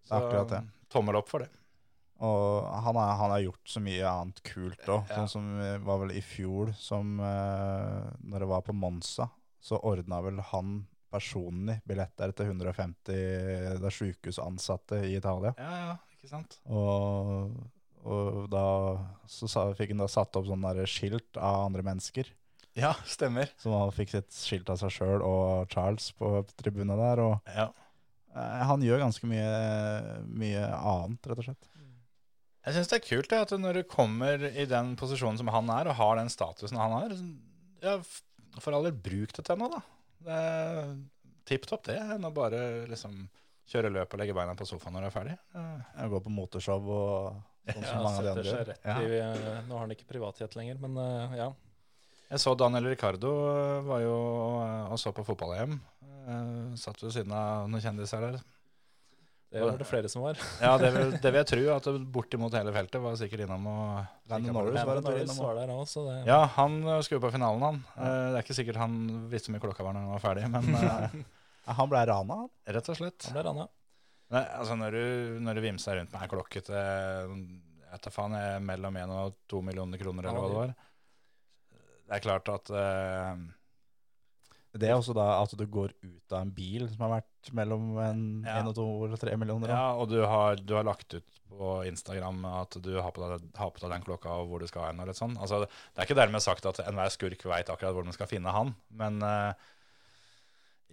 Er 0.10 0.18
akkurat 0.18 0.52
det. 0.58 0.64
tommel 0.93 1.22
opp 1.22 1.30
for 1.30 1.46
det. 1.46 1.50
Og 2.24 2.68
han, 2.86 2.95
han 2.95 3.32
har 3.34 3.41
gjort 3.43 3.68
så 3.68 3.82
mye 3.84 4.07
annet 4.07 4.38
kult 4.47 4.86
òg. 4.88 5.09
Ja. 5.09 5.16
Sånn 5.18 5.28
som 5.34 5.47
eh, 5.59 5.78
var 5.84 5.99
vel 6.05 6.13
i 6.16 6.22
fjor, 6.24 6.72
som 6.80 7.18
eh, 7.20 8.05
når 8.24 8.45
det 8.45 8.47
var 8.53 8.61
på 8.63 8.76
Monza, 8.78 9.28
så 9.59 9.80
ordna 9.84 10.22
vel 10.24 10.39
han 10.53 10.86
personlig 11.11 11.78
billetter 11.88 12.32
til 12.36 12.49
150 12.53 13.80
da 13.84 13.91
sykehusansatte 13.91 15.01
i 15.07 15.16
Italia. 15.18 15.53
Ja, 15.59 15.76
ja, 15.82 15.93
ikke 16.16 16.32
sant? 16.32 16.57
Og, 16.72 17.53
og 18.05 18.41
da 18.51 18.63
så 19.32 19.47
sa, 19.51 19.68
fikk 19.78 19.93
han 19.93 20.03
da 20.03 20.09
satt 20.11 20.36
opp 20.39 20.47
sånne 20.49 20.74
der 20.78 20.89
skilt 20.91 21.39
av 21.39 21.66
andre 21.70 21.86
mennesker. 21.88 22.32
Ja, 22.76 22.91
stemmer. 23.07 23.51
Så 23.61 23.72
han 23.72 23.93
fikk 23.95 24.11
sitt 24.11 24.36
skilt 24.36 24.70
av 24.72 24.80
seg 24.82 24.91
sjøl 24.91 25.24
og 25.24 25.70
Charles 25.72 26.09
på 26.20 26.41
tribunen 26.59 26.97
der. 26.99 27.22
Og 27.24 27.51
Ja. 27.55 27.70
eh, 28.36 28.63
han 28.68 28.84
gjør 28.84 29.05
ganske 29.05 29.28
mye, 29.32 29.47
mye 30.28 30.66
annet, 30.76 31.24
rett 31.32 31.39
og 31.39 31.47
slett. 31.47 31.70
Jeg 32.66 32.76
syns 32.76 32.89
det 32.89 32.97
er 32.97 33.05
kult 33.05 33.30
det, 33.30 33.41
at 33.45 33.51
når 33.61 33.80
du 33.80 33.84
kommer 33.89 34.41
i 34.49 34.66
den 34.70 34.95
posisjonen 34.97 35.38
som 35.38 35.51
han 35.53 35.70
er, 35.70 35.89
og 35.91 35.99
har 35.99 36.16
den 36.18 36.32
statusen 36.34 36.80
han 36.82 36.95
har, 36.95 37.13
ja, 37.84 37.99
for 38.57 38.74
all 38.74 38.88
del, 38.88 38.95
bruk 39.05 39.36
det 39.38 39.45
til 39.45 39.59
noe, 39.61 39.78
da. 39.78 39.84
Det 40.26 40.39
tipp 41.45 41.68
topp, 41.70 41.86
det. 41.91 41.99
Enn 42.16 42.26
å 42.26 42.34
bare 42.34 42.61
liksom 42.89 43.28
kjøre 43.70 43.91
løp 43.93 44.13
og 44.13 44.22
legge 44.22 44.36
beina 44.38 44.55
på 44.57 44.66
sofaen 44.68 44.95
når 44.95 45.05
du 45.05 45.09
er 45.09 45.13
ferdig. 45.13 45.36
Jeg 45.53 46.11
går 46.13 46.24
på 46.26 46.34
motorshow 46.34 46.89
og 46.95 47.43
sånn 47.70 47.86
som 47.86 48.01
mange 48.05 48.18
av 48.22 48.26
de 48.26 48.34
andre 48.34 48.49
gjør. 48.49 48.74
Ja. 48.86 48.97
i 49.01 49.20
eh, 49.20 49.61
Nå 49.68 49.78
har 49.78 49.86
han 49.86 49.93
ikke 49.95 50.09
privathet 50.09 50.57
lenger, 50.57 50.82
men 50.82 50.97
eh, 51.01 51.38
ja. 51.41 51.51
Jeg 52.32 52.41
så 52.41 52.55
Daniel 52.57 52.89
Ricardo 52.89 53.32
eh, 53.51 53.86
var 53.86 54.01
jo 54.01 54.18
og 54.89 54.97
så 55.01 55.13
på 55.16 55.26
fotball-EM. 55.28 55.78
Satt 56.82 57.01
ved 57.03 57.13
siden 57.13 57.34
av 57.38 57.68
noen 57.70 57.84
kjendiser 57.84 58.24
der. 58.26 58.39
Det 59.54 59.62
var 59.62 59.78
det 59.80 59.88
flere 59.88 60.10
som 60.12 60.26
var. 60.26 60.39
Ja, 60.66 60.74
det 60.82 60.89
vil, 60.96 61.14
det 61.22 61.32
vil 61.32 61.39
jeg 61.39 61.48
tro. 61.52 61.62
At 61.76 61.88
bortimot 62.12 62.56
hele 62.58 62.74
feltet 62.76 63.04
var 63.04 63.16
sikkert 63.20 63.46
innom 63.46 63.70
og 63.72 64.32
Landon 64.32 64.58
Norris 64.58 64.82
var 64.88 65.02
Norris 65.06 65.38
var 65.39 65.60
der 65.62 65.72
også, 65.76 66.04
det 66.10 66.18
Ja, 66.28 66.41
han 66.58 66.82
eh, 66.84 67.00
skulle 67.08 67.24
på 67.24 67.32
finalen, 67.36 67.64
han. 67.64 67.80
Ja. 67.96 68.12
Det 68.34 68.41
er 68.41 68.48
ikke 68.48 68.58
sikkert 68.58 68.82
han 68.82 68.98
visste 69.32 69.52
hvor 69.52 69.58
mye 69.58 69.66
klokka 69.68 69.86
var 69.88 69.96
når 69.96 70.08
han 70.08 70.16
var 70.18 70.26
ferdig, 70.26 70.50
men 70.52 70.72
eh, 70.82 71.18
Han 71.80 71.91
ble 71.91 72.02
rana, 72.12 72.41
han. 72.43 72.52
rett 72.78 72.91
og 72.91 73.00
slett. 73.00 73.30
han 73.30 73.38
ble 73.38 73.46
rana. 73.48 73.70
Nei, 74.34 74.41
altså 74.58 74.76
når 74.80 74.98
du, 74.98 75.06
når 75.46 75.58
du 75.58 75.64
vimser 75.68 76.00
rundt 76.00 76.12
med 76.12 76.26
ei 76.26 76.30
klokke 76.32 76.62
til 76.66 76.76
jeg 77.96 78.02
tar 78.04 78.12
faen, 78.12 78.34
jeg, 78.36 78.64
mellom 78.66 78.98
1 79.00 79.14
og 79.16 79.36
2 79.52 79.62
millioner 79.64 80.02
kroner, 80.02 80.28
eller 80.28 80.41
hva 80.41 80.50
det 80.50 80.58
var 80.58 80.74
Det 82.10 82.18
er 82.18 82.24
klart 82.26 82.50
at 82.52 82.72
uh, 82.76 83.46
Det 84.76 84.89
er 84.89 84.98
også 84.98 85.16
da 85.16 85.30
at 85.38 85.54
du 85.56 85.64
går 85.64 85.93
ut 86.04 86.36
av 86.36 86.41
en 86.41 86.52
bil 86.58 86.89
som 86.91 87.06
har 87.06 87.14
vært 87.20 87.30
mellom 87.54 87.98
en, 88.00 88.22
Ja. 88.46 88.60
en 88.60 88.68
og 88.68 88.76
to 88.76 89.06
eller 89.06 89.18
tre 89.18 89.36
millioner. 89.38 89.68
da. 89.68 89.74
Ja, 89.74 89.93
og 89.93 90.10
du 90.10 90.22
har, 90.26 90.56
du 90.56 90.74
har 90.76 90.84
lagt 90.84 91.14
ut 91.14 91.24
på 91.50 91.86
Instagram 91.88 92.43
at 92.46 92.78
du 92.82 92.96
har 93.00 93.12
på 93.12 93.22
deg, 93.22 93.46
har 93.56 93.70
på 93.72 93.80
deg 93.80 93.89
den 93.91 94.02
klokka 94.04 94.30
og 94.41 94.50
hvor 94.50 94.60
du 94.60 94.68
skal 94.68 94.88
hen. 94.89 95.00
og 95.00 95.08
litt 95.08 95.16
sånn. 95.16 95.38
Altså, 95.38 95.62
det 95.68 96.02
er 96.02 96.06
ikke 96.10 96.16
dermed 96.22 96.41
sagt 96.41 96.66
at 96.66 96.80
enhver 96.88 97.10
skurk 97.14 97.43
veit 97.46 97.70
akkurat 97.70 97.93
hvor 97.93 98.04
man 98.04 98.14
skal 98.14 98.28
finne 98.28 98.52
han, 98.52 98.76
men 98.91 99.22
eh, 99.24 99.54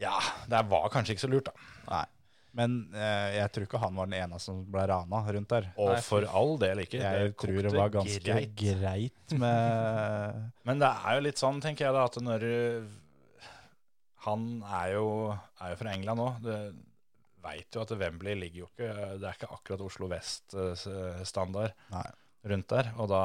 ja, 0.03 0.19
det 0.51 0.65
var 0.71 0.89
kanskje 0.93 1.15
ikke 1.17 1.27
så 1.27 1.31
lurt, 1.33 1.45
da. 1.51 1.53
Nei. 1.91 2.05
Men 2.55 2.73
eh, 2.93 3.39
jeg 3.39 3.49
tror 3.55 3.65
ikke 3.65 3.79
han 3.81 3.95
var 3.97 4.09
den 4.11 4.19
eneste 4.21 4.51
som 4.51 4.59
ble 4.69 4.83
rana 4.91 5.21
rundt 5.33 5.49
der. 5.49 5.71
Og 5.81 5.95
Nei, 5.95 6.01
for 6.05 6.27
all 6.29 6.59
del 6.61 6.83
ikke. 6.85 6.99
Jeg 7.01 7.31
Det 7.31 7.37
tror 7.41 7.63
det 7.65 7.73
var 7.73 7.89
ganske 7.95 8.21
greit. 8.27 8.51
greit, 8.55 9.33
med 9.41 10.51
Men 10.69 10.83
det 10.83 10.91
er 10.93 11.15
jo 11.17 11.23
litt 11.25 11.41
sånn, 11.41 11.63
tenker 11.65 11.87
jeg 11.89 11.95
da, 11.97 12.05
at 12.05 12.19
når 12.21 12.45
du- 12.45 12.91
Han 14.27 14.49
er 14.63 14.95
jo, 14.95 15.07
er 15.61 15.73
jo 15.73 15.79
fra 15.81 15.95
England 15.97 16.23
òg. 16.23 16.43
Du 16.45 16.53
veit 17.43 17.75
jo 17.75 17.83
at 17.83 17.95
Wembley 17.99 18.37
ligger 18.39 18.63
jo 18.63 18.69
ikke 18.71 18.91
Det 19.19 19.27
er 19.27 19.35
ikke 19.35 19.51
akkurat 19.51 19.83
Oslo 19.83 20.09
vest-standard 20.13 21.75
rundt 22.53 22.69
der. 22.71 22.93
Og 23.03 23.11
da 23.11 23.23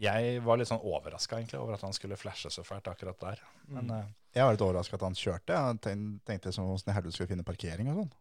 Jeg 0.00 0.42
var 0.44 0.58
litt 0.58 0.68
sånn 0.68 0.82
overraska 0.82 1.38
over 1.60 1.76
at 1.76 1.86
han 1.86 1.94
skulle 1.96 2.18
flashe 2.20 2.50
så 2.50 2.64
fælt 2.66 2.90
akkurat 2.90 3.20
der. 3.20 3.46
Men 3.70 3.88
mm. 3.88 4.12
Jeg 4.34 4.44
var 4.44 4.56
litt 4.56 4.66
overraska 4.66 4.98
at 4.98 5.06
han 5.06 5.16
kjørte. 5.16 5.56
Jeg 5.56 6.04
tenkte 6.26 6.52
som 6.52 6.68
åssen 6.72 6.90
i 6.90 6.96
helvete 6.96 7.16
skulle 7.16 7.30
finne 7.30 7.46
parkering 7.46 7.88
og 7.92 8.02
sånn. 8.02 8.12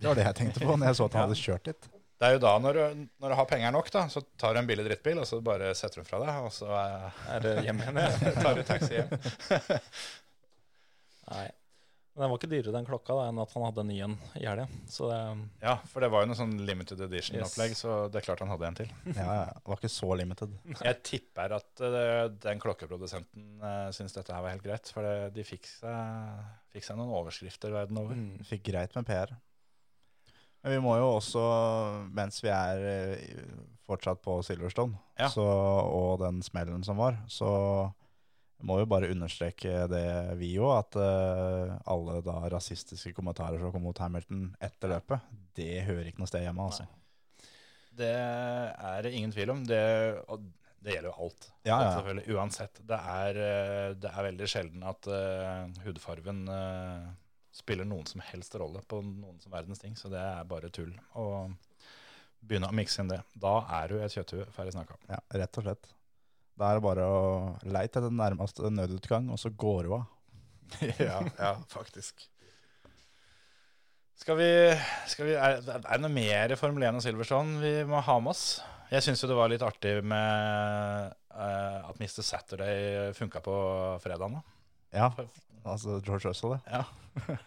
Det 0.00 0.08
var 0.08 0.16
det 0.16 0.24
jeg 0.26 0.38
tenkte 0.38 0.64
på 0.64 0.76
når 0.76 0.90
jeg 0.90 0.98
så 0.98 1.06
at 1.06 1.16
han 1.16 1.24
hadde 1.28 1.40
kjørt 1.40 1.68
dit. 1.68 1.90
det 2.20 2.28
er 2.28 2.34
jo 2.34 2.40
da, 2.42 2.54
når 2.64 2.78
du, 2.78 3.04
når 3.20 3.32
du 3.32 3.36
har 3.38 3.46
penger 3.48 3.74
nok, 3.76 3.90
da, 3.92 4.06
så 4.12 4.22
tar 4.40 4.56
du 4.56 4.60
en 4.62 4.68
billig 4.68 4.86
drittbil, 4.88 5.20
og 5.22 5.28
så 5.28 5.40
bare 5.44 5.70
setter 5.76 6.00
du 6.00 6.02
den 6.02 6.08
fra 6.08 6.20
deg, 6.24 6.40
og 6.44 6.52
så 6.56 6.72
eh, 6.72 7.22
Er 7.36 7.44
det 7.44 7.54
hjemme 7.68 7.86
igjen? 7.86 8.34
tar 8.44 8.58
du 8.58 8.64
taxi 8.66 8.96
hjem. 8.96 9.14
Nei. 11.30 11.48
Men 12.10 12.24
den 12.24 12.30
var 12.32 12.40
ikke 12.40 12.48
dyrere 12.50 12.72
den 12.74 12.86
klokka 12.88 13.14
da, 13.14 13.24
enn 13.30 13.38
at 13.38 13.52
han 13.54 13.62
hadde 13.68 13.82
en 13.84 13.86
ny 13.88 13.96
en 14.02 14.14
i 14.36 14.42
helga. 14.42 14.64
Ja, 15.62 15.76
for 15.88 16.02
det 16.02 16.08
var 16.10 16.24
jo 16.24 16.28
noe 16.32 16.36
sånn 16.40 16.56
limited 16.66 16.98
edition-opplegg, 17.06 17.70
Yes. 17.76 17.82
så 17.84 17.94
det 18.10 18.18
er 18.18 18.24
klart 18.26 18.42
han 18.42 18.50
hadde 18.50 18.66
en 18.66 18.78
til. 18.80 18.90
Ja, 19.14 19.28
ja. 19.38 19.44
Det 19.54 19.70
var 19.70 19.78
ikke 19.78 19.92
så 19.94 20.08
limited. 20.18 20.56
Jeg 20.88 20.98
tipper 21.06 21.54
at 21.60 21.84
uh, 21.86 22.24
den 22.42 22.60
klokkeprodusenten 22.60 23.46
uh, 23.62 23.92
syns 23.94 24.16
dette 24.18 24.34
her 24.34 24.42
var 24.42 24.56
helt 24.56 24.66
greit, 24.66 24.90
for 24.90 25.06
det, 25.06 25.30
de 25.38 25.46
fikk 25.46 25.70
seg, 25.70 26.42
fikk 26.74 26.88
seg 26.90 26.98
noen 26.98 27.14
overskrifter 27.22 27.72
verden 27.78 28.02
over. 28.02 28.18
mm. 28.18 28.42
Fikk 28.50 28.66
greit 28.72 28.98
med 28.98 29.06
PR. 29.06 29.32
Men 30.66 30.74
vi 30.74 30.82
må 30.84 30.98
jo 31.00 31.06
også, 31.14 31.40
mens 32.12 32.42
vi 32.44 32.50
er 32.52 32.82
eh, 32.90 33.46
fortsatt 33.88 34.18
på 34.20 34.34
Silverstone, 34.44 34.98
Ja. 35.16 35.30
så, 35.32 35.46
og 35.46 36.18
den 36.20 36.42
smellen 36.44 36.82
som 36.84 36.98
var, 37.00 37.16
så 37.32 37.48
må 38.66 38.78
jo 38.80 38.88
bare 38.90 39.10
understreke 39.12 39.84
det 39.90 40.06
vi 40.40 40.54
òg, 40.60 40.72
at 40.76 40.98
uh, 41.00 41.74
alle 41.90 42.20
da 42.26 42.36
rasistiske 42.52 43.12
kommentarer 43.16 43.60
som 43.60 43.72
kom 43.74 43.84
mot 43.88 44.00
Hamilton 44.02 44.48
etter 44.62 44.94
løpet, 44.94 45.28
det 45.58 45.84
hører 45.88 46.10
ikke 46.10 46.22
noe 46.22 46.30
sted 46.30 46.44
hjemme, 46.44 46.66
altså. 46.66 46.86
Det 48.00 48.10
er 48.14 49.02
det 49.04 49.12
ingen 49.16 49.32
tvil 49.34 49.52
om. 49.52 49.64
Det, 49.66 49.80
det 50.80 50.94
gjelder 50.94 51.10
jo 51.10 51.26
alt. 51.26 51.48
Ja, 51.62 51.74
ja. 51.74 51.88
selvfølgelig, 51.96 52.36
uansett. 52.36 52.82
Det 52.88 53.00
er, 53.14 53.40
eh, 53.46 53.88
det 54.00 54.12
er 54.12 54.28
veldig 54.30 54.48
sjelden 54.48 54.86
at 54.88 55.08
uh, 55.10 55.82
hudfarven 55.84 56.44
uh, 56.48 57.10
spiller 57.52 57.88
noen 57.88 58.06
som 58.08 58.22
helst 58.24 58.54
rolle 58.60 58.80
på 58.88 59.02
noen 59.04 59.40
som 59.42 59.52
verdens 59.52 59.82
ting, 59.82 59.98
så 59.98 60.12
det 60.12 60.22
er 60.22 60.48
bare 60.48 60.72
tull. 60.72 60.94
å 61.18 61.50
begynne 62.40 62.70
å 62.70 62.76
mikse 62.76 63.02
inn 63.02 63.10
det. 63.10 63.20
Da 63.36 63.58
er 63.80 63.90
du 63.90 63.98
et 64.00 64.14
kjøtthue, 64.14 64.46
ferdig 64.54 64.72
snakka. 64.76 64.96
Ja, 65.10 65.20
rett 65.42 65.60
og 65.60 65.66
slett. 65.66 65.90
Da 66.58 66.70
er 66.70 66.78
det 66.80 66.84
bare 66.84 67.04
å 67.08 67.20
leite 67.64 67.98
etter 67.98 68.08
den 68.08 68.18
nærmeste 68.20 68.70
nødutgang, 68.72 69.30
og 69.32 69.38
så 69.40 69.50
går 69.54 69.86
du 69.88 69.94
av. 69.98 70.04
ja, 70.98 71.20
ja, 71.38 71.52
faktisk. 71.72 72.26
Skal 74.20 74.36
vi, 74.36 74.48
skal 75.08 75.30
vi 75.30 75.34
er, 75.40 75.62
er 75.64 75.80
det 75.80 76.00
noe 76.04 76.12
mer 76.12 76.52
i 76.52 76.58
Formel 76.60 76.84
1 76.90 76.98
og 76.98 77.04
Silverstone 77.06 77.56
vi 77.62 77.70
må 77.88 78.02
ha 78.04 78.18
med 78.20 78.34
oss? 78.34 78.42
Jeg 78.90 79.06
syns 79.06 79.22
jo 79.22 79.30
det 79.30 79.38
var 79.38 79.48
litt 79.52 79.62
artig 79.64 79.94
med 80.04 81.14
uh, 81.32 81.88
at 81.88 82.00
Mr. 82.02 82.20
Saturday 82.26 83.12
funka 83.16 83.40
på 83.44 83.54
fredagen. 84.02 84.36
Ja, 84.92 85.08
altså 85.62 86.00
George 86.04 86.28
Russell, 86.32 86.56
det. 86.58 86.80
Ja. 86.80 86.84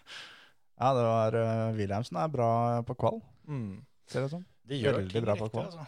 Ja, 0.74 0.88
det 0.90 1.02
var 1.06 1.34
uh, 1.38 1.76
Williamsen 1.76 2.16
er 2.18 2.30
bra 2.34 2.48
på 2.88 2.96
kvall, 2.98 3.20
Mm. 3.46 3.76
ser 4.10 4.24
det 4.24 4.26
ut 4.26 4.32
som. 4.32 4.40
De 4.66 4.78
gjør 4.80 4.96
Veldig 4.96 5.12
ting 5.14 5.22
bra 5.22 5.34
på 5.38 5.46
riktig, 5.46 5.60
kval. 5.60 5.68
altså. 5.68 5.84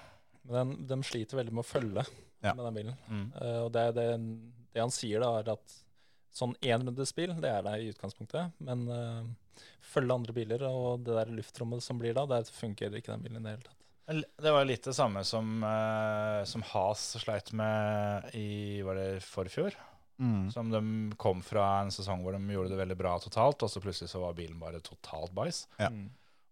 Men 0.53 0.75
de 0.87 0.99
sliter 1.09 1.41
veldig 1.41 1.55
med 1.57 1.65
å 1.65 1.67
følge 1.67 2.05
Ja. 2.45 2.53
med 2.55 2.65
den 2.65 2.77
bilen. 2.77 3.01
Mm. 3.09 3.27
Uh, 3.41 3.61
og 3.65 3.73
det, 3.75 3.89
det, 3.97 4.07
det 4.75 4.83
han 4.83 4.95
sier, 4.95 5.23
da, 5.25 5.33
er 5.41 5.55
at 5.57 5.77
sånn 6.37 6.53
énrundespill, 6.61 7.33
det 7.41 7.51
er 7.51 7.65
det 7.65 7.75
i 7.81 7.91
utgangspunktet. 7.95 8.57
Men 8.65 8.85
uh, 8.91 9.65
følge 9.85 10.19
andre 10.19 10.37
biler 10.37 10.67
og 10.69 11.07
det 11.07 11.17
der 11.17 11.33
luftrommet 11.39 11.85
som 11.85 12.01
blir 12.01 12.17
da, 12.17 12.27
der 12.29 12.47
funker 12.53 12.95
ikke 12.95 13.15
den 13.15 13.27
bilen 13.27 13.41
i 13.41 13.47
det 13.47 13.57
hele 13.57 13.69
tatt. 13.69 13.83
Det 14.07 14.53
var 14.55 14.67
litt 14.69 14.85
det 14.87 14.95
samme 14.95 15.25
som, 15.27 15.59
uh, 15.67 16.45
som 16.47 16.63
Has 16.71 17.09
sleit 17.19 17.51
med 17.57 18.29
i 18.39 18.83
var 18.87 19.01
det 19.01 19.25
forfjor. 19.27 19.75
Mm. 20.19 20.47
Som 20.53 20.71
de 20.73 21.17
kom 21.21 21.43
fra 21.45 21.83
en 21.83 21.91
sesong 21.93 22.23
hvor 22.25 22.37
de 22.37 22.55
gjorde 22.55 22.73
det 22.73 22.79
veldig 22.79 22.97
bra 22.97 23.17
totalt, 23.21 23.65
og 23.67 23.73
så 23.73 23.83
plutselig 23.85 24.09
så 24.13 24.23
var 24.23 24.37
bilen 24.39 24.61
bare 24.61 24.81
totalt 24.85 25.35
bæsj. 25.37 25.65
Ja. 25.83 25.91
Mm. 25.93 26.07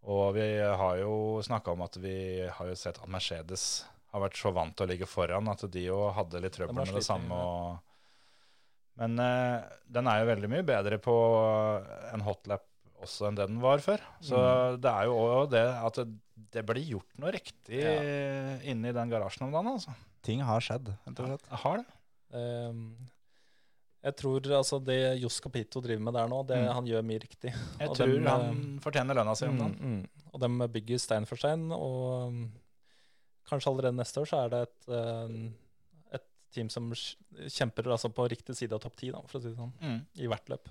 Og 0.05 0.35
vi 0.37 0.49
har 0.61 0.99
jo 1.01 1.41
snakka 1.45 1.73
om 1.73 1.85
at 1.87 1.97
vi 1.97 2.45
har 2.45 2.69
jo 2.69 2.77
sett 2.77 2.99
at 3.01 3.09
Mercedes 3.09 3.87
har 4.15 4.23
vært 4.23 4.39
så 4.39 4.53
vant 4.55 4.77
til 4.79 4.87
å 4.87 4.91
ligge 4.93 5.09
foran 5.11 5.49
at 5.51 5.65
de 5.75 5.85
jo 5.89 5.99
hadde 6.15 6.41
litt 6.45 6.55
trøbbel 6.55 6.79
med 6.87 6.95
det 6.95 7.03
samme. 7.07 7.35
Og, 7.35 7.79
men 9.03 9.19
uh, 9.19 9.65
den 9.91 10.07
er 10.07 10.21
jo 10.23 10.29
veldig 10.31 10.51
mye 10.53 10.67
bedre 10.69 11.01
på 11.03 11.15
en 12.15 12.23
hotlap 12.27 12.63
også 13.05 13.27
enn 13.29 13.37
det 13.37 13.49
den 13.51 13.59
var 13.61 13.83
før. 13.85 14.01
Så 14.25 14.39
Mm. 14.39 14.79
det 14.81 14.91
er 14.93 15.09
jo 15.11 15.17
òg 15.19 15.51
det 15.53 15.65
at 15.67 15.99
det, 15.99 16.07
det 16.55 16.63
blir 16.67 16.87
gjort 16.95 17.19
noe 17.21 17.33
riktig 17.35 17.83
inne 18.71 18.89
i 18.89 18.95
den 18.97 19.11
garasjen 19.13 19.45
om 19.49 19.53
dagen. 19.53 19.75
altså. 19.75 19.93
Ting 20.25 20.41
har 20.47 20.63
skjedd, 20.65 20.89
rett 21.05 21.21
og 21.21 21.27
slett. 21.29 21.51
Har 21.65 21.83
det. 21.83 21.91
Um, 22.35 22.81
jeg 24.05 24.17
tror 24.21 24.47
altså 24.57 24.79
det 24.85 25.19
Johs 25.21 25.37
Capito 25.41 25.81
driver 25.85 26.03
med 26.07 26.15
der 26.17 26.29
nå, 26.33 26.39
det, 26.49 26.57
Mm. 26.63 26.73
han 26.79 26.87
gjør 26.89 27.05
mye 27.11 27.21
riktig. 27.27 27.53
Jeg 27.81 27.89
Og 27.91 27.97
tror 27.97 28.15
dem, 28.15 28.27
han 28.31 28.81
fortjener 28.81 29.15
lønna 29.19 29.35
si 29.37 29.47
om 29.47 29.55
Mm, 29.57 29.61
dagen. 29.61 29.77
mm. 29.81 30.09
Og 30.35 30.41
de 30.41 30.69
bygger 30.79 30.99
stein 30.99 31.27
for 31.27 31.37
stein, 31.37 31.67
og 31.73 32.29
um, 32.29 32.53
kanskje 33.49 33.71
allerede 33.71 33.97
neste 33.99 34.21
år 34.23 34.29
så 34.31 34.45
er 34.45 34.49
det 34.55 34.61
et, 34.69 34.89
uh, 34.89 36.15
et 36.19 36.27
team 36.55 36.71
som 36.73 36.91
kjemper 36.95 37.91
altså 37.93 38.11
på 38.15 38.29
riktig 38.31 38.57
side 38.57 38.73
av 38.77 38.81
topp 38.85 38.97
ti, 38.97 39.11
da, 39.15 39.21
for 39.27 39.39
å 39.39 39.43
si 39.43 39.51
det 39.53 39.59
sånn, 39.59 39.73
Mm. 39.81 40.01
i 40.25 40.27
hvert 40.31 40.49
løp. 40.49 40.69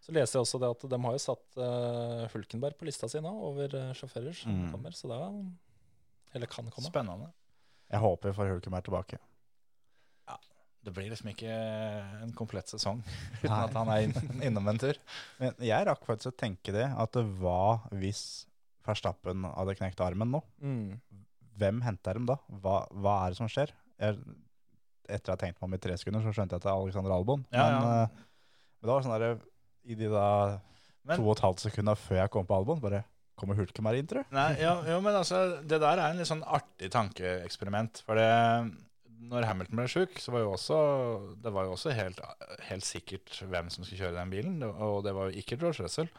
Så 0.00 0.12
leser 0.16 0.38
jeg 0.38 0.44
også 0.46 0.60
det 0.62 0.70
at 0.70 0.84
de 0.88 0.98
har 1.04 1.12
jo 1.12 1.20
satt 1.22 1.58
uh, 1.60 2.28
Hulkenberg 2.32 2.78
på 2.80 2.86
lista 2.88 3.08
si 3.08 3.20
nå 3.20 3.32
over 3.50 3.74
uh, 3.76 3.90
sjåfører 3.92 4.34
som 4.36 4.52
Mm. 4.54 4.70
kommer, 4.72 4.90
så 4.96 5.08
da 5.10 5.18
Eller 6.34 6.46
kan 6.46 6.70
komme. 6.70 6.86
Spennende. 6.88 7.32
Jeg 7.90 7.98
håper 8.00 8.30
vi 8.30 8.36
får 8.36 8.52
Hulkenberg 8.54 8.84
tilbake. 8.86 9.18
Ja, 10.28 10.36
Det 10.84 10.92
blir 10.94 11.10
liksom 11.10 11.28
ikke 11.34 11.50
en 12.22 12.32
komplett 12.38 12.68
sesong 12.70 13.02
uten 13.42 13.50
Nei. 13.50 13.64
at 13.64 13.74
han 13.74 13.88
er 13.88 14.06
inn- 14.06 14.42
innom 14.46 14.68
en 14.70 14.78
tur. 14.78 14.94
Men 15.40 15.52
jeg 15.58 15.86
rakk 15.88 16.06
faktisk 16.06 16.30
å 16.32 16.36
tenke 16.38 16.72
det, 16.72 16.86
at 16.86 17.12
det 17.12 17.24
var 17.42 17.82
hvis 17.92 18.46
Verstappen 18.86 19.42
hadde 19.44 19.74
knekt 19.76 20.00
armen 20.00 20.30
nå. 20.32 20.40
Mm. 20.62 21.00
Hvem 21.60 21.82
henter 21.84 22.16
dem 22.18 22.26
da? 22.30 22.38
Hva, 22.62 22.80
hva 22.90 23.18
er 23.26 23.34
det 23.34 23.40
som 23.40 23.50
skjer? 23.50 23.72
Jeg, 24.00 24.18
etter 25.10 25.32
å 25.32 25.36
ha 25.36 25.40
tenkt 25.40 25.58
meg 25.60 25.68
om 25.68 25.76
i 25.76 25.80
tre 25.82 25.96
sekunder, 26.00 26.24
så 26.24 26.32
skjønte 26.34 26.56
jeg 26.56 26.62
at 26.62 26.66
det 26.66 26.72
er 26.72 26.82
Alexander 26.82 27.14
Albon. 27.16 27.46
Ja, 27.52 27.68
men, 27.68 27.86
ja. 27.86 28.02
Uh, 28.08 28.26
men 28.80 28.88
det 28.88 28.94
var 28.94 29.06
sånn 29.06 29.16
der, 29.20 29.40
i 29.90 29.96
de 29.98 30.10
da 30.12 30.26
Men- 31.08 31.16
to 31.18 31.24
og 31.26 31.34
et 31.36 31.42
halvt 31.44 31.64
sekunder 31.66 31.98
før 31.98 32.22
jeg 32.22 32.32
kom 32.36 32.46
på 32.48 32.56
Albon, 32.60 32.80
bare 32.82 33.02
kommer 33.40 33.56
Hulkenberg 33.56 34.02
inn, 34.02 34.08
tror 34.08 34.22
jeg? 34.22 34.28
Nei, 34.36 34.50
ja, 34.60 34.74
jo, 34.84 35.00
men 35.04 35.16
altså, 35.16 35.38
det 35.64 35.78
der 35.80 35.96
er 35.96 36.10
en 36.12 36.18
litt 36.20 36.28
sånn 36.28 36.44
artig 36.44 36.90
tankeeksperiment. 36.92 38.02
For 38.04 38.20
det, 38.20 38.26
når 39.30 39.46
Hamilton 39.48 39.80
ble 39.80 39.86
sjuk, 39.88 40.18
så 40.20 40.34
var 40.34 40.44
jo 40.44 40.50
også 40.58 40.80
det 41.40 41.52
var 41.56 41.64
jo 41.68 41.72
også 41.76 41.94
helt, 41.96 42.20
helt 42.68 42.84
sikkert 42.84 43.32
hvem 43.48 43.70
som 43.72 43.84
skulle 43.86 44.02
kjøre 44.02 44.18
den 44.18 44.32
bilen. 44.32 44.60
Og 44.68 45.00
det 45.06 45.14
var 45.16 45.30
jo 45.30 45.40
ikke 45.40 45.56
George 45.60 45.86
Russell. 45.86 46.12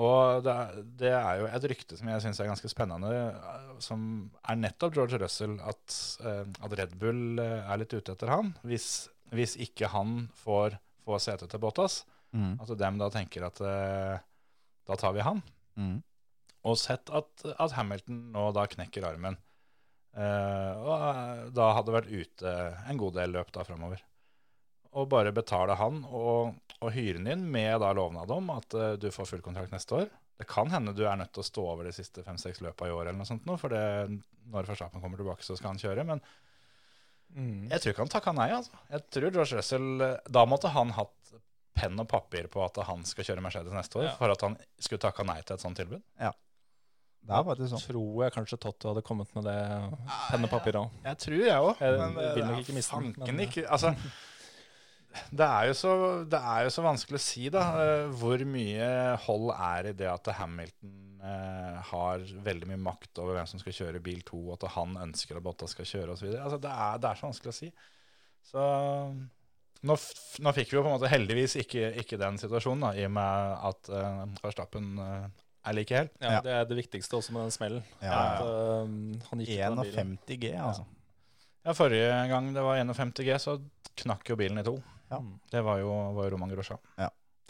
Og 0.00 0.42
det, 0.46 0.52
er- 0.54 0.82
det 1.02 1.10
er 1.12 1.40
jo 1.42 1.48
et 1.50 1.64
rykte 1.74 1.96
som 1.98 2.08
jeg 2.08 2.22
syns 2.24 2.38
er 2.40 2.48
ganske 2.48 2.70
spennende, 2.72 3.10
eh, 3.12 3.72
som 3.84 4.04
er 4.48 4.56
nettopp 4.62 4.94
George 4.96 5.18
Russell, 5.20 5.58
at, 5.60 5.96
eh, 6.24 6.44
at 6.64 6.76
Red 6.78 6.94
Bull 7.00 7.38
eh, 7.42 7.58
er 7.68 7.82
litt 7.82 7.92
ute 7.92 8.14
etter 8.14 8.32
han. 8.32 8.54
Hvis, 8.64 8.86
hvis 9.34 9.58
ikke 9.60 9.90
han 9.92 10.28
får, 10.40 10.78
får 11.04 11.20
setet 11.28 11.50
til 11.52 11.60
Bottas, 11.62 12.02
Mm. 12.30 12.60
at 12.62 12.70
dem 12.78 12.98
da 13.00 13.08
tenker 13.10 13.42
at 13.42 13.58
da 14.86 14.94
tar 14.94 15.10
vi 15.16 15.22
han. 15.26 15.40
Mm. 15.76 15.96
Og 16.62 16.76
sett 16.78 17.10
at, 17.10 17.42
at 17.58 17.72
Hamilton 17.74 18.20
nå 18.36 18.44
da 18.54 18.68
knekker 18.70 19.02
armen. 19.08 19.34
Eh, 20.14 20.74
og 20.78 21.50
da 21.56 21.66
hadde 21.74 21.94
vært 21.96 22.10
ute 22.12 22.52
en 22.86 23.00
god 23.02 23.16
del 23.18 23.34
løp 23.34 23.50
da 23.54 23.64
framover. 23.66 23.98
Og 24.98 25.08
bare 25.08 25.30
betale 25.32 25.76
han 25.78 26.00
og, 26.10 26.54
og 26.80 26.90
hyre 26.92 27.18
han 27.20 27.28
inn 27.30 27.44
med 27.52 27.78
da 27.80 27.92
lovnad 27.94 28.30
om 28.34 28.50
at 28.56 28.74
uh, 28.74 28.96
du 28.98 29.08
får 29.14 29.28
full 29.30 29.42
kontrakt 29.44 29.70
neste 29.72 29.94
år. 29.94 30.08
Det 30.40 30.46
kan 30.48 30.70
hende 30.72 30.94
du 30.96 31.04
er 31.06 31.16
nødt 31.20 31.30
til 31.36 31.42
å 31.44 31.46
stå 31.46 31.62
over 31.74 31.84
de 31.84 31.92
siste 31.92 32.22
fem-seks 32.24 32.62
løpa 32.64 32.88
i 32.88 32.90
år, 32.94 33.06
eller 33.10 33.18
noe 33.20 33.28
sånt 33.28 33.44
nå, 33.46 33.58
for 33.60 33.68
det, 33.70 33.82
når 34.50 34.66
Verstappen 34.70 35.02
kommer 35.04 35.20
tilbake, 35.20 35.44
så 35.44 35.54
skal 35.58 35.74
han 35.74 35.82
kjøre. 35.82 36.06
Men 36.14 36.22
Mm. 37.30 37.68
jeg 37.70 37.78
tror 37.80 37.92
ikke 37.92 38.02
han 38.02 38.08
takka 38.10 38.32
nei. 38.34 38.48
altså. 38.50 38.72
Jeg 38.90 39.02
tror 39.14 39.30
George 39.30 39.56
Russell 39.60 40.00
eh, 40.02 40.16
Da 40.34 40.42
måtte 40.50 40.66
han 40.74 40.90
hatt 40.96 41.28
penn 41.78 42.00
og 42.02 42.08
papir 42.10 42.48
på 42.50 42.58
at 42.64 42.80
han 42.88 43.04
skal 43.06 43.22
kjøre 43.28 43.44
Mercedes 43.44 43.70
neste 43.72 44.00
år, 44.00 44.04
Ja. 44.08 44.14
for 44.18 44.32
at 44.34 44.40
han 44.42 44.56
skulle 44.82 44.98
takka 45.04 45.22
nei 45.24 45.36
til 45.42 45.54
et 45.54 45.62
sånt 45.62 45.78
tilbud. 45.78 46.02
Ja. 46.18 46.32
Det 47.22 47.36
er 47.36 47.44
faktisk 47.46 47.70
sånn. 47.70 47.84
Tror 47.86 48.24
jeg 48.24 48.32
kanskje 48.34 48.58
Totto 48.58 48.90
hadde 48.90 49.04
kommet 49.06 49.30
med 49.36 49.44
det 49.46 49.54
penn 50.32 50.42
og 50.48 50.50
papir 50.50 50.72
òg. 50.80 50.90
Jeg 51.04 51.18
tror 51.22 51.38
jeg 51.46 51.54
òg. 51.68 51.78
Jeg 51.84 51.98
Men 52.00 52.14
vil 52.18 52.34
det 52.34 52.44
nok 52.48 52.56
er 52.58 52.64
ikke 52.64 52.76
miste 52.80 53.00
den, 53.30 53.40
ikke 53.46 53.64
Altså, 53.70 53.94
det 55.34 55.46
er, 55.46 55.64
jo 55.70 55.74
så, 55.74 55.92
det 56.30 56.38
er 56.38 56.64
jo 56.66 56.70
så 56.74 56.82
vanskelig 56.86 57.18
å 57.18 57.22
si, 57.24 57.48
da, 57.50 57.62
eh, 57.82 58.04
hvor 58.20 58.42
mye 58.46 58.88
hold 59.26 59.50
er 59.56 59.88
i 59.90 59.94
det 59.98 60.06
at 60.10 60.30
Hamilton 60.38 60.92
eh, 61.26 61.80
har 61.90 62.22
veldig 62.46 62.68
mye 62.70 62.80
makt 62.84 63.18
over 63.22 63.34
hvem 63.38 63.48
som 63.50 63.58
skal 63.62 63.74
kjøre 63.80 64.02
bil 64.06 64.20
2, 64.28 64.38
og 64.46 64.54
at 64.60 64.68
han 64.76 64.94
ønsker 65.08 65.36
at 65.40 65.44
Bottas 65.46 65.74
skal 65.74 65.88
kjøre 65.90 66.14
osv. 66.14 66.30
Altså, 66.38 66.60
det, 66.62 66.70
er, 66.70 67.00
det 67.02 67.10
er 67.10 67.18
så 67.20 67.26
vanskelig 67.26 67.52
å 67.54 67.58
si. 67.58 67.70
Så 68.50 68.68
nå, 69.82 69.96
f- 69.96 70.38
nå 70.44 70.52
fikk 70.56 70.70
vi 70.72 70.78
jo 70.78 70.84
på 70.84 70.90
en 70.92 70.96
måte 70.98 71.10
heldigvis 71.12 71.58
ikke, 71.64 71.90
ikke 72.04 72.18
den 72.20 72.38
situasjonen, 72.40 72.86
da, 72.86 72.92
i 73.00 73.06
og 73.08 73.14
med 73.16 73.66
at 73.70 73.90
uh, 73.92 74.22
Verstappen 74.44 74.92
uh, 75.00 75.26
er 75.66 75.76
like 75.76 75.96
hel. 75.96 76.10
Ja, 76.22 76.36
Ja. 76.36 76.40
Det 76.46 76.54
er 76.60 76.70
det 76.70 76.78
viktigste 76.84 77.18
også 77.18 77.34
med 77.36 77.48
den 77.48 77.54
smellen. 77.56 77.82
Ja, 78.04 78.14
At, 78.14 78.46
uh, 78.46 79.26
han 79.32 79.42
gikk 79.42 79.56
ut 79.58 79.66
av 79.66 79.82
den 79.82 80.16
51 80.22 80.40
G, 80.46 80.54
altså. 80.56 80.86
Ja, 81.66 81.74
Forrige 81.76 82.14
gang 82.30 82.54
det 82.56 82.62
var 82.64 82.78
51 82.80 83.24
G, 83.26 83.34
så 83.42 83.58
knakk 84.00 84.30
jo 84.32 84.38
bilen 84.40 84.62
i 84.62 84.64
to. 84.64 84.78
Ja. 85.10 85.18
Mm. 85.18 85.34
Det 85.50 85.62
var 85.66 85.80
jo, 85.82 85.90
var 86.16 86.28
jo 86.28 86.36
Roman 86.36 86.52
Grosja. 86.54 86.78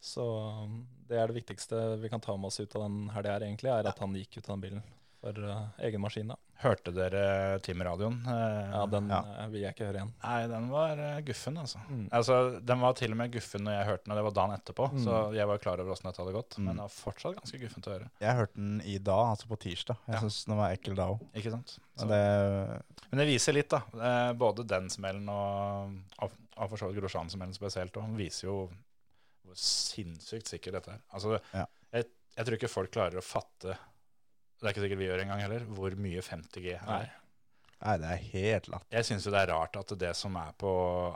Så 0.01 0.25
um, 0.65 0.81
det 1.09 1.19
er 1.21 1.29
det 1.29 1.37
viktigste 1.43 1.77
vi 2.01 2.09
kan 2.09 2.23
ta 2.25 2.37
med 2.37 2.49
oss 2.49 2.61
ut 2.61 2.75
av 2.77 2.87
den 2.87 3.11
helga 3.13 3.35
er 3.37 3.45
egentlig, 3.45 3.69
er 3.69 3.89
at 3.91 4.01
han 4.01 4.17
gikk 4.17 4.39
ut 4.39 4.47
av 4.47 4.55
den 4.55 4.63
bilen 4.65 4.87
for 5.21 5.37
uh, 5.45 5.67
egen 5.85 6.01
maskin. 6.01 6.31
da. 6.33 6.37
Hørte 6.61 6.93
dere 6.93 7.59
Team-radioen? 7.65 8.19
Uh, 8.25 8.71
Ja, 8.73 8.87
den 8.89 9.09
Ja. 9.13 9.19
uh, 9.21 9.47
vil 9.53 9.63
jeg 9.63 9.75
ikke 9.75 9.87
høre 9.89 9.99
igjen. 10.01 10.13
Nei, 10.23 10.47
den 10.49 10.69
var 10.73 10.99
eh, 11.01 11.21
guffen, 11.25 11.57
altså. 11.61 11.79
Mm. 11.89 12.07
altså. 12.13 12.37
Den 12.65 12.81
var 12.81 12.95
til 12.97 13.13
og 13.13 13.19
med 13.21 13.33
guffen 13.33 13.65
når 13.65 13.77
jeg 13.79 13.87
hørte 13.91 14.05
den, 14.05 14.13
og 14.15 14.19
det 14.21 14.25
var 14.27 14.35
dagen 14.39 14.55
etterpå. 14.57 14.89
Mm. 14.93 15.03
Så 15.05 15.19
jeg 15.37 15.47
var 15.53 15.59
klar 15.65 15.81
over 15.85 15.93
åssen 15.95 16.09
dette 16.11 16.23
hadde 16.25 16.35
gått. 16.37 16.57
Mm. 16.59 16.65
Men 16.71 16.77
det 16.81 16.87
var 16.87 16.95
fortsatt 16.97 17.37
ganske 17.39 17.61
guffent 17.65 17.89
å 17.91 17.95
høre. 17.97 18.11
Jeg 18.25 18.37
hørte 18.41 18.57
den 18.61 18.81
i 18.85 18.97
dag, 18.99 19.25
altså 19.35 19.49
på 19.53 19.61
tirsdag. 19.67 19.97
Jeg 20.07 20.15
Ja. 20.15 20.21
synes 20.25 20.45
den 20.51 20.57
var 20.61 20.77
ekkel 20.77 20.97
da 21.01 21.09
òg. 21.15 21.25
Ikke 21.35 21.51
sant? 21.57 21.77
Så, 22.01 22.09
Det, 22.09 22.21
men 23.11 23.19
det 23.25 23.27
viser 23.29 23.53
litt, 23.57 23.69
da. 23.77 23.83
Eh, 24.01 24.33
både 24.41 24.67
den 24.67 24.89
smellen 24.89 25.29
og, 25.29 25.97
og, 26.25 26.33
og 26.57 26.71
for 26.73 26.77
så 26.81 26.89
vidt 26.91 27.01
Grosjan-smellen 27.03 27.53
spesielt. 27.57 27.93
Den 27.93 28.17
viser 28.17 28.49
jo 28.49 28.59
hvor 29.45 29.57
sinnssykt 29.57 30.47
sikker 30.49 30.73
dette 30.77 30.93
er. 30.97 31.01
Altså, 31.13 31.39
Ja. 31.53 31.67
jeg, 31.93 32.05
jeg 32.37 32.47
tror 32.47 32.57
ikke 32.61 32.69
folk 32.73 32.91
klarer 32.95 33.19
å 33.21 33.25
fatte 33.25 33.77
det 34.61 34.69
er 34.69 34.75
ikke 34.75 34.85
sikkert 34.85 35.01
vi 35.01 35.09
gjør 35.09 35.25
engang 35.25 35.43
heller, 35.45 35.65
hvor 35.73 35.97
mye 35.97 36.23
50G 36.25 36.75
er. 36.75 36.85
Nei. 36.89 37.07
nei, 37.81 37.95
det 38.03 38.11
er 38.11 38.27
helt 38.35 38.69
latt. 38.75 38.87
Jeg 38.93 39.09
syns 39.09 39.27
jo 39.27 39.33
det 39.33 39.41
er 39.41 39.53
rart 39.55 39.79
at 39.81 39.95
det 40.03 40.13
som 40.19 40.37
er 40.37 40.53
på 40.61 40.73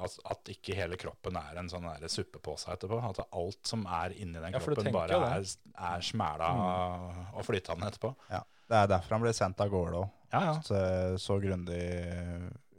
At, 0.06 0.16
at 0.32 0.50
ikke 0.54 0.76
hele 0.78 0.98
kroppen 1.00 1.36
er 1.40 1.60
en 1.60 1.68
sånn 1.72 1.84
der 1.90 2.08
suppepose 2.12 2.72
etterpå. 2.72 3.02
At 3.10 3.20
alt 3.26 3.60
som 3.68 3.84
er 3.84 4.16
inni 4.16 4.40
den 4.40 4.56
Ja, 4.56 4.62
kroppen, 4.64 4.90
bare 4.94 5.20
er, 5.36 5.46
er 5.90 6.08
smæla 6.08 6.50
og 7.34 7.44
flytende 7.46 7.92
etterpå. 7.92 8.14
Ja. 8.32 8.42
Det 8.64 8.80
er 8.80 8.90
derfor 8.94 9.18
han 9.18 9.26
ble 9.26 9.34
sendt 9.36 9.60
av 9.60 9.68
gårde 9.72 10.00
òg. 10.00 10.10
Ja, 10.32 10.40
ja. 10.48 10.54
Så, 10.66 10.78
så 11.20 11.36
grundig 11.38 11.84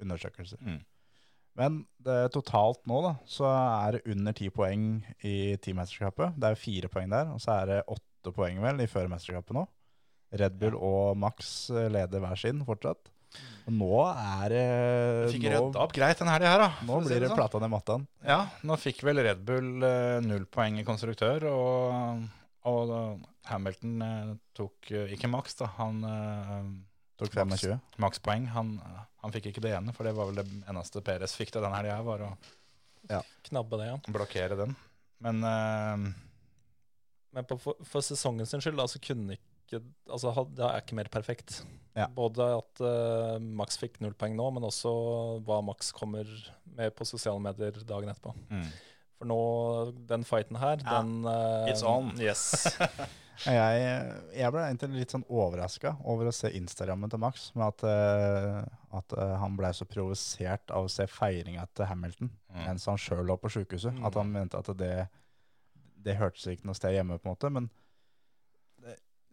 undersøkelser. 0.01 0.59
Mm. 0.66 0.82
Men 1.55 1.78
det, 2.03 2.18
totalt 2.36 2.82
nå 2.89 2.99
da, 3.05 3.13
så 3.30 3.47
er 3.47 3.95
det 3.95 4.11
under 4.11 4.36
ti 4.36 4.49
poeng 4.51 4.97
i 5.24 5.55
teammesterskapet. 5.63 6.36
Det 6.36 6.49
er 6.51 6.59
fire 6.59 6.89
poeng 6.91 7.13
der, 7.13 7.32
og 7.32 7.39
så 7.43 7.61
er 7.61 7.70
det 7.70 7.78
åtte 7.93 8.34
poeng 8.36 8.59
vel 8.63 8.84
i 8.84 8.89
førermesterskapet 8.91 9.55
nå. 9.55 9.63
Red 10.39 10.55
Bull 10.59 10.75
og 10.77 11.17
Max 11.19 11.69
leder 11.71 12.23
hver 12.23 12.39
sin 12.39 12.63
fortsatt. 12.67 13.11
Og 13.65 13.73
nå 13.73 13.89
er 14.05 14.51
det 14.53 14.65
Fikk 15.33 15.45
nå, 15.47 15.51
rydda 15.55 15.81
opp 15.83 15.93
greit 15.95 16.19
den 16.21 16.29
helga 16.29 16.51
her, 16.53 16.61
da. 16.61 16.67
nå 16.86 16.99
blir 17.03 17.23
det 17.23 17.29
sånn. 17.31 17.39
plata 17.39 17.59
ned 17.63 17.71
mattaen. 17.73 18.03
Ja, 18.23 18.38
nå 18.63 18.77
fikk 18.79 19.01
vel 19.07 19.19
Red 19.25 19.41
Bull 19.47 19.83
eh, 19.83 20.19
null 20.23 20.45
poeng 20.53 20.77
i 20.79 20.86
konstruktør, 20.88 21.47
og, 21.49 22.27
og 22.69 22.93
Hamilton 23.49 23.95
eh, 24.05 24.29
tok 24.55 24.91
eh, 24.93 25.15
ikke 25.17 25.31
maks, 25.33 25.57
da. 25.63 25.71
Han, 25.79 26.03
eh, 26.09 26.67
Tok 27.15 27.31
25. 27.31 27.77
Makspoeng. 28.03 28.45
Han, 28.51 28.73
han 29.23 29.31
fikk 29.33 29.45
ikke 29.53 29.61
det 29.63 29.71
ene, 29.77 29.93
for 29.95 30.03
det 30.07 30.11
var 30.17 30.27
vel 30.27 30.41
det 30.41 30.45
eneste 30.67 30.99
Peres 31.05 31.36
fikk 31.39 31.53
til 31.55 31.63
den 31.63 31.75
helga, 31.75 32.01
var 32.03 32.25
å 32.27 32.31
Knabbe 33.45 33.77
det, 33.77 33.88
ja. 33.91 33.97
blokkere 34.11 34.55
den. 34.57 34.71
Men 35.23 35.43
eh, 35.47 36.05
Men 37.36 37.47
på, 37.49 37.57
for, 37.61 37.79
for 37.88 38.03
sesongen 38.05 38.47
sin 38.49 38.63
skyld, 38.63 38.79
altså 38.83 38.99
kunne 39.03 39.38
ikke 39.38 39.54
Altså, 39.74 40.32
det 40.55 40.63
er 40.66 40.82
ikke 40.84 40.95
mer 40.99 41.09
perfekt. 41.11 41.63
Ja. 41.95 42.05
Både 42.11 42.45
at 42.57 42.82
uh, 42.84 43.38
Max 43.39 43.78
fikk 43.80 44.01
null 44.03 44.13
poeng 44.20 44.36
nå, 44.36 44.49
men 44.57 44.66
også 44.68 44.91
hva 45.47 45.61
Max 45.63 45.93
kommer 45.95 46.28
med 46.76 46.91
på 46.97 47.07
sosiale 47.07 47.39
medier 47.39 47.78
dagen 47.88 48.11
etterpå. 48.11 48.36
mm. 48.51 48.68
For 49.16 49.30
nå, 49.32 49.36
den 50.09 50.26
fighten 50.28 50.57
her, 50.59 50.82
Ja. 50.84 50.97
den 51.01 51.24
uh, 51.24 51.70
It's 51.72 51.84
on. 51.88 52.11
Yes. 52.20 52.66
Jeg, 53.45 53.80
jeg 54.32 54.51
ble 54.55 54.61
egentlig 54.63 55.01
litt 55.01 55.11
sånn 55.11 55.26
overraska 55.28 55.97
over 56.07 56.30
å 56.30 56.32
se 56.32 56.47
Instagrammen 56.55 57.11
til 57.11 57.20
Max, 57.20 57.49
med 57.59 57.66
at, 57.68 57.84
uh, 57.84 58.61
at 58.95 59.11
han 59.41 59.57
ble 59.59 59.74
så 59.76 59.84
provosert 59.91 60.72
av 60.72 60.88
å 60.88 60.91
se 60.91 61.03
feiringa 61.11 61.66
til 61.76 61.89
Hamilton 61.89 62.30
Mm. 62.55 62.61
mens 62.70 62.86
han 62.88 62.95
sjøl 62.95 63.26
lå 63.28 63.36
på 63.36 63.49
sjukehuset. 63.51 63.91
Mm. 63.97 64.05
At 64.07 64.16
han 64.16 64.30
mente 64.32 64.55
at 64.61 64.70
det, 64.80 65.09
det 66.05 66.16
hørtes 66.16 66.45
ikke 66.47 66.70
noe 66.70 66.78
sted 66.80 66.93
hjemme, 66.95 67.18
på 67.20 67.28
en 67.28 67.34
måte. 67.34 67.49
Men 67.51 67.68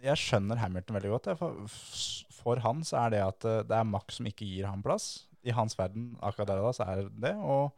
jeg 0.03 0.16
skjønner 0.18 0.59
Hamilton 0.59 0.96
veldig 0.98 1.11
godt. 1.14 1.28
For, 1.38 1.62
for 2.42 2.57
han 2.64 2.82
så 2.84 3.05
er 3.07 3.11
det 3.14 3.20
at 3.26 3.44
eh, 3.48 3.62
det 3.68 3.76
er 3.78 3.84
Max 3.88 4.18
som 4.18 4.26
ikke 4.26 4.46
gir 4.48 4.66
ham 4.66 4.82
plass. 4.82 5.26
I 5.44 5.50
hans 5.57 5.74
verden 5.78 6.16
akkurat 6.22 6.48
der 6.53 6.61
og 6.62 6.68
da 6.70 6.72
så 6.76 6.84
er 6.90 7.00
det 7.03 7.20
det. 7.24 7.32
Og 7.38 7.72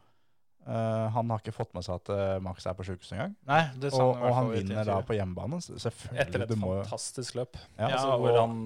uh, 0.66 1.06
han 1.14 1.30
har 1.32 1.40
ikke 1.40 1.54
fått 1.56 1.72
med 1.76 1.84
seg 1.86 1.94
at 2.00 2.10
eh, 2.12 2.34
Max 2.44 2.66
er 2.68 2.76
på 2.76 2.84
sjukehuset 2.84 3.14
engang. 3.16 3.34
Nei, 3.48 3.62
det 3.80 3.92
sa 3.92 4.02
Og, 4.04 4.16
han 4.20 4.28
og 4.30 4.34
han 4.38 4.50
vinner 4.52 4.84
da 4.88 4.98
på 5.04 5.16
hjemmebane. 5.16 5.60
så 5.64 5.92
Etter 6.12 6.44
et 6.44 6.48
du 6.52 6.56
må 6.60 6.74
fantastisk 6.82 7.36
løp. 7.40 7.56
ja, 7.78 7.88
Ja, 7.88 7.94
altså, 7.94 8.18
hvor 8.20 8.30
og- 8.34 8.40
han 8.42 8.60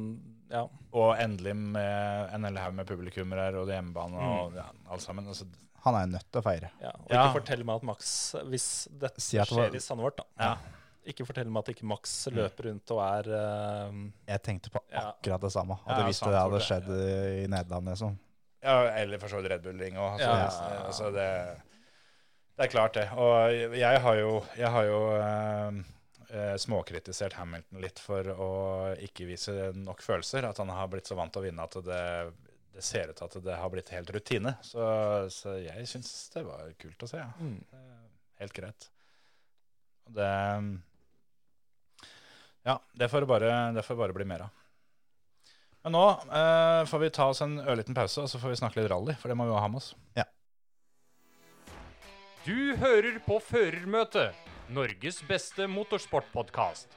Ja. 0.51 0.63
Og 0.97 1.11
endelig 1.21 1.53
med 1.57 2.31
en 2.33 2.45
hel 2.49 2.57
haug 2.57 2.73
med 2.75 2.87
publikummer 2.89 3.37
her, 3.37 3.57
og 3.61 3.67
hjemmebane 3.69 4.17
og 4.17 4.53
Mm. 4.53 4.57
ja, 4.57 4.63
alt 4.91 5.03
sammen. 5.03 5.27
Altså, 5.29 5.45
Han 5.85 5.95
er 5.95 6.07
nødt 6.07 6.25
til 6.33 6.41
å 6.41 6.43
feire. 6.43 6.71
ja. 6.81 6.89
Og 7.05 7.11
Ja. 7.11 7.27
ikke 7.29 7.41
fortell 7.43 7.65
meg 7.65 7.77
at 7.77 7.83
Max 7.83 8.33
Hvis 8.47 8.89
dette 8.99 9.21
Si 9.21 9.37
at 9.39 9.47
det 9.49 9.57
var- 9.57 9.69
skjer 9.69 9.75
i 9.77 9.79
Sandvort, 9.79 10.17
da. 10.17 10.25
Ja. 10.41 10.57
Ikke 11.09 11.25
fortell 11.27 11.49
meg 11.49 11.63
at 11.65 11.71
ikke 11.75 11.87
Max 11.89 12.15
Mm. 12.29 12.35
løper 12.37 12.67
rundt 12.69 12.91
og 12.95 13.01
er 13.05 13.29
uh, 13.33 13.93
Jeg 14.29 14.43
tenkte 14.45 14.71
på 14.75 14.83
akkurat 14.93 15.41
det 15.47 15.53
samme. 15.55 15.79
Ja, 15.87 15.93
Hadde 15.95 16.09
visst 16.11 16.25
det 16.27 16.35
hadde 16.37 16.61
skjedd 16.67 16.91
i 16.93 17.47
Nederland, 17.49 17.89
liksom. 17.95 18.19
ja, 18.63 18.75
eller 19.01 19.19
for 19.23 19.29
så 19.33 19.41
vidt 19.41 19.51
Red 19.55 19.63
Bull-ring 19.65 19.97
òg. 19.97 20.19
Altså, 20.19 20.29
Ja. 20.29 20.49
det- 20.49 20.87
altså, 20.87 21.11
det, 21.15 21.29
det 22.59 22.65
er 22.67 22.73
klart, 22.75 22.95
det. 22.95 23.07
Og 23.13 23.77
jeg 23.79 24.01
har 24.01 24.15
jo, 24.19 24.43
jeg 24.59 24.69
har 24.75 24.85
jo 24.85 25.01
eh, 26.29 26.57
småkritisert 26.61 27.33
Hamilton 27.39 27.81
litt 27.81 27.99
for 28.03 28.23
å 28.35 28.51
ikke 29.01 29.25
vise 29.31 29.71
nok 29.79 30.03
følelser. 30.05 30.45
At 30.45 30.59
han 30.61 30.69
har 30.69 30.89
blitt 30.93 31.07
så 31.09 31.17
vant 31.17 31.33
til 31.33 31.41
å 31.41 31.47
vinne 31.47 31.63
at 31.65 31.79
det, 31.87 32.03
det 32.75 32.85
ser 32.85 33.09
ut 33.09 33.17
til 33.17 33.25
at 33.31 33.39
det 33.47 33.57
har 33.57 33.71
blitt 33.73 33.89
helt 33.95 34.11
rutine. 34.13 34.57
Så, 34.61 34.83
så 35.33 35.55
jeg 35.63 35.87
syns 35.89 36.11
det 36.35 36.45
var 36.45 36.69
kult 36.79 37.07
å 37.07 37.09
se. 37.09 37.23
Ja. 37.23 37.31
mm. 37.41 37.65
Helt 38.43 38.53
greit. 38.55 38.91
Det 40.09 40.29
Ja, 42.67 42.79
det 42.99 43.09
får 43.13 43.21
det 43.25 43.29
bare, 43.31 43.53
det 43.77 43.83
får 43.87 43.97
bare 44.01 44.13
bli 44.17 44.25
mer 44.29 44.47
av. 44.49 44.55
Men 45.87 45.95
nå 45.95 46.03
eh, 46.11 46.83
får 46.91 46.99
vi 47.05 47.11
ta 47.15 47.29
oss 47.31 47.41
en 47.45 47.59
ørliten 47.63 47.95
pause, 47.97 48.25
og 48.25 48.29
så 48.29 48.41
får 48.43 48.53
vi 48.53 48.59
snakke 48.61 48.81
litt 48.81 48.91
rally, 48.91 49.15
for 49.21 49.31
det 49.31 49.37
må 49.39 49.47
vi 49.47 49.55
jo 49.55 49.61
ha 49.63 49.69
med 49.71 49.81
oss. 49.81 49.93
Du 52.49 52.75
hører 52.81 53.19
på 53.27 53.37
Førermøtet, 53.45 54.37
Norges 54.73 55.19
beste 55.29 55.67
motorsportpodkast. 55.69 56.95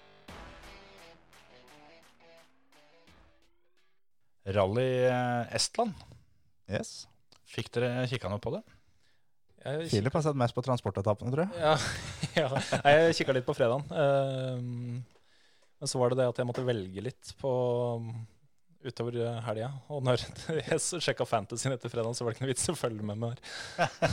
Rally 4.52 4.88
eh, 5.06 5.56
Estland, 5.56 5.94
Yes. 6.72 7.06
fikk 7.52 7.68
dere 7.76 8.06
kikka 8.10 8.30
noe 8.32 8.42
på 8.42 8.54
det? 8.56 8.62
Jeg 9.62 9.90
Philip 9.92 10.16
har 10.18 10.24
sett 10.26 10.40
mest 10.40 10.56
på 10.58 10.64
transportetappene, 10.66 11.30
tror 11.36 11.44
jeg. 11.46 11.62
Ja, 11.62 11.76
ja. 12.42 12.62
Jeg 12.96 13.18
kikka 13.20 13.36
litt 13.36 13.46
på 13.46 13.54
fredagen. 13.54 13.84
Ehm, 13.94 15.04
men 15.82 15.90
så 15.90 15.98
var 15.98 16.14
det 16.14 16.22
det 16.22 16.30
at 16.30 16.38
jeg 16.38 16.46
måtte 16.46 16.64
velge 16.66 17.02
litt 17.02 17.34
på 17.42 17.52
utover 18.86 19.18
helga. 19.46 19.72
Og 19.94 20.04
når 20.06 20.22
jeg 20.60 21.02
sjekka 21.02 21.26
Fantasyen 21.26 21.74
etter 21.74 21.90
fredagen, 21.90 22.18
så 22.18 22.26
var 22.26 22.32
det 22.32 22.38
ikke 22.38 22.46
noe 22.46 22.54
vits 22.54 22.70
å 22.70 22.78
følge 22.78 23.06
med 23.06 23.18
meg. 23.22 23.42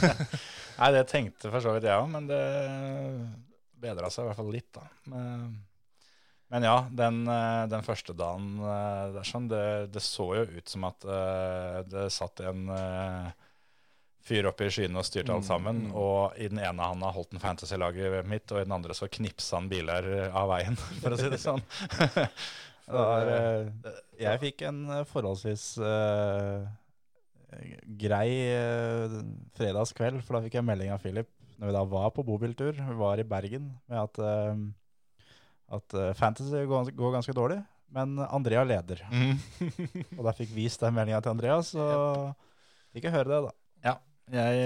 Nei, 0.79 0.91
det 0.97 1.05
tenkte 1.13 1.53
for 1.53 1.65
så 1.65 1.75
vidt 1.77 1.89
jeg 1.89 2.01
òg, 2.01 2.09
men 2.13 2.29
det 2.31 2.43
bedra 3.79 4.09
seg 4.13 4.25
i 4.25 4.31
hvert 4.31 4.41
fall 4.41 4.53
litt, 4.53 4.71
da. 4.75 4.87
Men, 5.13 5.59
men 6.49 6.67
ja, 6.67 6.79
den, 7.03 7.21
eh, 7.31 7.65
den 7.71 7.85
første 7.87 8.17
dagen 8.17 8.57
eh, 8.65 9.05
der 9.19 9.29
sånn, 9.29 9.51
det, 9.53 9.65
det 9.93 10.03
så 10.05 10.31
jo 10.41 10.47
ut 10.49 10.73
som 10.73 10.89
at 10.89 11.05
eh, 11.05 11.79
det 11.93 12.09
satt 12.15 12.43
en 12.49 12.65
eh, 12.75 13.29
fyr 14.25 14.49
opp 14.51 14.61
i 14.61 14.69
skyene 14.73 14.99
og 15.01 15.07
styrte 15.07 15.33
alt 15.33 15.45
Mm, 15.45 15.49
sammen. 15.49 15.83
mm. 15.89 15.95
Og 15.97 16.35
i 16.37 16.49
den 16.51 16.59
ene 16.61 16.89
handa 16.91 17.11
holdt 17.15 17.33
han 17.37 17.41
fantasy-laget 17.41 18.27
mitt, 18.29 18.51
og 18.53 18.61
i 18.61 18.65
den 18.67 18.75
andre 18.77 18.95
så 18.95 19.09
knipsa 19.09 19.57
han 19.61 19.69
biler 19.71 20.09
av 20.33 20.49
veien, 20.51 20.77
for 21.03 21.15
å 21.15 21.21
si 21.21 21.29
det 21.33 21.41
sånn. 21.43 21.63
Det 22.89 22.97
var, 22.97 23.29
eh, 23.29 23.97
jeg 24.17 24.41
fikk 24.41 24.63
en 24.65 24.79
eh, 24.95 25.03
forholdsvis 25.11 25.65
uh, 25.85 26.63
grei 28.01 28.31
uh, 28.57 29.19
fredagskveld, 29.59 30.23
for 30.25 30.39
da 30.39 30.41
fikk 30.47 30.57
jeg 30.57 30.65
melding 30.65 30.95
av 30.95 31.03
Philip 31.05 31.29
når 31.59 31.69
vi 31.69 31.75
da 31.77 31.83
var 31.91 32.09
på 32.17 32.25
bobiltur. 32.25 32.73
Vi 32.79 32.97
var 32.97 33.21
i 33.21 33.27
Bergen 33.29 33.67
med 33.93 33.99
at, 34.01 34.21
uh, 34.25 35.27
at 35.77 35.99
Fantasy 36.17 36.65
går, 36.71 36.93
går 36.97 37.13
ganske 37.19 37.35
dårlig, 37.37 37.59
men 37.93 38.17
Andrea 38.25 38.65
leder. 38.65 39.03
Mm. 39.13 39.37
Og 40.17 40.25
da 40.25 40.33
fikk 40.41 40.57
vist 40.57 40.81
den 40.81 40.97
meldinga 40.97 41.21
til 41.25 41.35
Andreas, 41.37 41.75
og 41.77 42.31
fikk 42.95 43.11
jeg 43.11 43.17
høre 43.19 43.35
det, 43.35 43.43
da. 43.51 43.53
Jeg, 44.33 44.61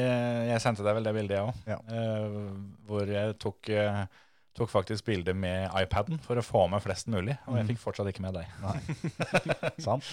jeg 0.51 0.61
sendte 0.65 0.83
deg 0.87 0.95
vel 0.99 1.05
det 1.07 1.15
bildet, 1.15 1.39
jeg 1.39 1.47
òg. 1.47 1.55
Ja. 1.71 1.79
hvor 2.89 3.07
jeg 3.13 3.37
tok, 3.43 3.69
uh, 3.71 4.03
tok 4.59 4.69
faktisk 4.73 5.07
bilde 5.07 5.33
med 5.39 5.71
iPaden 5.81 6.19
for 6.25 6.37
å 6.37 6.45
få 6.45 6.67
med 6.73 6.83
flest 6.85 7.07
mulig. 7.13 7.39
Og 7.47 7.57
jeg 7.57 7.65
Mhm. 7.65 7.71
fikk 7.73 7.81
fortsatt 7.85 8.11
ikke 8.11 8.25
med 8.27 8.35
deg. 8.35 8.47
Sant? 9.87 10.05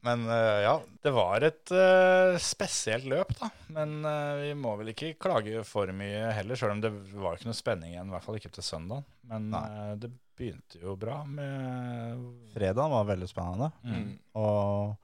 Men 0.00 0.22
uh, 0.32 0.58
ja, 0.64 0.74
det 1.04 1.10
var 1.12 1.44
et 1.44 1.70
eh, 1.76 2.38
spesielt 2.40 3.04
løp, 3.04 3.34
da. 3.36 3.50
Men 3.76 3.98
eh, 4.08 4.38
vi 4.46 4.54
må 4.56 4.72
vel 4.80 4.94
ikke 4.94 5.10
klage 5.20 5.60
for 5.68 5.92
mye 5.92 6.30
heller, 6.38 6.56
sjøl 6.56 6.72
om 6.72 6.80
det 6.80 6.88
var 7.20 7.36
ikke 7.36 7.50
noe 7.50 7.58
spenning 7.58 7.92
igjen. 7.92 8.08
I 8.08 8.14
hvert 8.16 8.24
fall 8.24 8.38
ikke 8.40 8.52
til 8.56 8.64
søndag. 8.64 9.04
Men 9.28 9.50
eh, 9.58 9.90
det 10.00 10.08
begynte 10.40 10.80
jo 10.80 10.94
bra 10.96 11.18
med 11.28 12.16
Fredagen 12.54 12.94
var 12.96 13.04
veldig 13.12 13.28
spennende. 13.28 13.68
mm. 13.84 14.08
Og 14.40 14.96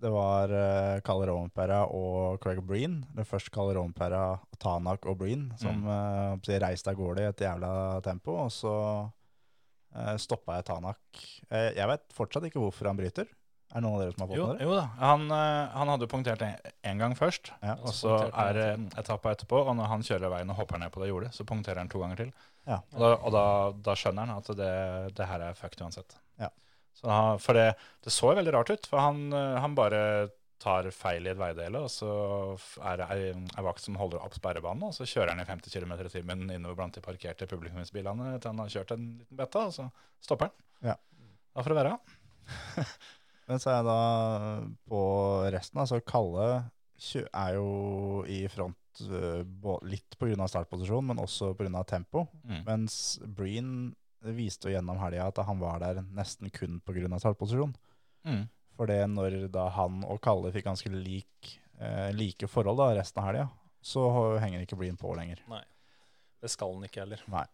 det 0.00 0.10
var 0.14 0.52
uh, 0.52 1.00
Kalle 1.06 1.26
Rompera 1.30 1.82
og 1.90 2.38
Craig 2.42 2.60
Breen. 2.66 3.00
Det 3.16 3.26
først 3.26 3.50
Kalle 3.54 3.74
Rompera, 3.78 4.38
Tanak 4.62 5.06
og 5.10 5.18
Breen 5.22 5.48
som 5.58 5.82
Mm. 5.84 6.38
uh, 6.38 6.58
reiste 6.62 6.90
av 6.92 6.96
gårde 7.00 7.24
i 7.24 7.28
et 7.30 7.44
jævla 7.46 7.72
tempo. 8.06 8.36
Og 8.46 8.52
så 8.54 8.74
uh, 9.08 10.16
stoppa 10.20 10.58
jeg 10.58 10.68
Tanak. 10.70 11.00
Uh, 11.50 11.70
jeg 11.76 11.88
vet 11.90 12.06
fortsatt 12.16 12.46
ikke 12.48 12.62
hvorfor 12.62 12.90
han 12.90 12.98
bryter. 13.00 13.28
Er 13.68 13.82
det 13.82 13.84
noen 13.84 13.98
av 13.98 14.00
dere 14.00 14.12
som 14.14 14.22
har 14.22 14.28
fått 14.30 14.38
Jo, 14.38 14.44
med 14.48 14.56
det? 14.56 14.64
jo 14.64 14.76
da. 14.78 14.84
Han, 14.96 15.24
eh, 15.28 15.72
han 15.76 15.90
hadde 15.92 16.06
jo 16.06 16.08
punktert 16.08 16.40
en, 16.40 16.54
en 16.88 17.00
gang 17.02 17.12
først. 17.18 17.50
Ja. 17.60 17.74
Og 17.84 17.92
så 17.92 18.14
er 18.32 18.54
det 18.56 18.68
etappa 19.02 19.34
etterpå, 19.34 19.58
og 19.60 19.74
når 19.76 19.90
han 19.90 20.04
kjører 20.08 20.32
veien 20.32 20.48
og 20.54 20.56
hopper 20.56 20.80
ned 20.80 20.88
på 20.94 21.02
det 21.02 21.10
jordet, 21.10 21.34
så 21.36 21.44
punkterer 21.44 21.82
han 21.82 21.90
to 21.92 22.00
ganger 22.00 22.16
til. 22.22 22.30
Ja. 22.64 22.78
Og, 22.94 23.02
da, 23.02 23.10
og 23.18 23.34
da, 23.36 23.42
da 23.90 23.96
skjønner 24.00 24.24
han 24.24 24.40
at 24.40 24.48
det, 24.56 24.70
det 25.20 25.26
her 25.28 25.44
er 25.50 25.58
fucked 25.60 25.84
uansett. 25.84 26.16
Ja. 26.40 26.48
Så 26.98 27.08
han, 27.12 27.38
for 27.42 27.54
det, 27.58 27.68
det 28.04 28.10
så 28.14 28.32
jo 28.32 28.38
veldig 28.40 28.52
rart 28.56 28.72
ut, 28.74 28.86
for 28.90 28.98
han, 29.02 29.28
eh, 29.32 29.56
han 29.62 29.76
bare 29.78 30.02
tar 30.58 30.88
feil 30.90 31.28
i 31.28 31.30
et 31.30 31.38
veidele, 31.38 31.84
og 31.86 31.90
så 31.94 32.08
er 32.82 32.98
det 32.98 33.06
ei, 33.14 33.26
ei 33.30 33.62
vakt 33.62 33.84
som 33.84 33.94
holder 34.00 34.18
opp 34.24 34.34
sperrebanen, 34.34 34.88
og 34.88 34.96
så 34.96 35.06
kjører 35.06 35.30
han 35.30 35.42
i 35.44 35.46
50 35.46 35.70
km 35.70 35.92
i 36.02 36.10
timen 36.10 36.42
innover 36.50 36.80
blant 36.80 36.96
de 36.98 37.02
parkerte 37.04 37.46
publikumsbilene 37.46 38.32
til 38.42 38.50
han 38.50 38.64
har 38.64 38.72
kjørt 38.74 38.96
en 38.96 39.04
liten 39.20 39.38
betta, 39.38 39.68
og 39.70 39.76
så 39.76 39.86
stopper 40.26 40.50
han. 40.50 40.56
Ja. 40.90 40.96
Da 41.54 41.62
får 41.62 41.74
det 41.76 41.78
være. 41.78 41.94
Men 43.48 43.62
så 43.62 43.70
er 43.70 43.78
jeg 43.78 43.86
da 43.86 44.00
på 44.90 45.02
resten. 45.54 45.80
Altså 45.84 46.00
Kalle 46.04 46.48
er 47.30 47.54
jo 47.56 48.24
i 48.28 48.42
front 48.50 49.00
bå- 49.62 49.78
litt 49.86 50.18
pga. 50.18 50.48
startposisjon, 50.50 51.06
men 51.06 51.20
også 51.22 51.52
pga. 51.56 51.84
tempo. 51.86 52.26
Mm. 52.42 52.64
Mens 52.66 52.96
Breen 53.22 53.70
viste 54.20 54.68
jo 54.68 54.74
gjennom 54.74 54.98
helga 55.00 55.28
at 55.30 55.40
han 55.46 55.60
var 55.60 55.82
der 55.82 56.02
nesten 56.14 56.50
kun 56.50 56.80
pga. 56.84 57.18
startposisjon. 57.18 57.74
Mm. 58.26 58.44
For 58.78 58.90
det 58.90 59.00
når 59.10 59.48
da 59.54 59.68
han 59.74 60.02
og 60.06 60.20
Kalle 60.22 60.52
fikk 60.54 60.68
ganske 60.68 60.90
lik, 60.92 61.58
eh, 61.80 62.10
like 62.14 62.48
forhold 62.50 62.78
da, 62.78 62.92
resten 62.98 63.22
av 63.22 63.28
helga, 63.30 63.48
så 63.82 64.04
henger 64.42 64.62
ikke 64.62 64.78
Breen 64.78 64.98
på 64.98 65.14
lenger. 65.14 65.42
Det 66.42 66.50
skal 66.50 66.74
han 66.74 66.86
ikke 66.86 67.02
heller. 67.02 67.22
Nei. 67.30 67.46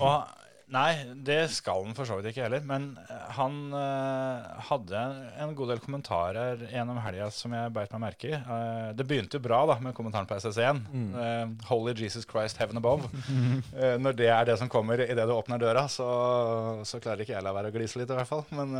Og, 0.00 0.32
nei, 0.74 0.90
det 1.26 1.38
skal 1.54 1.84
han 1.86 1.94
for 1.96 2.08
så 2.08 2.18
vidt 2.18 2.32
ikke 2.32 2.44
heller. 2.44 2.64
Men 2.66 2.90
eh, 3.02 3.28
han 3.36 3.58
uh, 3.74 4.64
hadde 4.70 5.02
en, 5.40 5.54
god 5.56 5.72
del 5.72 5.82
kommentarer 5.84 6.64
gjennom 6.72 6.98
helga 7.04 7.30
som 7.34 7.54
jeg 7.54 7.72
beit 7.74 7.94
meg 7.94 8.02
merke 8.04 8.32
i. 8.32 8.40
Uh, 8.48 8.90
det 8.96 9.06
begynte 9.08 9.38
jo 9.38 9.44
bra 9.44 9.62
da 9.70 9.78
med 9.82 9.94
kommentaren 9.96 10.28
på 10.30 10.38
SS1. 10.40 10.82
Mm. 10.90 11.06
Uh, 11.14 11.68
Holy 11.70 11.94
Jesus 11.98 12.26
Christ, 12.28 12.60
heaven 12.60 12.80
above. 12.80 13.10
Når 14.04 14.18
det 14.18 14.28
er 14.32 14.48
det 14.48 14.58
som 14.60 14.70
kommer 14.70 15.00
idet 15.04 15.24
du 15.28 15.32
åpner 15.34 15.62
døra, 15.62 15.86
så, 15.90 16.08
så 16.86 17.00
klarer 17.02 17.24
ikke 17.24 17.36
jeg 17.36 17.44
la 17.44 17.54
være 17.54 17.70
å 17.72 17.74
glise 17.74 18.00
litt, 18.00 18.10
i 18.10 18.18
hvert 18.18 18.30
fall. 18.30 18.44
Men, 18.54 18.76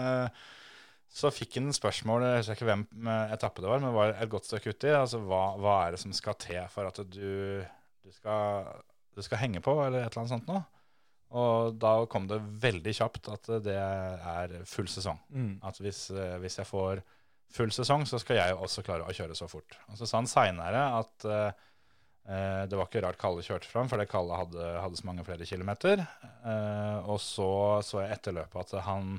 så 1.15 1.31
fikk 1.31 1.61
han 1.61 1.71
spørsmål, 1.75 2.25
jeg 2.27 2.41
husker 2.41 2.59
ikke 2.59 2.67
hvem 2.73 2.81
med 3.07 3.35
etappe 3.37 3.63
det 3.63 3.71
var, 3.71 3.79
men 3.79 3.93
det 3.93 3.99
var 4.01 4.17
et 4.19 4.31
godt 4.33 4.49
stykke 4.49 4.75
uti. 4.75 4.91
Altså, 4.91 5.21
hva, 5.23 5.45
hva 5.63 5.77
er 5.85 5.95
det 5.95 6.01
som 6.03 6.15
skal 6.17 6.35
til 6.43 6.59
for 6.73 6.91
at 6.91 6.99
du, 7.07 7.63
du, 7.63 8.11
skal, 8.17 8.67
du 9.15 9.23
skal 9.23 9.45
henge 9.45 9.63
på, 9.63 9.77
eller 9.85 10.03
et 10.03 10.09
eller 10.11 10.25
annet 10.25 10.35
sånt 10.35 10.51
noe? 10.51 10.65
Og 11.35 11.75
da 11.83 11.97
kom 12.11 12.29
det 12.31 12.39
veldig 12.63 12.95
kjapt 12.95 13.29
at 13.33 13.51
det 13.65 13.75
er 13.75 14.57
full 14.71 14.89
sesong. 14.91 15.19
Mm. 15.35 15.53
At 15.67 15.81
hvis, 15.83 16.07
eh, 16.15 16.37
hvis 16.43 16.61
jeg 16.61 16.69
får 16.69 17.03
full 17.55 17.73
sesong, 17.75 18.07
så 18.07 18.21
skal 18.23 18.41
jeg 18.41 18.57
også 18.57 18.85
klare 18.87 19.07
å 19.07 19.15
kjøre 19.15 19.37
så 19.39 19.49
fort. 19.51 19.79
Og 19.91 19.99
så 19.99 20.09
sa 20.09 20.21
han 20.21 20.31
seinere 20.31 20.85
at 21.01 21.27
eh, 21.27 21.63
eh, 22.31 22.63
det 22.71 22.79
var 22.79 22.89
ikke 22.89 23.05
rart 23.05 23.21
Kalle 23.21 23.45
kjørte 23.47 23.71
fram, 23.71 23.91
fordi 23.91 24.07
Kalle 24.11 24.41
hadde, 24.45 24.73
hadde 24.83 25.01
så 25.01 25.09
mange 25.11 25.27
flere 25.27 25.49
kilometer. 25.49 26.03
Eh, 26.23 26.99
og 27.11 27.19
så 27.23 27.51
så 27.87 28.05
jeg 28.05 28.19
etter 28.19 28.39
løpet 28.39 28.63
at 28.65 28.87
han 28.89 29.17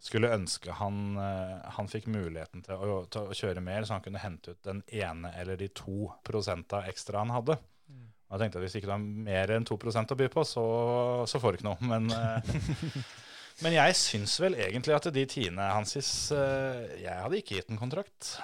skulle 0.00 0.32
ønske 0.32 0.72
han, 0.78 1.16
eh, 1.20 1.56
han 1.76 1.90
fikk 1.90 2.08
muligheten 2.10 2.64
til 2.64 2.78
å, 2.80 3.02
til 3.12 3.28
å 3.28 3.36
kjøre 3.36 3.62
mer, 3.64 3.84
så 3.84 3.98
han 3.98 4.04
kunne 4.04 4.22
hente 4.22 4.54
ut 4.54 4.62
den 4.64 4.82
ene 4.86 5.34
eller 5.36 5.60
de 5.60 5.68
to 5.76 6.08
prosenta 6.26 6.86
ekstra 6.88 7.20
han 7.24 7.34
hadde. 7.34 7.58
Jeg 8.30 8.38
tenkte 8.44 8.60
at 8.60 8.62
Hvis 8.64 8.76
ikke 8.78 8.86
du 8.86 8.92
har 8.94 9.02
mer 9.02 9.50
enn 9.56 9.64
2 9.66 9.76
å 9.80 10.16
by 10.20 10.28
på, 10.30 10.44
så, 10.46 10.64
så 11.26 11.40
får 11.42 11.52
du 11.52 11.58
ikke 11.58 11.68
noe. 11.70 11.88
Men, 11.90 12.06
eh, 12.14 13.02
men 13.64 13.74
jeg 13.74 13.96
syns 13.98 14.36
vel 14.42 14.54
egentlig 14.54 14.94
at 14.94 15.08
de 15.14 15.24
tiende 15.26 15.66
Hansis 15.74 16.10
eh, 16.36 17.02
Jeg 17.02 17.16
hadde 17.24 17.40
ikke 17.42 17.58
gitt 17.58 17.72
en 17.74 17.80
kontrakt. 17.80 18.36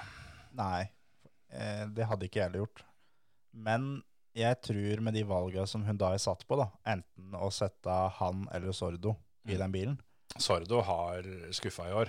Nei, 0.59 0.89
eh, 1.53 1.85
det 1.95 2.09
hadde 2.11 2.27
ikke 2.27 2.41
jeg 2.43 2.49
heller 2.51 2.65
gjort. 2.65 2.83
Men 3.57 3.89
jeg 4.37 4.59
tror 4.61 5.01
med 5.07 5.15
de 5.17 5.23
valgene 5.25 5.69
som 5.71 5.87
Hundai 5.87 6.19
satt 6.21 6.43
på, 6.49 6.59
da, 6.61 6.67
enten 6.93 7.39
å 7.39 7.49
sette 7.55 7.95
han 8.19 8.45
eller 8.53 8.75
Sordo 8.77 9.15
i 9.47 9.55
Mm. 9.55 9.59
den 9.63 9.73
bilen 9.73 9.97
Sordo 10.43 10.81
har 10.83 11.23
skuffa 11.55 11.87
i 11.89 11.93
år. 11.95 12.09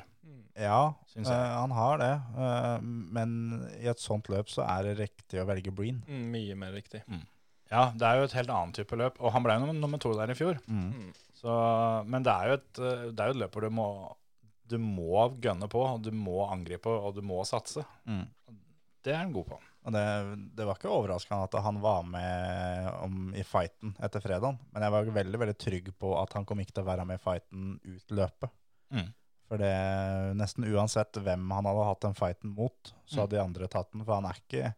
Ja, 0.58 0.96
Synes 1.14 1.30
jeg. 1.30 1.38
eh, 1.38 1.54
han 1.62 1.72
har 1.72 2.00
det. 2.02 2.14
Øh, 2.36 2.82
men 3.14 3.36
i 3.78 3.88
et 3.88 4.02
sånt 4.02 4.28
løp 4.34 4.50
så 4.52 4.66
er 4.66 4.84
det 4.90 4.96
riktig 5.00 5.40
å 5.40 5.46
velge 5.48 5.72
Breen. 5.72 6.02
Mm, 6.10 6.26
mye 6.34 6.56
mer 6.58 6.74
riktig. 6.76 7.04
Ja, 7.72 7.90
det 7.96 8.08
er 8.08 8.20
jo 8.22 8.28
et 8.30 8.36
helt 8.38 8.50
annet 8.54 8.78
type 8.80 8.96
løp, 9.00 9.18
og 9.20 9.34
han 9.36 9.44
ble 9.44 9.58
jo 9.60 9.74
nummer, 9.76 10.00
to 10.00 10.14
der 10.16 10.32
i 10.32 10.38
fjor. 10.40 10.60
Mm. 10.72 11.10
Så, 11.38 11.52
men 12.08 12.24
det 12.26 12.32
er, 12.34 12.48
jo 12.48 12.58
et, 12.62 12.80
eh, 12.80 13.02
det 13.12 13.20
er 13.24 13.32
jo 13.32 13.36
et 13.36 13.42
løp 13.44 13.58
hvor 13.58 13.66
du 13.68 13.74
må, 13.76 13.88
du 14.68 14.78
må 14.82 15.26
gønne 15.44 15.68
på, 15.72 15.82
du 16.04 16.12
må 16.16 16.46
angripe, 16.52 16.88
og 16.92 17.14
du 17.16 17.22
må 17.26 17.42
satse. 17.48 17.84
Mm. 18.08 18.26
Det 19.04 19.14
er 19.14 19.22
han 19.22 19.36
god 19.36 19.46
på. 19.52 19.60
Og 19.88 19.94
det, 19.96 20.02
det 20.58 20.66
var 20.68 20.76
ikke 20.80 20.90
overraskende 20.92 21.46
at 21.48 21.54
han 21.64 21.78
var 21.84 22.02
med 22.04 22.88
om, 23.06 23.20
i 23.40 23.44
fighten 23.48 23.94
etter 24.04 24.20
fredagen, 24.24 24.58
men 24.74 24.84
jeg 24.84 24.92
var 24.98 25.14
veldig 25.22 25.40
veldig 25.44 25.58
trygg 25.64 25.94
på 26.02 26.10
at 26.20 26.34
han 26.36 26.48
kom 26.50 26.60
ikke 26.60 26.74
til 26.76 26.84
å 26.84 26.90
være 26.90 27.06
med 27.08 27.20
i 27.22 27.24
fighten 27.24 27.70
ut 27.86 28.12
løpet. 28.18 28.52
Mm. 28.92 29.08
For 29.48 29.62
det, 29.64 29.72
nesten 30.36 30.66
uansett 30.68 31.22
hvem 31.24 31.46
han 31.56 31.70
hadde 31.70 31.86
hatt 31.88 32.04
den 32.04 32.18
fighten 32.20 32.52
mot, 32.58 32.92
så 33.08 33.16
Mm. 33.16 33.22
hadde 33.22 33.36
de 33.38 33.44
andre 33.46 33.68
tatt 33.72 33.92
den. 33.94 34.04
For 34.04 34.18
han 34.18 34.28
er, 34.28 34.42
ikke, 34.44 34.74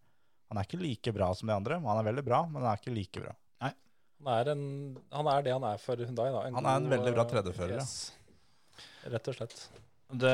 han 0.50 0.60
er 0.60 0.66
ikke 0.66 0.82
like 0.82 1.14
bra 1.14 1.30
som 1.38 1.50
de 1.50 1.56
andre. 1.56 1.78
Han 1.84 2.02
er 2.02 2.10
veldig 2.10 2.26
bra, 2.26 2.44
men 2.50 2.64
han 2.64 2.72
er 2.72 2.82
ikke 2.82 2.96
like 2.96 3.22
bra. 3.22 3.36
Han 4.20 4.32
er, 4.36 4.50
en, 4.52 4.64
han 5.16 5.28
er 5.32 5.44
det 5.46 5.52
han 5.56 5.66
er 5.70 5.78
for 5.80 6.02
Hundai. 6.04 6.32
Da. 6.34 6.48
Han 6.52 6.66
er 6.66 6.82
en 6.82 6.90
veldig 6.92 7.14
bra 7.16 7.24
tredjefører, 7.30 7.78
ja. 7.78 7.84
yes. 7.86 8.90
Rett 9.08 9.30
og 9.32 9.38
slett. 9.38 9.62
Det, 10.10 10.34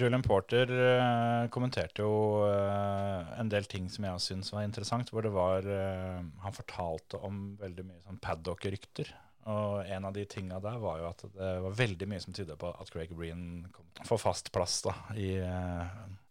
Julian 0.00 0.24
Porter 0.24 0.70
eh, 0.72 1.48
kommenterte 1.52 2.00
jo 2.00 2.46
eh, 2.48 3.34
en 3.36 3.50
del 3.52 3.68
ting 3.68 3.90
som 3.92 4.08
jeg 4.08 4.24
syns 4.24 4.50
var 4.54 4.64
interessant. 4.66 5.12
Hvor 5.12 5.22
det 5.22 5.34
var 5.34 5.68
eh, 5.68 6.24
Han 6.42 6.56
fortalte 6.56 7.20
om 7.28 7.52
veldig 7.60 7.84
mye 7.86 8.02
sånn 8.08 8.20
paddock-rykter. 8.24 9.12
Og 9.52 9.86
en 9.86 10.08
av 10.08 10.16
de 10.16 10.24
tinga 10.26 10.58
der 10.64 10.80
var 10.82 10.98
jo 10.98 11.10
at 11.12 11.22
det 11.36 11.50
var 11.62 11.76
veldig 11.78 12.08
mye 12.10 12.24
som 12.24 12.34
tydet 12.34 12.56
på 12.58 12.72
at 12.72 12.88
Craig 12.90 13.12
Breen 13.14 13.68
kom 13.70 13.86
til 13.92 14.02
å 14.02 14.08
få 14.08 14.18
fast 14.18 14.50
plass 14.54 14.80
da, 14.88 14.96
i 15.14 15.36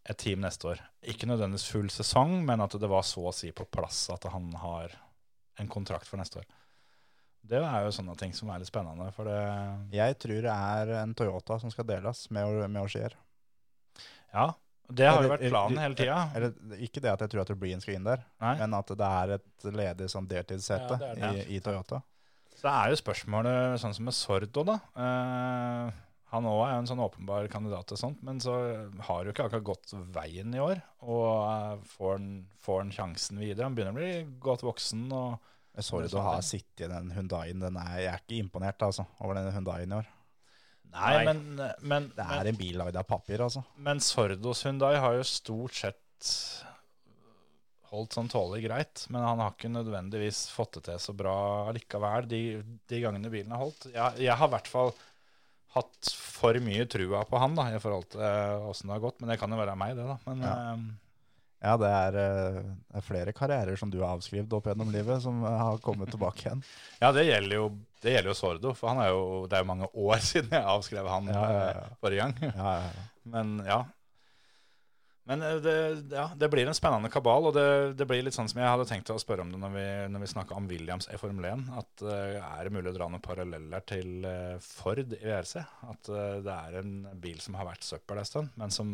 et 0.05 0.17
team 0.21 0.43
neste 0.45 0.69
år. 0.69 0.81
Ikke 1.09 1.27
nødvendigvis 1.29 1.69
full 1.71 1.89
sesong, 1.93 2.37
men 2.45 2.61
at 2.61 2.75
det 2.79 2.89
var 2.89 3.05
så 3.07 3.27
å 3.29 3.33
si 3.33 3.51
på 3.55 3.65
plass 3.73 4.05
at 4.13 4.27
han 4.29 4.51
har 4.61 4.93
en 5.61 5.71
kontrakt 5.71 6.07
for 6.09 6.21
neste 6.21 6.43
år. 6.43 6.47
Det 7.45 7.61
er 7.61 7.85
jo 7.85 7.93
sånne 7.93 8.15
ting 8.17 8.33
som 8.33 8.49
er 8.49 8.61
litt 8.61 8.69
spennende. 8.71 9.11
For 9.13 9.29
det 9.29 9.39
Jeg 9.93 10.17
tror 10.21 10.45
det 10.47 10.53
er 10.53 10.93
en 11.03 11.13
Toyota 11.17 11.59
som 11.61 11.73
skal 11.73 11.85
deles 11.89 12.23
med, 12.33 12.63
med 12.69 12.81
Auxier. 12.81 13.13
Ja, 14.33 14.49
det 14.89 15.07
har 15.09 15.23
jo 15.23 15.29
vært 15.31 15.45
planen 15.49 15.81
hele 15.81 15.97
tida. 15.97 16.17
Ikke 16.81 17.01
det 17.01 17.13
at 17.13 17.23
jeg 17.25 17.31
tror 17.33 17.45
at 17.45 17.53
Breen 17.57 17.81
skal 17.81 17.97
inn 17.97 18.05
der, 18.05 18.25
Nei. 18.41 18.55
men 18.61 18.75
at 18.77 18.91
det 18.97 19.11
er 19.21 19.35
et 19.39 19.69
ledig 19.73 20.09
sånn 20.13 20.27
deltidssete 20.29 20.99
Ja, 21.17 21.31
i, 21.33 21.45
i 21.57 21.61
Toyota. 21.63 22.01
Så 22.55 22.67
det 22.67 22.73
er 22.73 22.91
jo 22.93 22.99
spørsmålet 23.01 23.79
sånn 23.81 23.95
som 23.97 24.05
med 24.07 24.15
Sordo, 24.15 24.63
da. 24.67 24.77
Eh, 24.95 26.03
han 26.35 26.47
òg 26.49 26.61
er 26.65 26.75
en 26.77 26.89
sånn 26.89 27.03
åpenbar 27.03 27.47
kandidat 27.51 27.87
til 27.89 27.99
sånt, 27.99 28.21
men 28.25 28.41
så 28.43 28.55
har 29.07 29.25
jo 29.25 29.33
ikke 29.33 29.47
akkurat 29.47 29.67
gått 29.71 29.93
veien 30.15 30.53
i 30.55 30.61
år. 30.63 30.81
Og 31.07 31.27
eh, 31.41 31.85
får 31.95 32.17
han, 32.17 32.29
får 32.61 32.81
han 32.83 32.93
sjansen 32.95 33.41
videre. 33.41 33.67
Han 33.67 33.77
begynner 33.77 33.95
å 33.95 33.99
bli 33.99 34.39
godt 34.43 34.65
voksen. 34.67 35.07
og 35.15 35.39
Jeg 35.77 35.87
så 35.87 36.03
du 36.05 36.19
har 36.27 36.45
sittet 36.45 36.85
i 36.87 36.91
den 36.91 37.13
Hundaien. 37.15 37.63
Den 37.63 37.79
er, 37.81 37.95
jeg 38.03 38.11
er 38.11 38.21
ikke 38.23 38.41
imponert 38.43 38.85
altså, 38.85 39.07
over 39.21 39.39
den 39.39 39.51
Hundaien 39.55 39.95
i 39.95 39.99
år. 40.01 40.11
Nei, 40.95 41.11
Nei. 41.11 41.23
men, 41.27 41.41
men, 41.81 42.11
Det 42.15 42.23
er 42.23 42.37
men, 42.37 42.51
en 42.53 42.59
bil 42.59 42.77
lagd 42.79 42.95
av 42.99 43.07
papir, 43.09 43.41
altså. 43.43 43.65
men 43.83 43.99
Sordos 43.99 44.61
Hundai 44.63 44.93
har 45.03 45.17
jo 45.17 45.25
stort 45.27 45.75
sett 45.75 46.29
holdt 47.95 48.15
sånn 48.15 48.29
tålelig 48.31 48.65
greit, 48.65 49.03
men 49.13 49.23
han 49.23 49.41
har 49.43 49.53
ikke 49.53 49.71
nødvendigvis 49.71 50.45
fått 50.53 50.79
det 50.79 50.85
til 50.89 51.01
så 51.01 51.15
bra 51.17 51.35
likevel 51.75 52.29
de, 52.31 52.41
de 52.89 53.01
gangene 53.03 53.31
bilen 53.31 53.53
har 53.55 53.63
holdt. 53.63 53.89
Jeg, 53.93 54.25
jeg 54.25 54.39
har 54.39 54.49
i 54.49 54.55
hvert 54.55 54.71
fall 54.71 54.93
hatt 55.75 56.11
for 56.15 56.57
mye 56.63 56.85
trua 56.89 57.23
på 57.27 57.39
han 57.41 57.55
da, 57.57 57.69
i 57.75 57.79
forhold 57.83 58.07
til 58.13 58.21
eh, 58.23 58.67
åssen 58.69 58.87
det 58.89 58.95
har 58.97 59.03
gått, 59.03 59.19
men 59.21 59.31
det 59.33 59.39
kan 59.41 59.51
jo 59.51 59.59
være 59.59 59.75
meg, 59.79 59.95
det, 59.97 60.05
da. 60.07 60.17
Men 60.29 60.45
Ja. 60.45 60.53
eh, 60.75 60.85
Ja, 61.65 61.71
det 61.81 61.87
er, 61.89 62.15
eh, 62.21 62.57
det 62.91 62.99
er 62.99 63.05
flere 63.07 63.31
karrierer 63.33 63.77
som 63.79 63.89
du 63.89 63.97
har 64.03 64.11
avskrevet 64.17 64.51
opp 64.53 64.67
gjennom 64.69 64.91
livet, 64.93 65.21
som 65.23 65.39
har 65.43 65.79
kommet 65.81 66.11
tilbake 66.13 66.43
igjen. 66.45 66.61
Ja, 67.01 67.11
det 67.15 67.23
gjelder 67.25 67.55
jo, 67.57 67.63
det 68.03 68.13
gjelder 68.13 68.29
jo 68.29 68.37
Sordo, 68.37 68.73
for 68.77 68.91
han 68.91 68.99
er 69.01 69.09
jo, 69.15 69.23
det 69.49 69.57
er 69.57 69.63
jo 69.63 69.69
mange 69.71 69.87
år 69.93 70.21
siden 70.31 70.51
jeg 70.53 70.67
avskrev 70.75 71.07
han 71.09 71.31
Ja, 71.33 71.45
ja, 71.55 71.85
forrige 72.03 72.21
gang. 72.27 72.35
Ja, 72.53 72.75
ja, 72.77 72.91
ja. 72.99 73.05
Men 73.33 73.55
ja. 73.65 73.79
Men 75.25 75.41
eh, 75.41 75.55
det, 75.55 75.75
ja, 76.11 76.29
det 76.37 76.49
blir 76.53 76.67
en 76.69 76.77
spennende 76.77 77.09
kabal, 77.09 77.49
og 77.49 77.55
det, 77.57 77.67
det 77.97 78.05
blir 78.09 78.21
litt 78.25 78.35
sånn 78.37 78.49
som 78.51 78.61
jeg 78.61 78.69
hadde 78.69 78.85
tenkt 78.89 79.09
å 79.09 79.17
spørre 79.21 79.45
om 79.45 79.51
det 79.53 79.59
når 79.61 79.73
vi, 79.73 79.85
når 80.13 80.21
vi 80.21 80.31
snakka 80.35 80.57
om 80.57 80.67
Williams 80.69 81.09
i 81.09 81.17
Formel 81.17 81.47
1. 81.49 81.63
At 81.81 82.03
uh, 82.05 82.37
er 82.45 82.67
det 82.67 82.73
mulig 82.75 82.91
å 82.91 82.97
dra 82.97 83.07
noen 83.09 83.23
paralleller 83.25 83.85
til 83.89 84.27
uh, 84.27 84.57
Ford 84.61 85.01
i 85.01 85.21
VRC? 85.23 85.63
At 85.89 86.11
uh, 86.13 86.37
det 86.45 86.57
er 86.69 86.77
en 86.83 86.93
bil 87.21 87.41
som 87.41 87.57
har 87.57 87.69
vært 87.71 87.87
søppel 87.87 88.21
en 88.21 88.29
stund, 88.29 88.53
men 88.61 88.73
som 88.73 88.91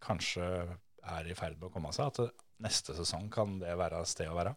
kanskje 0.00 0.48
er 1.10 1.28
i 1.28 1.36
ferd 1.36 1.58
med 1.58 1.68
å 1.68 1.74
komme 1.74 1.92
av 1.92 1.98
seg. 1.98 2.08
At 2.08 2.42
neste 2.64 2.96
sesong 2.96 3.28
kan 3.32 3.60
det 3.60 3.76
være 3.76 4.00
sted 4.08 4.32
å 4.32 4.38
være. 4.38 4.56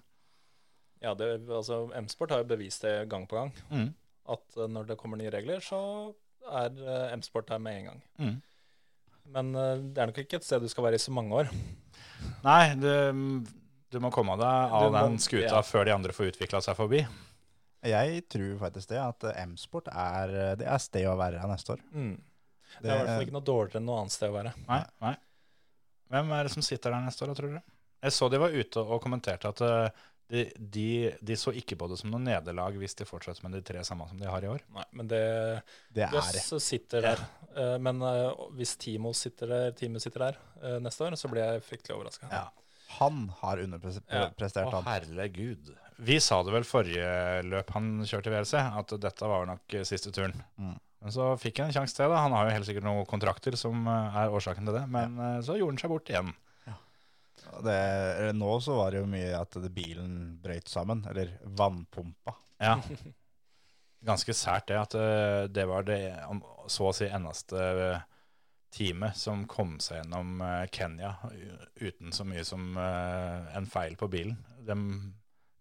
Ja, 1.04 1.12
det, 1.20 1.34
altså, 1.52 1.84
M-sport 2.00 2.32
har 2.32 2.46
jo 2.46 2.52
bevist 2.54 2.88
det 2.88 2.96
gang 3.12 3.28
på 3.28 3.42
gang. 3.42 3.52
Mm. 3.76 3.90
At 4.32 4.56
når 4.72 4.94
det 4.94 5.00
kommer 5.02 5.20
nye 5.20 5.34
regler, 5.36 5.60
så 5.60 5.82
er 6.48 6.80
M-sport 7.12 7.52
der 7.52 7.60
med 7.60 7.82
en 7.82 7.90
gang. 7.90 8.04
Mm. 8.24 8.36
Men 9.32 9.54
eh, 9.56 9.76
det 9.94 10.02
er 10.04 10.12
nok 10.12 10.22
ikke 10.24 10.40
et 10.42 10.48
sted 10.48 10.64
du 10.64 10.70
skal 10.72 10.88
være 10.88 11.00
i 11.00 11.04
så 11.04 11.14
mange 11.16 11.44
år. 11.44 11.52
Nei, 12.44 12.74
du, 12.80 12.90
du 13.92 14.00
må 14.04 14.12
komme 14.14 14.36
deg 14.40 14.76
av 14.80 14.90
må- 14.90 14.98
den 14.98 15.20
skuta 15.24 15.60
ja. 15.60 15.62
før 15.66 15.88
de 15.88 15.96
andre 15.96 16.16
får 16.16 16.34
utvikla 16.34 16.62
seg 16.66 16.78
forbi. 16.80 17.04
Jeg 17.84 18.22
tror 18.32 18.60
faktisk 18.62 18.94
det, 18.94 19.00
at 19.04 19.26
M-sport 19.44 19.90
er, 19.92 20.56
det 20.60 20.68
er 20.72 20.80
sted 20.80 21.08
å 21.10 21.18
være 21.20 21.42
neste 21.52 21.76
år. 21.76 21.82
Mm. 21.92 22.14
Det 22.80 22.90
er 22.90 22.94
i 22.94 22.98
hvert 22.98 23.10
fall 23.12 23.26
ikke 23.28 23.36
noe 23.36 23.48
dårligere 23.50 23.82
enn 23.82 23.88
noe 23.90 24.02
annet 24.02 24.16
sted 24.16 24.32
å 24.32 24.38
være. 24.38 24.54
Nei, 24.70 24.80
nei. 25.04 25.14
Hvem 26.14 26.32
er 26.38 26.48
det 26.48 26.54
som 26.54 26.66
sitter 26.66 26.94
der 26.94 27.04
neste 27.04 27.26
år, 27.26 27.34
tror 27.38 27.56
du? 27.58 27.74
Jeg 28.04 28.16
så 28.16 28.28
de 28.32 28.40
var 28.42 28.56
ute 28.56 28.82
og 28.84 29.02
kommenterte 29.04 29.52
at 29.52 29.62
eh, 29.64 30.02
de, 30.32 30.46
de, 30.58 30.88
de 31.22 31.36
så 31.38 31.52
ikke 31.56 31.78
på 31.80 31.88
det 31.92 32.00
som 32.00 32.12
noe 32.14 32.22
nederlag 32.24 32.78
hvis 32.80 32.96
de 33.00 33.08
fortsetter 33.08 33.44
med 33.46 33.58
de 33.58 33.62
tre 33.66 33.84
samme 33.86 34.08
som 34.10 34.20
de 34.20 34.30
har 34.30 34.46
i 34.46 34.50
år. 34.50 34.64
Nei, 34.74 34.86
men 34.96 35.10
det 35.12 35.24
det 35.94 36.08
er. 36.08 36.16
Jøss 36.16 36.64
sitter 36.64 37.06
der. 37.06 37.24
Ja. 37.54 37.78
Men 37.84 38.02
eh, 38.02 38.46
hvis 38.58 38.76
Timo 38.82 39.12
sitter 39.18 39.52
der, 39.52 39.76
teamet 39.78 40.02
sitter 40.06 40.30
der 40.30 40.40
eh, 40.64 40.80
neste 40.82 41.06
år, 41.06 41.18
så 41.20 41.30
blir 41.30 41.44
jeg 41.44 41.66
fryktelig 41.68 41.98
overraska. 41.98 42.30
Ja. 42.32 42.48
Han 43.00 43.28
har 43.40 43.62
underprestert, 43.64 44.68
Å, 44.68 44.72
han. 44.76 44.88
herregud. 44.88 45.72
Vi 46.04 46.18
sa 46.22 46.40
det 46.46 46.54
vel 46.54 46.66
forrige 46.68 47.42
løp 47.48 47.72
han 47.74 48.04
kjørte 48.06 48.30
i 48.30 48.34
VRC, 48.34 48.58
at 48.82 48.94
dette 49.02 49.30
var 49.30 49.48
nok 49.50 49.78
eh, 49.78 49.86
siste 49.88 50.14
turen. 50.14 50.36
Mm. 50.58 50.76
Men 51.04 51.14
så 51.14 51.34
fikk 51.36 51.60
han 51.60 51.72
en 51.72 51.76
sjanse 51.76 51.98
til. 51.98 52.08
da. 52.10 52.22
Han 52.24 52.36
har 52.38 52.48
jo 52.48 52.56
helt 52.58 52.70
sikkert 52.70 52.88
noen 52.88 53.08
kontrakter 53.10 53.58
som 53.60 53.86
eh, 53.90 54.22
er 54.24 54.34
årsaken 54.34 54.70
til 54.70 54.78
det. 54.78 54.86
Men 54.94 55.18
ja. 55.20 55.34
så 55.46 55.58
gjorde 55.60 55.76
han 55.76 55.84
seg 55.84 55.94
bort 55.94 56.14
igjen. 56.14 56.34
Det, 57.62 58.32
nå 58.34 58.54
så 58.62 58.78
var 58.78 58.94
det 58.94 59.04
jo 59.04 59.10
mye 59.10 59.36
at 59.38 59.60
det, 59.62 59.70
bilen 59.76 60.16
brøyt 60.42 60.72
sammen, 60.72 61.04
eller 61.10 61.36
vannpumpa. 61.44 62.34
Ja. 62.64 62.80
Ganske 64.04 64.36
sært 64.36 64.68
det 64.68 64.80
at 64.80 64.96
eh, 65.00 65.44
det 65.52 65.64
var 65.70 65.86
det 65.88 66.00
så 66.72 66.90
å 66.90 66.96
si 66.96 67.08
eneste 67.08 67.60
eh, 67.60 68.02
teamet 68.74 69.16
som 69.16 69.46
kom 69.48 69.78
seg 69.84 70.02
gjennom 70.02 70.42
eh, 70.44 70.64
Kenya 70.74 71.14
uten 71.80 72.12
så 72.12 72.26
mye 72.28 72.44
som 72.48 72.76
en 72.78 73.70
feil 73.72 73.96
på 74.00 74.10
bilen. 74.12 74.36
De 74.60 74.76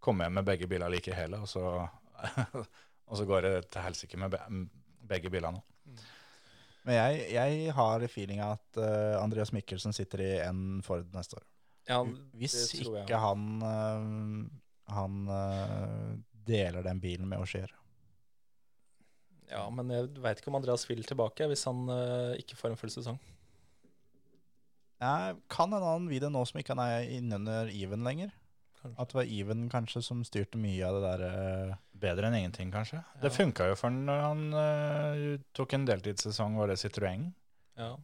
kom 0.02 0.22
hjem 0.22 0.40
med 0.40 0.48
begge 0.48 0.66
biler 0.70 0.90
like 0.90 1.14
hele, 1.14 1.42
og 1.44 1.50
så, 1.50 1.84
og 3.08 3.20
så 3.20 3.28
går 3.28 3.46
det 3.46 3.54
til 3.70 3.86
helsike 3.86 4.18
med 4.18 4.34
be 4.34 4.42
begge 5.12 5.30
bilene. 5.30 5.60
Men 6.86 6.96
jeg, 6.96 7.24
jeg 7.34 7.72
har 7.76 8.04
feelinga 8.10 8.52
at 8.56 8.78
Andreas 9.20 9.52
Mikkelsen 9.54 9.94
sitter 9.94 10.22
i 10.24 10.30
en 10.42 10.80
Ford 10.82 11.04
neste 11.14 11.36
år. 11.38 11.44
Ja, 11.92 12.00
Hvis 12.40 12.56
det 12.56 12.80
tror 12.82 12.96
jeg. 12.98 13.04
ikke 13.06 13.20
han, 13.22 13.46
eh, 13.68 14.94
han 14.96 15.20
eh, 15.36 16.16
deler 16.48 16.82
den 16.88 17.00
bilen 17.02 17.28
med 17.30 17.44
Oshier. 17.44 17.70
Ja, 19.52 19.66
men 19.70 19.90
jeg 19.92 20.08
veit 20.24 20.40
ikke 20.40 20.48
om 20.48 20.56
Andreas 20.56 20.86
vil 20.88 21.02
tilbake 21.04 21.44
hvis 21.50 21.66
han 21.68 21.84
eh, 21.92 22.38
ikke 22.40 22.56
får 22.56 22.72
en 22.72 22.80
full 22.80 22.92
sesong. 22.94 23.18
Nei, 25.02 25.34
kan 25.50 25.72
en 25.74 25.82
annen 25.82 26.08
video 26.08 26.30
nå 26.30 26.44
som 26.46 26.60
ikke 26.62 26.76
han 26.76 26.84
er 26.84 27.08
innunder 27.18 27.68
Even 27.74 28.04
lenger. 28.06 28.30
Kanskje. 28.82 28.98
At 29.02 29.10
det 29.12 29.16
var 29.18 29.28
Even 29.30 29.64
kanskje 29.70 30.02
som 30.02 30.22
styrte 30.26 30.58
mye 30.58 30.86
av 30.86 30.96
det 31.02 31.10
der 31.20 31.74
Bedre 32.02 32.26
enn 32.30 32.34
ingenting, 32.40 32.70
kanskje. 32.74 33.02
Det 33.22 33.30
Ja. 33.30 33.36
funka 33.36 33.68
jo 33.68 33.74
for 33.78 33.90
han 33.90 34.08
han 34.08 35.38
tok 35.54 35.74
en 35.74 35.84
deltidssesong, 35.86 36.56
var 36.58 36.66
det 36.72 36.78
Citroën. 36.80 37.28
Ja. 37.78 37.96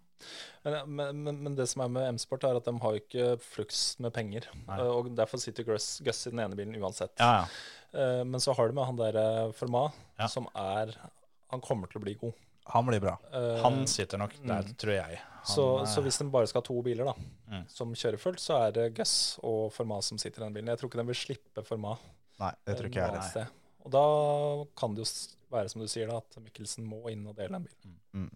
Men, 0.65 0.97
men, 1.23 1.43
men, 1.45 1.55
det 1.55 1.69
som 1.71 1.83
er 1.85 1.89
med 1.95 2.09
M-Sport, 2.15 2.45
er 2.49 2.57
at 2.59 2.65
de 2.67 2.73
har 2.83 2.95
jo 2.97 3.01
ikke 3.03 3.27
flux 3.41 3.99
med 4.03 4.13
penger. 4.17 4.49
Nei. 4.67 4.79
Eh, 4.81 4.91
Og 4.91 5.11
derfor 5.17 5.39
sitter 5.39 5.63
Gus, 5.69 6.01
Gus 6.05 6.27
i 6.27 6.31
den 6.33 6.41
ene 6.43 6.57
bilen 6.59 6.75
uansett. 6.81 7.15
Ja, 7.21 7.45
ja. 7.45 7.47
Eh, 7.99 8.25
Men 8.25 8.41
så 8.41 8.53
har 8.57 8.69
du 8.69 8.75
med 8.75 8.85
han 8.89 8.97
der 8.99 9.53
Format, 9.53 9.55
Forma, 9.57 9.93
Ja. 10.19 10.27
som 10.29 10.49
er 10.55 10.93
Han 11.51 11.61
kommer 11.65 11.87
til 11.89 12.01
å 12.01 12.05
bli 12.05 12.15
god. 12.15 12.35
Han 12.67 12.85
blir 12.85 13.01
bra. 13.01 13.15
Uh, 13.33 13.63
Han 13.63 13.87
sitter 13.87 14.19
nok 14.19 14.35
der, 14.45 14.63
Mm. 14.63 14.75
tror 14.77 14.93
jeg. 14.93 15.21
Så, 15.47 15.81
er... 15.81 15.87
så 15.87 16.03
hvis 16.05 16.19
de 16.19 16.25
bare 16.29 16.47
skal 16.47 16.61
ha 16.61 16.67
to 16.67 16.83
biler 16.83 17.05
da, 17.05 17.15
Mm. 17.49 17.63
som 17.71 17.95
kjører 17.95 18.19
fullt, 18.21 18.39
så 18.41 18.59
er 18.67 18.73
det 18.73 18.95
Gus 18.95 19.39
og 19.43 19.73
Forma 19.73 20.03
som 20.03 20.19
sitter 20.19 20.43
i 20.43 20.45
den 20.45 20.53
bilen. 20.53 20.69
Jeg 20.69 20.79
tror 20.79 20.91
ikke 20.91 21.01
de 21.01 21.07
vil 21.07 21.15
slippe 21.15 21.65
Forma. 21.65 21.97
Nei, 22.39 22.53
det 22.67 22.77
tror 22.77 22.87
ikke 22.91 23.01
jeg 23.01 23.09
er 23.09 23.21
heller. 23.23 23.49
Og 23.87 23.91
da 23.91 24.65
kan 24.77 24.95
det 24.95 25.07
jo 25.07 25.11
være 25.51 25.71
som 25.71 25.81
du 25.81 25.89
sier, 25.89 26.07
da, 26.09 26.19
at 26.19 26.37
Mikkelsen 26.45 26.85
må 26.85 27.09
inn 27.11 27.27
og 27.27 27.37
dele 27.37 27.57
en 27.57 27.65
bil. 27.65 28.29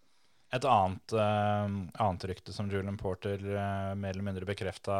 Et 0.52 0.64
annet, 0.68 1.14
uh, 1.16 1.68
annet 2.04 2.24
rykte 2.28 2.52
som 2.52 2.68
Julian 2.68 2.98
Porter 3.00 3.40
uh, 3.40 3.92
mer 3.96 4.12
eller 4.12 4.26
mindre 4.26 4.44
bekrefta 4.48 4.96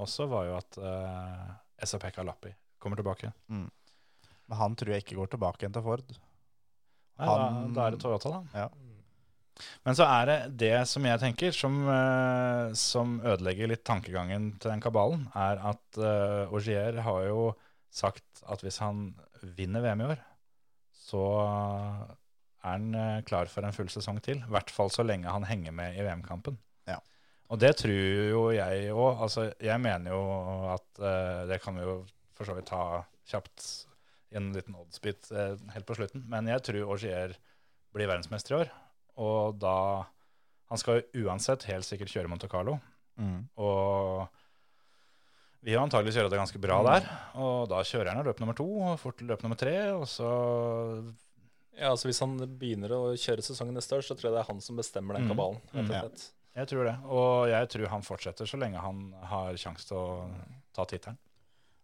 også, 0.00 0.24
var 0.30 0.46
jo 0.48 0.54
at 0.56 0.78
uh, 0.80 1.50
Esa-Pekka 1.84 2.24
Lappi 2.24 2.54
kommer 2.80 2.96
tilbake. 3.00 3.32
Men 4.48 4.56
han 4.60 4.74
tror 4.76 4.94
jeg 4.94 5.04
ikke 5.04 5.18
går 5.18 5.34
tilbake 5.34 5.62
igjen 5.64 5.76
til 5.76 5.84
Ford. 5.84 6.16
Nei, 7.20 7.28
Han- 7.28 7.36
da, 7.36 7.76
da 7.76 7.86
er 7.86 7.94
det 7.94 8.00
Toyota, 8.02 8.32
da. 8.32 8.64
Ja. 8.64 8.68
Men 9.86 9.94
så 9.94 10.06
er 10.10 10.26
det 10.26 10.38
det 10.64 10.72
som 10.90 11.04
jeg 11.06 11.20
tenker, 11.22 11.52
som, 11.54 11.76
uh, 11.86 12.72
som 12.74 13.18
ødelegger 13.22 13.70
litt 13.70 13.84
tankegangen 13.86 14.54
til 14.58 14.72
den 14.72 14.82
kabalen, 14.82 15.28
er 15.36 15.60
at 15.70 16.00
uh, 16.00 16.48
Augier 16.50 16.98
har 17.06 17.28
jo 17.28 17.50
sagt 17.94 18.42
at 18.50 18.64
hvis 18.64 18.80
han 18.82 19.10
vinner 19.54 19.84
VM 19.84 20.00
i 20.02 20.08
år, 20.16 20.24
så 21.04 21.22
er 22.64 22.78
han 22.78 22.94
eh, 22.96 23.22
klar 23.28 23.50
for 23.52 23.66
en 23.66 23.74
full 23.76 23.90
sesong 23.92 24.20
til. 24.24 24.40
I 24.40 24.52
hvert 24.52 24.72
fall 24.72 24.92
så 24.92 25.04
lenge 25.04 25.32
han 25.32 25.46
henger 25.48 25.74
med 25.76 25.98
i 25.98 26.04
VM-kampen. 26.04 26.56
Ja. 26.88 26.98
Og 27.52 27.60
det 27.60 27.74
tror 27.82 28.30
jo 28.30 28.44
jeg 28.56 28.92
òg. 28.92 29.20
Altså, 29.26 29.50
jeg 29.62 29.80
mener 29.84 30.14
jo 30.14 30.22
at 30.72 30.86
uh, 31.02 31.44
Det 31.50 31.60
kan 31.62 31.76
vi 31.76 31.84
jo 31.84 31.98
for 32.34 32.48
så 32.48 32.56
vidt 32.56 32.70
ta 32.72 33.04
kjapt 33.30 33.66
i 34.32 34.38
en 34.40 34.48
liten 34.56 34.76
oddsbit 34.80 35.28
uh, 35.34 35.52
helt 35.74 35.86
på 35.86 35.98
slutten. 35.98 36.24
Men 36.30 36.48
jeg 36.50 36.64
tror 36.64 36.94
Augier 36.96 37.36
blir 37.94 38.10
verdensmester 38.10 38.56
i 38.56 38.60
år. 38.62 38.72
Og 39.20 39.60
da 39.60 39.76
Han 40.72 40.80
skal 40.80 41.02
jo 41.02 41.28
uansett 41.28 41.68
helt 41.68 41.86
sikkert 41.86 42.10
kjøre 42.10 42.30
Monte 42.32 42.48
Carlo. 42.50 42.78
Mm. 43.20 43.44
Og 43.60 44.24
vi 45.64 45.72
har 45.72 45.84
antagelig 45.84 46.16
gjøre 46.16 46.32
det 46.32 46.40
ganske 46.40 46.60
bra 46.60 46.80
der. 46.84 47.06
Og 47.40 47.68
da 47.70 47.84
kjører 47.86 48.10
han 48.10 48.24
løp 48.26 48.40
nummer 48.42 48.56
to 48.56 48.66
og 48.88 48.98
fort 49.00 49.20
løp 49.24 49.44
nummer 49.44 49.60
tre. 49.60 49.76
Og 49.94 50.08
så 50.10 50.32
Ja, 51.76 51.90
altså 51.90 52.06
Hvis 52.08 52.20
han 52.20 52.36
begynner 52.58 52.92
å 52.94 53.00
kjøre 53.18 53.42
sesongen 53.42 53.74
neste 53.74 53.96
år, 53.96 54.02
så 54.06 54.14
tror 54.14 54.28
jeg 54.30 54.36
det 54.36 54.42
er 54.44 54.52
han 54.52 54.60
som 54.60 54.76
bestemmer 54.78 55.14
den 55.18 55.24
Mm. 55.26 55.30
kabalen. 55.34 55.60
Mm. 55.74 55.90
Ja. 55.90 56.02
Jeg 56.54 56.68
tror 56.70 56.84
det. 56.86 56.96
Og 57.10 57.48
jeg 57.50 57.68
tror 57.68 57.88
han 57.90 58.02
fortsetter 58.02 58.46
så 58.46 58.58
lenge 58.60 58.78
han 58.78 59.12
har 59.26 59.54
sjanse 59.58 59.88
til 59.88 59.96
å 59.96 60.30
ta 60.72 60.84
tittelen. 60.86 61.18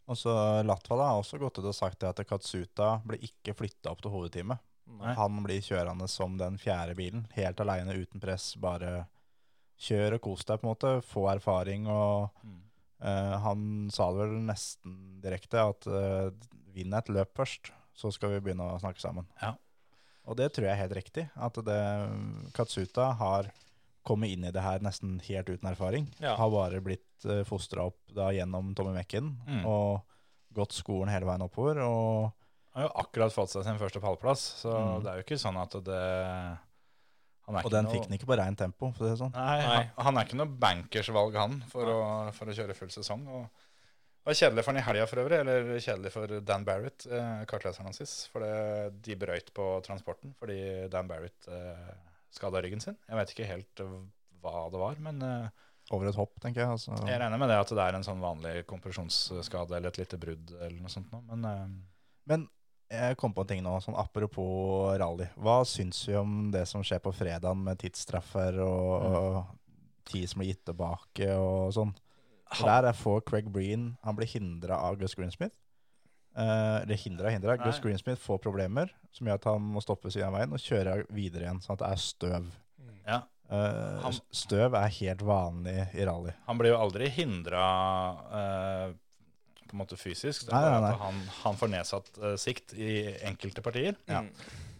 Og 0.09 0.17
så 0.17 0.63
Latvala 0.67 1.09
har 1.11 1.21
også 1.23 1.39
gått 1.39 1.59
ut 1.59 1.65
og 1.65 1.75
sagt 1.75 1.99
det 2.01 2.09
at 2.09 2.27
Katsuta 2.27 3.01
blir 3.07 3.19
ikke 3.23 3.55
flytta 3.55 3.91
opp 3.91 4.01
til 4.03 4.11
hovedteamet. 4.11 4.59
Nei. 4.87 5.15
Han 5.15 5.43
blir 5.45 5.61
kjørende 5.63 6.09
som 6.09 6.37
den 6.39 6.57
fjerde 6.59 6.97
bilen, 6.99 7.27
helt 7.35 7.61
aleine, 7.63 7.95
uten 7.95 8.21
press. 8.21 8.55
Bare 8.59 9.07
kjør 9.81 10.15
og 10.19 10.21
kos 10.21 10.45
deg, 10.45 10.61
på 10.61 10.67
en 10.67 10.75
måte. 10.75 11.03
Få 11.07 11.29
erfaring. 11.35 11.87
Og 11.89 12.31
Mm. 12.45 12.63
uh, 13.03 13.39
han 13.39 13.91
sa 13.91 14.11
det 14.11 14.19
vel 14.19 14.41
nesten 14.47 15.21
direkte, 15.23 15.55
at 15.69 15.87
uh, 15.87 16.31
vinn 16.75 16.93
et 16.95 17.07
løp 17.09 17.35
først, 17.35 17.71
så 17.95 18.13
skal 18.13 18.31
vi 18.31 18.41
begynne 18.41 18.67
å 18.67 18.81
snakke 18.81 19.01
sammen. 19.01 19.27
Ja. 19.43 19.55
Og 20.31 20.37
det 20.39 20.53
tror 20.55 20.69
jeg 20.69 20.73
er 20.77 20.83
helt 20.85 20.95
riktig. 20.95 21.25
At 21.43 21.57
det, 21.67 21.79
Katsuta 22.55 23.09
har 23.19 23.49
kommet 24.07 24.31
inn 24.33 24.47
i 24.47 24.53
det 24.55 24.63
her 24.63 24.79
nesten 24.85 25.19
helt 25.27 25.51
uten 25.51 25.69
erfaring. 25.69 26.07
Ja. 26.23 26.37
Har 26.39 26.53
bare 26.55 26.79
blitt 26.85 27.27
uh, 27.27 27.43
fostra 27.49 27.89
opp 27.91 27.99
da 28.17 28.31
gjennom 28.33 28.71
Tommy 28.79 28.95
Mekken 28.97 29.33
Mm. 29.47 29.65
og 29.69 30.01
gått 30.57 30.73
skolen 30.79 31.11
hele 31.13 31.27
veien 31.29 31.43
oppover. 31.45 31.83
Og 31.85 32.31
Han 32.73 32.83
har 32.85 32.89
jo 32.89 32.95
akkurat 33.03 33.35
fått 33.35 33.51
seg 33.51 33.65
sin 33.67 33.79
første 33.83 34.01
pallplass, 34.01 34.47
så 34.63 34.71
Mm. 34.73 35.03
det 35.03 35.11
er 35.11 35.17
jo 35.21 35.27
ikke 35.27 35.39
sånn 35.43 35.59
at 35.61 35.73
det 35.85 36.01
han 37.47 37.57
er 37.57 37.59
Og 37.59 37.65
ikke 37.67 37.71
den 37.75 37.85
noe- 37.85 37.93
fikk 37.93 38.05
han 38.07 38.15
ikke 38.19 38.27
på 38.31 38.39
reint 38.39 38.59
tempo, 38.59 38.93
for 38.95 39.05
det 39.05 39.13
er 39.13 39.25
sånn. 39.25 39.33
Nei, 39.35 39.59
Nei. 39.59 39.91
Han, 39.99 40.05
han 40.07 40.19
er 40.19 40.25
ikke 40.29 40.37
noe 40.39 40.47
bankersvalg, 40.63 41.35
han, 41.35 41.61
for 41.69 41.85
å, 41.91 41.99
for 42.33 42.47
å 42.47 42.55
kjøre 42.55 42.77
full 42.79 42.89
sesong. 42.95 43.27
Og 43.27 43.49
det 44.21 44.29
var 44.29 44.37
kjedelig 44.37 44.65
for 44.65 44.73
han 44.75 44.79
i 44.81 44.85
helga 44.85 45.09
for 45.09 45.23
øvrig, 45.23 45.41
eller 45.41 45.71
kjedelig 45.81 46.13
for 46.13 46.33
Dan 46.45 46.65
Barrett, 46.69 47.07
eh, 47.09 47.43
kartleseren 47.49 47.89
hans. 47.89 48.15
For 48.33 48.45
det, 48.45 49.01
de 49.07 49.17
brøyt 49.17 49.49
på 49.57 49.69
transporten 49.87 50.35
fordi 50.37 50.61
Dan 50.93 51.09
Barrett 51.09 51.49
eh, 51.49 51.91
skada 52.37 52.61
ryggen 52.63 52.83
sin. 52.85 52.99
Jeg 53.09 53.17
vet 53.17 53.33
ikke 53.35 53.49
helt 53.49 53.83
hva 54.41 54.69
det 54.73 54.81
var, 54.81 55.01
men 55.03 55.25
eh, 55.25 55.67
Over 55.91 56.07
et 56.07 56.15
hopp, 56.15 56.37
tenker 56.39 56.63
jeg. 56.63 56.71
Altså. 56.71 56.93
jeg 57.09 57.19
regner 57.19 57.41
med 57.41 57.49
det 57.51 57.57
at 57.59 57.71
det 57.75 57.83
er 57.83 57.97
en 57.99 58.05
sånn 58.07 58.21
vanlig 58.23 58.61
kompresjonsskade 58.71 59.75
eller 59.75 59.91
et 59.91 59.99
lite 59.99 60.21
brudd 60.23 60.53
eller 60.61 60.77
noe 60.79 60.93
sånt 60.93 61.11
noe. 61.11 61.25
Men 61.33 61.49
eh, 61.49 61.65
Men 62.31 62.45
jeg 62.91 63.17
kom 63.19 63.33
på 63.35 63.43
en 63.43 63.49
ting 63.51 63.65
nå, 63.65 63.73
sånn 63.83 63.97
apropos 63.99 64.93
rally. 65.01 65.27
Hva 65.41 65.65
syns 65.67 66.05
vi 66.07 66.15
om 66.19 66.51
det 66.55 66.63
som 66.71 66.85
skjer 66.87 67.01
på 67.03 67.13
fredagen 67.15 67.65
med 67.67 67.81
tidsstraffer 67.83 68.61
og, 68.63 69.09
og 69.09 70.07
tid 70.11 70.29
som 70.31 70.43
blir 70.43 70.53
gitt 70.53 70.65
tilbake 70.69 71.33
og 71.35 71.73
sånn? 71.75 71.93
For 72.55 72.67
Der 72.67 72.89
er 72.91 72.93
får 72.99 73.21
Craig 73.29 73.51
Breen 73.53 73.97
Han 74.03 74.17
blir 74.19 74.27
hindra 74.27 74.77
av 74.83 74.97
Gus 74.99 75.15
Greensmith. 75.15 75.55
Eh, 76.37 76.83
eller 76.83 76.97
hindra, 76.99 77.31
hindra. 77.31 77.57
Nei. 77.57 77.67
Gus 77.67 77.81
Greensmith 77.83 78.21
får 78.23 78.39
problemer 78.43 78.91
som 79.13 79.27
gjør 79.27 79.35
at 79.41 79.45
han 79.51 79.63
må 79.75 79.83
stoppe 79.83 80.11
siden 80.11 80.29
av 80.29 80.35
veien 80.39 80.53
og 80.55 80.63
kjøre 80.63 80.97
videre 81.11 81.43
igjen, 81.49 81.61
sånn 81.63 81.75
at 81.75 81.85
det 81.85 81.91
er 81.93 82.03
støv. 82.07 82.51
ja, 83.07 83.23
Eh, 83.51 84.01
Han- 84.03 84.13
støv 84.31 84.75
er 84.79 84.87
helt 84.89 85.23
vanlig 85.27 85.93
i 85.99 86.05
rally. 86.07 86.31
han 86.47 86.57
blir 86.57 86.71
jo 86.71 86.77
aldri 86.79 87.09
hindra 87.11 87.65
eh, 88.31 88.93
på 89.67 89.73
en 89.75 89.79
måte 89.81 89.97
fysisk. 89.99 90.45
Det 90.47 90.53
er 90.53 90.55
Nei, 90.55 90.71
bare 90.71 90.81
nei, 90.81 90.91
at 90.93 91.01
han, 91.01 91.21
han 91.43 91.57
får 91.57 91.69
nedsatt 91.73 92.19
eh, 92.23 92.37
sikt 92.37 92.75
i 92.79 92.93
enkelte 93.27 93.61
partier. 93.61 93.97
Ja. 94.07 94.21
Mm. 94.23 94.31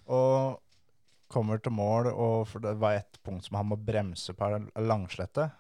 Og 0.07 0.61
kommer 1.29 1.59
til 1.61 1.73
mål, 1.73 2.07
og 2.15 2.47
for 2.47 2.61
det 2.61 2.77
var 2.79 2.93
et 3.01 3.19
punkt 3.25 3.45
som 3.49 3.57
han 3.59 3.67
må 3.67 3.77
bremse 3.77 4.33
på 4.39 4.53
langslette. 4.79 5.51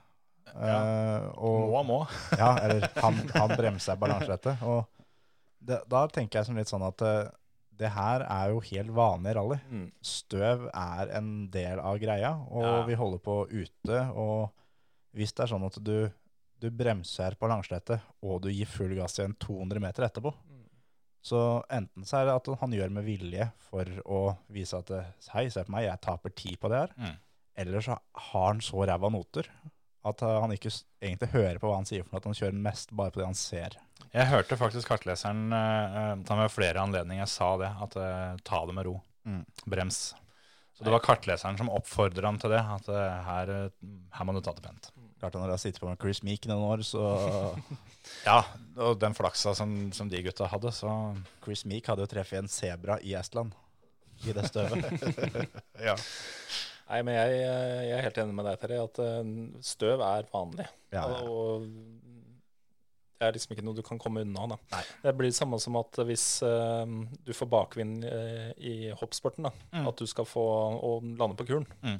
Eh, 0.55 1.27
og, 1.39 1.69
Må, 1.73 1.83
må. 1.87 1.99
Ja, 2.41 2.55
eller 2.65 2.89
han, 3.03 3.21
han 3.35 3.53
bremser 3.57 3.97
balanserettet. 4.01 4.63
Og 4.63 4.87
det, 5.61 5.83
da 5.91 6.07
tenker 6.09 6.41
jeg 6.41 6.47
som 6.51 6.57
litt 6.59 6.71
sånn 6.73 6.85
at 6.87 7.03
eh, 7.07 7.29
det 7.81 7.89
her 7.95 8.25
er 8.29 8.51
jo 8.53 8.61
helt 8.61 8.91
vanlig 8.93 9.35
rally. 9.39 9.57
Mm. 9.73 9.87
Støv 10.05 10.67
er 10.69 11.13
en 11.17 11.31
del 11.53 11.81
av 11.81 11.97
greia, 12.03 12.35
og 12.51 12.65
Ja. 12.67 12.73
vi 12.89 12.97
holder 13.01 13.23
på 13.25 13.37
ute. 13.49 14.01
Og 14.13 14.51
hvis 15.17 15.33
det 15.33 15.47
er 15.47 15.53
sånn 15.55 15.65
at 15.65 15.79
du, 15.85 16.11
du 16.61 16.69
bremser 16.71 17.37
på 17.41 17.49
langslettet, 17.49 18.03
og 18.21 18.43
du 18.45 18.51
gir 18.53 18.69
full 18.69 18.93
gass 18.99 19.17
igjen 19.19 19.33
200 19.41 19.81
meter 19.81 20.05
etterpå, 20.11 20.35
Mm. 20.45 20.67
så 21.25 21.41
enten 21.73 22.05
så 22.09 22.21
er 22.21 22.29
det 22.29 22.35
at 22.37 22.47
han 22.61 22.73
gjør 22.73 22.93
med 22.99 23.05
vilje 23.05 23.49
for 23.71 23.89
å 24.05 24.21
vise 24.53 24.77
at 24.77 24.93
hei, 25.33 25.49
se 25.53 25.65
på 25.65 25.73
meg, 25.73 25.85
jeg 25.89 26.01
taper 26.05 26.31
tid 26.37 26.61
på 26.61 26.69
det 26.73 26.79
her. 26.85 26.95
Mm. 27.01 27.17
Eller 27.65 27.81
så 27.85 27.97
har 28.29 28.47
han 28.53 28.61
så 28.65 28.85
ræva 28.89 29.11
noter 29.13 29.49
at 30.07 30.23
uh, 30.25 30.39
han 30.41 30.55
ikke 30.55 30.73
egentlig 31.03 31.31
hører 31.35 31.61
på 31.61 31.69
hva 31.69 31.81
han 31.81 31.89
sier, 31.89 32.07
for 32.07 32.21
at 32.21 32.29
han 32.29 32.37
kjører 32.37 32.65
mest 32.69 32.95
bare 32.97 33.13
på 33.13 33.21
det 33.21 33.29
han 33.29 33.39
ser. 33.39 33.77
Jeg 34.11 34.31
hørte 34.31 34.59
faktisk 34.59 34.89
kartleseren 34.91 35.53
uh, 35.53 36.17
ta 36.27 36.39
med 36.39 36.51
flere 36.53 36.83
anledninger 36.83 37.29
sa 37.31 37.53
det, 37.61 37.71
at 37.85 37.97
eh, 38.01 38.41
ta 38.47 38.65
det 38.67 38.75
med 38.75 38.89
ro. 38.89 38.97
Mm. 39.29 39.45
Brems. 39.71 40.01
Så 40.81 40.85
det 40.85 40.91
var 40.95 41.03
kartleseren 41.05 41.59
som 41.61 41.69
oppfordret 41.69 42.25
ham 42.25 42.39
til 42.41 42.55
det, 42.55 42.61
at 42.65 42.87
eh, 42.89 43.17
her, 43.27 43.51
eh, 43.53 43.89
her 44.17 44.25
må 44.25 44.33
du 44.33 44.41
ta 44.41 44.55
det 44.57 44.65
pent. 44.65 44.87
Klart 45.21 45.35
Når 45.37 45.51
du 45.51 45.53
har 45.53 45.61
sittet 45.61 45.83
på 45.83 45.91
med 45.91 46.01
Chris 46.01 46.23
Meek 46.25 46.47
noen 46.49 46.65
år, 46.65 46.85
så 46.89 47.03
Ja, 48.29 48.39
og 48.81 48.97
den 49.03 49.13
flaksa 49.13 49.53
som, 49.55 49.75
som 49.93 50.09
de 50.09 50.23
gutta 50.25 50.49
hadde, 50.49 50.73
så 50.73 50.89
Chris 51.45 51.67
Meek 51.69 51.91
hadde 51.91 52.07
jo 52.07 52.09
treffet 52.09 52.41
en 52.41 52.49
sebra 52.49 52.97
i 53.05 53.13
Estland 53.19 53.53
i 54.25 54.33
det 54.33 54.47
støvet. 54.49 54.89
ja. 55.91 55.99
Nei, 56.91 57.01
men 57.07 57.15
jeg, 57.15 57.41
jeg 57.41 57.95
er 57.97 58.03
helt 58.09 58.19
enig 58.19 58.35
med 58.35 58.47
deg, 58.51 58.61
Terje, 58.65 58.83
at 58.89 58.99
eh, 59.05 59.33
støv 59.63 60.01
er 60.03 60.27
vanlig. 60.33 60.67
Ja, 60.91 61.05
ja. 61.07 61.21
Og 61.31 61.69
det 63.21 63.29
er 63.29 63.35
liksom 63.37 63.53
ikke 63.53 63.65
noe 63.67 63.77
du 63.77 63.83
kan 63.85 63.99
komme 64.01 64.23
unna. 64.25 64.47
da. 64.55 64.57
Nei. 64.73 64.81
Det 65.05 65.13
blir 65.19 65.29
det 65.29 65.37
samme 65.37 65.59
som 65.61 65.77
at 65.77 65.99
hvis 66.09 66.25
uh, 66.43 66.89
du 67.27 67.35
får 67.37 67.51
bakvind 67.53 68.07
uh, 68.09 68.51
i 68.57 68.91
hoppsporten, 68.97 69.45
da, 69.45 69.53
Mm. 69.77 69.87
at 69.93 70.01
du 70.01 70.07
skal 70.09 70.25
få 70.27 70.43
å 70.81 70.93
lande 71.05 71.37
på 71.37 71.45
kulen. 71.51 71.67
Mm. 71.85 71.99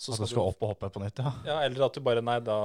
Så 0.00 0.14
At 0.16 0.22
du 0.24 0.30
skal 0.32 0.48
opp 0.48 0.62
og 0.64 0.70
hoppe 0.72 0.88
på 0.94 1.02
nytt, 1.02 1.20
ja. 1.20 1.30
Ja, 1.44 1.58
eller 1.66 1.84
at 1.90 1.92
du 1.92 2.00
bare 2.00 2.22
Nei, 2.24 2.38
da 2.40 2.56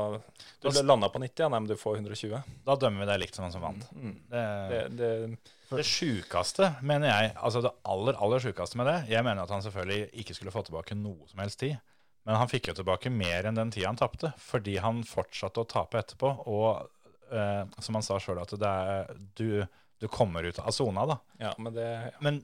Du 0.63 0.69
Da- 0.69 0.85
landa 0.87 1.09
på 1.11 1.19
90, 1.19 1.43
ja. 1.43 1.49
Nei, 1.51 1.59
men 1.59 1.67
du 1.67 1.75
får 1.75 1.97
120. 1.99 2.39
Da 2.63 2.77
dømmer 2.79 3.03
vi 3.03 3.09
deg 3.11 3.19
likt 3.25 3.35
som 3.35 3.43
han 3.43 3.51
som 3.51 3.61
vant. 3.65 3.83
Mm. 3.91 4.13
Det, 4.31 4.45
Det, 4.71 4.79
det, 4.95 5.37
det 5.69 5.85
sjukeste, 5.87 6.67
mener 6.85 7.09
jeg, 7.09 7.31
altså 7.41 7.61
det 7.65 7.71
aller, 7.89 8.17
aller 8.21 8.43
sjukeste 8.43 8.77
med 8.77 8.87
det 8.89 8.97
Jeg 9.13 9.23
mener 9.25 9.43
at 9.43 9.51
han 9.53 9.63
selvfølgelig 9.65 10.09
ikke 10.21 10.35
skulle 10.37 10.53
få 10.53 10.61
tilbake 10.67 10.97
noe 10.99 11.25
som 11.31 11.41
helst 11.41 11.59
tid. 11.63 11.77
Men 12.25 12.39
han 12.41 12.49
fikk 12.49 12.69
jo 12.71 12.75
tilbake 12.79 13.09
mer 13.13 13.45
enn 13.45 13.57
den 13.57 13.71
tida 13.73 13.87
han 13.91 13.97
tapte, 13.99 14.31
fordi 14.41 14.77
han 14.81 15.03
fortsatte 15.05 15.61
å 15.61 15.67
tape 15.69 15.99
etterpå. 16.01 16.31
Og 16.49 16.87
eh, 17.33 17.63
som 17.79 17.97
han 17.99 18.05
sa 18.05 18.17
sjøl, 18.21 18.39
at 18.41 18.53
det 18.61 18.71
er, 18.71 19.11
du, 19.37 19.65
du 20.01 20.07
kommer 20.09 20.43
ut 20.47 20.57
av 20.61 20.71
sona, 20.73 21.05
da. 21.09 21.19
ja, 21.43 21.51
men 21.61 21.73
det 21.75 21.85
ja. 21.89 22.15
Men 22.25 22.41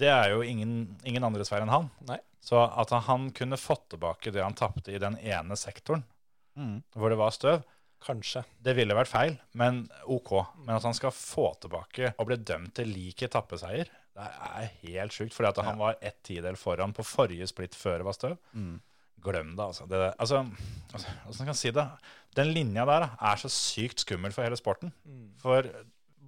det 0.00 0.08
er 0.08 0.30
jo 0.32 0.40
ingen, 0.42 0.96
ingen 1.04 1.26
andres 1.26 1.50
feil 1.52 1.62
enn 1.66 1.70
han. 1.74 1.90
Nei. 2.08 2.16
Så 2.40 2.56
at 2.58 2.90
han 3.06 3.28
kunne 3.36 3.58
fått 3.60 3.90
tilbake 3.92 4.32
det 4.32 4.40
han 4.42 4.56
tapte 4.56 4.94
i 4.94 4.98
den 5.02 5.18
ene 5.20 5.58
sektoren, 5.60 6.06
Mm. 6.58 6.80
hvor 6.98 7.12
det 7.12 7.16
var 7.20 7.30
støv, 7.30 7.60
Kanskje. 8.00 8.42
det 8.64 8.74
ville 8.78 8.96
vært 8.96 9.10
feil, 9.10 9.34
men 9.60 9.82
ok. 10.08 10.30
Men 10.64 10.76
at 10.78 10.86
han 10.88 10.96
skal 10.96 11.12
få 11.14 11.50
tilbake 11.60 12.14
og 12.16 12.28
bli 12.30 12.38
dømt 12.40 12.74
til 12.78 12.92
lik 12.94 13.26
etappeseier, 13.26 13.90
det 14.16 14.26
er 14.26 14.70
helt 14.82 15.14
sjukt. 15.14 15.34
Fordi 15.36 15.50
at 15.52 15.60
han 15.64 15.80
var 15.80 15.98
ett 16.02 16.18
tidel 16.26 16.58
foran 16.60 16.94
på 16.96 17.06
forrige 17.06 17.48
splitt 17.50 17.76
før 17.78 18.00
det 18.00 18.08
var 18.08 18.16
støv. 18.16 18.36
Mm. 18.52 18.80
Glem 19.20 19.54
det, 19.56 19.64
altså. 19.64 19.86
Det, 19.86 20.00
altså, 20.18 20.42
altså. 20.92 21.14
Hvordan 21.26 21.40
kan 21.44 21.52
jeg 21.52 21.60
si 21.60 21.72
det? 21.76 21.86
Den 22.36 22.52
linja 22.56 22.86
der 22.88 23.04
da, 23.04 23.10
er 23.30 23.40
så 23.40 23.50
sykt 23.52 24.04
skummel 24.04 24.32
for 24.32 24.46
hele 24.46 24.58
sporten. 24.58 24.92
For 25.42 25.68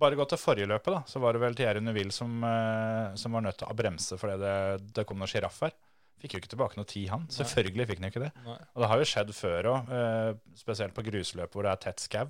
bare 0.02 0.18
gå 0.18 0.26
til 0.28 0.40
forrige 0.40 0.68
løpet, 0.70 0.92
da, 0.94 1.00
så 1.06 1.22
var 1.22 1.34
det 1.34 1.42
vel 1.44 1.56
Thierry 1.56 1.82
Neuville 1.84 2.14
som, 2.14 2.42
eh, 2.44 3.14
som 3.18 3.36
var 3.36 3.44
nødt 3.44 3.60
til 3.60 3.70
å 3.70 3.76
bremse 3.78 4.18
fordi 4.18 4.38
det, 4.40 4.54
det 4.96 5.04
kom 5.08 5.20
noen 5.20 5.30
sjiraffer. 5.30 5.74
Fikk 6.22 6.36
jo 6.36 6.40
ikke 6.42 6.52
tilbake 6.52 6.78
noe 6.78 6.86
tid, 6.86 7.08
han. 7.10 7.24
Selvfølgelig 7.34 7.88
fikk 7.90 8.02
han 8.02 8.08
ikke 8.12 8.22
det. 8.22 8.30
Nei. 8.46 8.58
Og 8.74 8.84
det 8.84 8.90
har 8.92 9.00
jo 9.02 9.08
skjedd 9.10 9.32
før 9.34 9.68
òg, 9.72 9.90
eh, 9.98 10.28
spesielt 10.60 10.94
på 10.94 11.02
grusløp 11.08 11.56
hvor 11.56 11.66
det 11.66 11.72
er 11.74 11.82
tett 11.82 12.04
skau, 12.04 12.28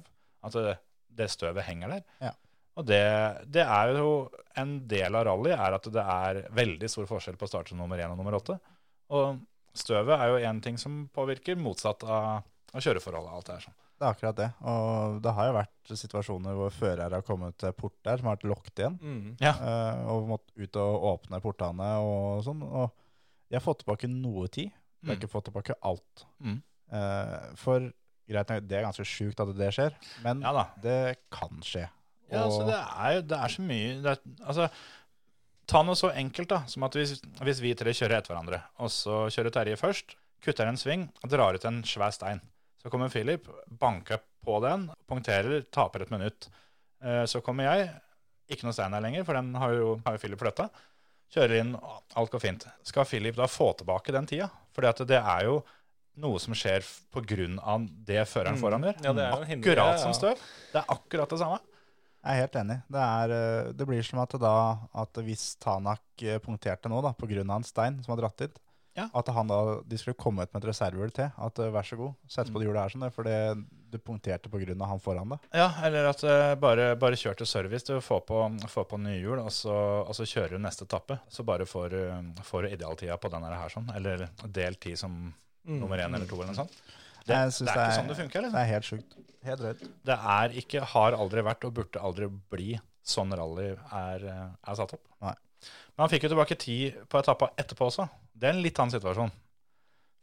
at 0.48 0.56
det, 0.56 0.78
det 1.20 1.28
støvet 1.32 1.66
henger 1.68 1.92
der. 1.98 2.06
Ja. 2.24 2.32
Og 2.80 2.86
det, 2.88 3.02
det 3.52 3.66
er 3.68 3.92
jo 3.98 4.12
en 4.56 4.78
del 4.88 5.18
av 5.18 5.26
rally 5.28 5.52
er 5.52 5.76
at 5.76 5.88
det 5.92 6.04
er 6.14 6.40
veldig 6.56 6.88
stor 6.88 7.08
forskjell 7.10 7.36
på 7.40 7.48
start 7.50 7.68
som 7.68 7.80
nummer 7.82 8.00
én 8.00 8.08
og 8.14 8.16
nummer 8.16 8.38
åtte. 8.38 8.56
Og 9.12 9.42
støvet 9.76 10.16
er 10.16 10.32
jo 10.32 10.40
én 10.48 10.62
ting 10.64 10.80
som 10.80 11.02
påvirker 11.12 11.60
motsatt 11.60 12.04
av, 12.08 12.46
av 12.72 12.80
kjøreforholdet. 12.84 13.34
alt 13.36 13.50
det 13.50 13.58
her 13.58 13.66
sånn. 13.66 13.78
Det 14.02 14.08
er 14.08 14.16
akkurat 14.16 14.38
det. 14.40 14.48
Og 14.72 15.18
det 15.22 15.32
har 15.36 15.46
jo 15.46 15.54
vært 15.58 15.92
situasjoner 16.00 16.56
hvor 16.58 16.72
førere 16.74 17.20
har 17.20 17.26
kommet 17.26 17.54
til 17.60 17.76
port 17.76 17.94
der 18.02 18.18
som 18.18 18.30
har 18.30 18.38
vært 18.38 18.48
lukket 18.50 18.80
igjen. 18.82 18.96
Mm. 18.98 19.28
Ja. 19.44 19.52
eh, 19.52 20.00
og 20.10 20.32
måttet 20.32 20.56
ut 20.64 20.78
og 20.82 21.06
åpne 21.12 21.42
portene 21.44 21.90
og 22.02 22.40
sånn. 22.48 22.64
Og 22.66 22.88
jeg 23.52 23.58
har 23.60 23.64
fått 23.66 23.82
tilbake 23.84 24.08
noe 24.10 24.48
tid. 24.48 24.70
De 25.02 25.10
har 25.10 25.16
Mm. 25.16 25.20
ikke 25.20 25.30
fått 25.32 25.44
tilbake 25.50 25.74
alt. 25.82 26.24
Mm. 26.40 26.62
Eh, 26.92 27.54
for 27.58 27.88
greit 28.28 28.48
nok, 28.52 28.66
det 28.68 28.78
er 28.78 28.84
ganske 28.86 29.04
sjukt 29.04 29.40
at 29.42 29.50
det 29.58 29.70
skjer, 29.74 29.92
men 30.24 30.40
Ja 30.44 30.66
det 30.80 31.18
kan 31.30 31.60
skje. 31.60 31.88
Ja, 32.32 32.44
altså 32.46 32.64
det 32.66 32.78
er, 32.80 33.20
det 33.28 33.36
er 33.38 33.48
så 33.52 33.62
mye 33.66 33.96
det 34.02 34.12
er, 34.14 34.20
altså, 34.46 34.70
Ta 35.66 35.82
noe 35.86 35.94
så 35.94 36.10
enkelt 36.18 36.48
da, 36.50 36.64
som 36.66 36.82
at 36.82 36.92
hvis, 36.98 37.20
hvis 37.40 37.60
vi 37.62 37.70
tre 37.78 37.92
kjører 37.94 38.18
etter 38.18 38.32
hverandre, 38.34 38.58
og 38.82 38.90
så 38.90 39.28
kjører 39.30 39.52
Terje 39.54 39.76
først, 39.78 40.16
kutter 40.42 40.66
en 40.68 40.76
sving 40.76 41.04
og 41.22 41.30
drar 41.30 41.54
ut 41.54 41.64
en 41.68 41.82
svær 41.86 42.10
stein. 42.12 42.40
Så 42.82 42.90
kommer 42.90 43.08
Philip, 43.12 43.46
banker 43.78 44.18
på 44.44 44.56
den, 44.64 44.88
punkterer, 45.08 45.62
taper 45.70 46.02
et 46.02 46.10
minutt. 46.10 46.48
Eh, 47.00 47.24
Så 47.30 47.40
kommer 47.46 47.64
jeg, 47.64 47.92
ikke 48.50 48.64
noe 48.66 48.72
stein 48.74 48.92
her 48.92 49.00
lenger, 49.00 49.24
for 49.24 49.34
den 49.38 49.54
har 49.54 49.70
jo, 49.72 50.00
har 50.04 50.16
jo 50.18 50.18
Philip 50.24 50.38
flytta. 50.42 50.68
Kjører 51.32 51.60
inn, 51.62 51.76
alt 52.14 52.32
går 52.34 52.42
fint. 52.42 52.66
Skal 52.84 53.06
Philip 53.08 53.36
da 53.38 53.46
få 53.48 53.70
tilbake 53.78 54.12
den 54.12 54.26
tida? 54.28 54.50
Fordi 54.76 54.90
at 54.90 55.02
det 55.08 55.18
er 55.20 55.46
jo 55.48 55.62
noe 56.20 56.40
som 56.42 56.52
skjer 56.52 56.84
pga. 56.84 57.08
på 57.12 57.22
grunn 57.24 57.58
av 57.58 57.86
det 58.04 58.26
føreren 58.28 58.58
Mm. 58.58 58.60
foran 58.60 58.82
gjør. 58.84 58.96
Ja, 59.04 59.12
det 59.12 59.22
er 59.24 59.30
jo 59.30 59.42
en 59.42 59.62
Akkurat 59.62 60.00
som 60.00 60.12
ja. 60.12 60.18
støv. 60.18 60.42
Det 60.72 60.80
er 60.82 60.88
akkurat 60.92 61.28
det 61.30 61.38
samme. 61.38 61.60
Jeg 62.22 62.36
er 62.36 62.40
helt 62.44 62.56
enig. 62.60 62.76
Det, 62.92 63.00
er, 63.02 63.32
eh, 63.34 63.72
det 63.72 63.86
blir 63.88 64.02
som 64.06 64.20
at, 64.22 64.30
da, 64.38 64.78
at 64.94 65.12
hvis 65.24 65.56
Tanak 65.58 66.00
eh, 66.22 66.38
punkterte 66.38 66.88
nå, 66.88 67.00
da, 67.02 67.12
pga. 67.12 67.40
en 67.40 67.64
stein 67.64 68.02
som 68.04 68.14
var 68.14 68.22
dratt 68.22 68.36
dit, 68.44 68.58
Ja. 68.94 69.06
at 69.14 69.26
han 69.32 69.48
da, 69.48 69.80
de 69.88 69.96
skulle 69.96 70.14
komme 70.20 70.42
ut 70.44 70.52
med 70.52 70.62
et 70.64 70.68
reservehjul 70.68 71.12
til. 71.16 71.30
At 71.38 71.58
uh, 71.58 71.70
vær 71.72 71.82
så 71.88 71.96
god, 71.96 72.12
sett 72.28 72.48
Mm. 72.48 72.52
på 72.54 72.60
det 72.60 72.66
hjulet 72.68 72.82
her, 72.82 72.92
sånn, 72.92 73.04
det, 73.06 73.12
for 73.14 73.24
det, 73.24 73.36
du 73.92 73.98
punkterte 73.98 74.50
pga. 74.52 74.86
han 74.86 75.00
foran 75.00 75.28
deg. 75.32 75.38
Ja, 75.54 75.70
eller 75.86 76.08
at 76.10 76.24
uh, 76.24 76.54
bare, 76.60 76.94
bare 76.96 77.16
kjør 77.16 77.36
til 77.40 77.46
service, 77.46 77.84
du 77.88 78.00
får 78.00 78.20
på, 78.28 78.42
får 78.68 78.84
på 78.90 78.98
nye 79.00 79.18
hjul, 79.20 79.38
og 79.40 79.50
så, 79.50 79.72
og 80.06 80.12
så 80.14 80.24
kjører 80.28 80.56
du 80.56 80.58
neste 80.58 80.84
etappe. 80.84 81.18
Så 81.28 81.42
bare 81.44 81.64
får, 81.64 81.88
du- 81.90 82.42
får 82.44 82.62
du 82.62 82.68
idealtida 82.76 83.16
på 83.16 83.30
den 83.32 83.42
her 83.48 83.68
sånn, 83.72 83.88
eller 83.96 84.28
del 84.46 84.74
ti 84.76 84.94
som 84.96 85.34
Mm. 85.64 85.78
nummer 85.78 85.96
én 85.96 86.12
eller 86.12 86.26
to 86.26 86.34
eller 86.34 86.52
noe 86.52 86.58
sånt. 86.58 86.72
Det, 87.24 87.28
det 87.28 87.36
er 87.38 87.46
ikke 87.46 87.94
sånn 87.94 88.08
det 88.08 88.16
funker, 88.18 88.40
Det 88.42 88.48
liksom. 88.50 88.58
er 88.58 88.66
helt 88.66 88.84
sjukt. 88.84 89.12
Helt 89.46 89.60
drøyt. 89.60 89.82
Det 90.04 90.16
er 90.18 90.48
ikke, 90.58 90.80
har 90.90 91.12
aldri 91.14 91.40
vært 91.46 91.64
og 91.68 91.72
burde 91.76 92.00
aldri 92.02 92.26
bli 92.50 92.80
sånn 93.06 93.30
rally 93.38 93.68
er, 93.78 94.24
eh, 94.26 94.48
er 94.68 94.74
satt 94.74 94.92
opp. 94.96 95.04
Nei. 95.22 95.34
Men 95.94 96.02
han 96.02 96.08
fikk 96.10 96.24
jo 96.26 96.32
tilbake 96.34 96.58
tid 96.58 96.98
på 97.08 97.20
etappa 97.22 97.52
etterpå 97.56 97.86
også. 97.86 98.08
Det 98.42 98.48
er 98.50 98.56
en 98.56 98.62
litt 98.64 98.78
annen 98.82 98.94
situasjon. 98.96 99.30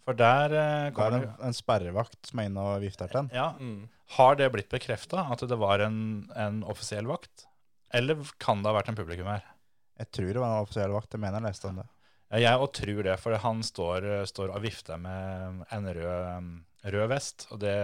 For 0.05 0.17
der 0.17 0.51
eh, 0.51 0.89
Det 0.89 0.89
er 0.89 0.95
kommer 0.97 1.20
en, 1.20 1.28
det 1.30 1.47
en 1.49 1.55
sperrevakt 1.55 2.30
som 2.32 2.41
er 2.41 2.49
inne 2.49 2.65
og 2.74 2.84
vifter 2.84 3.07
til 3.11 3.22
den. 3.24 3.32
ja, 3.36 3.49
Mm. 3.59 3.88
Har 4.17 4.36
det 4.39 4.47
blitt 4.49 4.72
bekrefta 4.74 5.22
at 5.30 5.43
det 5.45 5.57
var 5.61 5.84
en, 5.86 5.99
en 6.34 6.63
offisiell 6.65 7.05
vakt? 7.05 7.43
Eller 7.93 8.17
kan 8.41 8.63
det 8.63 8.72
ha 8.72 8.74
vært 8.80 8.89
en 8.89 8.97
publikum 8.97 9.28
her? 9.30 9.43
Jeg 10.01 10.09
tror 10.15 10.32
det 10.34 10.41
var 10.41 10.55
en 10.55 10.63
offisiell 10.65 10.93
vakt. 10.95 11.13
Jeg 11.13 11.22
mener 11.22 11.38
jeg 11.38 11.45
leste 11.51 11.70
om 11.70 11.78
det. 11.78 11.86
Ja, 12.34 12.39
Jeg 12.41 12.61
òg 12.63 12.72
tror 12.78 13.03
det, 13.05 13.15
for 13.22 13.38
han 13.43 13.61
står, 13.65 14.07
står 14.30 14.49
og 14.55 14.61
vifter 14.65 14.97
med 15.01 15.61
en 15.78 15.88
rød, 15.93 16.49
rød 16.93 17.07
vest, 17.13 17.45
og 17.53 17.61
det, 17.61 17.76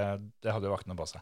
det 0.42 0.54
hadde 0.54 0.66
jo 0.70 0.74
vaktene 0.74 0.98
på 0.98 1.06
seg. 1.14 1.22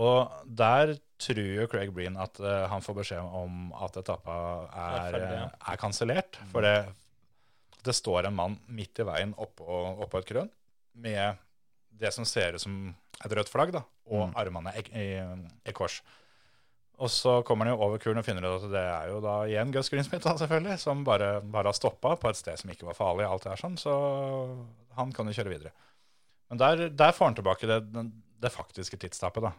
Og 0.00 0.30
der 0.46 0.96
tror 1.20 1.40
jo 1.42 1.66
Craig 1.70 1.90
Breen 1.94 2.18
at 2.22 2.38
eh, 2.42 2.66
han 2.70 2.82
får 2.82 2.98
beskjed 3.00 3.34
om 3.42 3.70
at 3.78 3.98
etappa 4.00 4.36
er, 4.70 4.90
Er 4.90 5.14
ferdig, 5.14 5.38
ja. 5.38 5.46
er 5.74 5.80
kansellert. 5.82 6.38
For 6.50 6.66
det, 6.66 6.74
det 7.86 7.94
står 7.96 8.26
en 8.28 8.34
mann 8.36 8.58
midt 8.68 8.98
i 9.00 9.06
veien 9.08 9.34
oppå, 9.40 9.66
oppå 10.04 10.18
et 10.20 10.26
krøn 10.30 10.50
med 10.94 11.36
det 12.00 12.12
som 12.14 12.24
ser 12.24 12.54
ut 12.56 12.60
som 12.62 12.94
et 13.24 13.32
rødt 13.36 13.48
flagg, 13.52 13.72
da, 13.72 13.82
og 14.10 14.28
Mm. 14.30 14.34
armene 14.36 14.72
i, 14.78 14.82
i, 14.96 15.06
i 15.68 15.72
kors. 15.76 16.00
Og 17.00 17.08
så 17.12 17.42
kommer 17.44 17.64
han 17.66 17.74
jo 17.74 17.82
over 17.84 17.98
kuren 17.98 18.18
og 18.20 18.24
finner 18.26 18.44
ut 18.44 18.64
at 18.64 18.72
det 18.72 18.80
er 18.84 19.06
jo 19.08 19.20
da 19.24 19.34
igjen 19.48 19.70
Gus 19.72 19.88
Greensmith, 19.88 20.24
da, 20.24 20.34
selvfølgelig, 20.36 20.78
som 20.82 21.04
bare, 21.04 21.40
bare 21.40 21.68
har 21.70 21.76
stoppa 21.76 22.14
på 22.20 22.28
et 22.28 22.36
sted 22.36 22.58
som 22.60 22.70
ikke 22.72 22.84
var 22.88 22.96
farlig. 22.98 23.24
alt 23.28 23.42
det 23.44 23.52
her 23.54 23.60
sånn, 23.62 23.76
Så 23.80 23.92
han 24.96 25.12
kan 25.12 25.26
jo 25.30 25.32
kjøre 25.36 25.52
videre. 25.54 25.72
Men 26.50 26.58
der, 26.58 26.88
der 26.90 27.12
får 27.16 27.24
han 27.30 27.34
tilbake 27.38 27.66
det, 27.70 27.78
det 28.42 28.52
faktiske 28.52 28.98
tidstapet. 29.00 29.42
da. 29.42 29.52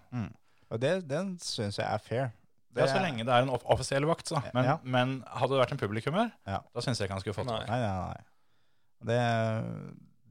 Og 0.72 0.80
det, 0.80 1.08
den 1.08 1.38
syns 1.40 1.78
jeg 1.80 1.88
er 1.88 1.98
fair. 2.04 2.32
Det 2.74 2.84
er 2.84 2.88
så 2.88 3.02
lenge 3.04 3.26
det 3.26 3.28
er 3.36 3.42
en 3.44 3.50
off 3.50 3.64
offisiell 3.66 4.06
vakt. 4.06 4.28
Så. 4.28 4.42
Men, 4.54 4.64
Ja. 4.66 4.78
men 4.84 5.22
hadde 5.28 5.50
det 5.58 5.60
vært 5.68 5.72
en 5.72 5.78
publikummer, 5.82 6.32
Ja. 6.48 6.60
da 6.74 6.80
syns 6.82 7.00
jeg 7.00 7.08
ikke 7.10 7.14
han 7.18 7.22
skulle 7.22 7.36
fått 7.36 7.46
Nei. 7.52 7.60
det. 7.60 7.68
Nei, 7.70 7.80
nei, 7.80 8.14
nei. 8.14 8.24
Det, 9.04 9.22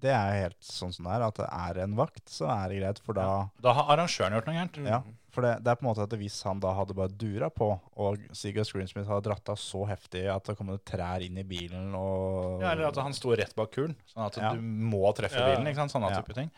det 0.01 0.11
er 0.15 0.37
helt 0.47 0.61
sånn 0.65 0.93
som 0.95 1.05
det 1.05 1.13
er. 1.17 1.25
At 1.27 1.35
det 1.41 1.49
er 1.51 1.81
en 1.85 1.97
vakt, 1.99 2.25
så 2.33 2.49
er 2.49 2.69
det 2.73 2.79
greit. 2.81 3.01
For 3.05 3.13
da 3.19 3.49
Da 3.61 3.73
har 3.77 3.97
arrangøren 3.97 4.33
gjort 4.39 4.47
noe 4.47 4.55
gærent. 4.57 4.79
Ja, 4.87 5.03
for 5.31 5.43
det, 5.43 5.63
det 5.65 5.71
er 5.71 5.77
på 5.77 5.85
en 5.85 5.91
måte 5.91 6.03
at 6.07 6.17
hvis 6.19 6.43
han 6.47 6.61
da 6.63 6.73
hadde 6.75 6.95
bare 6.97 7.09
dura 7.13 7.51
på, 7.51 7.69
og 7.97 8.19
Sigurd 8.33 8.67
Screensmith 8.67 9.07
hadde 9.11 9.29
dratt 9.29 9.49
av 9.53 9.57
så 9.61 9.85
heftig 9.91 10.25
at 10.35 10.45
det 10.49 10.57
kom 10.57 10.73
trær 10.87 11.21
inn 11.27 11.37
i 11.39 11.45
bilen 11.45 11.93
og, 11.95 12.61
Ja, 12.63 12.73
eller 12.73 12.89
at 12.89 12.97
han 13.03 13.13
sto 13.13 13.35
rett 13.37 13.55
bak 13.55 13.71
kulen, 13.77 13.97
sånn 14.15 14.27
at 14.27 14.37
Ja. 14.41 14.55
du 14.55 14.61
må 14.63 15.13
treffe 15.15 15.37
Ja. 15.39 15.55
bilen. 15.55 15.67
ikke 15.69 15.77
sant? 15.85 15.93
Sånne 15.93 16.11
Ja. 16.11 16.23
type 16.23 16.35
ting. 16.35 16.51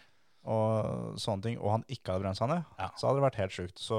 Og 0.44 1.14
sånne 1.22 1.42
ting, 1.42 1.58
og 1.60 1.70
han 1.76 1.84
ikke 1.88 2.12
hadde 2.12 2.24
bremsa 2.24 2.48
ned, 2.50 2.64
Ja. 2.78 2.88
så 2.98 3.06
hadde 3.08 3.20
det 3.20 3.26
vært 3.30 3.36
helt 3.42 3.52
sjukt. 3.54 3.78
Så 3.78 3.98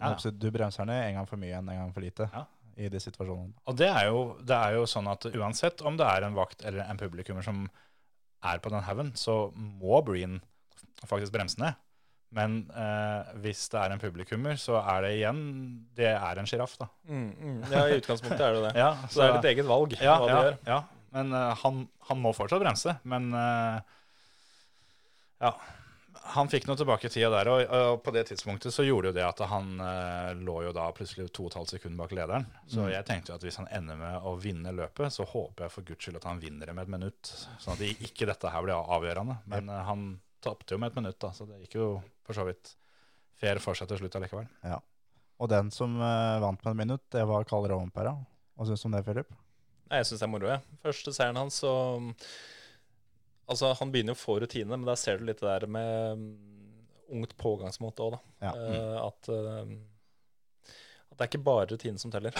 Ja. 0.00 0.14
ja. 0.14 0.30
du 0.30 0.50
bremser 0.54 0.86
ned 0.86 1.08
en 1.08 1.14
gang 1.18 1.26
for 1.26 1.36
mye 1.36 1.56
enn 1.58 1.68
en 1.68 1.78
gang 1.82 1.92
for 1.92 2.00
lite 2.00 2.30
Ja. 2.32 2.44
i 2.76 2.88
de 2.88 2.98
situasjonene. 2.98 3.52
Og 3.66 3.76
det 3.76 3.88
er, 3.88 4.06
jo, 4.06 4.36
det 4.44 4.54
er 4.54 4.74
jo 4.76 4.84
sånn 4.86 5.08
at 5.10 5.26
uansett 5.34 5.82
om 5.84 5.96
det 5.96 6.06
er 6.06 6.22
en 6.28 6.34
vakt 6.34 6.62
eller 6.64 6.84
en 6.88 6.96
publikummer 6.96 7.42
som 7.42 7.68
er 8.44 8.58
på 8.62 8.70
den 8.70 8.82
haugen, 8.86 9.12
så 9.18 9.52
må 9.56 9.98
Breen 10.04 10.40
faktisk 11.06 11.32
bremse 11.32 11.58
ned. 11.58 11.74
Men 12.30 12.70
eh, 12.76 13.32
hvis 13.40 13.68
det 13.72 13.80
er 13.80 13.90
en 13.94 13.98
publikummer, 13.98 14.52
så 14.60 14.76
er 14.84 15.00
det 15.02 15.12
igjen 15.16 15.86
Det 15.96 16.10
er 16.12 16.38
en 16.38 16.44
sjiraff, 16.46 16.76
da. 16.78 16.86
Mm, 17.08 17.32
mm. 17.40 17.72
Ja, 17.72 17.86
i 17.88 17.96
utgangspunktet 18.02 18.40
er 18.44 18.52
det 18.52 18.62
det. 18.68 18.72
Ja, 18.84 18.90
Så 19.08 19.22
det 19.22 19.28
er 19.30 19.38
ditt 19.40 19.50
eget 19.56 19.66
valg 19.66 19.94
ja, 19.98 20.18
hva 20.20 20.26
du 20.26 20.32
ja, 20.34 20.42
gjør. 20.42 20.58
ja. 20.66 20.82
Men 21.16 21.32
eh, 21.32 21.54
han, 21.64 21.88
han 22.10 22.20
må 22.20 22.34
fortsatt 22.36 22.60
bremse. 22.60 22.98
Men 23.08 23.32
eh, 23.32 23.80
ja. 25.40 25.52
Han 26.34 26.48
fikk 26.50 26.66
noe 26.68 26.76
tilbake 26.76 27.08
tida 27.08 27.28
der, 27.32 27.48
og, 27.48 27.70
og 27.72 28.00
på 28.04 28.12
det 28.12 28.24
tidspunktet 28.28 28.74
så 28.74 28.82
gjorde 28.84 29.08
jo 29.12 29.14
det 29.16 29.22
at 29.24 29.38
han 29.48 29.68
eh, 29.80 30.32
lå 30.44 30.56
jo 30.66 30.72
da 30.76 30.88
plutselig 30.92 31.28
to 31.32 31.46
og 31.46 31.52
et 31.52 31.56
halvt 31.56 31.72
sekund 31.76 31.96
bak 31.96 32.10
lederen. 32.12 32.44
Så 32.68 32.82
Mm. 32.82 32.90
jeg 32.92 33.06
tenkte 33.08 33.32
jo 33.32 33.36
at 33.38 33.46
hvis 33.46 33.56
han 33.56 33.68
ender 33.72 33.96
med 33.96 34.26
å 34.28 34.34
vinne 34.42 34.74
løpet, 34.76 35.14
så 35.14 35.24
håper 35.24 35.64
jeg 35.64 35.72
for 35.72 35.86
guds 35.88 36.04
skyld 36.04 36.18
at 36.20 36.26
han 36.28 36.40
vinner 36.42 36.66
det 36.68 36.74
med 36.76 36.84
et 36.88 36.92
minutt. 36.98 37.30
Sånn 37.62 37.78
at 37.78 37.84
ikke 37.86 38.28
dette 38.28 38.50
her 38.52 38.66
blir 38.66 38.76
avgjørende. 38.76 39.38
Men 39.48 39.70
eh, 39.72 39.84
han 39.88 40.04
tapte 40.44 40.74
jo 40.76 40.82
med 40.82 40.90
et 40.92 41.00
minutt, 41.00 41.18
da, 41.22 41.30
så 41.32 41.46
det 41.48 41.62
gikk 41.64 41.78
jo 41.78 41.88
for 42.26 42.36
så 42.36 42.44
vidt 42.50 42.74
fair 43.40 43.62
for 43.62 43.78
seg 43.78 43.88
til 43.88 44.02
slutt 44.02 44.18
allikevel. 44.20 44.50
Ja. 44.66 44.82
Og 45.38 45.48
den 45.54 45.70
som 45.72 45.96
eh, 46.02 46.36
vant 46.44 46.60
med 46.66 46.74
et 46.74 46.82
minutt, 46.82 47.06
det 47.14 47.24
var 47.30 47.46
Karl 47.48 47.70
Rovenpera. 47.72 48.12
Hva 48.58 48.66
syns 48.68 48.82
du 48.84 48.90
om 48.90 48.98
det, 48.98 49.04
Philip? 49.06 49.32
Jeg 49.94 50.04
syns 50.04 50.18
det 50.20 50.26
er 50.28 50.34
moro, 50.34 50.50
jeg. 50.50 50.60
Første 50.84 51.14
seieren 51.16 51.38
hans, 51.40 51.62
så 51.62 51.72
Altså, 53.48 53.70
han 53.78 53.92
begynner 53.92 54.12
jo 54.12 54.18
å 54.18 54.20
få 54.20 54.36
rutine, 54.42 54.68
men 54.76 54.84
der 54.84 54.98
ser 55.00 55.20
du 55.20 55.28
litt 55.28 55.40
det 55.40 55.48
der 55.48 55.70
med 55.72 56.20
mm, 56.20 56.58
ungt 57.16 57.32
pågangsmåte 57.40 58.04
òg, 58.04 58.18
da. 58.18 58.20
Ja. 58.44 58.52
Uh, 58.52 58.98
at, 59.06 59.30
uh, 59.32 60.74
at 61.08 61.16
det 61.16 61.24
er 61.24 61.30
ikke 61.30 61.46
bare 61.46 61.70
rutinen 61.70 62.00
som 62.00 62.12
teller. 62.12 62.36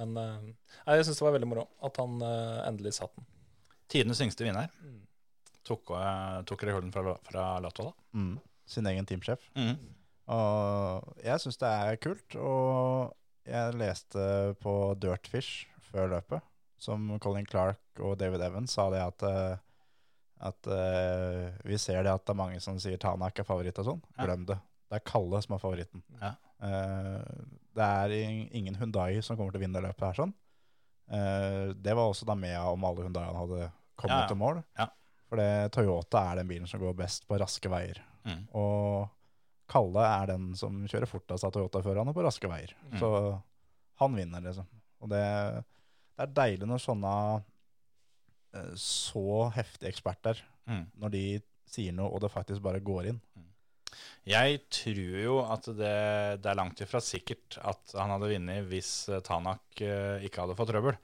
Men 0.00 0.16
uh, 0.16 0.40
nei, 0.40 0.96
jeg 0.96 1.10
syns 1.10 1.20
det 1.20 1.26
var 1.26 1.36
veldig 1.36 1.50
moro 1.50 1.66
at 1.84 2.00
han 2.00 2.24
endelig 2.64 2.96
satt 2.96 3.12
den. 3.18 3.28
Tidenes 3.90 4.22
yngste 4.24 4.46
vinner. 4.46 4.72
Mm. 4.80 5.00
Tok, 5.66 5.92
tok 6.48 6.62
rekorden 6.64 6.92
fra, 6.94 7.12
fra 7.26 7.46
Latvala. 7.60 7.92
Mm. 8.16 8.36
Sin 8.70 8.86
egen 8.88 9.06
teamsjef. 9.06 9.42
Mm. 9.58 9.74
Og 10.30 11.16
jeg 11.26 11.42
syns 11.42 11.60
det 11.60 11.68
er 11.68 11.98
kult. 12.00 12.36
Og 12.38 13.50
jeg 13.50 13.76
leste 13.76 14.24
på 14.62 14.74
Dirtfish 15.02 15.66
før 15.90 16.14
løpet, 16.14 16.46
som 16.80 17.10
Colin 17.20 17.48
Clark 17.50 18.00
og 18.00 18.14
David 18.22 18.46
Evans 18.46 18.78
sa 18.78 18.86
det 18.94 19.02
at 19.02 19.26
at 20.40 20.68
uh, 20.72 21.50
vi 21.68 21.76
ser 21.80 22.04
det 22.06 22.12
at 22.12 22.24
det 22.24 22.32
er 22.32 22.38
mange 22.38 22.60
som 22.64 22.78
sier 22.80 23.00
Tanak 23.00 23.38
er 23.42 23.46
favoritt 23.48 23.78
og 23.82 23.88
sånn. 23.90 24.04
Glem 24.16 24.46
det. 24.48 24.56
Det 24.90 24.98
er 24.98 25.04
Kalle 25.06 25.40
som 25.44 25.56
er 25.56 25.62
favoritten. 25.62 26.04
Ja. 26.20 26.32
Uh, 26.60 27.50
det 27.76 27.86
er 27.86 28.14
ingen 28.56 28.78
Hundai 28.80 29.20
som 29.24 29.36
kommer 29.36 29.52
til 29.54 29.60
å 29.60 29.64
vinne 29.66 29.84
løpet 29.84 30.06
her 30.08 30.18
sånn. 30.22 30.32
Uh, 31.10 31.76
det 31.76 31.92
var 31.96 32.08
også 32.08 32.28
da 32.28 32.36
Mea 32.38 32.64
om 32.72 32.86
alle 32.88 33.06
Hundaiene 33.06 33.36
hadde 33.36 33.68
kommet 34.00 34.16
Ja, 34.16 34.24
ja. 34.24 34.30
til 34.30 34.40
mål. 34.40 34.62
Ja. 34.80 34.88
For 35.30 35.38
det, 35.38 35.50
Toyota 35.76 36.24
er 36.30 36.40
den 36.40 36.48
bilen 36.50 36.70
som 36.70 36.82
går 36.82 36.96
best 36.98 37.28
på 37.28 37.38
raske 37.38 37.70
veier. 37.70 38.00
Mm. 38.26 38.46
Og 38.58 39.10
Kalle 39.70 40.06
er 40.08 40.32
den 40.32 40.50
som 40.58 40.80
kjører 40.90 41.06
fortest 41.06 41.46
av 41.46 41.52
Toyota-førerne 41.54 42.14
på 42.16 42.24
raske 42.26 42.48
veier. 42.50 42.72
Mm. 42.88 42.96
Så 42.98 43.10
han 44.00 44.16
vinner, 44.16 44.42
liksom. 44.42 44.66
Og 45.04 45.12
det, 45.12 45.22
det 46.16 46.24
er 46.24 46.34
deilig 46.40 46.66
når 46.66 46.82
sånne 46.82 47.12
så 48.78 49.50
heftige 49.56 49.92
eksperter, 49.92 50.40
Mm. 50.70 50.84
når 51.02 51.10
de 51.14 51.22
sier 51.66 51.94
noe, 51.96 52.10
og 52.10 52.20
det 52.22 52.30
faktisk 52.30 52.62
bare 52.62 52.82
går 52.84 53.08
inn. 53.10 53.20
Jeg 54.28 54.60
tror 54.70 55.14
jo 55.22 55.38
at 55.42 55.64
det, 55.74 55.94
det 56.42 56.50
er 56.50 56.58
langt 56.58 56.80
ifra 56.84 57.00
sikkert 57.02 57.56
at 57.66 57.94
han 57.96 58.12
hadde 58.12 58.28
vunnet 58.30 58.68
hvis 58.70 59.08
eh, 59.10 59.22
Tanak 59.26 59.80
eh, 59.82 60.22
ikke 60.26 60.44
hadde 60.44 60.56
fått 60.58 60.70
trøbbel. 60.70 60.98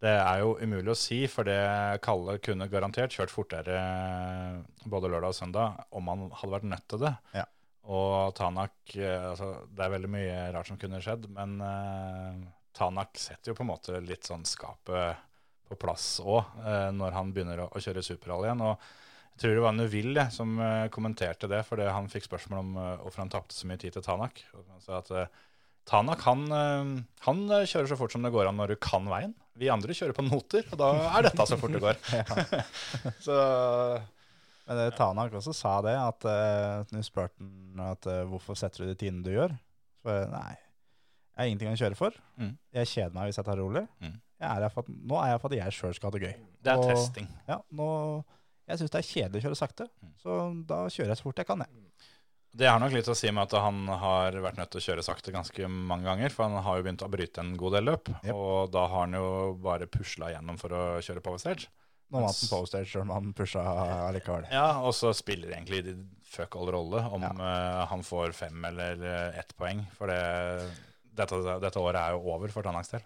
Det 0.00 0.12
er 0.16 0.40
jo 0.40 0.56
umulig 0.60 0.92
å 0.92 0.98
si, 0.98 1.22
for 1.28 1.44
det 1.48 1.60
Kalle 2.04 2.38
kunne 2.40 2.68
garantert 2.72 3.12
kjørt 3.16 3.32
fortere 3.32 3.78
eh, 3.78 4.84
både 4.84 5.10
lørdag 5.12 5.32
og 5.32 5.38
søndag 5.38 5.80
om 5.96 6.12
han 6.12 6.26
hadde 6.42 6.54
vært 6.56 6.68
nødt 6.72 6.86
til 6.92 7.02
det. 7.06 7.14
Ja. 7.36 7.46
Og 7.90 8.34
Tanak 8.36 8.94
eh, 8.98 9.30
altså, 9.30 9.52
Det 9.72 9.84
er 9.86 9.94
veldig 9.96 10.12
mye 10.12 10.38
rart 10.56 10.68
som 10.68 10.80
kunne 10.80 11.00
skjedd, 11.04 11.30
men 11.32 11.56
uh, 11.64 12.36
Tanak 12.76 13.16
setter 13.18 13.52
jo 13.52 13.56
på 13.58 13.64
en 13.64 13.70
måte 13.72 14.00
litt 14.04 14.28
sånn 14.28 14.44
skapet 14.48 15.16
på 15.70 15.78
plass 15.78 16.18
òg, 16.20 16.58
når 16.92 17.14
han 17.14 17.30
begynner 17.34 17.62
å, 17.62 17.70
å 17.70 17.82
kjøre 17.82 18.02
superrally 18.02 18.50
igjen. 18.50 18.64
og 18.66 18.90
jeg 19.40 19.46
tror 19.46 19.54
det 19.56 19.62
var 19.64 19.72
Neville 19.72 20.24
som 20.34 20.58
eh, 20.60 20.86
kommenterte 20.92 21.48
det, 21.48 21.62
fordi 21.64 21.86
han 21.88 22.10
fikk 22.12 22.26
spørsmål 22.26 22.58
om 22.60 22.74
uh, 22.76 22.88
hvorfor 23.00 23.22
han 23.22 23.30
tapte 23.32 23.56
så 23.56 23.70
mye 23.70 23.80
tid 23.80 23.94
til 23.94 24.04
Tanak. 24.04 24.42
Og 24.52 24.66
han 24.68 24.82
sa 24.84 24.98
at 24.98 25.08
eh, 25.16 25.30
Tanak 25.88 26.20
han, 26.26 26.44
eh, 26.52 26.90
han 27.24 27.40
eh, 27.48 27.64
kjører 27.64 27.88
så 27.88 27.96
fort 27.96 28.12
som 28.12 28.26
det 28.26 28.34
går 28.34 28.50
an 28.50 28.60
når 28.60 28.74
du 28.74 28.80
kan 28.84 29.08
veien. 29.08 29.32
Vi 29.56 29.72
andre 29.72 29.96
kjører 29.96 30.16
på 30.16 30.26
noter, 30.26 30.68
og 30.68 30.80
da 30.82 30.90
er 31.08 31.24
dette 31.26 31.46
så 31.48 31.56
fort 31.60 31.72
det 31.72 31.80
går. 31.82 31.96
så 33.26 33.36
Men 34.68 34.78
det, 34.78 34.86
Tanak 35.00 35.34
også 35.40 35.56
sa 35.56 35.78
det, 35.88 35.96
at 35.98 36.28
uh, 36.28 36.92
nå 36.92 37.02
spurte 37.04 37.40
han 37.40 37.80
at 37.90 38.06
uh, 38.12 38.22
hvorfor 38.30 38.60
setter 38.60 38.84
du 38.84 38.92
de 38.92 38.98
tidene 39.00 39.24
du 39.24 39.32
gjør, 39.32 39.56
For 40.04 40.28
nei, 40.30 40.52
jeg 40.54 41.40
har 41.40 41.48
ingenting 41.50 41.72
å 41.72 41.80
kjøre 41.80 41.98
for. 41.98 42.16
Mm. 42.36 42.54
Jeg 42.76 42.92
kjeder 42.92 43.16
meg 43.16 43.30
hvis 43.30 43.40
jeg 43.40 43.48
tar 43.48 43.58
det 43.58 43.64
rolig. 43.64 43.88
Mm. 44.04 44.20
Jeg 44.40 44.48
er 44.56 44.64
at, 44.64 44.86
nå 44.88 45.18
er 45.22 45.32
jeg 45.34 45.40
for 45.42 45.52
at 45.52 45.58
jeg 45.58 45.72
sjøl 45.76 45.94
skal 45.94 46.10
ha 46.10 46.18
det 46.18 46.22
gøy. 46.26 46.34
det 46.62 46.72
er 46.72 46.78
Og- 46.78 46.88
testing. 46.90 47.28
Ja, 47.48 47.58
nå, 47.72 48.24
jeg 48.68 48.78
syns 48.78 48.90
det 48.90 48.98
er 49.00 49.08
kjedelig 49.12 49.42
å 49.42 49.44
kjøre 49.48 49.56
sakte, 49.60 49.88
Mm. 50.02 50.12
så 50.22 50.66
da 50.66 50.76
kjører 50.88 51.08
jeg 51.08 51.16
så 51.18 51.22
fort 51.22 51.36
jeg 51.36 51.46
kan. 51.46 51.58
Jeg. 51.58 51.68
Det 52.56 52.66
har 52.66 52.80
nok 52.80 52.92
litt 52.92 53.06
å 53.06 53.14
si 53.14 53.30
med 53.30 53.42
at 53.46 53.60
han 53.62 53.86
har 53.86 54.32
vært 54.32 54.56
nødt 54.56 54.70
til 54.70 54.80
å 54.80 54.86
kjøre 54.88 55.04
sakte 55.04 55.30
ganske 55.32 55.68
mange 55.70 56.02
ganger, 56.04 56.30
for 56.30 56.48
han 56.48 56.62
har 56.64 56.78
jo 56.78 56.82
begynt 56.82 57.02
å 57.06 57.10
bryte 57.10 57.38
en 57.38 57.56
god 57.56 57.72
del 57.74 57.84
løp, 57.84 58.08
Yep. 58.24 58.34
og 58.34 58.70
da 58.72 58.86
har 58.88 59.00
han 59.06 59.12
jo 59.12 59.54
bare 59.62 59.86
pusla 59.86 60.32
gjennom 60.34 60.58
for 60.58 60.68
å 60.70 60.98
kjøre 60.98 61.22
power 61.22 61.38
stage. 61.38 61.68
Nå 62.10 62.18
vant 62.24 62.34
han 62.34 62.48
postage 62.58 62.90
selv 62.90 63.02
om 63.02 63.10
han 63.10 63.32
pusha 63.32 63.60
allikevel. 64.08 64.48
Ja, 64.50 64.80
og 64.82 64.92
så 64.94 65.14
spiller 65.14 65.52
egentlig 65.54 65.84
de 65.84 65.94
fuck 66.24 66.56
all 66.56 66.66
rolle 66.66 67.04
om 67.12 67.22
Ja. 67.22 67.28
uh, 67.30 67.86
han 67.86 68.00
får 68.02 68.34
fem 68.34 68.64
eller 68.64 69.32
ett 69.38 69.54
poeng, 69.56 69.86
for 69.92 70.08
det, 70.08 70.72
dette, 71.14 71.60
dette 71.60 71.76
året 71.78 71.94
er 72.00 72.10
jo 72.16 72.32
over 72.34 72.48
for 72.48 72.62
Tanaks 72.64 72.88
del. 72.90 73.02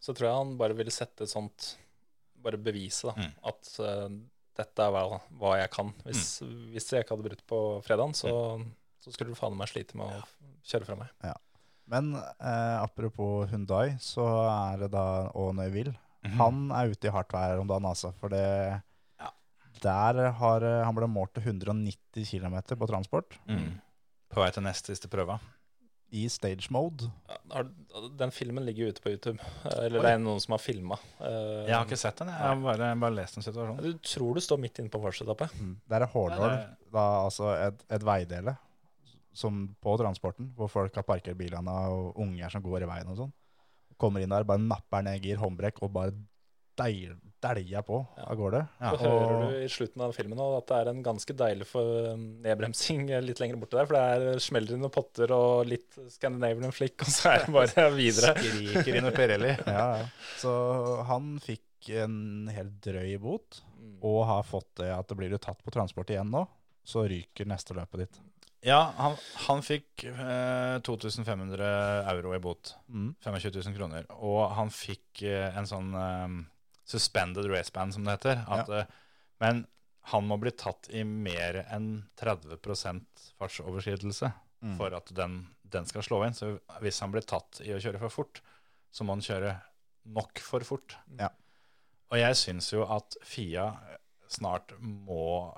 Så 0.00 0.14
tror 0.16 0.28
jeg 0.28 0.38
han 0.40 0.56
bare 0.60 0.76
ville 0.78 0.92
sette 0.94 1.26
et 1.26 1.32
sånt 1.32 1.74
Bare 2.40 2.56
bevise 2.56 3.04
da, 3.04 3.12
Mm. 3.20 3.32
at 3.50 3.70
uh, 3.84 4.06
dette 4.56 4.84
er 4.86 4.92
hva, 4.94 5.18
hva 5.36 5.50
jeg 5.60 5.68
kan. 5.74 5.90
Hvis, 6.06 6.38
hvis 6.72 6.86
jeg 6.88 7.04
ikke 7.04 7.12
hadde 7.12 7.26
brutt 7.28 7.42
på 7.52 7.58
fredagen, 7.84 8.14
så, 8.16 8.30
så 9.04 9.12
skulle 9.12 9.34
du 9.34 9.36
faen 9.36 9.58
meg 9.58 9.68
slite 9.68 9.98
med 10.00 10.08
å 10.08 10.22
kjøre 10.64 10.88
fra 10.88 10.96
meg. 11.02 11.12
Men 11.90 12.12
eh, 12.14 12.76
apropos 12.78 13.50
Hundai, 13.50 13.96
så 14.02 14.24
er 14.46 14.84
det 14.84 14.92
da 14.94 15.30
og 15.34 15.54
Mm 16.20 16.32
-hmm. 16.32 16.36
Han 16.36 16.70
er 16.72 16.90
ute 16.90 17.06
i 17.06 17.10
hardt 17.10 17.32
vær 17.32 17.60
om 17.60 17.66
dagen, 17.66 17.84
altså. 17.84 18.12
For 18.20 18.28
det 18.28 18.82
Ja. 19.18 19.30
Der 19.82 20.30
har 20.30 20.62
eh, 20.62 20.84
han 20.84 20.94
ble 20.94 21.06
målt 21.06 21.32
til 21.34 21.42
190 21.42 22.24
km 22.26 22.76
på 22.76 22.86
transport 22.86 23.38
Mm. 23.48 23.80
På 24.30 24.40
vei 24.40 24.50
til 24.50 24.62
nest 24.62 24.86
siste 24.86 25.08
prøve. 25.08 25.40
I 26.12 26.24
stage 26.32 26.70
mode. 26.74 27.06
Ja, 27.52 27.62
den 28.18 28.32
filmen 28.34 28.64
ligger 28.66 28.86
jo 28.88 28.94
ute 28.94 29.02
på 29.04 29.12
YouTube. 29.12 29.38
eh, 29.64 29.84
Eller 29.86 30.00
Oi. 30.00 30.04
det 30.06 30.12
er 30.16 30.22
noen 30.22 30.40
som 30.42 30.56
har 30.56 30.62
filma. 30.62 30.96
Jeg 31.20 31.74
har 31.74 31.84
ikke 31.86 31.98
sett 32.00 32.16
den, 32.18 32.28
jeg 32.32 32.36
har 32.42 32.56
bare, 32.64 32.88
bare 32.98 33.14
lest 33.20 33.36
en 33.38 33.46
situasjon. 33.46 33.78
Du 33.84 33.92
tror 34.02 34.34
du 34.34 34.40
står 34.42 34.58
midt 34.58 34.78
inne 34.82 34.90
på 34.90 35.00
fartsetappet. 35.02 35.54
Der 35.88 36.02
er 36.06 36.10
Hornål, 36.10 36.56
Ja, 36.90 37.04
altså 37.24 37.52
et, 37.68 37.84
et 37.90 38.02
veidele 38.02 38.56
som 39.32 39.68
på 39.80 39.92
transporten, 40.00 40.48
hvor 40.58 40.66
folk 40.68 40.94
har 40.98 41.06
parkert 41.06 41.38
bilene 41.38 41.70
og 41.94 42.16
unger 42.18 42.50
som 42.50 42.62
går 42.64 42.82
i 42.82 42.90
veien 42.90 43.12
og 43.12 43.16
sånn. 43.20 43.32
Kommer 44.00 44.24
inn 44.24 44.32
der, 44.32 44.42
bare 44.48 44.58
napper 44.58 45.04
ned 45.06 45.22
gir, 45.22 45.36
håndbrekk 45.38 45.78
og 45.86 45.92
bare 45.94 46.14
dæljer 47.40 47.84
på 47.86 48.00
av 48.20 48.36
gårde. 48.36 48.60
Ja. 48.80 48.90
Så 48.92 49.08
hører 49.08 49.44
du 49.44 49.58
i 49.64 49.70
slutten 49.72 50.04
av 50.04 50.12
filmen 50.16 50.40
at 50.44 50.66
det 50.68 50.78
er 50.78 50.90
en 50.92 51.02
ganske 51.04 51.36
deilig 51.36 51.68
for 51.70 52.12
nedbremsing 52.18 53.08
litt 53.24 53.40
lenger 53.40 53.60
borte 53.60 53.78
der. 53.78 53.88
For 53.88 53.96
det 53.96 54.34
er 54.36 54.44
smeller 54.44 54.76
i 54.76 54.80
noen 54.80 54.94
potter 54.94 55.32
og 55.36 55.70
litt 55.70 55.98
Scandinavian 56.12 56.74
flick, 56.76 56.98
og 57.00 57.12
så 57.12 57.34
er 57.34 57.44
det 57.46 57.54
bare 57.56 57.88
videre. 57.96 58.34
Skriker 58.36 59.00
inn 59.00 59.10
i 59.10 59.16
Pirelli. 59.16 59.56
Ja, 59.70 59.86
ja. 60.02 60.06
Så 60.40 60.52
han 61.08 61.36
fikk 61.42 61.90
en 61.96 62.48
helt 62.52 62.80
drøy 62.84 63.14
bot, 63.22 63.62
og 64.04 64.24
har 64.28 64.44
fått 64.44 64.82
det 64.82 64.90
at 64.92 65.08
det 65.08 65.16
blir 65.16 65.32
du 65.32 65.38
tatt 65.40 65.62
på 65.64 65.72
transport 65.72 66.10
igjen 66.12 66.28
nå, 66.32 66.44
så 66.84 67.06
ryker 67.08 67.48
neste 67.48 67.76
løpet 67.76 68.04
ditt. 68.04 68.20
Ja, 68.66 68.92
han, 68.98 69.14
han 69.46 69.62
fikk 69.64 70.04
eh, 70.04 70.76
2500 70.84 71.68
euro 72.12 72.34
i 72.36 72.40
bot. 72.44 72.74
Mm. 72.92 73.14
25 73.24 73.54
000 73.56 73.76
kroner. 73.76 74.08
Og 74.20 74.50
han 74.52 74.72
fikk 74.74 75.22
eh, 75.24 75.48
en 75.56 75.68
sånn 75.68 75.94
eh, 75.96 76.34
suspended 76.90 77.46
raceband, 77.50 77.94
som 77.94 78.04
det 78.06 78.18
heter. 78.18 78.42
At, 78.50 78.68
ja. 78.68 78.84
men 79.42 79.64
han 80.10 80.26
må 80.26 80.36
bli 80.42 80.50
tatt 80.58 80.88
i 80.96 81.04
mer 81.06 81.62
enn 81.70 81.90
30% 82.20 83.30
fartsoverskridelse 83.38 84.32
Mm. 84.60 84.74
for 84.76 84.92
at 84.92 85.08
den, 85.16 85.38
den 85.72 85.86
skal 85.88 86.02
slå 86.04 86.18
inn. 86.26 86.34
Så 86.36 86.50
hvis 86.84 86.98
han 87.00 87.12
blir 87.14 87.24
tatt 87.24 87.62
i 87.64 87.70
å 87.72 87.78
kjøre 87.80 87.96
for 88.02 88.12
fort, 88.12 88.42
så 88.92 89.06
må 89.08 89.14
han 89.14 89.22
kjøre 89.24 89.54
nok 90.12 90.42
for 90.44 90.66
fort. 90.68 90.98
Ja. 91.16 91.30
Og 92.12 92.18
jeg 92.20 92.36
syns 92.36 92.68
jo 92.74 92.82
at 92.84 93.16
Fia 93.24 93.70
snart 94.28 94.74
må, 94.82 95.48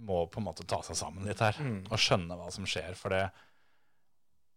må 0.00 0.22
på 0.32 0.40
en 0.40 0.46
måte 0.46 0.64
ta 0.64 0.78
seg 0.86 0.96
sammen 0.96 1.28
litt 1.28 1.42
her. 1.44 1.60
Mm. 1.60 1.82
Og 1.90 2.00
skjønne 2.00 2.38
hva 2.40 2.48
som 2.54 2.64
skjer. 2.64 2.96
For 2.96 3.12
det, 3.12 3.20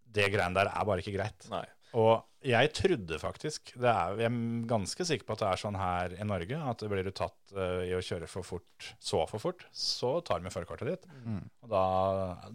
det 0.07 0.29
greiene 0.31 0.55
der 0.55 0.71
er 0.71 0.87
bare 0.87 1.03
ikke 1.03 1.17
greit. 1.17 1.49
Nei. 1.51 1.65
Og 1.97 2.25
jeg 2.45 2.69
trodde 2.71 3.17
faktisk 3.19 3.73
det 3.81 3.89
er, 3.89 4.13
Jeg 4.21 4.29
er 4.29 4.67
ganske 4.69 5.05
sikker 5.09 5.25
på 5.27 5.35
at 5.35 5.41
det 5.41 5.47
er 5.49 5.59
sånn 5.59 5.75
her 5.75 6.13
i 6.15 6.27
Norge 6.27 6.59
at 6.71 6.83
blir 6.87 7.03
du 7.03 7.11
tatt 7.11 7.53
uh, 7.57 7.81
i 7.83 7.91
å 7.97 7.99
kjøre 8.05 8.29
for 8.31 8.47
fort, 8.47 8.91
så 9.03 9.25
for 9.27 9.43
fort, 9.43 9.65
så 9.75 10.13
tar 10.23 10.39
vi 10.45 10.53
førerkortet 10.53 10.87
ditt. 10.91 11.09
Mm. 11.25 11.41
Og 11.65 11.73
da, 11.73 11.83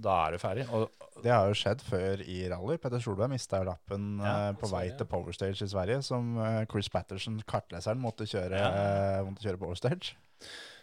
da 0.07 0.17
er 0.23 0.37
du 0.37 0.41
ferdig. 0.41 0.67
Og 0.73 0.89
Det 1.21 1.35
har 1.35 1.51
jo 1.51 1.59
skjedd 1.59 1.85
før 1.85 2.25
i 2.25 2.39
rally. 2.53 2.79
Petter 2.81 3.03
Solberg 3.05 3.35
mista 3.35 3.61
lappen 3.67 4.15
Ja, 4.23 4.35
uh, 4.55 4.59
på 4.61 4.71
vei 4.73 4.87
til 4.97 5.11
Power 5.11 5.37
Stage 5.37 5.67
i 5.67 5.73
Sverige, 5.75 6.01
som 6.07 6.37
uh, 6.41 6.63
Chris 6.71 6.89
Patterson, 6.89 7.43
kartleseren, 7.49 8.01
måtte 8.01 8.29
kjøre, 8.31 8.65
Ja. 8.65 9.23
måtte 9.27 9.45
kjøre 9.45 9.61
Power 9.61 9.77
Stage. 9.77 10.15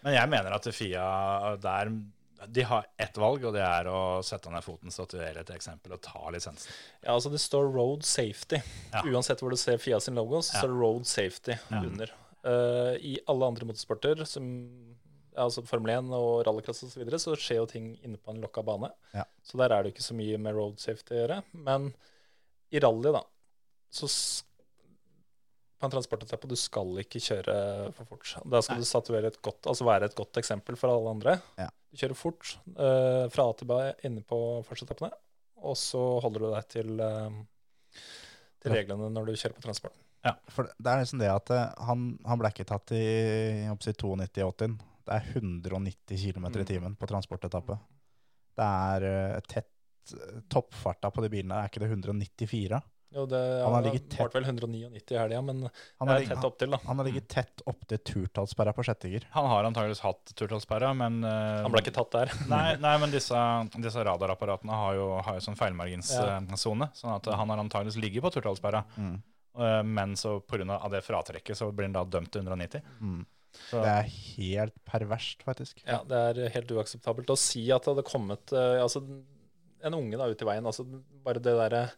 Men 0.05 0.17
jeg 0.19 0.29
mener 0.29 0.53
at 0.57 0.67
Fia 0.73 1.55
der 1.61 1.89
de 2.47 2.63
har 2.65 2.87
ett 2.97 3.17
valg, 3.17 3.43
og 3.45 3.53
det 3.53 3.61
er 3.65 3.87
å 3.91 3.99
sette 4.25 4.49
ned 4.53 4.63
foten, 4.65 4.93
statuere 4.93 5.43
et 5.43 5.51
eksempel 5.53 5.93
og 5.95 6.01
ta 6.05 6.31
lisensen. 6.33 6.71
Ja, 7.03 7.13
altså 7.15 7.31
det 7.33 7.41
står 7.43 7.69
Road 7.73 8.05
Safety. 8.07 8.61
Ja. 8.93 9.03
Uansett 9.05 9.43
hvor 9.43 9.53
du 9.53 9.59
ser 9.59 9.77
Fia 9.81 9.99
sin 10.01 10.17
logo, 10.17 10.41
så 10.41 10.57
står 10.61 10.73
det 10.73 10.79
Road 10.81 11.07
Safety 11.09 11.57
Ja. 11.69 11.83
under. 11.83 12.13
Uh, 12.41 12.95
I 12.97 13.19
alle 13.29 13.51
andre 13.51 13.67
motorsporter, 13.69 14.23
som 14.25 14.47
altså 15.37 15.63
Formel 15.67 15.93
1 15.93 16.09
og 16.17 16.41
rallycross 16.47 16.83
osv., 16.83 16.93
så, 16.95 16.99
videre, 17.03 17.19
så 17.21 17.35
skjer 17.39 17.61
jo 17.61 17.67
ting 17.69 17.91
inne 18.03 18.17
på 18.17 18.33
en 18.33 18.41
lokka 18.43 18.63
bane. 18.65 18.89
Ja. 19.13 19.23
Så 19.45 19.59
der 19.61 19.71
er 19.75 19.83
det 19.83 19.93
ikke 19.93 20.07
så 20.07 20.17
mye 20.17 20.39
med 20.41 20.57
road 20.57 20.81
safety 20.81 21.15
å 21.15 21.21
gjøre. 21.21 21.41
Men 21.53 21.91
i 22.71 22.81
rally, 22.83 23.13
da, 23.15 23.21
så 23.91 24.09
på 25.81 25.87
en 25.89 25.93
transportetappe, 25.95 26.47
du 26.49 26.55
skal 26.59 27.01
ikke 27.01 27.21
kjøre 27.23 27.55
for 27.97 28.09
fort. 28.13 28.35
Da 28.53 28.61
skal 28.63 28.81
du 28.81 28.87
statuere 28.87 29.31
et 29.31 29.39
godt, 29.43 29.65
altså 29.71 29.87
være 29.87 30.09
et 30.11 30.17
godt 30.17 30.37
eksempel 30.41 30.77
for 30.79 30.93
alle 30.93 31.13
andre. 31.15 31.33
Ja. 31.59 31.67
Du 31.91 31.99
kjører 31.99 32.17
fort 32.19 32.53
uh, 32.77 33.25
fra 33.33 33.47
A 33.49 33.55
til 33.59 33.67
B 33.71 33.79
inne 34.07 34.23
på 34.23 34.37
førsteetappene, 34.67 35.09
og 35.65 35.75
så 35.79 36.03
holder 36.23 36.45
du 36.45 36.47
deg 36.53 36.69
til, 36.71 36.93
uh, 37.01 38.05
til 38.61 38.77
reglene 38.77 39.09
når 39.11 39.27
du 39.31 39.35
kjører 39.35 39.57
på 39.57 39.65
transporten. 39.65 39.99
For 40.53 40.69
det 40.69 40.85
er 40.91 41.01
liksom 41.01 41.21
det 41.23 41.31
at 41.33 41.49
uh, 41.49 41.65
han, 41.89 42.05
han 42.29 42.39
ble 42.39 42.53
ikke 42.53 42.67
tatt 42.69 42.93
i 42.93 43.01
jeg 43.01 43.73
håper 43.73 43.97
92-80. 44.05 44.79
Det 45.01 45.17
er 45.17 45.29
190 45.33 46.25
km 46.29 46.45
i 46.45 46.61
Mm. 46.61 46.65
timen 46.69 46.95
på 46.95 47.09
transportetappe. 47.09 47.79
Det 48.55 48.67
er 48.67 49.41
tett 49.49 49.69
Toppfarta 50.51 51.11
på 51.13 51.21
de 51.23 51.29
bilene, 51.29 51.59
er 51.61 51.69
ikke 51.69 51.81
det 51.83 51.89
194? 51.91 52.79
Jo, 53.11 53.25
det 53.27 53.39
Han 53.63 53.73
har 53.75 53.83
ligget 53.83 54.13
ble 54.15 54.27
vel 54.31 54.45
199 54.47 55.01
i 55.11 55.17
helga, 55.19 55.41
men 55.43 55.65
Han 55.99 56.07
det 56.07 56.15
er 56.15 56.29
tett 56.29 56.45
opptil, 56.47 56.71
da. 56.71 56.79
han 56.85 57.01
har 57.01 57.07
ligget 57.09 57.27
tett 57.31 57.63
opptil 57.67 57.99
turtallssperra 58.07 58.71
på 58.77 58.85
sjettinger. 58.87 59.25
Han 59.35 59.49
har 59.51 59.67
antageligvis 59.67 60.03
hatt 60.05 60.31
turtallssperra, 60.39 60.93
men 60.95 61.19
uh, 61.25 61.63
Han 61.65 61.73
ble 61.73 61.83
ikke 61.83 61.95
tatt 61.97 62.15
der. 62.15 62.31
Nei, 62.53 62.77
nei, 62.79 62.93
men 63.03 63.11
disse, 63.11 63.41
disse 63.83 64.05
radarapparatene 64.07 64.79
har 64.83 64.95
jo, 64.95 65.09
har 65.27 65.39
jo 65.39 65.43
sånn 65.43 65.57
Ja. 65.59 65.65
feilmarginssone. 65.65 66.87
Sånn 66.95 67.17
at 67.17 67.27
eh, 67.27 67.35
han 67.37 67.51
har 67.51 67.59
antageligvis 67.65 67.99
ligget 67.99 68.23
på 68.23 68.31
turtallssperra. 68.37 68.85
Mm. 68.95 69.19
Eh, 69.59 69.83
Men 69.83 70.15
så 70.15 70.39
pga. 70.39 70.79
det 70.89 71.03
fratrekket 71.03 71.57
så 71.57 71.71
blir 71.71 71.89
han 71.91 71.99
da 71.99 72.05
dømt 72.05 72.31
til 72.31 72.47
190. 72.47 72.81
Mm. 73.01 73.25
Så, 73.51 73.81
Det 73.83 73.91
er 73.91 74.07
helt 74.37 74.75
perverst, 74.87 75.43
faktisk. 75.43 75.83
Ja, 75.83 75.99
det 76.07 76.15
er 76.15 76.49
helt 76.55 76.71
uakseptabelt 76.71 77.29
å 77.29 77.35
si 77.35 77.65
at 77.75 77.83
det 77.83 77.91
hadde 77.91 78.07
kommet 78.07 78.53
uh, 78.55 78.79
altså, 78.79 79.03
en 79.83 79.97
unge 79.97 80.17
da 80.17 80.29
ut 80.31 80.41
i 80.41 80.47
veien. 80.47 80.65
altså 80.65 80.85
Bare 81.25 81.43
det 81.43 81.57
derre 81.59 81.89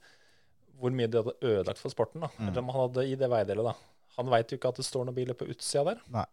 Hvor 0.80 0.92
mye 0.92 1.08
det 1.08 1.24
hadde 1.24 1.36
ødelagt 1.42 1.80
for 1.80 1.90
sporten. 1.94 2.22
da. 2.22 2.30
Mm. 2.38 2.48
Eller 2.50 2.60
om 2.64 2.70
han 2.70 2.82
hadde 2.90 3.08
i 3.08 3.16
det 3.16 3.30
veidelet, 3.30 3.66
da. 3.66 3.74
Han 4.18 4.30
veit 4.30 4.52
jo 4.52 4.58
ikke 4.58 4.70
at 4.70 4.76
det 4.76 4.86
står 4.86 5.06
noen 5.06 5.16
biler 5.16 5.34
på 5.38 5.48
utsida 5.50 5.84
der. 5.94 6.02
Nei. 6.14 6.26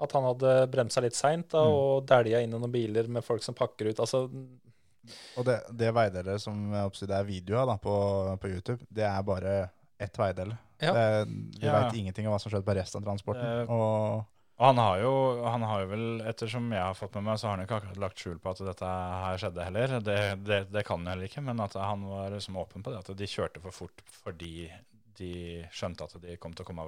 At 0.00 0.12
han 0.12 0.24
hadde 0.28 0.54
bremsa 0.70 1.00
litt 1.00 1.14
seint 1.16 1.52
Mm. 1.54 1.72
og 1.72 2.06
dælja 2.06 2.40
inn 2.42 2.52
i 2.52 2.58
noen 2.58 2.72
biler 2.72 3.08
med 3.08 3.24
folk 3.24 3.42
som 3.42 3.54
pakker 3.54 3.88
ut. 3.90 3.98
altså 4.00 4.26
Og 5.38 5.44
det, 5.46 5.60
det 5.70 5.92
veidelet 5.94 6.40
som 6.42 6.70
det 6.72 7.10
er 7.10 7.24
video 7.24 7.56
av 7.58 7.66
da, 7.68 7.76
på, 7.78 7.94
på 8.42 8.48
YouTube, 8.50 8.84
det 8.90 9.04
er 9.06 9.22
bare 9.22 9.70
ett 10.00 10.16
veidel. 10.18 10.50
Ja. 10.82 10.92
Det, 10.92 11.28
vi 11.60 11.66
Ja. 11.66 11.80
veit 11.88 11.94
ingenting 11.94 12.26
om 12.26 12.32
hva 12.34 12.40
som 12.40 12.50
skjedde 12.50 12.66
på 12.66 12.74
resten 12.74 13.00
av 13.00 13.06
transporten. 13.06 13.42
Det- 13.42 13.68
Og 13.70 14.24
Og 14.56 14.64
han 14.70 14.78
har, 14.80 15.00
jo, 15.02 15.14
han 15.44 15.64
har 15.68 15.82
jo 15.82 15.88
vel, 15.90 16.04
ettersom 16.30 16.70
jeg 16.72 16.80
har 16.80 16.96
fått 16.96 17.18
med 17.18 17.26
meg, 17.26 17.40
så 17.40 17.50
har 17.50 17.58
han 17.58 17.66
ikke 17.66 17.76
akkurat 17.76 17.98
lagt 18.00 18.22
skjul 18.22 18.38
på 18.40 18.54
at 18.54 18.62
dette 18.64 18.92
her 18.92 19.40
skjedde 19.42 19.66
heller. 19.66 19.96
Det, 20.00 20.20
det, 20.48 20.60
det 20.72 20.84
kan 20.88 21.02
han 21.02 21.12
heller 21.12 21.28
ikke, 21.28 21.42
men 21.44 21.60
at 21.60 21.76
han 21.76 22.06
var 22.08 22.30
liksom 22.32 22.56
åpen 22.62 22.84
på 22.86 22.94
det. 22.94 23.02
At 23.04 23.20
de 23.20 23.28
kjørte 23.28 23.60
for 23.64 23.76
fort 23.76 24.00
fordi 24.22 24.70
de 25.20 25.34
skjønte 25.76 26.08
at 26.08 26.16
de 26.22 26.38
kom 26.40 26.56
til 26.56 26.64
å 26.64 26.70
komme, 26.70 26.86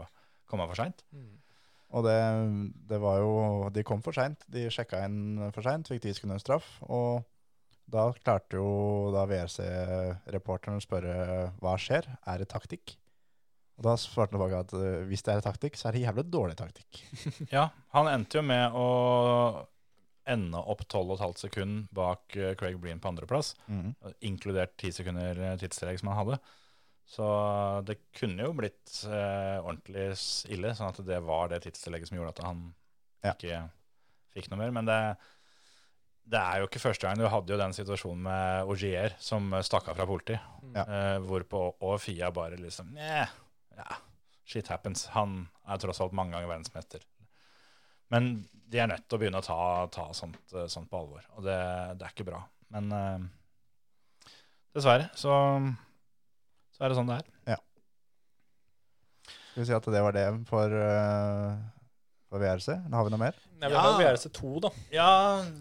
komme 0.48 0.68
for 0.70 0.80
seint. 0.80 1.04
Og 1.96 2.04
det, 2.04 2.16
det 2.88 2.98
var 3.00 3.20
jo 3.22 3.32
De 3.72 3.84
kom 3.86 4.00
for 4.04 4.16
seint. 4.16 4.42
De 4.48 4.66
sjekka 4.72 5.02
inn 5.04 5.50
for 5.52 5.64
seint, 5.64 5.88
fikk 5.88 6.06
ti 6.06 6.14
sekunders 6.16 6.44
straff. 6.44 6.70
Og 6.88 7.20
da 7.88 8.08
klarte 8.16 8.60
jo 8.60 9.12
da 9.12 9.26
VRC-reporteren 9.28 10.80
å 10.80 10.84
spørre 10.84 11.18
hva 11.60 11.76
skjer, 11.80 12.08
er 12.28 12.40
det 12.40 12.48
taktikk? 12.52 12.96
Og 13.78 13.84
da 13.86 13.92
svarte 14.00 14.34
han 14.34 14.40
tilbake 14.40 14.60
at 14.64 14.72
uh, 14.74 15.06
hvis 15.06 15.22
det 15.22 15.34
er 15.36 15.42
taktikk, 15.44 15.76
så 15.78 15.88
er 15.88 15.94
det 15.96 16.04
jævlig 16.06 16.24
dårlig 16.34 16.56
taktikk. 16.58 17.02
Ja, 17.54 17.68
han 17.94 18.08
endte 18.10 18.40
jo 18.40 18.42
med 18.46 18.74
å 18.74 18.86
ende 20.28 20.60
opp 20.60 20.82
12,5 20.90 21.38
sekunder 21.46 21.86
bak 21.94 22.34
uh, 22.36 22.50
Craig 22.58 22.76
Breen 22.82 22.98
på 23.00 23.08
andreplass, 23.12 23.54
Mm. 23.70 23.94
inkludert 24.28 24.74
10 24.82 24.92
sekunder 24.98 25.38
eh, 25.40 25.54
tidstillegg 25.62 26.00
som 26.02 26.10
han 26.12 26.18
hadde. 26.24 26.40
Så 27.08 27.24
det 27.88 27.94
kunne 28.18 28.44
jo 28.44 28.52
blitt 28.58 28.98
uh, 29.08 29.62
ordentlig 29.64 30.10
ille, 30.52 30.74
sånn 30.76 30.90
at 30.90 30.98
det 31.08 31.22
var 31.24 31.48
det 31.54 31.62
tidstillegget 31.64 32.10
som 32.10 32.18
gjorde 32.18 32.34
at 32.36 32.42
han 32.44 32.66
Ja. 33.24 33.32
ikke 33.32 33.62
fikk 34.34 34.50
noe 34.52 34.58
mer. 34.60 34.74
Men 34.76 34.84
det, 34.90 34.98
det 36.28 36.42
er 36.42 36.60
jo 36.60 36.68
ikke 36.68 36.82
første 36.84 37.06
gang. 37.08 37.16
Du 37.16 37.24
hadde 37.32 37.54
jo 37.54 37.62
den 37.62 37.72
situasjonen 37.78 38.20
med 38.28 38.68
Augier 38.68 39.14
som 39.24 39.48
stakk 39.64 39.88
av 39.88 39.96
fra 40.02 40.06
politiet, 40.10 40.44
Ja. 40.74 40.84
Uh, 40.84 41.16
hvorpå 41.24 41.62
og 41.80 41.96
Fia 42.04 42.28
bare 42.34 42.58
liksom 42.60 42.92
Nja, 42.92 43.24
ja, 43.78 43.98
shit 44.48 44.68
happens. 44.72 45.06
Han 45.14 45.40
er 45.68 45.80
tross 45.82 46.02
alt 46.04 46.16
mange 46.16 46.34
ganger 46.34 46.50
verdensmester. 46.50 47.04
Men 48.12 48.30
de 48.68 48.80
er 48.80 48.88
nødt 48.90 49.04
til 49.08 49.18
å 49.18 49.20
begynne 49.20 49.40
å 49.40 49.44
ta, 49.44 49.60
ta 49.92 50.08
sånt, 50.16 50.40
eh, 50.54 50.68
sånt 50.72 50.88
på 50.90 51.00
alvor, 51.00 51.24
og 51.36 51.44
det, 51.44 51.58
det 52.00 52.06
er 52.06 52.14
ikke 52.14 52.28
bra. 52.28 52.40
Men 52.72 52.92
uh, 52.92 54.32
dessverre 54.76 55.08
så, 55.16 55.32
så 56.76 56.84
er 56.84 56.92
det 56.92 56.98
sånn 56.98 57.08
det 57.08 57.18
er. 57.20 57.28
Skal 59.58 59.64
vi 59.64 59.68
si 59.70 59.76
at 59.76 59.88
det 59.90 60.02
var 60.04 60.14
det 60.14 60.26
for, 60.46 60.70
uh, 60.70 61.56
for 62.28 62.42
VRC? 62.42 62.74
Nå 62.88 62.98
har 63.00 63.06
vi 63.08 63.12
noe 63.14 63.22
mer? 63.22 63.38
Ja, 63.58 63.68
vi 63.68 63.74
Ja. 63.74 63.80
har 63.80 63.94
jo 63.94 64.04
VRC2, 64.06 64.60
da. 64.66 64.70
Ja, 64.94 65.08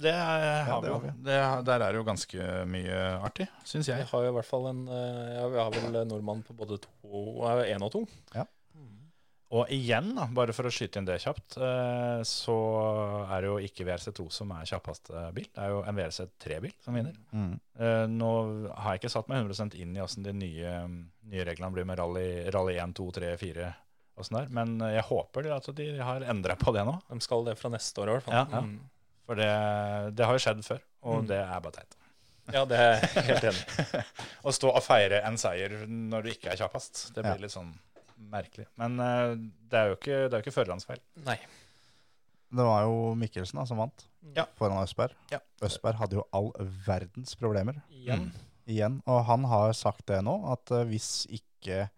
det, 0.04 0.14
er, 0.14 0.64
har 0.68 0.82
det 0.84 0.92
vi 0.92 1.08
jo. 1.10 1.14
Det, 1.30 1.40
der 1.72 1.86
er 1.88 1.98
jo 1.98 2.04
ganske 2.08 2.50
mye 2.70 3.00
artig, 3.26 3.48
syns 3.66 3.88
Vi 3.90 3.98
har 4.12 4.28
jo 4.28 4.34
i 4.34 4.36
hvert 4.38 4.46
fall 4.50 4.68
en 4.74 4.84
eh, 4.88 5.34
Ja, 5.40 5.48
vi 5.48 5.58
har 5.64 5.72
vel 5.74 5.98
nordmann 6.08 6.44
på 6.46 6.54
både 6.58 6.78
to, 6.84 7.26
én 7.66 7.82
og 7.88 7.92
to. 7.96 8.06
Og 9.48 9.70
igjen, 9.72 10.10
da, 10.12 10.26
bare 10.36 10.52
for 10.52 10.68
å 10.68 10.72
skyte 10.76 11.00
inn 11.00 11.06
det 11.08 11.22
kjapt, 11.24 11.56
eh, 11.64 12.20
så 12.28 12.56
er 13.32 13.46
det 13.46 13.48
jo 13.48 13.54
ikke 13.64 13.86
VRC2 13.88 14.26
som 14.36 14.50
er 14.52 14.68
kjappeste 14.68 15.22
bil. 15.38 15.48
Det 15.56 15.62
er 15.64 15.72
jo 15.72 15.78
en 15.88 15.96
VRC3-bil 15.96 16.74
som 16.84 16.98
vinner. 17.00 17.16
Mm. 17.32 17.54
Eh, 17.80 18.04
nå 18.12 18.32
har 18.76 18.98
jeg 18.98 19.06
ikke 19.06 19.14
satt 19.16 19.30
meg 19.32 19.46
100 19.48 19.80
inn 19.80 19.96
i 19.96 20.04
åssen 20.04 20.26
de 20.28 20.34
nye, 20.36 20.74
nye 21.32 21.46
reglene 21.48 21.72
blir 21.78 21.88
med 21.88 21.96
rally, 22.02 22.28
rally 22.52 22.76
1, 22.76 22.92
2, 23.00 23.08
3, 23.22 23.32
4 23.40 23.70
og 23.72 23.72
sånn 23.72 23.72
der. 23.72 23.87
Men 24.50 24.80
jeg 24.80 25.04
håper 25.04 25.52
at 25.56 25.68
de 25.78 25.88
har 26.02 26.22
endra 26.22 26.56
på 26.58 26.74
det 26.74 26.84
nå. 26.88 26.96
De 27.10 27.20
skal 27.22 27.46
det 27.46 27.58
fra 27.60 27.70
neste 27.70 28.02
år 28.02 28.10
i 28.10 28.16
hvert 28.18 28.24
fall. 28.28 28.34
Ja, 28.34 28.46
ja. 28.52 28.62
Mm. 28.62 28.80
For 29.28 29.36
det, 29.36 30.16
det 30.16 30.26
har 30.26 30.34
jo 30.38 30.40
skjedd 30.40 30.64
før, 30.66 30.82
og 31.04 31.24
Mm. 31.24 31.28
det 31.28 31.38
er 31.44 31.60
bare 31.60 31.72
teit. 31.76 31.96
ja, 32.54 32.64
det 32.66 32.78
er 32.80 33.02
jeg 33.02 33.24
helt 33.28 33.44
enig. 33.44 34.04
Å 34.48 34.52
stå 34.56 34.70
og 34.72 34.84
feire 34.84 35.22
en 35.28 35.38
seier 35.38 35.74
når 35.88 36.24
du 36.24 36.30
ikke 36.32 36.50
er 36.54 36.58
kjappest, 36.62 37.14
det 37.14 37.24
blir 37.24 37.36
Ja. 37.36 37.42
litt 37.44 37.52
sånn 37.52 37.74
merkelig. 38.32 38.66
Men 38.78 39.00
eh, 39.00 39.36
det 39.70 39.78
er 39.82 39.88
jo 39.92 39.96
ikke, 40.00 40.18
det 40.30 40.34
er 40.34 40.40
jo 40.40 40.46
ikke 40.46 40.56
førerens 40.56 40.86
feil. 40.88 41.00
Nei. 41.28 41.38
Det 42.48 42.64
var 42.64 42.86
jo 42.88 43.14
Mikkelsen 43.20 43.60
da, 43.60 43.66
som 43.68 43.78
vant 43.84 44.06
Ja. 44.34 44.46
foran 44.58 44.80
Østberg. 44.82 45.12
Ja. 45.30 45.40
Østberg 45.62 45.96
hadde 46.00 46.16
jo 46.22 46.24
all 46.34 46.52
verdens 46.88 47.36
problemer 47.36 47.82
Igjen. 47.92 48.32
igjen. 48.66 49.02
Og 49.06 49.26
han 49.28 49.44
har 49.44 49.74
sagt 49.74 50.06
det 50.08 50.24
nå, 50.24 50.38
at 50.54 50.72
eh, 50.72 50.86
hvis 50.88 51.28
ikke 51.30 51.90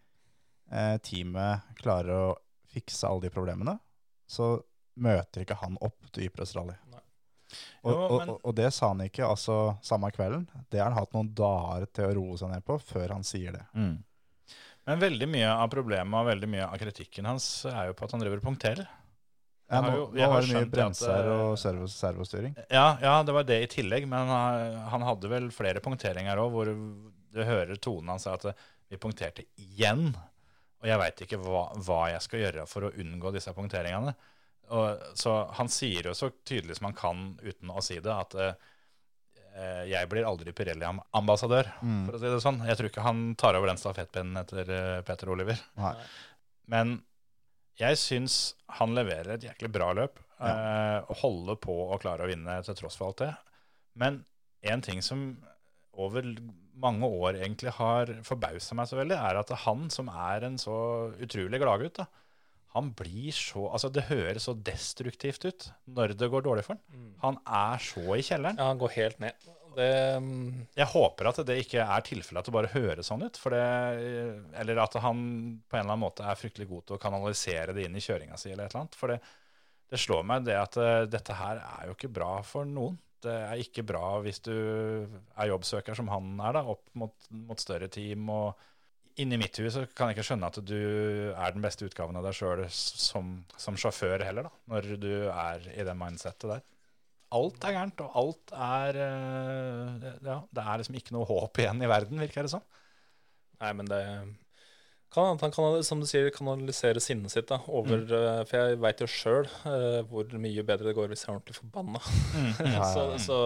eh, 0.72 0.96
teamet 1.04 1.74
klarer 1.80 2.16
å 2.16 2.38
fikse 2.70 3.08
alle 3.08 3.28
de 3.28 3.34
problemene, 3.34 3.78
så 4.30 4.58
møter 5.00 5.46
ikke 5.46 5.58
han 5.62 5.78
opp 5.82 6.10
til 6.14 6.30
Ypres 6.30 6.54
rally. 6.58 6.76
Og, 7.82 7.96
og, 7.96 8.30
og, 8.44 8.52
det 8.54 8.68
sa 8.76 8.92
han 8.92 9.02
ikke 9.02 9.26
altså 9.26 9.56
samme 9.82 10.12
kvelden. 10.14 10.46
Det 10.70 10.82
har 10.82 10.92
han 10.92 11.00
hatt 11.00 11.16
noen 11.16 11.32
dager 11.34 11.88
til 11.90 12.06
å 12.06 12.16
roe 12.20 12.38
seg 12.38 12.52
ned 12.52 12.66
på 12.68 12.78
før 12.84 13.16
han 13.16 13.26
sier 13.26 13.56
det. 13.56 13.64
Men 13.74 15.02
veldig 15.02 15.30
mye 15.30 15.50
av 15.50 15.70
problemet 15.72 16.20
og 16.20 16.30
veldig 16.30 16.50
mye 16.50 16.68
av 16.68 16.78
kritikken 16.82 17.26
hans 17.30 17.48
er 17.70 17.90
jo 17.90 17.96
på 17.98 18.06
at 18.06 18.14
han 18.14 18.22
driver 18.22 18.42
og 18.42 18.48
punkterer. 18.52 18.88
Ja, 19.70 19.84
nå, 19.86 20.08
nå 20.10 20.22
har 20.24 20.32
var 20.34 20.46
det 20.46 20.56
mye 20.56 20.70
bremser 20.70 21.12
at, 21.14 21.28
eh, 21.30 21.42
og 21.46 21.60
servo, 21.62 21.86
servostyring. 21.94 22.56
Ja, 22.74 22.88
ja, 23.04 23.20
det 23.26 23.36
var 23.36 23.46
det 23.46 23.60
i 23.62 23.70
tillegg, 23.70 24.08
men 24.10 24.32
han, 24.34 24.80
han 24.90 25.06
hadde 25.06 25.30
vel 25.30 25.52
flere 25.54 25.84
punkteringer 25.86 26.42
òg, 26.42 26.56
hvor 26.56 26.72
du 26.74 27.44
hører 27.46 27.78
tonen 27.78 28.10
hans 28.16 28.26
at 28.30 28.48
vi 28.90 28.98
punkterte 28.98 29.46
igjen. 29.62 30.16
Og 30.80 30.88
jeg 30.88 31.00
veit 31.02 31.22
ikke 31.26 31.40
hva, 31.44 31.66
hva 31.84 32.02
jeg 32.14 32.22
skal 32.24 32.40
gjøre 32.46 32.66
for 32.72 32.88
å 32.88 32.92
unngå 33.04 33.34
disse 33.36 33.52
punkteringene. 33.56 34.14
Og, 34.70 35.02
så 35.18 35.34
han 35.58 35.68
sier 35.74 36.06
jo 36.08 36.14
så 36.16 36.30
tydelig 36.46 36.78
som 36.78 36.88
han 36.92 36.96
kan 36.98 37.24
uten 37.42 37.72
å 37.74 37.82
si 37.84 37.98
det, 38.00 38.14
at 38.14 38.36
eh, 38.40 39.84
jeg 39.90 40.08
blir 40.12 40.28
aldri 40.30 40.54
Pirelli-ambassadør, 40.56 41.72
Mm. 41.82 42.06
for 42.06 42.16
å 42.16 42.20
si 42.22 42.30
det 42.32 42.42
sånn. 42.46 42.62
Jeg 42.68 42.78
tror 42.80 42.90
ikke 42.92 43.04
han 43.06 43.24
tar 43.36 43.58
over 43.58 43.68
den 43.72 43.82
stafettpinnen 43.82 44.38
etter 44.44 44.70
eh, 44.72 45.02
Peter 45.08 45.30
Oliver. 45.34 45.60
Nei. 45.82 45.96
Men 46.70 46.96
jeg 47.80 47.98
syns 48.00 48.40
han 48.80 48.94
leverer 48.96 49.34
et 49.36 49.48
jæklig 49.50 49.72
bra 49.74 49.92
løp. 49.98 50.20
eh, 50.40 51.00
og 51.10 51.18
holder 51.20 51.56
på 51.60 51.74
å 51.92 51.98
klare 52.00 52.24
å 52.24 52.30
vinne 52.30 52.62
til 52.64 52.76
tross 52.80 52.96
for 52.96 53.10
alt 53.10 53.18
det. 53.26 53.34
Men 54.00 54.22
en 54.64 54.82
ting 54.86 55.02
som 55.04 55.26
over 56.00 56.24
mange 56.82 57.08
år 57.08 57.42
egentlig 57.42 57.74
har 57.78 58.12
forbausa 58.28 58.78
meg 58.78 58.90
så 58.90 59.00
veldig, 59.00 59.18
er 59.20 59.42
at 59.42 59.54
han 59.66 59.88
som 59.94 60.10
er 60.12 60.48
en 60.48 60.58
så 60.62 60.80
utrolig 61.20 61.62
gladgutt, 61.62 62.02
han 62.76 62.92
blir 62.94 63.34
så 63.34 63.66
Altså, 63.72 63.90
det 63.90 64.08
høres 64.12 64.46
så 64.46 64.54
destruktivt 64.54 65.46
ut 65.48 65.70
når 65.90 66.14
det 66.20 66.30
går 66.30 66.46
dårlig 66.46 66.68
for 66.68 66.78
han. 66.78 67.08
Han 67.24 67.40
er 67.46 67.82
så 67.82 68.04
i 68.14 68.26
kjelleren. 68.26 68.60
Ja, 68.62 68.70
han 68.70 68.82
går 68.82 68.94
helt 68.98 69.24
ned. 69.24 69.50
Det, 69.76 69.90
um... 70.18 70.54
Jeg 70.78 70.90
håper 70.92 71.30
at 71.30 71.42
det 71.48 71.60
ikke 71.64 71.84
er 71.84 72.06
tilfellet 72.06 72.42
at 72.42 72.50
det 72.50 72.56
bare 72.56 72.72
høres 72.74 73.10
sånn 73.10 73.26
ut. 73.26 73.42
Det, 73.54 73.66
eller 74.62 74.82
at 74.86 74.98
han 75.02 75.20
på 75.66 75.78
en 75.78 75.84
eller 75.84 75.96
annen 75.96 76.06
måte 76.06 76.26
er 76.26 76.40
fryktelig 76.40 76.70
god 76.70 76.88
til 76.88 76.98
å 76.98 77.02
kanalisere 77.02 77.76
det 77.76 77.88
inn 77.88 77.98
i 77.98 78.04
kjøringa 78.04 78.38
si. 78.38 78.52
eller 78.54 78.68
et 78.68 78.74
eller 78.74 78.86
annet. 78.86 78.98
For 79.00 79.14
det, 79.14 79.20
det 79.90 80.02
slår 80.02 80.26
meg 80.30 80.46
det 80.48 80.58
at 80.60 80.78
eh, 80.82 81.06
dette 81.10 81.38
her 81.38 81.62
er 81.64 81.90
jo 81.90 81.98
ikke 81.98 82.14
bra 82.20 82.36
for 82.46 82.70
noen. 82.70 82.98
Det 83.26 83.36
er 83.36 83.62
ikke 83.62 83.84
bra 83.88 84.18
hvis 84.24 84.42
du 84.46 84.54
er 84.56 85.50
jobbsøker 85.52 85.98
som 85.98 86.12
han 86.14 86.34
er, 86.40 86.56
da, 86.60 86.66
opp 86.76 86.88
mot, 87.00 87.16
mot 87.50 87.60
større 87.60 87.90
team. 87.92 88.30
og 88.32 88.68
inni 89.20 89.40
mitt 89.40 89.58
hus 89.60 89.76
så 89.76 89.84
kan 89.92 90.10
jeg 90.10 90.18
ikke 90.18 90.28
skjønne 90.30 90.50
at 90.50 90.60
du 90.64 90.80
er 91.34 91.54
den 91.54 91.64
beste 91.64 91.88
utgaven 91.88 92.16
av 92.16 92.24
deg 92.24 92.38
sjøl 92.38 92.64
som, 92.72 93.34
som 93.60 93.78
sjåfør 93.80 94.24
heller, 94.24 94.48
da, 94.48 94.52
når 94.72 94.92
du 95.02 95.14
er 95.28 95.66
i 95.74 95.86
det 95.88 95.96
mindsettet 96.00 96.48
der. 96.54 96.62
Alt 97.36 97.66
er 97.68 97.76
gærent, 97.76 98.00
og 98.02 98.16
alt 98.18 98.54
er 98.56 99.00
eh, 99.04 100.06
Ja, 100.26 100.40
det 100.50 100.64
er 100.64 100.80
liksom 100.82 100.96
ikke 100.98 101.14
noe 101.14 101.28
håp 101.30 101.60
igjen 101.62 101.84
i 101.84 101.90
verden, 101.92 102.22
virker 102.24 102.48
det 102.48 102.54
som. 102.56 102.64
Nei, 103.60 103.74
men 103.76 103.92
det 103.92 104.00
kan 105.10 105.40
han 105.42 105.52
kan, 105.52 105.84
som 105.84 106.02
du 106.02 106.06
sier, 106.06 106.30
kanalisere 106.34 107.02
sinnet 107.02 107.34
sitt 107.34 107.48
da, 107.50 107.58
over 107.66 108.04
eh, 108.14 108.42
For 108.46 108.60
jeg 108.60 108.80
veit 108.84 109.02
jo 109.02 109.08
sjøl 109.10 109.48
hvor 110.10 110.30
mye 110.38 110.66
bedre 110.66 110.92
det 110.92 110.96
går 110.98 111.10
hvis 111.10 111.24
jeg 111.24 111.32
er 111.32 111.40
ordentlig 111.40 111.58
forbanna. 111.58 112.02
så, 112.94 113.06
så, 113.22 113.40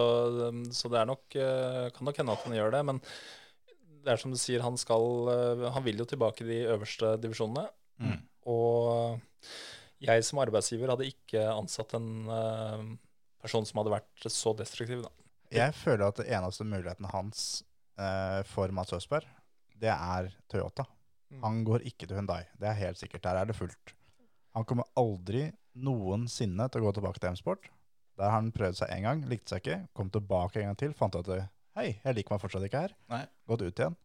um, 0.50 0.60
så 0.68 0.90
det 0.92 1.00
er 1.00 1.08
nok 1.08 1.38
uh, 1.40 1.86
Kan 1.96 2.08
nok 2.08 2.20
hende 2.20 2.36
at 2.36 2.44
han 2.44 2.56
gjør 2.58 2.74
det, 2.76 2.82
men 2.90 3.00
det 4.04 4.12
er 4.12 4.20
som 4.20 4.34
du 4.34 4.36
sier, 4.36 4.60
han 4.60 4.76
skal 4.76 5.30
Han 5.72 5.84
vil 5.86 6.02
jo 6.02 6.04
tilbake 6.04 6.44
i 6.44 6.48
de 6.50 6.58
øverste 6.74 7.14
divisjonene. 7.22 7.64
Mm. 8.04 8.18
Og 8.52 9.16
jeg 10.04 10.26
som 10.28 10.42
arbeidsgiver 10.42 10.92
hadde 10.92 11.08
ikke 11.08 11.46
ansatt 11.48 11.94
en 11.96 12.98
person 13.40 13.64
som 13.64 13.80
hadde 13.80 13.94
vært 13.94 14.26
så 14.28 14.52
destruktiv, 14.58 15.06
da. 15.06 15.14
Jeg 15.54 15.72
føler 15.78 16.04
at 16.10 16.20
den 16.20 16.28
eneste 16.36 16.68
muligheten 16.68 17.08
hans 17.14 17.46
for 18.52 18.76
Mats 18.76 18.92
Østberg, 18.92 19.24
det 19.80 19.94
er 19.94 20.28
Toyota. 20.52 20.84
Mm. 21.34 21.42
Han 21.44 21.60
går 21.66 21.84
ikke 21.90 22.06
til 22.06 22.16
Hyundai. 22.18 22.42
Det 22.60 22.68
er 22.70 22.78
helt 22.78 23.00
sikkert. 23.00 23.22
Der 23.26 23.40
er 23.42 23.48
det 23.50 23.56
fullt. 23.58 23.94
Han 24.54 24.64
kommer 24.68 24.86
aldri 25.00 25.48
noensinne 25.74 26.68
til 26.70 26.82
å 26.82 26.88
gå 26.88 26.92
tilbake 26.98 27.18
til 27.20 27.32
M-sport. 27.34 27.68
Der 28.18 28.28
har 28.30 28.36
han 28.38 28.52
prøvd 28.54 28.78
seg 28.78 28.92
en 28.94 29.06
gang, 29.08 29.22
likte 29.26 29.50
seg 29.56 29.64
ikke, 29.64 29.78
kom 29.98 30.10
tilbake 30.14 30.60
en 30.62 30.68
gang 30.70 30.76
til, 30.78 30.92
fant 30.94 31.16
ut 31.18 31.26
at 31.34 31.48
hei, 31.74 31.88
jeg 32.04 32.14
liker 32.14 32.36
meg 32.36 32.42
fortsatt 32.44 32.66
ikke 32.68 32.84
her. 32.84 32.92
Nei. 33.10 33.24
Gått 33.50 33.64
ut 33.66 33.80
igjen. 33.82 33.96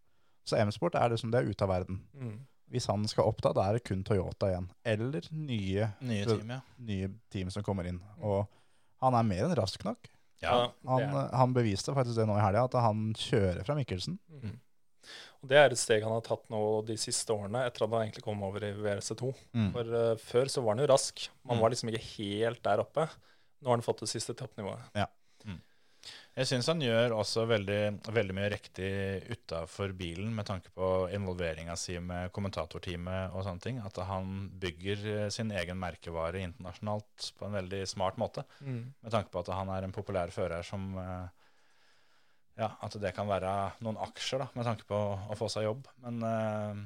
Så 0.49 0.57
M-sport 0.57 0.97
er 0.97 1.11
det 1.13 1.19
som 1.21 1.29
det 1.29 1.43
er 1.43 1.51
ute 1.51 1.65
av 1.67 1.69
verden. 1.69 1.99
Mm. 2.17 2.39
Hvis 2.73 2.87
han 2.89 3.05
skal 3.09 3.29
opp 3.29 3.41
da, 3.45 3.51
da 3.53 3.67
er 3.69 3.77
det 3.77 3.83
kun 3.85 4.01
Toyota 4.05 4.49
igjen. 4.49 4.65
Eller 4.85 5.25
nye, 5.33 5.91
Nye 6.05 6.25
team, 6.25 6.49
ja. 6.55 6.59
nye 6.89 7.09
team 7.33 7.51
som 7.53 7.65
kommer 7.65 7.85
inn. 7.89 7.99
Og 8.25 8.47
han 9.03 9.17
er 9.17 9.25
mer 9.29 9.45
enn 9.45 9.55
rask 9.57 9.85
nok. 9.85 10.09
ja. 10.41 10.71
Han, 10.89 11.13
han 11.33 11.53
beviste 11.53 11.93
faktisk 11.93 12.17
det 12.17 12.25
nå 12.29 12.37
i 12.37 12.43
helga, 12.43 12.65
at 12.69 12.77
han 12.81 13.11
kjører 13.17 13.61
fra 13.67 13.77
Mikkelsen. 13.77 14.17
Mm. 14.41 14.57
Og 15.41 15.47
Det 15.47 15.57
er 15.57 15.71
et 15.71 15.79
steg 15.79 16.03
han 16.03 16.11
har 16.17 16.25
tatt 16.25 16.49
nå 16.51 16.59
de 16.87 16.97
siste 16.99 17.31
årene, 17.31 17.61
etter 17.69 17.85
at 17.85 17.93
han 17.95 18.01
egentlig 18.03 18.25
kom 18.25 18.41
over 18.43 18.65
i 18.67 18.73
VRC2. 18.75 19.29
Mm. 19.55 19.69
For 19.75 19.93
uh, 19.95 20.15
Før 20.19 20.51
så 20.51 20.63
var 20.65 20.75
han 20.75 20.83
jo 20.83 20.91
rask. 20.91 21.29
Man 21.47 21.57
Mm. 21.57 21.61
var 21.63 21.69
liksom 21.71 21.89
ikke 21.93 22.07
helt 22.17 22.63
der 22.63 22.83
oppe. 22.83 23.07
Nå 23.61 23.67
har 23.71 23.77
han 23.79 23.81
fått 23.85 24.03
det 24.03 24.09
siste 24.11 24.35
toppnivået. 24.35 24.83
Jeg 26.39 26.47
syns 26.47 26.67
han 26.71 26.79
gjør 26.79 27.11
også 27.17 27.41
veldig, 27.49 27.79
veldig 28.15 28.35
mye 28.37 28.49
riktig 28.53 28.89
utafor 29.33 29.91
bilen 29.97 30.29
med 30.33 30.45
tanke 30.47 30.69
på 30.71 31.09
involveringa 31.11 31.75
si 31.75 31.97
med 31.99 32.31
kommentatorteamet 32.31 33.33
og 33.35 33.43
sånne 33.43 33.59
ting. 33.65 33.81
At 33.83 33.97
han 34.07 34.47
bygger 34.61 35.03
eh, 35.25 35.29
sin 35.35 35.51
egen 35.51 35.75
merkevare 35.81 36.39
internasjonalt 36.45 37.33
på 37.35 37.49
en 37.49 37.57
veldig 37.59 37.81
smart 37.91 38.15
måte. 38.21 38.45
Med 38.63 39.11
tanke 39.11 39.33
på 39.33 39.41
at 39.43 39.51
han 39.51 39.67
er 39.75 39.83
en 39.89 39.91
populær 39.95 40.31
fører 40.31 40.63
som 40.63 40.93
eh, 41.01 41.27
Ja, 42.59 42.73
at 42.83 42.95
det 42.99 43.13
kan 43.15 43.29
være 43.29 43.51
noen 43.85 43.99
aksjer, 44.03 44.41
da, 44.43 44.49
med 44.57 44.67
tanke 44.67 44.87
på 44.89 44.97
å 44.99 45.37
få 45.39 45.47
seg 45.51 45.63
jobb. 45.69 45.85
Men 46.03 46.23
eh, 46.27 46.81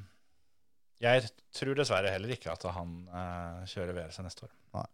jeg 1.01 1.31
tror 1.55 1.79
dessverre 1.79 2.11
heller 2.13 2.35
ikke 2.35 2.53
at 2.53 2.67
han 2.75 2.99
eh, 3.09 3.63
kjører 3.71 3.97
VRC 3.97 4.19
neste 4.25 4.45
år. 4.47 4.53
Nei. 4.77 4.85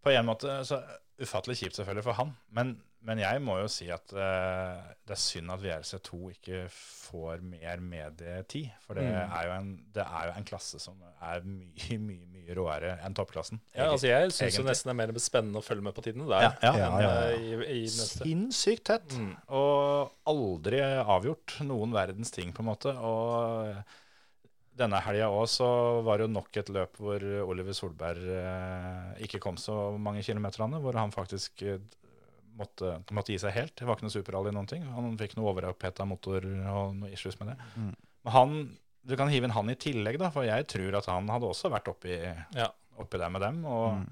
På 0.00 0.12
en 0.14 0.26
måte 0.26 0.58
så 0.66 0.80
ufattelig 1.20 1.58
kjipt 1.60 1.76
selvfølgelig 1.78 2.04
for 2.06 2.16
han, 2.18 2.30
men, 2.56 2.70
men 3.06 3.18
jeg 3.22 3.40
må 3.44 3.58
jo 3.60 3.68
si 3.72 3.86
at 3.92 4.12
uh, 4.16 4.80
det 5.06 5.14
er 5.16 5.20
synd 5.20 5.52
at 5.54 5.60
VRC2 5.62 6.18
ikke 6.34 6.62
får 6.72 7.42
mer 7.44 7.80
medietid. 7.84 8.70
For 8.86 8.94
det, 8.98 9.04
Mm. 9.10 9.32
er 9.36 9.46
jo 9.48 9.52
en, 9.58 9.70
det 9.94 10.04
er 10.04 10.26
jo 10.30 10.34
en 10.40 10.48
klasse 10.48 10.80
som 10.82 10.98
er 11.20 11.40
mye, 11.44 11.98
mye 11.98 12.26
mye 12.34 12.56
råere 12.56 12.96
enn 13.06 13.14
toppklassen. 13.14 13.60
Ja, 13.76 13.90
altså 13.92 14.08
Jeg 14.10 14.32
syns 14.34 14.56
det 14.58 14.66
nesten 14.66 14.90
er 14.92 14.98
mer 15.00 15.12
spennende 15.22 15.60
å 15.60 15.64
følge 15.64 15.84
med 15.86 15.94
på 15.96 16.02
tidene 16.04 16.26
der 16.30 16.48
Ja, 16.48 16.52
ja. 16.62 16.72
Ja, 16.76 16.90
ja, 17.04 17.14
eh, 17.30 17.64
I, 17.70 17.82
i. 17.84 17.88
Sinnssykt 17.92 18.84
tett. 18.90 19.16
Mm. 19.16 19.32
Og 19.60 20.12
aldri 20.32 20.80
avgjort 20.82 21.60
noen 21.68 21.92
verdens 21.96 22.32
ting, 22.34 22.52
på 22.56 22.64
en 22.64 22.70
måte. 22.72 22.94
Og 22.96 23.76
denne 24.80 24.98
helga 25.04 25.28
òg 25.30 25.46
så 25.52 25.68
var 26.06 26.18
det 26.18 26.26
jo 26.28 26.32
nok 26.34 26.56
et 26.60 26.70
løp 26.74 26.98
hvor 27.00 27.24
Oliver 27.46 27.76
Solberg 27.76 28.24
eh, 28.34 29.24
ikke 29.26 29.40
kom 29.44 29.56
så 29.60 29.76
mange 30.00 30.22
kilometerne. 30.26 30.80
Hvor 30.82 30.96
han 30.98 31.12
faktisk 31.14 31.62
eh, 31.68 31.78
måtte, 32.58 32.96
måtte 33.14 33.32
gi 33.34 33.38
seg 33.42 33.54
helt. 33.56 33.74
Det 33.78 33.86
var 33.88 33.96
ikke 33.98 34.08
noe 34.08 34.16
superrally 34.16 34.52
noen 34.56 34.68
ting. 34.70 34.84
Han 34.96 35.16
fikk 35.20 35.36
noe 35.38 35.52
overoppheta 35.52 36.06
motor 36.08 36.44
og 36.44 36.96
noe 36.98 37.12
issues 37.14 37.38
med 37.40 37.52
det. 37.52 37.58
Mm. 37.76 37.92
Men 38.26 38.34
han, 38.36 38.56
du 39.06 39.14
kan 39.16 39.30
hive 39.32 39.48
inn 39.48 39.54
han 39.56 39.70
i 39.72 39.78
tillegg, 39.80 40.18
da, 40.20 40.28
for 40.34 40.44
jeg 40.44 40.66
tror 40.68 40.98
at 40.98 41.06
han 41.08 41.28
hadde 41.32 41.48
også 41.48 41.70
vært 41.72 41.88
oppi, 41.92 42.18
Ja. 42.56 42.66
oppi 43.00 43.18
der 43.22 43.30
med 43.32 43.40
dem. 43.46 43.62
Og 43.64 43.94
Mm. 44.00 44.10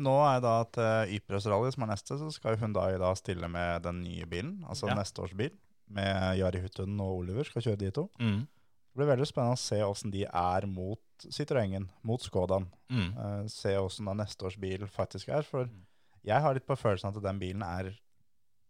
Nå 0.00 0.12
er 0.24 0.38
det 0.40 0.44
da 0.46 0.52
til 0.72 1.16
Ypres 1.18 1.44
Rally, 1.52 1.68
som 1.74 1.82
er 1.84 1.90
neste, 1.90 2.16
så 2.16 2.30
skal 2.32 2.54
Hyundai 2.56 2.94
da 2.96 3.10
stille 3.18 3.44
med 3.52 3.82
den 3.84 3.98
nye 4.00 4.24
bilen, 4.24 4.54
altså 4.64 4.88
Ja. 4.88 4.94
neste 4.96 5.20
års 5.20 5.34
bil, 5.36 5.50
med 5.92 6.38
Jari 6.38 6.62
Huttunen 6.62 6.96
og 7.04 7.18
Oliver 7.18 7.44
skal 7.44 7.60
kjøre 7.60 7.76
de 7.82 7.90
to. 7.90 8.06
mm, 8.18 8.46
Det 8.92 9.00
blir 9.00 9.08
veldig 9.08 9.26
spennende 9.26 9.56
å 9.56 9.60
se 9.62 9.78
åssen 9.82 10.10
de 10.12 10.26
er 10.28 10.66
mot 10.68 11.00
Citroengen, 11.32 11.86
mot 12.04 12.20
Skodaen. 12.20 12.66
mm. 12.90 13.12
Uh, 13.16 13.46
se 13.48 13.72
åssen 13.80 14.04
da 14.04 14.12
neste 14.18 14.44
års 14.44 14.58
bil 14.60 14.84
faktisk 14.86 15.28
er, 15.32 15.42
for 15.42 15.64
Mm. 15.64 15.84
jeg 16.24 16.40
har 16.42 16.54
litt 16.54 16.66
på 16.66 16.76
følelsen 16.76 17.08
at 17.16 17.22
den 17.22 17.38
bilen 17.38 17.62
er 17.62 17.94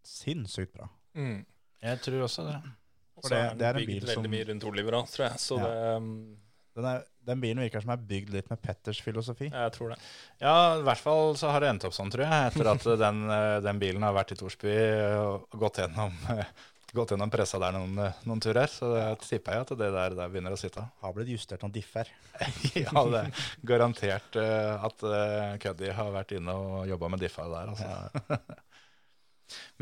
sinnssykt 0.07 0.73
bra. 0.77 0.89
Mm. 1.17 1.45
Jeg 1.83 2.01
tror 2.05 2.23
også 2.29 2.45
det. 2.47 2.61
For 3.23 3.29
det- 3.29 3.39
er 3.39 3.55
det 3.55 3.67
er 3.67 3.77
en 3.81 3.87
bil 3.87 4.07
som 4.07 4.23
veldig 4.23 4.31
mye 4.31 4.47
rundt 4.49 4.65
Oliver 4.65 4.93
òg, 4.93 5.09
tror 5.11 5.29
jeg. 5.29 5.39
Så 5.39 5.59
Ja. 5.59 5.67
det 5.67 5.97
um, 5.97 6.37
Den, 6.75 6.85
er, 6.87 7.05
den 7.27 7.41
bilen 7.41 7.59
virker 7.61 7.83
som 7.83 7.91
er 7.91 7.97
bygd 7.99 8.31
litt 8.31 8.49
med 8.49 8.63
Petters 8.63 8.99
filosofi. 9.03 9.51
Jeg 9.53 9.73
tror 9.73 9.91
det. 9.91 9.99
Ja, 10.41 10.79
i 10.79 10.83
hvert 10.83 10.97
fall 10.97 11.35
så 11.35 11.51
har 11.51 11.61
det 11.61 11.69
endt 11.69 11.85
opp 11.85 11.93
sånn, 11.93 12.11
tror 12.11 12.25
jeg. 12.25 12.53
Etter 12.53 12.67
at 12.71 12.99
den, 13.05 13.29
eh, 13.29 13.61
den 13.61 13.79
bilen 13.79 14.01
har 14.03 14.15
vært 14.15 14.33
i 14.33 14.35
Torsby 14.37 14.73
og 15.21 15.51
gått 15.51 15.77
gjennom, 15.83 16.13
eh, 16.31 16.45
gått 16.95 17.15
gjennom 17.15 17.31
pressa 17.33 17.61
der 17.63 17.75
noen, 17.77 18.01
noen 18.29 18.43
turer. 18.43 18.71
Så 18.71 18.91
det 18.93 19.05
tipper 19.25 19.57
jeg 19.57 19.67
at 19.67 19.73
det 19.81 19.91
der, 19.95 20.17
der 20.19 20.33
begynner 20.33 20.55
å 20.55 20.61
sitte. 20.61 20.85
Har 21.03 21.15
blitt 21.17 21.31
justert 21.33 21.65
noen 21.65 21.75
differ. 21.75 22.11
ja, 22.79 22.93
det 22.93 23.23
er 23.23 23.47
garantert 23.69 24.37
uh, 24.41 24.85
at 24.89 25.07
uh, 25.07 25.55
Cuddy 25.63 25.93
har 25.97 26.13
vært 26.15 26.37
inne 26.37 26.57
og 26.57 26.91
jobba 26.91 27.13
med 27.15 27.25
diffa 27.25 27.49
der, 27.53 27.73
altså. 27.73 28.39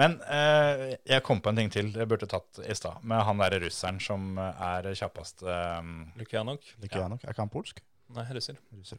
Men 0.00 0.16
eh, 0.26 0.96
jeg 1.06 1.22
kom 1.22 1.38
på 1.38 1.52
en 1.52 1.60
ting 1.60 1.68
til 1.70 1.92
jeg 1.94 2.08
burde 2.10 2.26
tatt 2.26 2.58
i 2.64 2.74
stad. 2.74 3.04
Med 3.06 3.22
han 3.22 3.38
derre 3.38 3.60
russeren 3.62 4.00
som 4.02 4.32
er 4.40 4.88
kjappest. 4.98 5.44
eh, 5.46 5.92
Lukianok. 6.18 6.64
Liker 6.82 7.04
Ja. 7.04 7.06
Er 7.06 7.30
ikke 7.30 7.44
han 7.44 7.52
polsk? 7.52 7.78
Nei, 8.16 8.24
russer. 8.34 8.58
Russer. 8.74 8.98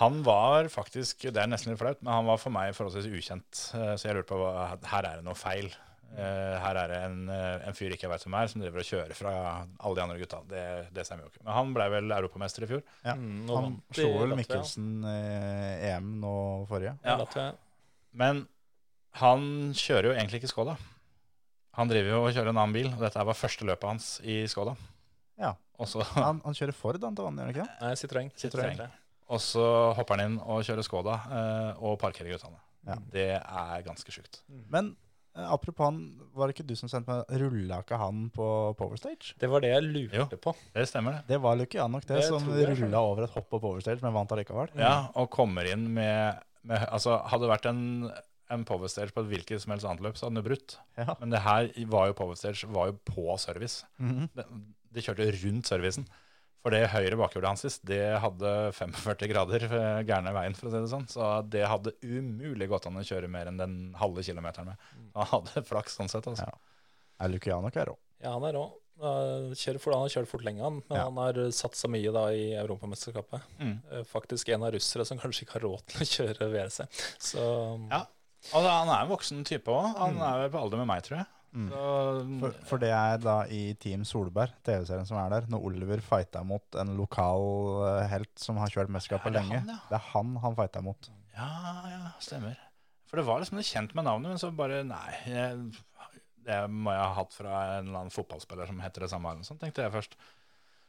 Han 0.00 0.24
var 0.26 0.66
faktisk, 0.72 1.28
det 1.30 1.38
er 1.38 1.46
nesten 1.52 1.70
litt 1.70 1.78
flaut, 1.78 2.00
men 2.02 2.10
han 2.16 2.26
var 2.26 2.40
for 2.42 2.50
meg 2.50 2.74
forholdsvis 2.74 3.12
ukjent. 3.12 3.62
Så 3.70 4.08
jeg 4.08 4.16
lurte 4.16 4.32
på 4.32 4.40
hva, 4.40 4.72
her 4.90 5.06
er 5.06 5.20
det 5.20 5.26
noe 5.28 5.38
feil. 5.38 5.68
Eh, 6.12 6.56
Her 6.60 6.76
er 6.82 6.88
det 6.92 6.98
en, 7.06 7.18
eh, 7.32 7.66
en 7.68 7.76
fyr 7.76 7.94
ikke 7.94 8.04
jeg 8.06 8.10
vet 8.12 8.24
hvem 8.26 8.34
er, 8.40 8.50
som 8.52 8.60
driver 8.60 8.82
og 8.82 8.88
kjører 8.88 9.14
fra 9.16 9.32
alle 9.80 9.96
de 9.96 10.02
andre 10.04 10.18
gutta. 10.20 10.40
Det, 10.50 10.64
det 10.92 11.06
stemmer 11.08 11.24
jo 11.24 11.30
ikke. 11.32 11.44
Men 11.46 11.54
han 11.56 11.74
ble 11.76 11.86
vel 11.94 12.14
europamester 12.18 12.66
i 12.66 12.70
fjor. 12.72 12.82
Ja. 13.06 13.14
Mm, 13.16 13.48
Han 13.48 13.76
slo 13.96 14.10
vel 14.20 14.34
Mikkelsen 14.36 14.88
i 15.08 15.90
EM 15.92 16.10
nå 16.22 16.34
forrige. 16.68 16.96
Ja. 17.06 17.16
Ja. 17.36 17.50
Men 18.12 18.46
han 19.20 19.46
kjører 19.76 20.10
jo 20.10 20.16
egentlig 20.16 20.42
ikke 20.42 20.52
Skoda. 20.52 20.76
Han 21.78 21.88
driver 21.88 22.10
jo 22.12 22.18
og 22.26 22.32
kjører 22.36 22.52
en 22.52 22.58
annen 22.60 22.74
bil, 22.76 22.90
og 22.92 23.00
dette 23.00 23.22
var 23.24 23.36
første 23.38 23.64
løpet 23.68 23.88
hans 23.88 24.08
i 24.28 24.42
Skoda. 24.52 24.74
Ja. 25.40 25.54
Og 25.80 25.88
så, 25.88 26.04
Han, 26.14 26.42
han 26.44 26.54
kjører 26.58 26.76
Ford, 26.76 26.98
han 27.02 27.16
til 27.16 27.24
vanlig, 27.24 27.40
gjør 27.40 27.48
han 27.48 27.54
ikke 27.56 27.64
det? 27.64 27.78
Nei, 27.80 27.94
Citroën. 28.02 28.28
Citroën. 28.36 28.82
og 29.32 29.40
så 29.40 29.64
hopper 29.96 30.20
han 30.20 30.26
inn 30.28 30.36
og 30.44 30.60
kjører 30.68 30.84
Skoda 30.84 31.14
eh, 31.32 31.80
og 31.80 31.96
parkerer 32.02 32.34
guttene. 32.34 32.60
Ja. 32.84 32.96
Det 33.14 33.24
er 33.40 33.82
ganske 33.86 34.12
sjukt. 34.12 34.42
Men 34.68 34.92
eh, 34.92 34.98
apropos 35.34 35.88
han, 35.88 36.00
var 36.36 36.48
det 36.48 36.56
ikke 36.56 36.66
du 36.68 36.74
som 36.76 36.90
sendte 36.92 37.08
meg 37.12 37.40
Rulla 37.40 37.78
ikke 37.82 37.98
han 38.00 38.26
på 38.34 38.46
Powerstage? 38.78 39.32
Det 39.40 39.48
var 39.50 39.64
det 39.64 39.70
jeg 39.72 39.86
lurte 39.86 40.38
på. 40.40 40.54
Det 40.74 40.84
stemmer, 40.90 41.20
det. 41.20 41.32
Det 41.32 41.38
var 41.44 41.56
Lukianok, 41.60 42.04
det, 42.08 42.20
Det 42.20 42.26
som 42.28 42.50
rulla 42.52 43.00
over 43.00 43.26
et 43.26 43.36
hopp 43.36 43.48
på 43.52 43.60
Powerstage, 43.62 44.02
men 44.04 44.14
vant 44.16 44.34
allikevel. 44.36 44.74
Ja, 44.78 45.08
og 45.16 45.30
kommer 45.32 45.68
inn 45.70 45.88
med, 45.94 46.42
med 46.68 46.84
Altså, 46.90 47.16
hadde 47.30 47.46
det 47.46 47.52
vært 47.54 47.70
en, 47.72 47.82
en 48.52 48.66
powerstage 48.68 49.14
på 49.14 49.24
et 49.24 49.30
hvilket 49.32 49.64
som 49.64 49.72
helst 49.74 49.88
annet 49.88 50.04
løp, 50.04 50.20
så 50.20 50.28
hadde 50.28 50.40
den 50.42 50.48
brutt. 50.50 50.76
Ja. 51.00 51.16
Men 51.22 51.32
det 51.32 51.40
her 51.46 51.70
var 51.94 52.10
jo 52.10 52.18
powerstage 52.18 52.68
var 52.72 52.92
jo 52.92 52.98
på 53.08 53.38
service. 53.40 53.86
Mhm. 54.02 54.28
Det, 54.36 54.48
de 54.92 55.00
kjørte 55.00 55.30
rundt 55.40 55.70
servicen. 55.70 56.04
For 56.62 56.70
det 56.70 56.84
høyre 56.92 57.16
bakhjulet 57.18 57.48
hans 57.50 57.64
sist, 57.66 57.80
det 57.84 58.00
hadde 58.22 58.50
45 58.76 59.28
grader 59.32 59.64
eh, 59.66 60.02
gærne 60.06 60.30
veien, 60.36 60.54
for 60.54 60.68
å 60.68 60.70
si 60.70 60.78
det 60.84 60.90
sånn. 60.92 61.08
Så 61.10 61.30
det 61.50 61.64
hadde 61.66 61.92
umulig 62.06 62.68
gått 62.70 62.86
an 62.86 63.00
å 63.00 63.02
kjøre 63.02 63.28
mer 63.28 63.50
enn 63.50 63.58
den 63.58 63.74
halve 63.98 64.22
kilometeren 64.22 64.70
med. 64.70 64.76
Han 65.16 65.26
hadde 65.32 65.64
flaks 65.66 65.98
sånn 65.98 66.08
sett, 66.12 66.28
altså. 66.30 66.46
Ja. 66.46 67.26
Lukianok 67.32 67.76
er 67.82 67.90
rå. 67.90 67.96
Ja, 68.22 68.36
han 68.36 68.46
er 68.46 68.54
rå. 68.60 68.62
Kjører 69.02 69.80
fort, 69.82 69.94
han 69.96 70.04
har 70.04 70.12
kjørt 70.14 70.30
fort 70.30 70.44
lenge, 70.46 70.62
han. 70.62 70.78
Men 70.86 70.98
Ja. 71.00 71.04
han 71.08 71.16
har 71.18 71.34
satsa 71.50 71.88
mye 71.90 72.12
da 72.14 72.28
i 72.30 72.52
Europamesterskapet. 72.60 73.42
Mm. 73.58 73.76
Eh, 73.90 74.02
Faktisk 74.06 74.48
en 74.54 74.62
av 74.62 74.72
russere 74.76 75.04
som 75.08 75.18
kanskje 75.18 75.42
ikke 75.46 75.58
har 75.58 75.66
råd 75.66 75.82
til 75.90 76.04
å 76.04 76.10
kjøre 76.14 76.48
WRC. 76.52 76.86
Så 77.18 77.42
Ja. 77.90 78.04
Altså, 78.52 78.68
han 78.70 78.88
er 78.90 79.02
en 79.04 79.10
voksen 79.10 79.44
type 79.46 79.66
òg. 79.70 79.96
Han 79.98 80.14
Mm. 80.14 80.22
er 80.22 80.38
vel 80.48 80.50
på 80.54 80.62
alder 80.62 80.76
med 80.78 80.86
meg, 80.86 81.02
tror 81.02 81.18
jeg. 81.18 81.26
Mm. 81.52 81.66
Så, 81.68 81.80
For, 82.40 82.54
for 82.70 82.80
det 82.80 82.90
er 82.96 83.18
da 83.20 83.34
i 83.52 83.74
Team 83.76 84.06
Solberg, 84.08 84.54
TV-serien 84.64 85.04
som 85.08 85.18
er 85.20 85.28
der, 85.34 85.48
når 85.52 85.66
Oliver 85.68 86.00
fighta 86.00 86.40
mot 86.48 86.78
en 86.80 86.94
lokal 86.96 87.44
eh, 87.90 88.06
helt 88.08 88.32
som 88.40 88.56
har 88.62 88.72
kjørt 88.72 88.92
mesterskapet 88.94 89.28
Ja, 89.28 89.34
er 89.34 89.42
lenge. 89.42 89.58
han, 89.60 89.72
ja. 89.74 89.80
Det 89.90 89.98
er 89.98 90.06
han 90.14 90.30
han 90.46 90.56
fighta 90.56 90.80
mot. 90.84 91.10
Ja, 91.36 91.50
ja, 91.92 92.00
stemmer. 92.24 92.56
For 93.10 93.20
det 93.20 93.26
var 93.28 93.42
liksom 93.44 93.60
kjent 93.60 93.92
med 93.98 94.08
navnet, 94.08 94.32
men 94.32 94.40
så 94.40 94.48
bare 94.56 94.80
Nei. 94.88 95.10
Jeg, 95.28 95.58
det 96.48 96.60
må 96.72 96.90
jeg 96.96 97.04
ha 97.04 97.12
hatt 97.20 97.36
fra 97.36 97.58
en 97.76 97.90
eller 97.90 98.00
annen 98.06 98.14
fotballspiller 98.14 98.66
som 98.72 98.80
heter 98.82 99.04
det 99.04 99.10
samme. 99.12 99.30
eller 99.34 99.44
sånn, 99.44 99.52
sånt, 99.58 99.60
tenkte 99.66 99.84
jeg 99.84 99.92
først. 99.94 100.16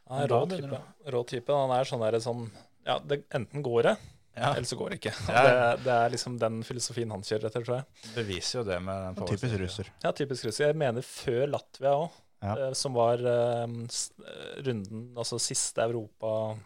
Han 0.10 0.24
er 0.24 0.32
rå 0.32 0.40
type. 0.52 0.80
Rå 1.14 1.24
type. 1.28 1.60
Han 1.60 1.76
er 1.76 1.88
sånn 1.92 2.02
der 2.08 2.18
sånn 2.24 2.48
Ja, 2.88 2.98
det, 3.04 3.22
enten 3.36 3.64
går 3.64 3.90
det, 3.92 3.94
Ja, 4.34 4.50
eller 4.56 4.66
så 4.66 4.76
går 4.80 4.90
det 4.94 4.98
ikke. 5.02 5.12
Ja. 5.30 5.42
Det, 5.46 5.84
det 5.86 5.94
er 5.94 6.14
liksom 6.14 6.38
den 6.42 6.64
filosofien 6.66 7.12
han 7.14 7.22
kjører 7.26 7.50
etter, 7.52 7.66
tror 7.68 7.76
jeg. 7.78 8.14
Beviser 8.16 8.60
jo 8.60 8.64
det 8.66 8.80
med 8.82 9.04
den 9.06 9.20
En 9.22 9.30
typisk 9.30 9.60
russer. 9.62 9.92
Ja, 10.02 10.12
typisk 10.18 10.48
russer. 10.48 10.72
Jeg 10.72 10.80
mener 10.82 11.06
før 11.06 11.44
Latvia 11.52 11.92
òg, 12.00 12.20
Ja. 12.44 12.56
som 12.76 12.98
var 12.98 13.22
um, 13.24 13.76
eh, 13.86 14.56
runden, 14.66 15.04
altså 15.16 15.38
siste 15.40 15.86
Europa 15.86 16.58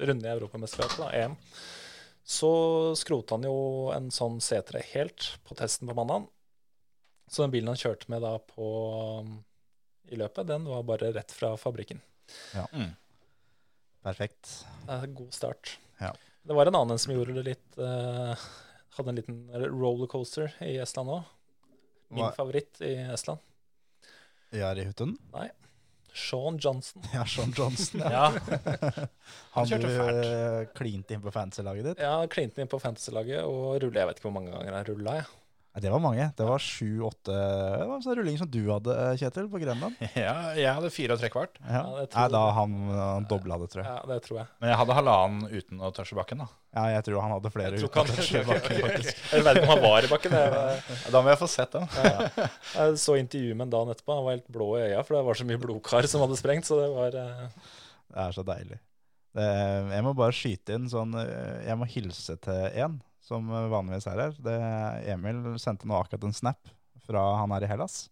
runde 0.00 0.26
i 0.26 0.32
Europamesterskapet, 0.32 0.98
da, 1.04 1.10
EM. 1.20 1.36
Så 2.24 2.50
skrota 2.98 3.36
han 3.36 3.44
jo 3.46 3.90
en 3.94 4.08
sånn 4.14 4.40
C3 4.42 4.80
helt 4.94 5.28
på 5.46 5.54
testen 5.58 5.86
på 5.90 5.94
mandag. 5.98 6.24
Så 7.30 7.44
den 7.44 7.52
bilen 7.52 7.70
han 7.70 7.78
kjørte 7.78 8.08
med 8.10 8.24
da 8.24 8.32
på 8.42 8.66
i 10.10 10.18
løpet, 10.18 10.48
den 10.48 10.64
var 10.66 10.82
bare 10.88 11.12
rett 11.14 11.30
fra 11.36 11.52
fabrikken. 11.60 12.00
Mm. 12.72 12.90
Perfekt. 14.02 14.50
Det 14.86 14.96
er 14.96 15.04
en 15.06 15.14
god 15.14 15.36
start. 15.36 15.76
Ja. 16.00 16.10
Det 16.50 16.54
var 16.58 16.66
en 16.66 16.74
annen 16.74 16.98
som 16.98 17.12
gjorde 17.14 17.36
det 17.36 17.42
litt 17.46 17.76
uh, 17.78 18.34
Hadde 18.96 19.12
en 19.12 19.18
liten 19.20 19.36
rollercoaster 19.70 20.50
i 20.66 20.72
Estland 20.82 21.12
òg. 21.14 21.28
Min 22.10 22.24
Hva- 22.24 22.32
favoritt 22.34 22.80
i 22.82 22.96
Estland. 23.14 23.38
Jari 24.58 24.88
Nei, 25.30 25.44
Sean 26.10 26.58
Johnson. 26.58 27.06
Ja, 27.14 27.22
Sean 27.22 27.54
Johnson. 27.54 28.02
Ja. 28.16 28.32
Ja, 28.34 28.90
Han 29.54 29.70
kjørte 29.70 29.92
fælt. 29.94 30.26
Han 30.26 30.66
klinte 30.74 31.14
inn 31.14 31.22
på 31.22 31.30
fantasy-laget 31.38 31.86
ditt. 31.92 32.02
Ja, 32.02 32.16
klinte 32.26 32.64
inn 32.64 32.72
på 32.74 32.82
Fantasy-laget 32.82 33.46
og 33.46 33.78
rulla. 33.84 34.02
Jeg 34.02 34.10
vet 34.10 34.18
ikke 34.18 34.26
hvor 34.26 34.34
mange 34.40 34.50
ganger 34.56 34.74
jeg 34.80 34.88
rulla. 34.90 35.14
Jeg. 35.20 35.30
Nei, 35.70 35.80
Det 35.84 35.90
var 35.92 36.00
mange. 36.02 36.24
Det 36.34 36.46
var 36.48 36.58
sju-åtte 36.58 37.30
Det 37.30 37.84
var 37.86 37.92
en 37.94 38.02
sånn 38.02 38.16
rulling 38.18 38.38
som 38.40 38.48
du 38.50 38.58
hadde, 38.66 38.90
eh, 38.90 39.12
Kjetil, 39.20 39.46
på 39.52 39.60
Grenland. 39.62 39.94
ja, 40.18 40.32
jeg 40.58 40.66
hadde 40.74 40.90
fire 40.90 41.14
og 41.14 41.20
tre 41.22 41.30
kvart. 41.30 41.60
Ja. 41.62 41.82
Ja, 41.84 42.06
Nei, 42.16 42.24
da 42.34 42.40
han, 42.56 42.74
han 42.90 43.28
dobla 43.30 43.58
det, 43.62 43.68
tror 43.70 43.84
jeg. 43.84 43.92
Ja, 43.92 44.00
det 44.10 44.16
tror 44.24 44.40
jeg. 44.40 44.48
Men 44.58 44.72
jeg 44.72 44.80
hadde 44.80 44.96
halvannen 44.98 45.46
uten 45.54 45.84
å 45.86 45.92
tørse 45.94 46.18
bakken. 46.18 46.42
da. 46.42 46.48
Ja, 46.74 46.84
jeg 46.96 47.06
tror 47.06 47.22
han 47.22 47.34
hadde 47.36 47.52
flere 47.54 47.78
uten 47.78 47.86
å 47.86 48.06
tørse 48.10 48.42
bakken, 48.50 48.80
faktisk. 48.82 49.22
Jeg 49.30 49.46
vet 49.46 49.60
ikke 49.60 49.68
om 49.68 49.74
han 49.76 49.84
var 49.86 50.08
i 50.08 50.10
bakken. 50.10 50.34
Jeg, 50.40 50.82
Da 51.14 51.22
må 51.22 51.30
jeg 51.30 51.40
få 51.44 51.50
sett 51.54 51.76
dem. 51.78 51.86
jeg 52.74 52.98
så 53.04 53.16
intervjuet 53.22 53.54
med 53.60 53.68
ham 53.68 53.74
dagen 53.76 53.94
etterpå. 53.94 54.16
Han 54.18 54.26
var 54.26 54.38
helt 54.40 54.50
blå 54.58 54.68
i 54.80 54.82
øya, 54.88 55.04
for 55.06 55.20
det 55.20 55.22
var 55.30 55.38
så 55.38 55.46
mye 55.52 55.62
blodkar 55.62 56.10
som 56.10 56.24
hadde 56.26 56.38
sprengt. 56.42 56.66
Så 56.66 56.80
det 56.82 56.90
var 56.96 57.14
eh, 57.22 57.46
Det 58.10 58.24
er 58.26 58.34
så 58.40 58.46
deilig. 58.50 58.80
Det, 59.38 59.46
jeg 59.94 60.02
må 60.02 60.10
bare 60.18 60.34
skyte 60.34 60.74
inn 60.74 60.88
sånn 60.90 61.12
eh, 61.14 61.60
Jeg 61.68 61.78
må 61.78 61.86
hilse 61.86 62.34
til 62.42 62.64
en 62.82 62.96
som 63.30 63.46
vanligvis 63.48 64.08
er 64.10 64.24
her. 64.26 64.36
Det, 64.42 64.58
Emil 65.14 65.42
sendte 65.62 65.86
nå 65.88 65.96
akkurat 66.00 66.26
en 66.26 66.36
snap 66.36 66.74
fra 67.06 67.22
han 67.40 67.54
er 67.54 67.64
i 67.66 67.70
Hellas. 67.70 68.02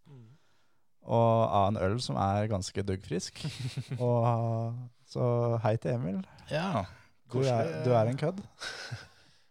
Og 1.09 1.35
av 1.49 1.70
en 1.70 1.81
øl 1.81 1.99
som 2.05 2.19
er 2.20 2.49
ganske 2.51 2.85
duggfrisk. 2.85 3.40
Og 3.99 4.78
så 5.09 5.27
hei 5.65 5.77
til 5.81 5.97
Emil. 5.97 6.23
Ja, 6.53 6.86
Du 7.32 7.43
er, 7.45 7.70
du 7.85 7.93
er 7.97 8.09
en 8.09 8.20
kødd. 8.20 8.40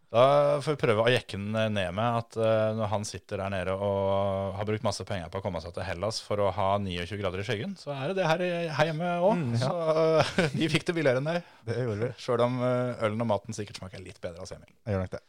Da 0.08 0.22
får 0.64 0.78
vi 0.78 0.80
prøve 0.80 1.04
å 1.04 1.10
jekke 1.12 1.36
den 1.36 1.74
ned 1.76 1.90
med 1.92 2.20
at 2.22 2.38
uh, 2.40 2.70
når 2.78 2.88
han 2.94 3.04
sitter 3.06 3.42
der 3.42 3.52
nede 3.52 3.74
og 3.76 4.54
har 4.56 4.68
brukt 4.70 4.86
masse 4.86 5.04
penger 5.04 5.28
på 5.34 5.42
å 5.42 5.44
komme 5.44 5.60
seg 5.60 5.74
til 5.76 5.84
Hellas 5.84 6.22
for 6.24 6.40
å 6.40 6.48
ha 6.56 6.68
29 6.80 7.20
grader 7.20 7.44
i 7.44 7.46
skyggen, 7.46 7.74
så 7.76 7.92
er 7.92 8.14
det 8.14 8.22
det 8.22 8.30
her, 8.30 8.44
her 8.78 8.88
hjemme 8.88 9.10
òg. 9.20 9.42
Mm, 9.42 9.58
ja. 9.60 9.68
Så 9.68 9.74
uh, 10.48 10.56
vi 10.56 10.70
fikk 10.72 10.88
det 10.88 10.96
billigere 10.96 11.20
enn 11.20 11.28
deg. 11.28 11.52
Det 11.68 11.76
gjorde 11.82 12.06
vi. 12.06 12.10
Sjøl 12.24 12.46
om 12.48 12.56
uh, 12.64 13.04
ølen 13.04 13.26
og 13.26 13.30
maten 13.34 13.58
sikkert 13.58 13.82
smaker 13.82 14.00
litt 14.06 14.24
bedre 14.24 14.46
hos 14.46 14.56
Emil. 14.56 14.72
Jeg 14.88 14.96
gjør 14.96 15.04
nok 15.04 15.18
det. 15.18 15.22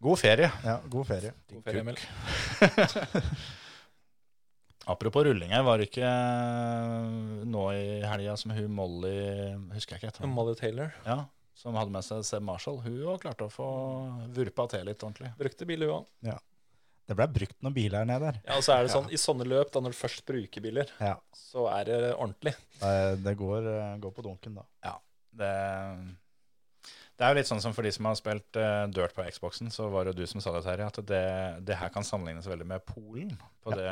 God 0.00 0.16
ferie. 0.18 0.50
Ja, 0.64 0.78
god 0.88 1.06
ferie. 1.10 1.32
god 1.50 1.64
ferie, 1.64 1.80
Emil. 1.84 1.98
Apropos 4.90 5.24
rulling 5.26 5.50
her, 5.52 5.62
var 5.66 5.78
det 5.78 5.90
ikke 5.90 6.06
eh, 6.08 7.42
nå 7.46 7.64
i 7.76 7.82
helga 8.08 8.32
som 8.40 8.54
hun 8.56 8.70
Molly 8.74 9.12
Husker 9.74 9.94
jeg 9.94 10.00
ikke 10.00 10.08
etter. 10.14 10.30
Molly 10.30 10.54
Taylor 10.58 10.94
Ja, 11.04 11.18
som 11.60 11.76
hadde 11.76 11.92
med 11.94 12.06
seg 12.06 12.24
Seb 12.26 12.42
Marshall. 12.48 12.80
Hun 12.82 12.96
òg 13.12 13.20
klarte 13.22 13.44
å 13.46 13.52
få 13.52 13.66
vurpa 14.34 14.64
til 14.72 14.86
litt 14.88 15.04
ordentlig. 15.04 15.34
brukte 15.38 15.68
bil, 15.68 15.84
hun 15.84 15.98
òg. 16.00 16.40
Det 17.10 17.16
ble 17.18 17.26
brukt 17.34 17.56
noen 17.60 17.74
biler 17.76 18.04
ned 18.08 18.22
der. 18.22 18.36
Ja, 18.46 18.56
og 18.56 18.64
så 18.64 18.72
er 18.78 18.86
det 18.86 18.92
sånn, 18.94 19.08
I 19.12 19.18
sånne 19.20 19.44
løp, 19.50 19.68
da 19.74 19.82
når 19.84 19.92
du 19.92 19.98
først 19.98 20.24
bruker 20.28 20.62
biler, 20.64 20.90
Ja. 21.02 21.16
så 21.36 21.66
er 21.74 21.84
det 21.90 21.96
ordentlig. 22.14 22.54
Det, 22.80 22.92
det 23.26 23.34
går, 23.36 23.66
eh, 23.66 23.96
går 24.00 24.12
på 24.16 24.24
dunken, 24.24 24.54
da. 24.62 24.64
Ja. 24.86 24.94
Det, 25.40 25.52
det 27.20 27.26
er 27.26 27.34
jo 27.34 27.36
litt 27.36 27.48
sånn 27.50 27.60
som 27.60 27.74
for 27.76 27.84
de 27.84 27.90
som 27.92 28.06
har 28.08 28.14
spilt 28.16 28.56
uh, 28.56 28.86
Dirt 28.88 29.12
på 29.12 29.24
Xboxen, 29.28 29.68
så 29.68 29.90
var 29.92 30.06
det 30.06 30.14
jo 30.14 30.22
du 30.22 30.30
som 30.30 30.40
sa 30.40 30.54
det, 30.54 30.62
Terje, 30.64 30.86
at 30.88 31.00
det, 31.04 31.24
det 31.68 31.76
her 31.76 31.90
kan 31.92 32.06
sammenlignes 32.06 32.48
veldig 32.48 32.64
med 32.64 32.80
Polen 32.88 33.34
på, 33.60 33.74
det, 33.76 33.90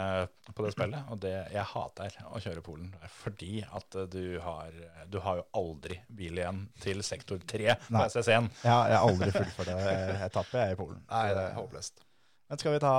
på 0.48 0.64
det 0.64 0.70
spillet. 0.72 1.10
Og 1.12 1.20
det, 1.20 1.34
jeg 1.52 1.66
hater 1.74 2.16
å 2.24 2.40
kjøre 2.40 2.64
Polen, 2.64 2.88
fordi 3.18 3.60
at 3.68 3.98
eh, 4.00 4.08
du 4.08 4.38
har, 4.40 4.72
du 5.12 5.20
har 5.26 5.42
jo 5.42 5.44
aldri 5.60 6.00
bil 6.08 6.40
igjen 6.40 6.64
til 6.80 7.04
sektor 7.04 7.44
3 7.52 7.76
på 7.84 7.98
Nei. 7.98 8.08
SS1. 8.08 8.48
Ja, 8.64 8.78
jeg 8.94 8.96
har 8.96 9.04
aldri 9.10 9.30
fullført 9.36 9.74
en 9.74 10.24
etappe 10.30 10.64
jeg, 10.64 10.72
i 10.72 10.80
Polen. 10.80 11.04
Nei, 11.12 11.26
det 11.36 11.44
er 11.50 11.60
håpløst. 11.60 12.00
Men 12.48 12.64
skal 12.64 12.78
vi 12.78 12.82
ta 12.88 12.96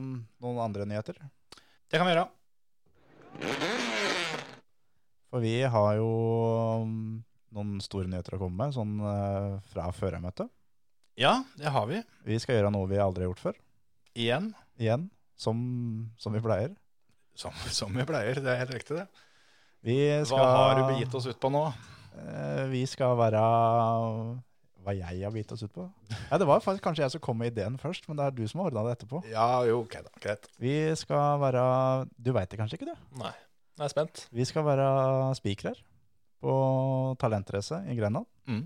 um, 0.00 0.10
noen 0.40 0.64
andre 0.70 0.88
nyheter? 0.88 1.20
Det 1.84 2.00
kan 2.00 2.08
vi 2.08 2.16
gjøre. 2.16 2.30
For 5.28 5.44
vi 5.44 5.58
har 5.68 5.94
jo 6.00 6.10
um, 6.80 7.25
noen 7.54 7.76
store 7.84 8.10
nyheter 8.10 8.36
å 8.36 8.40
komme 8.40 8.64
med, 8.64 8.74
sånn 8.76 8.96
eh, 9.00 9.52
fra 9.72 9.90
førermøtet. 9.94 10.50
Ja, 11.20 11.38
det 11.56 11.72
har 11.72 11.86
vi. 11.88 12.02
Vi 12.26 12.38
skal 12.42 12.58
gjøre 12.58 12.72
noe 12.74 12.88
vi 12.90 12.98
aldri 13.00 13.24
har 13.24 13.30
gjort 13.30 13.44
før. 13.44 13.60
Igjen. 14.16 14.50
Igjen, 14.80 15.06
som, 15.40 15.60
som 16.20 16.34
vi 16.36 16.42
pleier. 16.44 16.74
Som, 17.36 17.54
som 17.72 17.92
vi 17.96 18.04
pleier. 18.08 18.40
Det 18.42 18.52
er 18.52 18.60
helt 18.64 18.74
riktig, 18.76 18.98
det. 18.98 19.06
Vi 19.86 19.96
skal, 20.26 20.40
Hva 20.42 20.66
har 20.72 20.80
du 20.80 20.84
begitt 20.90 21.14
oss 21.14 21.28
ut 21.28 21.38
på 21.40 21.50
nå? 21.52 21.62
Eh, 22.16 22.62
vi 22.72 22.82
skal 22.88 23.16
være 23.18 23.40
hva 24.86 24.94
jeg 24.94 25.24
har 25.24 25.32
begitt 25.34 25.52
oss 25.54 25.64
ut 25.66 25.72
på. 25.74 25.86
Ja, 26.30 26.38
det 26.38 26.46
var 26.48 26.62
faktisk 26.62 26.84
kanskje 26.86 27.04
jeg 27.04 27.14
som 27.16 27.22
kom 27.24 27.40
med 27.40 27.52
ideen 27.52 27.78
først, 27.80 28.06
men 28.08 28.18
det 28.18 28.26
er 28.28 28.36
du 28.36 28.44
som 28.46 28.62
har 28.62 28.70
ordna 28.70 28.84
det 28.86 28.96
etterpå. 28.98 29.22
Ja, 29.32 29.48
jo, 29.66 29.80
ok 29.84 29.98
da. 30.06 30.12
Greit. 30.22 30.46
Vi 30.62 30.76
skal 30.98 31.40
være 31.42 31.64
Du 32.16 32.32
veit 32.36 32.52
det 32.52 32.60
kanskje 32.60 32.78
ikke, 32.78 32.92
du? 32.92 33.20
Nei. 33.22 33.34
Jeg 33.76 33.84
er 33.88 33.92
spent. 33.92 34.22
Vi 34.32 34.46
skal 34.48 34.64
være 34.64 34.86
spikere 35.36 35.74
på 36.42 36.52
Talentrace 37.20 37.76
i 37.90 37.96
Grenland. 37.98 38.26
Mm. 38.48 38.64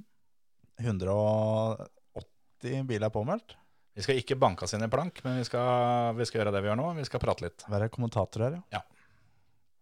180 0.80 2.84
biler 2.88 3.06
er 3.08 3.14
påmeldt. 3.14 3.56
Vi 3.96 4.02
skal 4.04 4.20
ikke 4.20 4.38
banke 4.40 4.64
oss 4.64 4.74
inn 4.76 4.84
i 4.86 4.90
plank, 4.90 5.14
men 5.26 5.32
vi 5.40 5.46
skal, 5.48 6.14
vi 6.16 6.24
skal 6.28 6.38
gjøre 6.40 6.52
det 6.54 6.62
vi 6.62 6.68
gjør 6.70 6.80
nå. 6.80 6.88
Vi 7.00 7.08
skal 7.08 7.22
prate 7.22 7.42
litt. 7.46 7.58
Være 7.70 7.92
kommentator 7.92 8.40
her, 8.46 8.54
Ja. 8.72 8.82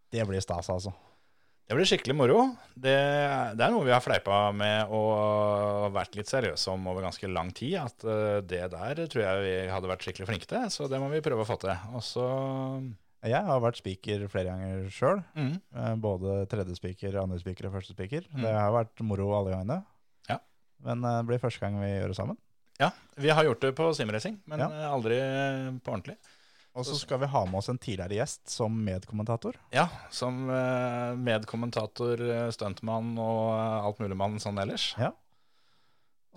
Det 0.08 0.22
blir 0.24 0.40
stas, 0.40 0.70
altså. 0.72 0.90
Det 1.68 1.76
blir 1.76 1.84
skikkelig 1.84 2.14
moro. 2.16 2.38
Det, 2.72 2.94
det 3.60 3.64
er 3.64 3.72
noe 3.74 3.84
vi 3.84 3.92
har 3.92 4.00
fleipa 4.00 4.38
med 4.56 4.88
og 4.96 5.90
vært 5.92 6.16
litt 6.16 6.30
seriøse 6.30 6.72
om 6.72 6.86
over 6.88 7.04
ganske 7.04 7.28
lang 7.28 7.50
tid. 7.52 7.74
At 7.82 8.06
eh, 8.08 8.38
det 8.40 8.62
der 8.72 9.02
tror 9.04 9.20
jeg 9.20 9.42
vi 9.44 9.52
hadde 9.68 9.90
vært 9.90 10.06
skikkelig 10.06 10.30
flinke 10.30 10.48
til, 10.48 10.64
så 10.72 10.88
det 10.88 10.96
må 11.02 11.10
vi 11.12 11.20
prøve 11.24 11.44
å 11.44 11.50
få 11.50 11.58
til. 11.60 11.74
Og 11.92 12.00
så 12.06 12.24
Jeg 13.26 13.42
har 13.48 13.60
vært 13.60 13.80
spiker 13.80 14.28
flere 14.30 14.52
ganger 14.52 14.88
sjøl. 14.94 15.22
mm, 15.34 16.00
Både 16.00 16.46
tredje 16.50 16.76
spiker, 16.78 17.16
andre 17.18 17.38
spiker 17.42 17.66
og 17.66 17.72
første 17.74 17.96
spiker. 17.96 18.28
Mm. 18.30 18.42
Det 18.44 18.52
har 18.54 18.70
vært 18.76 19.00
moro 19.02 19.32
alle 19.34 19.56
gangene. 19.56 19.80
Ja. 20.30 20.38
Men 20.86 21.02
eh, 21.04 21.16
det 21.22 21.26
blir 21.32 21.40
første 21.42 21.60
gang 21.64 21.80
vi 21.82 21.88
gjør 21.96 22.12
det 22.14 22.16
sammen. 22.20 22.38
Ja, 22.78 22.92
vi 23.18 23.28
har 23.34 23.42
gjort 23.48 23.60
det 23.64 23.72
på 23.74 23.88
simracing, 23.98 24.36
men 24.46 24.60
Ja. 24.62 24.68
eh, 24.70 24.92
aldri 24.92 25.16
på 25.82 25.90
ordentlig. 25.96 26.14
Og 26.78 26.84
så 26.86 26.94
skal 26.94 27.18
vi 27.18 27.26
ha 27.26 27.40
med 27.44 27.58
oss 27.58 27.68
en 27.72 27.78
tidligere 27.82 28.14
gjest 28.20 28.52
som 28.54 28.70
medkommentator. 28.86 29.56
Ja, 29.74 29.88
som 30.14 30.44
eh, 30.48 31.16
medkommentator, 31.18 32.20
eh, 32.22 32.50
stuntmann 32.54 33.16
og 33.18 33.48
eh, 33.58 33.86
alt 33.88 33.98
mulig 33.98 34.14
mann 34.20 34.38
sånn 34.38 34.60
ellers. 34.62 34.92
Ja. 35.00 35.10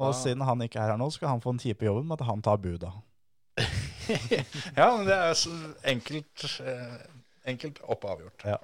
Og 0.01 0.07
da. 0.15 0.17
siden 0.17 0.41
han 0.47 0.63
ikke 0.65 0.81
er 0.81 0.95
her 0.95 0.97
nå, 0.97 1.11
skal 1.13 1.29
han 1.35 1.41
få 1.43 1.53
en 1.53 1.59
kjipe 1.61 1.85
jobben 1.85 2.07
med 2.09 2.17
at 2.19 2.25
han 2.25 2.41
tar 2.41 2.57
buda. 2.57 2.89
ja, 4.79 4.87
men 4.97 5.07
det 5.07 5.15
er 5.15 5.41
enkelt, 5.93 6.45
eh, 6.65 6.97
enkelt 7.51 7.81
opp 7.83 8.05
og 8.05 8.15
avgjort. 8.15 8.45
Ja. 8.47 8.57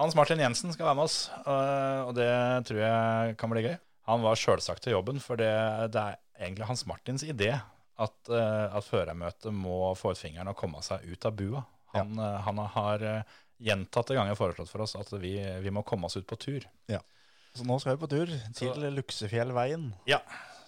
Hans 0.00 0.16
Martin 0.18 0.40
Jensen 0.42 0.72
skal 0.74 0.88
være 0.88 0.98
med 0.98 1.08
oss, 1.10 1.18
eh, 1.44 2.00
og 2.06 2.14
det 2.18 2.30
tror 2.68 2.80
jeg 2.82 3.36
kan 3.40 3.52
bli 3.52 3.66
gøy. 3.68 3.76
Han 4.10 4.24
var 4.24 4.38
sjølsagt 4.40 4.82
til 4.84 4.96
jobben, 4.96 5.20
for 5.22 5.38
det, 5.38 5.52
det 5.94 6.02
er 6.02 6.18
egentlig 6.42 6.66
Hans 6.70 6.86
Martins 6.90 7.22
idé 7.26 7.52
at, 7.54 8.18
eh, 8.32 8.66
at 8.74 8.88
førermøtet 8.88 9.54
må 9.54 9.92
få 9.98 10.14
ut 10.16 10.20
fingeren 10.22 10.50
og 10.50 10.58
komme 10.58 10.82
seg 10.84 11.04
ut 11.06 11.28
av 11.28 11.36
bua. 11.38 11.64
Han, 11.92 12.16
ja. 12.16 12.30
han 12.46 12.60
har 12.72 13.02
gjentatte 13.62 14.16
ganger 14.16 14.34
foreslått 14.34 14.70
for 14.72 14.82
oss 14.82 14.96
at 14.98 15.10
vi, 15.20 15.36
vi 15.62 15.70
må 15.74 15.84
komme 15.86 16.08
oss 16.08 16.16
ut 16.16 16.26
på 16.26 16.38
tur. 16.40 16.64
Så 17.52 17.66
nå 17.68 17.76
skal 17.82 17.98
vi 17.98 18.00
på 18.00 18.08
tur 18.08 18.30
til 18.56 18.72
Så- 18.72 18.90
Luksefjellveien. 18.96 19.90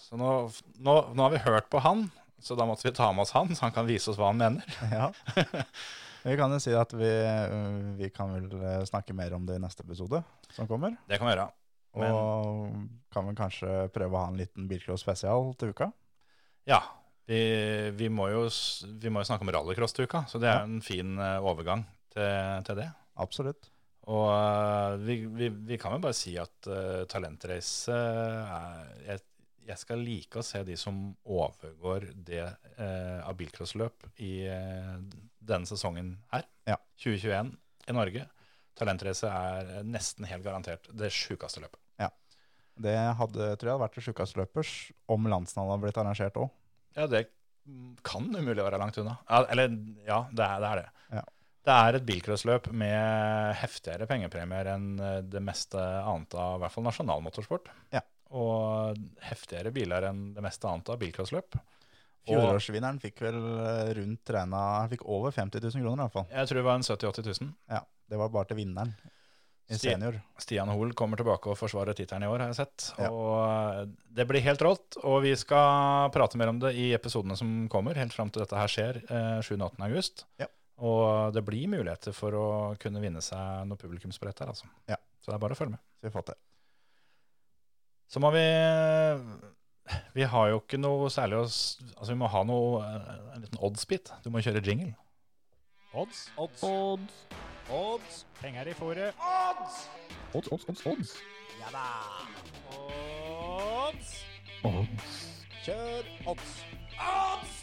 Så 0.04 0.18
nå, 0.20 0.28
nå, 0.84 0.94
nå 1.16 1.24
har 1.24 1.32
vi 1.32 1.40
hørt 1.46 1.70
på 1.72 1.80
han, 1.80 2.04
så 2.44 2.56
da 2.58 2.66
måtte 2.68 2.86
vi 2.86 2.94
ta 2.94 3.10
med 3.12 3.24
oss 3.24 3.34
han, 3.36 3.52
så 3.56 3.66
han 3.66 3.74
kan 3.74 3.88
vise 3.88 4.10
oss 4.12 4.20
hva 4.20 4.30
han 4.32 4.40
mener. 4.40 4.80
Ja. 4.92 5.10
Vi 6.24 6.38
kan 6.40 6.52
jo 6.54 6.56
si 6.62 6.72
at 6.72 6.92
vi, 6.96 7.04
øh, 7.04 7.98
vi 7.98 8.08
kan 8.08 8.30
vel 8.32 8.46
øh, 8.56 8.84
snakke 8.88 9.12
mer 9.12 9.34
om 9.36 9.44
det 9.44 9.58
i 9.58 9.60
neste 9.60 9.84
episode 9.84 10.22
som 10.48 10.64
kommer. 10.64 10.94
Det 11.04 11.18
kan 11.20 11.28
vi 11.28 11.34
gjøre. 11.34 11.50
Men 12.00 12.14
Og 12.16 12.78
kan 13.12 13.28
vel 13.28 13.36
kanskje 13.36 13.74
prøve 13.92 14.16
å 14.16 14.22
ha 14.22 14.30
en 14.32 14.38
liten 14.40 14.64
bilcross 14.70 15.04
spesial 15.04 15.52
til 15.60 15.74
uka. 15.76 15.90
ja, 16.64 16.80
vi, 17.28 17.40
vi, 17.96 18.08
må 18.08 18.30
jo, 18.32 18.46
vi 19.00 19.12
må 19.12 19.20
jo 19.20 19.28
snakke 19.28 19.44
om 19.44 19.52
rallycross 19.52 19.92
til 19.96 20.08
uka, 20.08 20.24
så 20.28 20.40
det 20.40 20.48
er 20.48 20.64
en 20.64 20.80
fin 20.84 21.12
eh, 21.20 21.44
overgang 21.44 21.84
til, 22.12 22.64
til 22.64 22.80
det. 22.80 22.88
Absolutt. 23.20 23.68
Og 24.08 24.98
vi, 25.04 25.22
vi, 25.32 25.48
vi 25.48 25.78
kan 25.80 25.94
jo 25.96 26.02
bare 26.04 26.16
si 26.16 26.34
at 26.36 26.68
uh, 26.68 27.06
talentrace 27.08 27.94
er 27.94 28.90
jeg, 29.06 29.22
jeg 29.64 29.80
skal 29.80 30.02
like 30.04 30.40
å 30.40 30.44
se 30.44 30.62
de 30.66 30.76
som 30.78 30.98
overgår 31.24 32.10
det 32.14 32.42
eh, 32.44 33.20
av 33.24 33.36
bilcrossløp 33.38 34.08
i 34.22 34.46
eh, 34.50 34.96
denne 35.40 35.68
sesongen 35.68 36.14
her. 36.32 36.46
Ja. 36.68 36.78
2021 37.02 37.54
i 37.88 37.96
Norge. 37.96 38.26
Talentrace 38.78 39.30
er 39.30 39.86
nesten 39.86 40.26
helt 40.28 40.44
garantert 40.44 40.88
det 40.92 41.12
sjukeste 41.14 41.62
løpet. 41.62 41.80
Ja. 42.02 42.10
Det 42.74 42.96
hadde, 43.20 43.52
tror 43.56 43.68
jeg 43.70 43.76
hadde 43.76 43.84
vært 43.84 43.98
det 43.98 44.06
sjukeste 44.08 44.40
løpers 44.40 44.74
om 45.10 45.28
landsnavnet 45.30 45.76
hadde 45.76 45.86
blitt 45.86 46.00
arrangert 46.02 46.40
òg. 46.42 46.50
Ja, 46.98 47.06
det 47.10 47.26
kan 48.04 48.26
umulig 48.28 48.60
være 48.60 48.80
langt 48.80 48.98
unna. 49.00 49.16
Eller, 49.30 49.72
ja, 50.06 50.24
det 50.30 50.48
er 50.48 50.60
det. 50.60 50.70
Er 50.70 50.80
det. 50.82 50.88
Ja. 51.14 51.22
det 51.64 51.76
er 51.84 51.98
et 51.98 52.08
bilcrossløp 52.08 52.66
med 52.76 53.54
heftigere 53.62 54.08
pengepremier 54.10 54.74
enn 54.74 54.90
eh, 55.00 55.22
det 55.24 55.42
meste 55.44 55.80
annet 55.80 56.36
av 56.36 56.58
i 56.58 56.64
hvert 56.64 56.74
fall 56.74 56.88
nasjonal 56.90 57.24
motorsport. 57.24 57.70
Ja. 57.94 58.02
Og 58.34 58.98
heftigere 59.28 59.70
biler 59.74 60.08
enn 60.10 60.26
det 60.34 60.42
meste 60.44 60.66
annet 60.70 60.90
av 60.90 60.98
bilcrossløp. 61.00 61.58
Og 62.24 62.30
Fjorårsvinneren 62.32 62.98
fikk 63.02 63.20
vel 63.20 63.36
øh, 63.36 63.90
rundt 63.98 64.30
regna 64.32 64.60
fikk 64.88 65.02
over 65.12 65.34
50 65.36 65.60
000 65.60 65.82
kroner, 65.84 65.98
i 65.98 66.06
hvert 66.06 66.14
fall. 66.14 66.30
jeg 66.32 66.48
tror 66.48 66.58
det 66.60 66.64
var 66.64 66.78
en 66.80 66.86
70 66.86 67.10
000-80 67.10 67.42
000. 67.44 67.50
Ja, 67.74 67.82
Det 68.10 68.20
var 68.20 68.32
bare 68.32 68.48
til 68.48 68.56
vinneren 68.62 68.94
En 69.68 69.78
senior. 69.80 70.16
Stian 70.40 70.68
Hoel 70.72 70.94
kommer 70.96 71.20
tilbake 71.20 71.52
og 71.52 71.58
forsvarer 71.60 71.96
tittelen 71.96 72.24
i 72.24 72.30
år, 72.32 72.42
har 72.46 72.50
jeg 72.52 72.58
sett. 72.62 72.86
Ja. 72.98 73.10
Og 73.12 73.36
eh, 73.44 73.92
det 74.16 74.26
blir 74.28 74.44
helt 74.44 74.64
rått. 74.64 74.98
Og 75.04 75.20
vi 75.24 75.34
skal 75.40 76.10
prate 76.16 76.40
mer 76.40 76.52
om 76.52 76.58
det 76.64 76.72
i 76.80 76.90
episodene 76.96 77.36
som 77.36 77.52
kommer, 77.72 77.96
helt 78.00 78.16
fram 78.16 78.32
til 78.32 78.44
dette 78.44 78.56
her 78.56 78.72
skjer 78.72 79.02
eh, 79.04 79.38
7. 79.44 79.54
og 79.58 79.68
8. 79.74 79.84
august. 79.90 80.24
Ja. 80.40 80.48
Og 80.84 81.32
det 81.36 81.44
blir 81.46 81.68
muligheter 81.70 82.16
for 82.16 82.34
å 82.34 82.48
kunne 82.82 83.04
vinne 83.04 83.20
seg 83.22 83.68
noe 83.68 83.78
publikumsbrett 83.78 84.40
her, 84.42 84.50
altså. 84.56 84.66
Ja. 84.90 84.96
Så 85.20 85.30
det 85.30 85.36
er 85.38 85.44
bare 85.44 85.56
å 85.56 85.60
følge 85.60 85.76
med. 85.76 85.84
Så 86.00 86.08
vi 86.08 86.12
får 86.16 86.26
til. 86.32 86.40
Så 88.14 88.20
må 88.22 88.30
vi 88.30 88.44
Vi 90.14 90.22
har 90.22 90.50
jo 90.52 90.60
ikke 90.60 90.78
noe 90.78 91.08
særlig 91.10 91.40
å 91.40 91.46
Altså, 91.48 92.12
vi 92.12 92.18
må 92.20 92.28
ha 92.30 92.42
noe 92.46 92.84
En 93.34 93.42
liten 93.42 93.58
odds-bit. 93.58 94.12
Du 94.22 94.30
må 94.30 94.42
kjøre 94.44 94.62
jingle. 94.62 94.92
Odds. 95.94 96.28
Odds. 96.38 96.62
Odds. 96.62 97.18
Odds. 97.70 98.20
Penger 98.38 98.70
i 98.70 98.74
fòret. 98.78 99.18
Odds! 99.18 99.76
Odds, 100.34 100.50
odds, 100.52 100.64
odds, 100.70 100.86
odds. 100.90 101.12
Ja 101.60 101.70
da. 101.74 101.84
Odds. 102.78 104.14
Odds. 104.66 105.20
Kjør 105.64 106.10
odds. 106.34 106.56
Odds! 106.98 107.53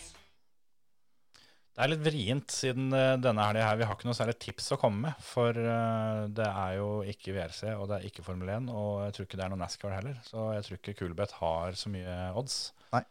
Det 1.72 1.86
er 1.86 1.92
litt 1.94 2.04
vrient 2.04 2.52
siden 2.52 2.92
eh, 2.96 3.14
denne 3.24 3.46
helga 3.48 3.70
her. 3.70 3.78
Vi 3.80 3.86
har 3.88 3.96
ikke 3.96 4.10
noe 4.10 4.18
særlig 4.18 4.36
tips 4.44 4.74
å 4.76 4.80
komme 4.82 5.06
med. 5.06 5.24
For 5.24 5.56
eh, 5.56 6.26
det 6.36 6.50
er 6.50 6.76
jo 6.82 6.90
ikke 7.08 7.36
VRC, 7.38 7.64
og 7.78 7.88
det 7.88 7.98
er 7.98 8.10
ikke 8.10 8.26
Formel 8.26 8.52
1, 8.52 8.68
og 8.76 9.06
jeg 9.06 9.16
tror 9.16 9.28
ikke 9.28 9.40
det 9.40 9.46
er 9.46 9.54
noe 9.54 9.62
NASCAR 9.62 9.96
heller. 9.96 10.20
Så 10.28 10.50
jeg 10.58 10.68
tror 10.68 10.80
ikke 10.82 10.98
Kulbeth 11.00 11.40
har 11.40 11.80
så 11.80 11.92
mye 11.94 12.18
odds. 12.42 12.58
Nei. 12.92 13.06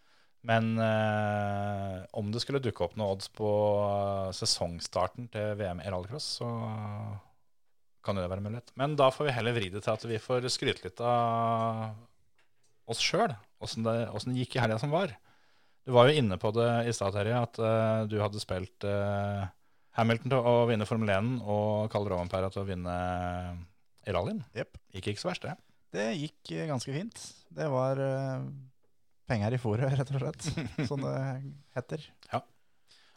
Men 0.51 0.71
eh, 0.81 1.97
om 2.17 2.29
det 2.33 2.45
skulle 2.45 2.63
dukke 2.65 2.85
opp 2.85 3.01
noe 3.01 3.17
odds 3.17 3.33
på 3.33 3.49
eh, 3.87 4.29
sesongstarten 4.37 5.33
til 5.33 5.57
VM 5.61 5.81
i 5.81 5.89
rallycross, 5.89 6.29
så 6.41 6.51
kan 8.05 8.17
jo 8.17 8.25
det 8.25 8.33
være 8.33 8.45
mulighet. 8.45 8.73
Men 8.81 8.93
da 8.97 9.09
får 9.13 9.29
vi 9.29 9.37
heller 9.37 9.57
vri 9.57 9.73
det 9.73 9.85
til 9.85 9.93
at 9.97 10.07
vi 10.09 10.21
får 10.21 10.49
skryte 10.53 10.85
litt 10.85 11.01
av 11.05 11.97
oss 12.91 13.01
sjøl. 13.05 13.33
Åssen 13.65 13.85
det, 13.89 13.99
det 14.09 14.39
gikk 14.41 14.57
i 14.57 14.65
helga 14.65 14.81
som 14.81 14.93
var. 14.93 15.13
Du 15.87 15.95
var 15.97 16.11
jo 16.11 16.21
inne 16.21 16.37
på 16.41 16.53
det 16.55 16.69
i 16.91 16.95
stad, 16.95 17.15
Terje, 17.17 17.41
at 17.41 17.61
uh, 17.63 18.05
du 18.11 18.19
hadde 18.21 18.43
spilt 18.43 18.87
uh, 18.87 19.47
Hamilton 19.97 20.35
til 20.35 20.51
å 20.53 20.55
vinne 20.71 20.87
Formel 20.89 21.13
1 21.17 21.31
og 21.41 21.91
Karl 21.93 22.09
Rovanperä 22.13 22.51
til 22.53 22.63
å 22.63 22.69
vinne 22.69 22.97
i 24.07 24.15
rallyen. 24.15 24.45
Yep. 24.57 24.81
Gikk 24.97 25.13
ikke 25.13 25.25
så 25.25 25.33
verst, 25.33 25.49
det. 25.49 25.57
Det 25.97 26.07
gikk 26.15 26.53
ganske 26.69 26.95
fint. 26.95 27.25
Det 27.51 27.67
var 27.73 27.99
uh, 27.99 28.45
penger 29.31 29.57
i 29.57 29.61
fôret, 29.63 29.91
rett 29.99 30.15
og 30.15 30.23
slett, 30.23 30.51
som 30.87 31.03
det 31.07 31.19
heter. 31.79 32.11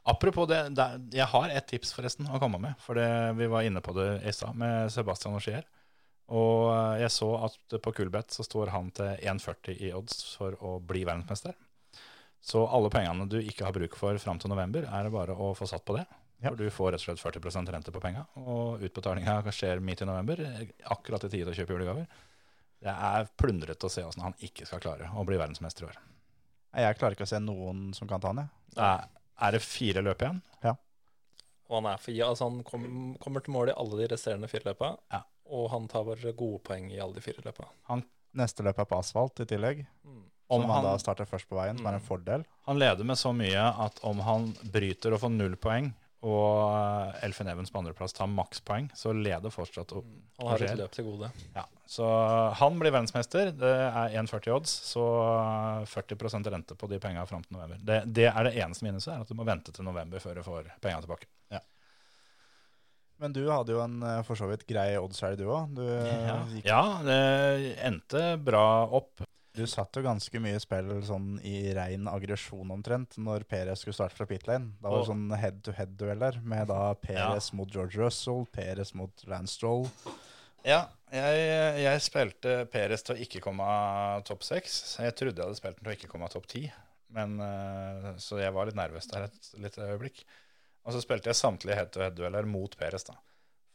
Apropos 0.04 0.48
det, 0.50 0.60
det, 0.76 0.86
jeg 1.16 1.28
har 1.32 1.52
et 1.54 1.68
tips 1.70 1.94
forresten 1.96 2.28
å 2.28 2.40
komme 2.42 2.60
med. 2.60 2.76
For 2.84 3.00
det, 3.00 3.08
vi 3.40 3.48
var 3.52 3.64
inne 3.64 3.80
på 3.84 3.96
det 3.96 4.10
i 4.28 4.34
stad 4.36 4.58
med 4.60 4.92
Sebastian. 4.92 5.38
Og 6.34 6.72
eh, 6.74 7.04
jeg 7.04 7.12
så 7.16 7.30
at 7.48 7.78
på 7.84 7.94
Kulbeth 7.96 8.36
så 8.36 8.44
står 8.44 8.74
han 8.74 8.92
til 8.96 9.16
1,40 9.32 9.80
i 9.80 9.94
odds 9.96 10.26
for 10.36 10.58
å 10.60 10.76
bli 10.84 11.06
verdensmester. 11.08 11.56
Så 12.44 12.66
alle 12.68 12.92
pengene 12.92 13.28
du 13.32 13.38
ikke 13.40 13.64
har 13.64 13.76
bruk 13.76 13.96
for 13.96 14.20
fram 14.20 14.40
til 14.42 14.52
november, 14.52 14.84
er 14.84 15.08
det 15.08 15.14
bare 15.14 15.36
å 15.36 15.54
få 15.56 15.68
satt 15.70 15.86
på 15.88 15.96
det. 15.96 16.04
Ja. 16.44 16.50
For 16.50 16.60
du 16.60 16.68
får 16.76 16.92
rett 16.92 17.04
og 17.06 17.20
slett 17.22 17.40
40 17.40 17.72
rente 17.72 17.92
på 17.96 18.02
penga, 18.04 18.26
og 18.36 18.84
utbetalinga 18.84 19.38
skjer 19.56 19.80
midt 19.80 20.04
i 20.04 20.08
november. 20.10 20.42
Akkurat 20.92 21.24
i 21.24 21.32
tide 21.32 21.48
til 21.48 21.54
å 21.54 21.60
kjøpe 21.62 21.78
julegaver. 21.78 22.26
Det 22.84 22.92
er 22.92 23.30
plundrete 23.40 23.88
å 23.88 23.92
se 23.92 24.04
åssen 24.04 24.26
han 24.26 24.36
ikke 24.44 24.68
skal 24.68 24.84
klare 24.84 25.08
å 25.16 25.24
bli 25.24 25.40
verdensmester 25.40 25.86
i 25.86 25.88
år. 25.94 26.02
Jeg 26.84 26.98
klarer 27.00 27.16
ikke 27.16 27.28
å 27.28 27.32
se 27.32 27.40
noen 27.40 27.94
som 27.96 28.10
kan 28.10 28.20
ta 28.20 28.34
han, 28.34 28.44
jeg. 28.44 28.52
Ja. 28.76 28.92
er, 29.48 29.56
det 29.56 29.62
fire 29.64 30.04
løp 30.04 30.26
igjen? 30.26 30.42
Og 31.70 31.80
han 31.80 31.88
er 31.94 32.02
for 32.02 32.14
ja, 32.14 32.28
altså 32.30 32.50
han 32.50 32.60
kom, 32.68 32.84
kommer 33.24 33.44
til 33.44 33.56
mål 33.56 33.72
i 33.72 33.78
alle 33.80 34.02
de 34.02 34.10
resterende 34.12 34.50
fire 34.52 34.74
løpa. 34.74 34.92
Ja. 35.14 35.24
Og 35.54 35.70
han 35.72 35.88
tar 35.92 36.06
bare 36.08 36.36
gode 36.38 36.60
poeng 36.68 36.92
i 36.92 37.00
alle 37.02 37.18
de 37.18 37.24
fire 37.24 37.44
løpa. 37.46 37.70
Neste 38.38 38.66
løp 38.66 38.82
er 38.82 38.90
på 38.90 39.00
asfalt 39.00 39.42
i 39.44 39.48
tillegg. 39.50 39.84
Mm. 40.04 40.24
Om 40.54 40.62
Som 40.62 40.70
han, 40.70 40.84
han- 40.84 40.92
da 40.94 41.02
starter 41.02 41.26
først 41.30 41.50
på 41.50 41.58
veien, 41.58 41.78
som 41.82 41.88
er 41.90 41.98
en 41.98 42.02
Mm. 42.02 42.08
fordel. 42.08 42.46
Han 42.68 42.80
leder 42.80 43.04
med 43.04 43.18
så 43.18 43.34
mye 43.36 43.66
at 43.86 44.00
om 44.04 44.20
han 44.24 44.52
bryter 44.72 45.14
og 45.14 45.20
får 45.26 45.32
null 45.34 45.56
poeng, 45.58 45.94
og 46.24 47.16
Elfin 47.22 47.50
Evans 47.52 47.70
på 47.74 47.80
andreplass 47.82 48.14
tar 48.16 48.28
makspoeng, 48.32 48.86
så 48.96 49.12
leder 49.12 49.52
fortsatt 49.52 49.92
opp. 49.92 50.06
Han 50.40 50.48
har 50.54 50.62
et 50.64 50.78
løp 50.80 50.92
til 50.96 51.04
gode. 51.10 51.30
Ja. 51.56 51.66
Så 51.86 52.06
han 52.56 52.80
blir 52.80 52.92
verdensmester. 52.96 53.52
Det 53.52 53.74
er 53.76 54.16
1,40 54.16 54.54
odds, 54.56 54.72
så 54.94 55.04
40% 55.86 56.48
rente 56.48 56.76
på 56.80 56.88
de 56.88 56.98
penga 57.00 57.26
fram 57.28 57.44
til 57.44 57.58
november. 57.58 57.78
Det, 57.84 58.14
det 58.14 58.30
er 58.32 58.44
det 58.48 58.56
eneste 58.56 58.84
minuset, 58.88 59.12
er 59.14 59.20
at 59.22 59.28
du 59.28 59.36
må 59.36 59.44
vente 59.44 59.74
til 59.76 59.84
november 59.84 60.20
før 60.24 60.36
du 60.40 60.44
får 60.44 60.72
penga 60.82 61.02
tilbake. 61.04 61.28
Men 63.22 63.32
du 63.32 63.44
hadde 63.48 63.72
jo 63.72 63.80
en 63.80 64.02
øh, 64.04 64.24
for 64.28 64.36
så 64.36 64.48
vidt 64.50 64.66
grei 64.68 64.98
oddshelg, 65.00 65.38
du 65.40 65.46
òg. 65.48 65.70
Du, 65.78 65.84
Ja, 65.86 66.40
ja, 66.66 66.80
det 67.06 67.78
endte 67.86 68.24
bra 68.44 68.64
opp. 68.92 69.22
Du 69.54 69.64
satt 69.70 69.94
jo 69.96 70.02
ganske 70.06 70.40
mye 70.42 70.60
spill 70.62 70.90
sånn 71.06 71.36
i 71.46 71.74
rein 71.78 72.08
aggresjon 72.10 72.72
omtrent 72.74 73.20
når 73.22 73.46
Perez 73.50 73.84
skulle 73.84 73.98
starte 73.98 74.18
fra 74.18 74.28
pit 74.30 74.48
lane. 74.50 74.74
Da 74.82 74.90
var 74.90 75.04
det 75.04 75.10
sånn 75.12 75.28
head-to-head-dueller 75.38 76.40
med 76.42 76.72
da 76.72 76.94
Perez 77.06 77.52
mot 77.54 77.70
George 77.70 78.02
Russell, 78.02 78.48
Perez 78.54 78.96
mot 78.98 79.26
Lance 79.30 79.54
Stroll. 79.60 79.86
Ja, 80.66 80.86
jeg, 81.14 81.42
jeg 81.84 82.02
spilte 82.06 82.56
Peres 82.72 83.04
til 83.06 83.18
å 83.18 83.26
ikke 83.26 83.44
komme 83.44 83.68
av 83.68 84.24
topp 84.26 84.46
seks. 84.48 84.80
Jeg 85.04 85.14
trodde 85.20 85.42
jeg 85.42 85.50
hadde 85.50 85.60
spilt 85.60 85.78
den 85.78 85.86
til 85.86 85.94
å 85.94 85.98
ikke 85.98 86.10
komme 86.10 86.30
av 86.30 86.34
topp 86.34 86.48
ti, 86.50 86.64
men, 87.14 87.36
eh, 87.44 88.08
så 88.24 88.40
jeg 88.42 88.56
var 88.56 88.70
litt 88.70 88.80
nervøs 88.80 89.10
der 89.12 89.28
et 89.28 89.52
lite 89.60 89.86
øyeblikk. 89.92 90.24
Og 90.84 90.96
så 90.96 91.04
spilte 91.04 91.30
jeg 91.30 91.40
samtlige 91.40 91.78
head-to-head-dueller 91.78 92.48
mot 92.50 92.74
Peres, 92.80 93.06
da. 93.08 93.20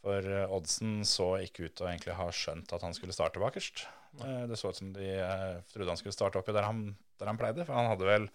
For 0.03 0.25
eh, 0.25 0.49
oddsen 0.51 0.99
så 1.07 1.35
ikke 1.45 1.69
ut 1.69 1.77
til 1.77 1.87
å 1.87 1.91
egentlig 1.93 2.17
ha 2.19 2.27
skjønt 2.33 2.75
at 2.75 2.83
han 2.85 2.97
skulle 2.97 3.15
starte 3.15 3.41
bakerst. 3.41 3.85
Eh, 4.17 4.45
Det 4.49 4.57
så 4.59 4.71
ut 4.73 4.79
som 4.79 4.93
de 4.95 5.09
eh, 5.21 5.59
trodde 5.71 5.91
han 5.93 5.99
skulle 5.99 6.15
starte 6.15 6.39
oppi 6.41 6.55
der 6.55 6.65
han, 6.67 6.95
der 7.19 7.29
han 7.31 7.37
pleide, 7.39 7.65
for 7.67 7.77
han 7.77 7.91
hadde 7.91 8.07
vel 8.09 8.29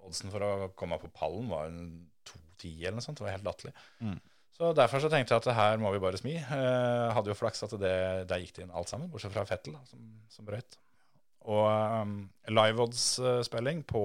oddsen 0.00 0.32
for 0.32 0.44
å 0.46 0.68
komme 0.78 0.96
på 1.00 1.10
pallen 1.12 1.48
var 1.50 1.66
en 1.68 2.06
2-10 2.24 2.86
eller 2.86 2.98
noe 2.98 3.04
sånt. 3.04 3.18
Det 3.20 3.26
var 3.26 3.34
helt 3.36 3.48
latterlig. 3.48 3.74
Mm. 4.00 4.18
Så 4.56 4.70
derfor 4.76 5.00
så 5.00 5.08
tenkte 5.12 5.34
jeg 5.34 5.42
at 5.44 5.56
her 5.56 5.80
må 5.80 5.90
vi 5.94 6.00
bare 6.02 6.18
smi. 6.20 6.34
Eh, 6.36 7.08
hadde 7.16 7.32
jo 7.32 7.36
flaks 7.38 7.62
at 7.66 7.74
det, 7.80 7.94
der 8.30 8.42
gikk 8.42 8.54
det 8.56 8.64
inn 8.66 8.72
alt 8.76 8.88
sammen, 8.92 9.10
bortsett 9.12 9.32
fra 9.34 9.44
Fettel, 9.48 9.76
da, 9.76 9.82
som, 9.88 10.06
som 10.32 10.48
brøyt. 10.48 10.76
Og 11.48 11.64
um, 12.04 12.16
liveodds-spilling 12.52 13.80
på, 13.88 14.02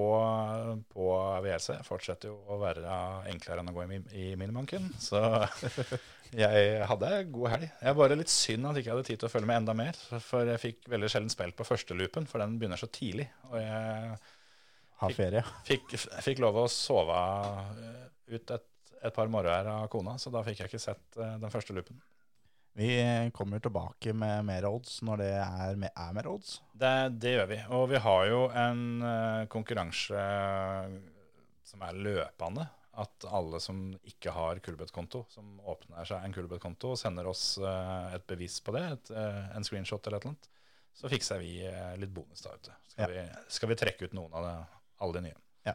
på 0.92 1.08
VLC 1.44 1.82
fortsetter 1.84 2.30
jo 2.30 2.38
å 2.48 2.56
være 2.62 3.00
enklere 3.28 3.60
enn 3.60 3.72
å 3.72 3.74
gå 3.76 3.84
i, 3.84 3.98
i 4.16 4.26
minibanken. 4.40 4.88
Så 5.02 5.20
jeg 6.42 6.86
hadde 6.88 7.10
god 7.34 7.52
helg. 7.52 7.68
Jeg 7.82 7.98
bare 8.00 8.16
litt 8.16 8.32
synd 8.32 8.70
at 8.70 8.78
jeg 8.78 8.86
ikke 8.86 8.94
hadde 8.94 9.08
tid 9.10 9.20
til 9.20 9.28
å 9.28 9.32
følge 9.34 9.50
med 9.50 9.60
enda 9.60 9.76
mer. 9.76 10.00
For 10.24 10.48
jeg 10.48 10.62
fikk 10.62 10.88
veldig 10.94 11.12
sjelden 11.12 11.34
spilt 11.34 11.58
på 11.58 11.68
første 11.68 11.98
loopen, 11.98 12.28
for 12.30 12.40
den 12.40 12.56
begynner 12.60 12.80
så 12.80 12.88
tidlig. 12.88 13.28
Og 13.50 13.60
jeg 13.60 14.16
Ha 15.02 15.12
ferie. 15.12 15.44
fikk, 15.68 15.92
fikk 16.24 16.40
lov 16.40 16.62
å 16.62 16.66
sove 16.72 17.20
eh, 17.84 18.04
ut 18.32 18.56
et, 18.56 18.68
et 19.02 19.12
par 19.12 19.28
morgener 19.28 19.68
av 19.74 19.90
kona, 19.92 20.16
så 20.16 20.32
da 20.32 20.40
fikk 20.46 20.64
jeg 20.64 20.72
ikke 20.72 20.86
sett 20.88 21.20
eh, 21.20 21.36
den 21.42 21.52
første 21.52 21.76
loopen. 21.76 22.00
Vi 22.76 23.30
kommer 23.32 23.58
tilbake 23.58 24.12
med 24.12 24.44
mer 24.44 24.66
odds 24.68 24.98
når 25.00 25.20
det 25.22 25.30
er, 25.32 25.78
med, 25.80 25.94
er 25.96 26.10
mer 26.12 26.26
odds. 26.28 26.58
Det, 26.76 26.90
det 27.22 27.30
gjør 27.32 27.46
vi. 27.48 27.56
Og 27.72 27.86
vi 27.88 28.00
har 28.04 28.24
jo 28.28 28.40
en 28.52 28.82
eh, 29.00 29.44
konkurranse 29.48 30.24
som 31.64 31.86
er 31.86 32.02
løpende. 32.04 32.66
at 32.96 33.24
alle 33.28 33.60
som 33.60 33.80
ikke 34.08 34.32
har 34.32 34.60
Kulbeth-konto, 34.64 35.22
som 35.28 35.56
åpner 35.68 36.04
seg 36.08 36.22
en 36.24 36.32
Kulbeth-konto 36.36 36.92
og 36.92 37.00
sender 37.00 37.28
oss 37.28 37.56
eh, 37.56 38.14
et 38.16 38.26
bevis 38.28 38.60
på 38.64 38.76
det, 38.76 38.84
et, 38.92 39.10
eh, 39.12 39.56
en 39.56 39.64
screenshot 39.64 40.06
eller 40.06 40.20
et 40.20 40.28
eller 40.28 40.36
annet, 40.36 40.52
så 40.96 41.08
fikser 41.12 41.40
vi 41.40 41.50
litt 42.00 42.12
bonus 42.12 42.44
da 42.44 42.54
ute. 42.56 42.76
Skal, 42.92 43.12
vi, 43.12 43.24
skal 43.52 43.72
vi 43.72 43.76
trekke 43.76 44.08
ut 44.08 44.16
noen 44.16 44.36
av 44.36 44.46
det, 44.48 44.54
alle 45.04 45.16
de 45.16 45.24
nye. 45.30 45.40
Ja. 45.68 45.74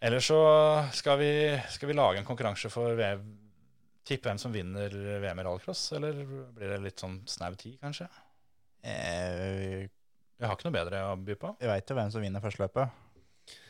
Eller 0.00 0.24
så 0.24 0.40
skal 0.96 1.20
vi, 1.20 1.30
skal 1.72 1.92
vi 1.92 1.96
lage 1.96 2.20
en 2.20 2.28
konkurranse 2.28 2.72
for 2.72 2.96
tippe 4.08 4.30
hvem 4.30 4.38
som 4.40 4.52
vinner 4.54 4.92
VM 5.22 5.40
i 5.42 5.44
rallycross, 5.46 5.82
eller 5.98 6.22
blir 6.56 6.72
det 6.74 6.80
litt 6.86 7.02
sånn 7.04 7.20
snau 7.28 7.52
tid, 7.60 7.76
kanskje? 7.82 8.08
Eh, 8.82 9.86
Vi 10.38 10.46
har 10.46 10.54
ikke 10.54 10.68
noe 10.68 10.76
bedre 10.78 11.00
å 11.10 11.16
by 11.18 11.34
på. 11.34 11.48
jeg 11.60 11.68
veit 11.68 11.90
jo 11.90 11.96
hvem 11.98 12.10
som 12.14 12.22
vinner 12.22 12.40
førsteløpet. 12.44 12.90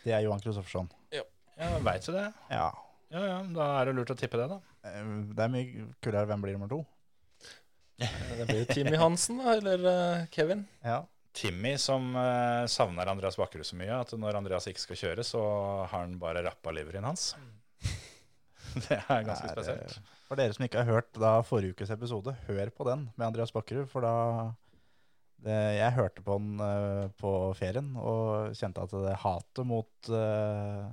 Det 0.04 0.12
er 0.12 0.20
Johan 0.26 0.40
Kristoffersson. 0.44 0.90
Ja, 1.14 1.24
Veit 1.82 2.04
du 2.06 2.12
det? 2.14 2.26
Ja. 2.52 2.68
Ja, 3.10 3.22
ja, 3.24 3.38
da 3.56 3.66
er 3.80 3.88
det 3.88 3.94
lurt 3.96 4.10
å 4.12 4.16
tippe 4.20 4.36
det, 4.38 4.48
da. 4.52 4.58
Eh, 4.84 5.04
Det 5.34 5.42
er 5.46 5.48
mye 5.54 5.86
kulere 6.04 6.26
hvem 6.28 6.42
blir 6.44 6.58
nummer 6.58 6.68
to. 6.70 6.82
Det 7.98 8.44
blir 8.46 8.66
Timmy 8.70 8.96
Hansen 9.00 9.40
da, 9.40 9.54
eller 9.56 9.86
eh, 9.90 10.26
Kevin. 10.30 10.66
Ja. 10.84 11.00
Timmy 11.38 11.72
som 11.78 12.12
eh, 12.16 12.66
savner 12.70 13.06
Andreas 13.10 13.36
Bakkerud 13.38 13.66
så 13.66 13.76
mye 13.78 13.96
at 14.00 14.12
når 14.18 14.38
Andreas 14.38 14.66
ikke 14.70 14.80
skal 14.84 14.96
kjøre, 15.00 15.24
så 15.26 15.40
har 15.88 15.92
han 16.04 16.18
bare 16.20 16.42
rappa 16.46 16.70
leveren 16.74 17.04
hans. 17.08 17.32
det 18.84 18.98
er 18.98 19.26
ganske 19.26 19.48
Det 19.48 19.50
er, 19.50 19.62
spesielt. 19.62 19.96
eh, 19.98 20.22
For 20.28 20.38
dere 20.40 20.54
som 20.56 20.64
ikke 20.66 20.82
har 20.82 20.90
hørt 20.92 21.10
da 21.18 21.34
forrige 21.46 21.74
ukes 21.76 21.90
episode, 21.94 22.34
hør 22.48 22.70
på 22.74 22.86
den 22.88 23.06
med 23.16 23.26
Andreas 23.30 23.52
Bakkerud. 23.54 23.88
For 23.90 24.04
da 24.04 24.14
det, 25.44 25.56
Jeg 25.78 25.94
hørte 25.94 26.22
på 26.26 26.36
den 26.40 26.58
uh, 26.60 27.08
på 27.20 27.32
ferien 27.54 27.92
og 27.96 28.54
kjente 28.58 28.82
at 28.82 28.94
det 29.06 29.16
hatet 29.22 29.66
mot 29.70 30.10
uh, 30.10 30.88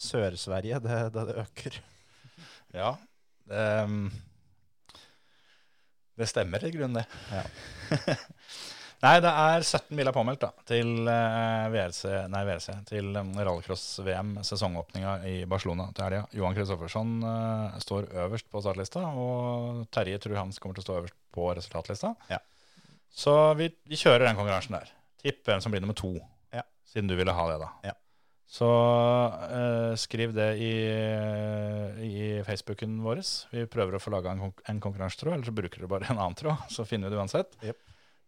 Sør-Sverige, 0.00 0.80
det, 0.82 1.00
det, 1.14 1.26
det 1.30 1.40
øker. 1.46 1.80
Ja. 2.72 2.94
Det, 3.44 3.64
um, 3.84 4.06
det 6.16 6.28
stemmer 6.30 6.64
i 6.64 6.70
grunnen, 6.72 7.02
det. 7.02 7.04
Ja. 7.32 8.16
nei, 9.02 9.14
det 9.24 9.30
er 9.32 9.64
17 9.66 9.96
biler 9.98 10.14
påmeldt 10.14 10.42
da, 10.44 10.50
til 10.68 10.92
eh, 11.10 11.64
VRC, 11.74 12.02
nei, 12.32 12.42
VRC, 12.48 12.68
til 12.88 13.08
um, 13.18 13.32
rallycross-VM, 13.38 14.36
sesongåpninga 14.46 15.16
i 15.30 15.34
Barcelona 15.50 15.88
til 15.96 16.06
helga. 16.06 16.22
Johan 16.38 16.54
Kristoffersson 16.58 17.16
eh, 17.26 17.78
står 17.82 18.08
øverst 18.26 18.48
på 18.52 18.62
startlista, 18.64 19.02
og 19.18 19.82
Terje 19.94 20.20
tror 20.22 20.38
han 20.40 20.54
kommer 20.58 20.78
til 20.78 20.84
å 20.84 20.88
stå 20.88 20.98
øverst 21.00 21.18
på 21.34 21.48
resultatlista. 21.58 22.14
Ja. 22.30 22.38
Så 23.12 23.34
vi, 23.58 23.70
vi 23.90 23.98
kjører 24.00 24.28
den 24.30 24.38
konkurransen 24.38 24.78
der. 24.78 24.92
Tipp 25.22 25.42
hvem 25.46 25.60
som 25.62 25.74
blir 25.74 25.82
nummer 25.84 25.98
to, 25.98 26.14
Ja. 26.54 26.62
siden 26.88 27.10
du 27.10 27.16
ville 27.18 27.34
ha 27.36 27.48
det, 27.50 27.58
da. 27.62 27.68
Ja. 27.90 27.96
Så 28.52 28.68
eh, 29.48 29.92
skriv 29.96 30.34
det 30.36 30.50
i, 30.60 30.72
i 32.04 32.42
Facebooken 32.44 32.98
vår. 33.04 33.22
Vi 33.52 33.62
prøver 33.70 33.96
å 33.96 34.00
få 34.02 34.12
laga 34.12 34.32
en, 34.34 34.42
konk- 34.46 34.62
en 34.68 34.80
konkurransetråd, 34.82 35.34
eller 35.38 35.48
så 35.48 35.54
bruker 35.56 35.80
dere 35.82 35.90
bare 35.92 36.10
en 36.12 36.18
annen 36.20 36.36
tråd. 36.38 36.66
Så 36.72 36.84
finner 36.88 37.08
vi 37.08 37.16
det 37.16 37.22
uansett. 37.22 37.56
Jep. 37.64 37.80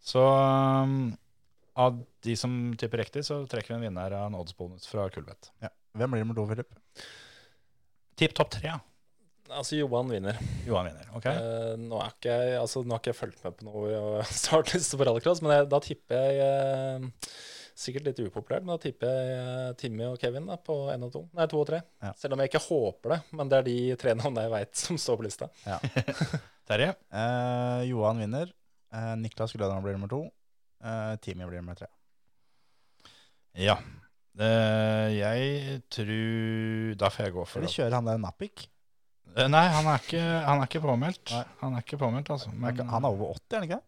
Så 0.05 0.21
um, 0.21 1.15
av 1.81 2.03
de 2.27 2.37
som 2.37 2.53
tipper 2.79 3.01
riktig, 3.01 3.25
så 3.25 3.41
trekker 3.49 3.73
vi 3.73 3.79
en 3.79 3.87
vinner 3.89 4.17
av 4.19 4.29
en 4.29 4.37
oddsbonus 4.39 4.87
fra 4.91 5.07
Kulvet. 5.13 5.49
Ja. 5.65 5.73
Hvem 5.97 6.13
blir 6.13 6.25
nummer 6.25 6.37
to, 6.37 6.45
Philip? 6.51 6.77
Tipp 8.21 8.35
topp 8.37 8.53
tre, 8.55 8.69
ja. 8.69 8.77
Altså, 9.49 9.79
Johan 9.79 10.13
vinner. 10.13 10.39
Johan 10.67 10.91
vinner. 10.91 11.09
ok? 11.17 11.27
Uh, 11.27 11.73
nå, 11.81 11.99
er 12.01 12.13
ikke 12.15 12.37
jeg, 12.37 12.55
altså, 12.61 12.85
nå 12.85 12.97
har 12.97 13.03
ikke 13.03 13.13
jeg 13.15 13.21
fulgt 13.23 13.43
med 13.45 13.59
på 13.59 13.69
noe 13.69 13.91
uh, 14.21 14.33
startliste 14.45 14.99
for 14.99 15.09
rallycross, 15.09 15.43
men 15.45 15.57
jeg, 15.57 15.69
da 15.73 15.83
tipper 15.85 16.25
jeg 16.31 16.47
uh, 16.47 17.35
Sikkert 17.75 18.07
litt 18.07 18.21
upopulært, 18.23 18.63
men 18.63 18.77
da 18.77 18.79
tipper 18.79 19.09
jeg 19.11 19.31
eh, 19.35 19.71
Timmy 19.81 20.05
og 20.07 20.21
Kevin 20.23 20.45
da, 20.47 20.55
på 20.63 20.77
1 20.93 21.07
og 21.09 21.11
2. 21.11 21.23
Nei, 21.35 21.47
2 21.51 21.59
og 21.59 21.65
3. 21.73 21.81
Ja. 22.07 22.13
Selv 22.21 22.37
om 22.37 22.43
jeg 22.43 22.53
ikke 22.53 22.61
håper 22.69 23.15
det, 23.17 23.19
men 23.35 23.51
det 23.51 23.57
er 23.59 23.67
de 23.67 23.79
tre 23.99 24.13
navnene 24.15 24.45
jeg 24.45 24.53
veit 24.53 24.79
som 24.79 25.01
står 25.03 25.19
på 25.19 25.27
lista. 25.27 25.49
Terje? 26.71 26.93
Eh, 27.11 27.81
Johan 27.91 28.23
vinner. 28.23 28.55
Eh, 28.95 29.15
Niklas 29.19 29.53
Grødland 29.57 29.83
blir 29.85 29.97
nummer 29.97 30.11
to. 30.13 30.23
Eh, 30.85 31.15
Timmy 31.25 31.47
blir 31.49 31.61
nummer 31.63 31.75
tre. 31.79 31.89
Ja. 33.59 33.77
Eh, 34.39 35.09
jeg 35.15 35.83
tror 35.95 36.95
Da 36.99 37.09
får 37.11 37.25
jeg 37.29 37.35
gå 37.37 37.45
for 37.47 37.59
Eller 37.61 37.69
det. 37.71 37.75
kjører 37.77 37.95
han 38.01 38.09
der 38.09 38.19
Napik? 38.19 38.65
Eh, 39.37 39.49
Nei, 39.51 39.65
han 39.71 39.87
er 39.91 39.99
ikke, 40.03 40.23
han 40.47 40.61
er 40.63 40.67
ikke 40.69 40.83
påmeldt. 40.85 41.33
Nei. 41.35 41.45
Han 41.61 41.75
er 41.79 41.83
ikke 41.87 41.99
påmeldt, 41.99 42.31
altså. 42.35 42.51
Han 42.51 42.57
er 42.59 42.61
Men, 42.67 42.75
ikke- 42.77 42.91
Han 42.91 43.05
er 43.05 43.09
over 43.09 43.35
80, 43.35 43.53
er 43.55 43.61
han 43.61 43.69
ikke? 43.69 43.81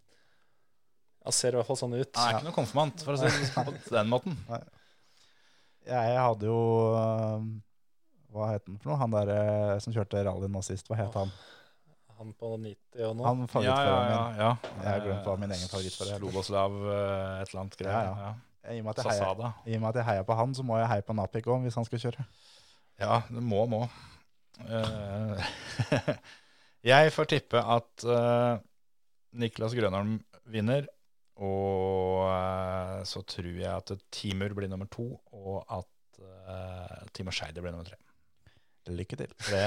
Han 1.27 1.33
ser 1.33 1.49
i 1.49 1.57
hvert 1.59 1.67
fall 1.67 1.77
sånn 1.77 1.95
ut. 2.01 2.17
han 2.17 2.29
er 2.35 2.39
ikke 2.39 2.45
noen 2.47 2.55
konfirmant, 2.55 3.03
for 3.03 3.13
å 3.13 3.19
si 3.19 3.27
det 3.27 3.83
på 3.87 3.91
den 3.99 4.09
måten. 4.09 4.37
Jeg 5.87 6.19
hadde 6.19 6.47
jo 6.47 6.61
Hva 8.33 8.53
het 8.53 8.67
han 8.67 8.79
for 8.79 8.91
noe? 8.91 8.99
Han 8.99 9.11
der 9.11 9.79
som 9.81 9.93
kjørte 9.95 10.25
rally 10.27 10.49
nå 10.49 10.63
sist, 10.63 10.87
hva 10.89 10.97
het 10.99 11.15
han? 11.15 11.31
Han 12.17 12.33
på 12.39 12.51
90 12.57 13.07
og 13.07 13.15
noe. 13.19 13.27
Han 13.29 13.39
Ja, 13.39 13.45
ja, 13.45 13.53
favorittføreren 13.53 14.11
ja. 14.11 14.21
min. 14.27 14.41
ja. 14.41 14.51
Jeg 14.83 14.91
har 14.91 15.05
glemt 15.05 15.29
hva 15.29 15.37
min 15.43 15.55
egen 15.57 15.73
favorittfører 15.73 16.13
er. 16.15 16.21
Sloboslav 16.23 16.77
eh, 16.81 17.43
et 17.43 17.51
eller 17.51 17.63
annet 17.63 17.79
greier. 17.81 18.11
Ja, 18.11 18.27
ja. 18.27 18.35
I 18.67 18.81
og 18.81 18.87
med 18.89 18.99
at 18.99 19.05
jeg 19.05 19.15
heier, 19.15 19.43
i 19.67 19.77
og 19.77 19.83
med 19.83 19.89
at 19.93 19.99
jeg 20.01 20.07
heier 20.09 20.25
på 20.27 20.37
han, 20.41 20.55
så 20.59 20.65
må 20.67 20.79
jeg 20.81 20.89
heie 20.91 21.05
på 21.07 21.15
Napik 21.15 21.47
òg, 21.47 21.61
hvis 21.63 21.77
han 21.79 21.87
skal 21.87 22.03
kjøre. 22.03 22.25
Ja, 22.99 23.21
det 23.29 23.43
må, 23.45 23.63
må. 23.71 23.85
Uh, 24.65 25.37
jeg 26.93 27.13
får 27.15 27.29
tippe 27.31 27.61
at 27.61 28.07
uh, 28.09 28.57
Niklas 29.39 29.77
Grønholm 29.77 30.19
vinner. 30.51 30.89
Og 31.37 32.25
uh, 32.25 33.05
så 33.05 33.23
tror 33.29 33.53
jeg 33.53 33.71
at 33.71 33.93
Timur 34.11 34.57
blir 34.57 34.71
nummer 34.73 34.89
to, 34.91 35.11
og 35.37 35.63
at 35.69 36.21
uh, 36.25 37.07
Timo 37.13 37.35
Scheider 37.35 37.63
blir 37.63 37.77
nummer 37.77 37.87
tre. 37.87 38.01
Lykke 38.89 39.19
til. 39.21 39.35
Det, 39.51 39.65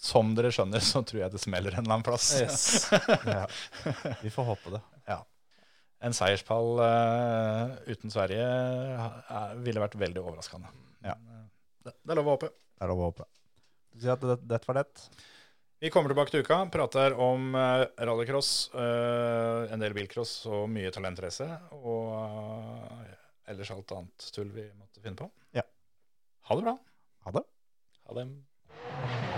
som 0.00 0.32
dere 0.36 0.52
skjønner, 0.54 0.80
så 0.84 1.02
tror 1.04 1.26
jeg 1.26 1.34
det 1.34 1.42
smeller 1.42 1.76
en 1.76 1.84
eller 1.84 1.98
annen 1.98 2.06
plass. 2.06 2.32
Yes. 2.40 2.88
Ja. 3.36 3.44
Vi 4.22 4.32
får 4.32 4.48
håpe 4.54 4.78
det. 4.78 4.84
En 6.00 6.16
seierspall 6.16 6.80
uh, 6.80 7.74
uten 7.90 8.12
Sverige 8.12 8.44
uh, 8.46 9.50
ville 9.60 9.82
vært 9.82 9.98
veldig 10.00 10.22
overraskende. 10.22 10.70
Ja. 11.04 11.12
Det, 11.84 11.92
det 11.92 12.14
er 12.14 12.20
lov 12.20 12.30
å 12.30 12.36
håpe. 12.38 12.48
Det 12.48 12.86
er 12.86 12.92
lov 12.92 13.02
å 13.02 13.10
håpe. 13.10 13.26
Du 13.92 14.00
sier 14.00 14.14
at 14.14 14.24
det, 14.24 14.38
dette 14.48 14.70
var 14.70 14.80
det. 14.80 14.86
Vi 15.80 15.90
kommer 15.92 16.12
tilbake 16.12 16.32
til 16.32 16.44
uka, 16.44 16.62
prater 16.72 17.16
om 17.20 17.52
uh, 17.56 17.84
rallycross, 18.00 18.52
en 18.76 19.80
del 19.80 19.96
bilcross 19.96 20.34
og 20.48 20.68
mye 20.72 20.92
talentrace. 20.92 21.48
Og 21.80 22.16
ellers 23.50 23.72
alt 23.76 23.96
annet 23.96 24.30
tull 24.36 24.52
vi 24.56 24.70
måtte 24.72 25.04
finne 25.04 25.20
på. 25.20 25.28
Ja. 25.56 25.66
Ha 26.48 26.56
det 26.60 26.68
bra. 26.68 26.78
Ha 27.26 27.36
det. 27.36 27.44
Ha 28.08 28.22
det. 28.22 29.29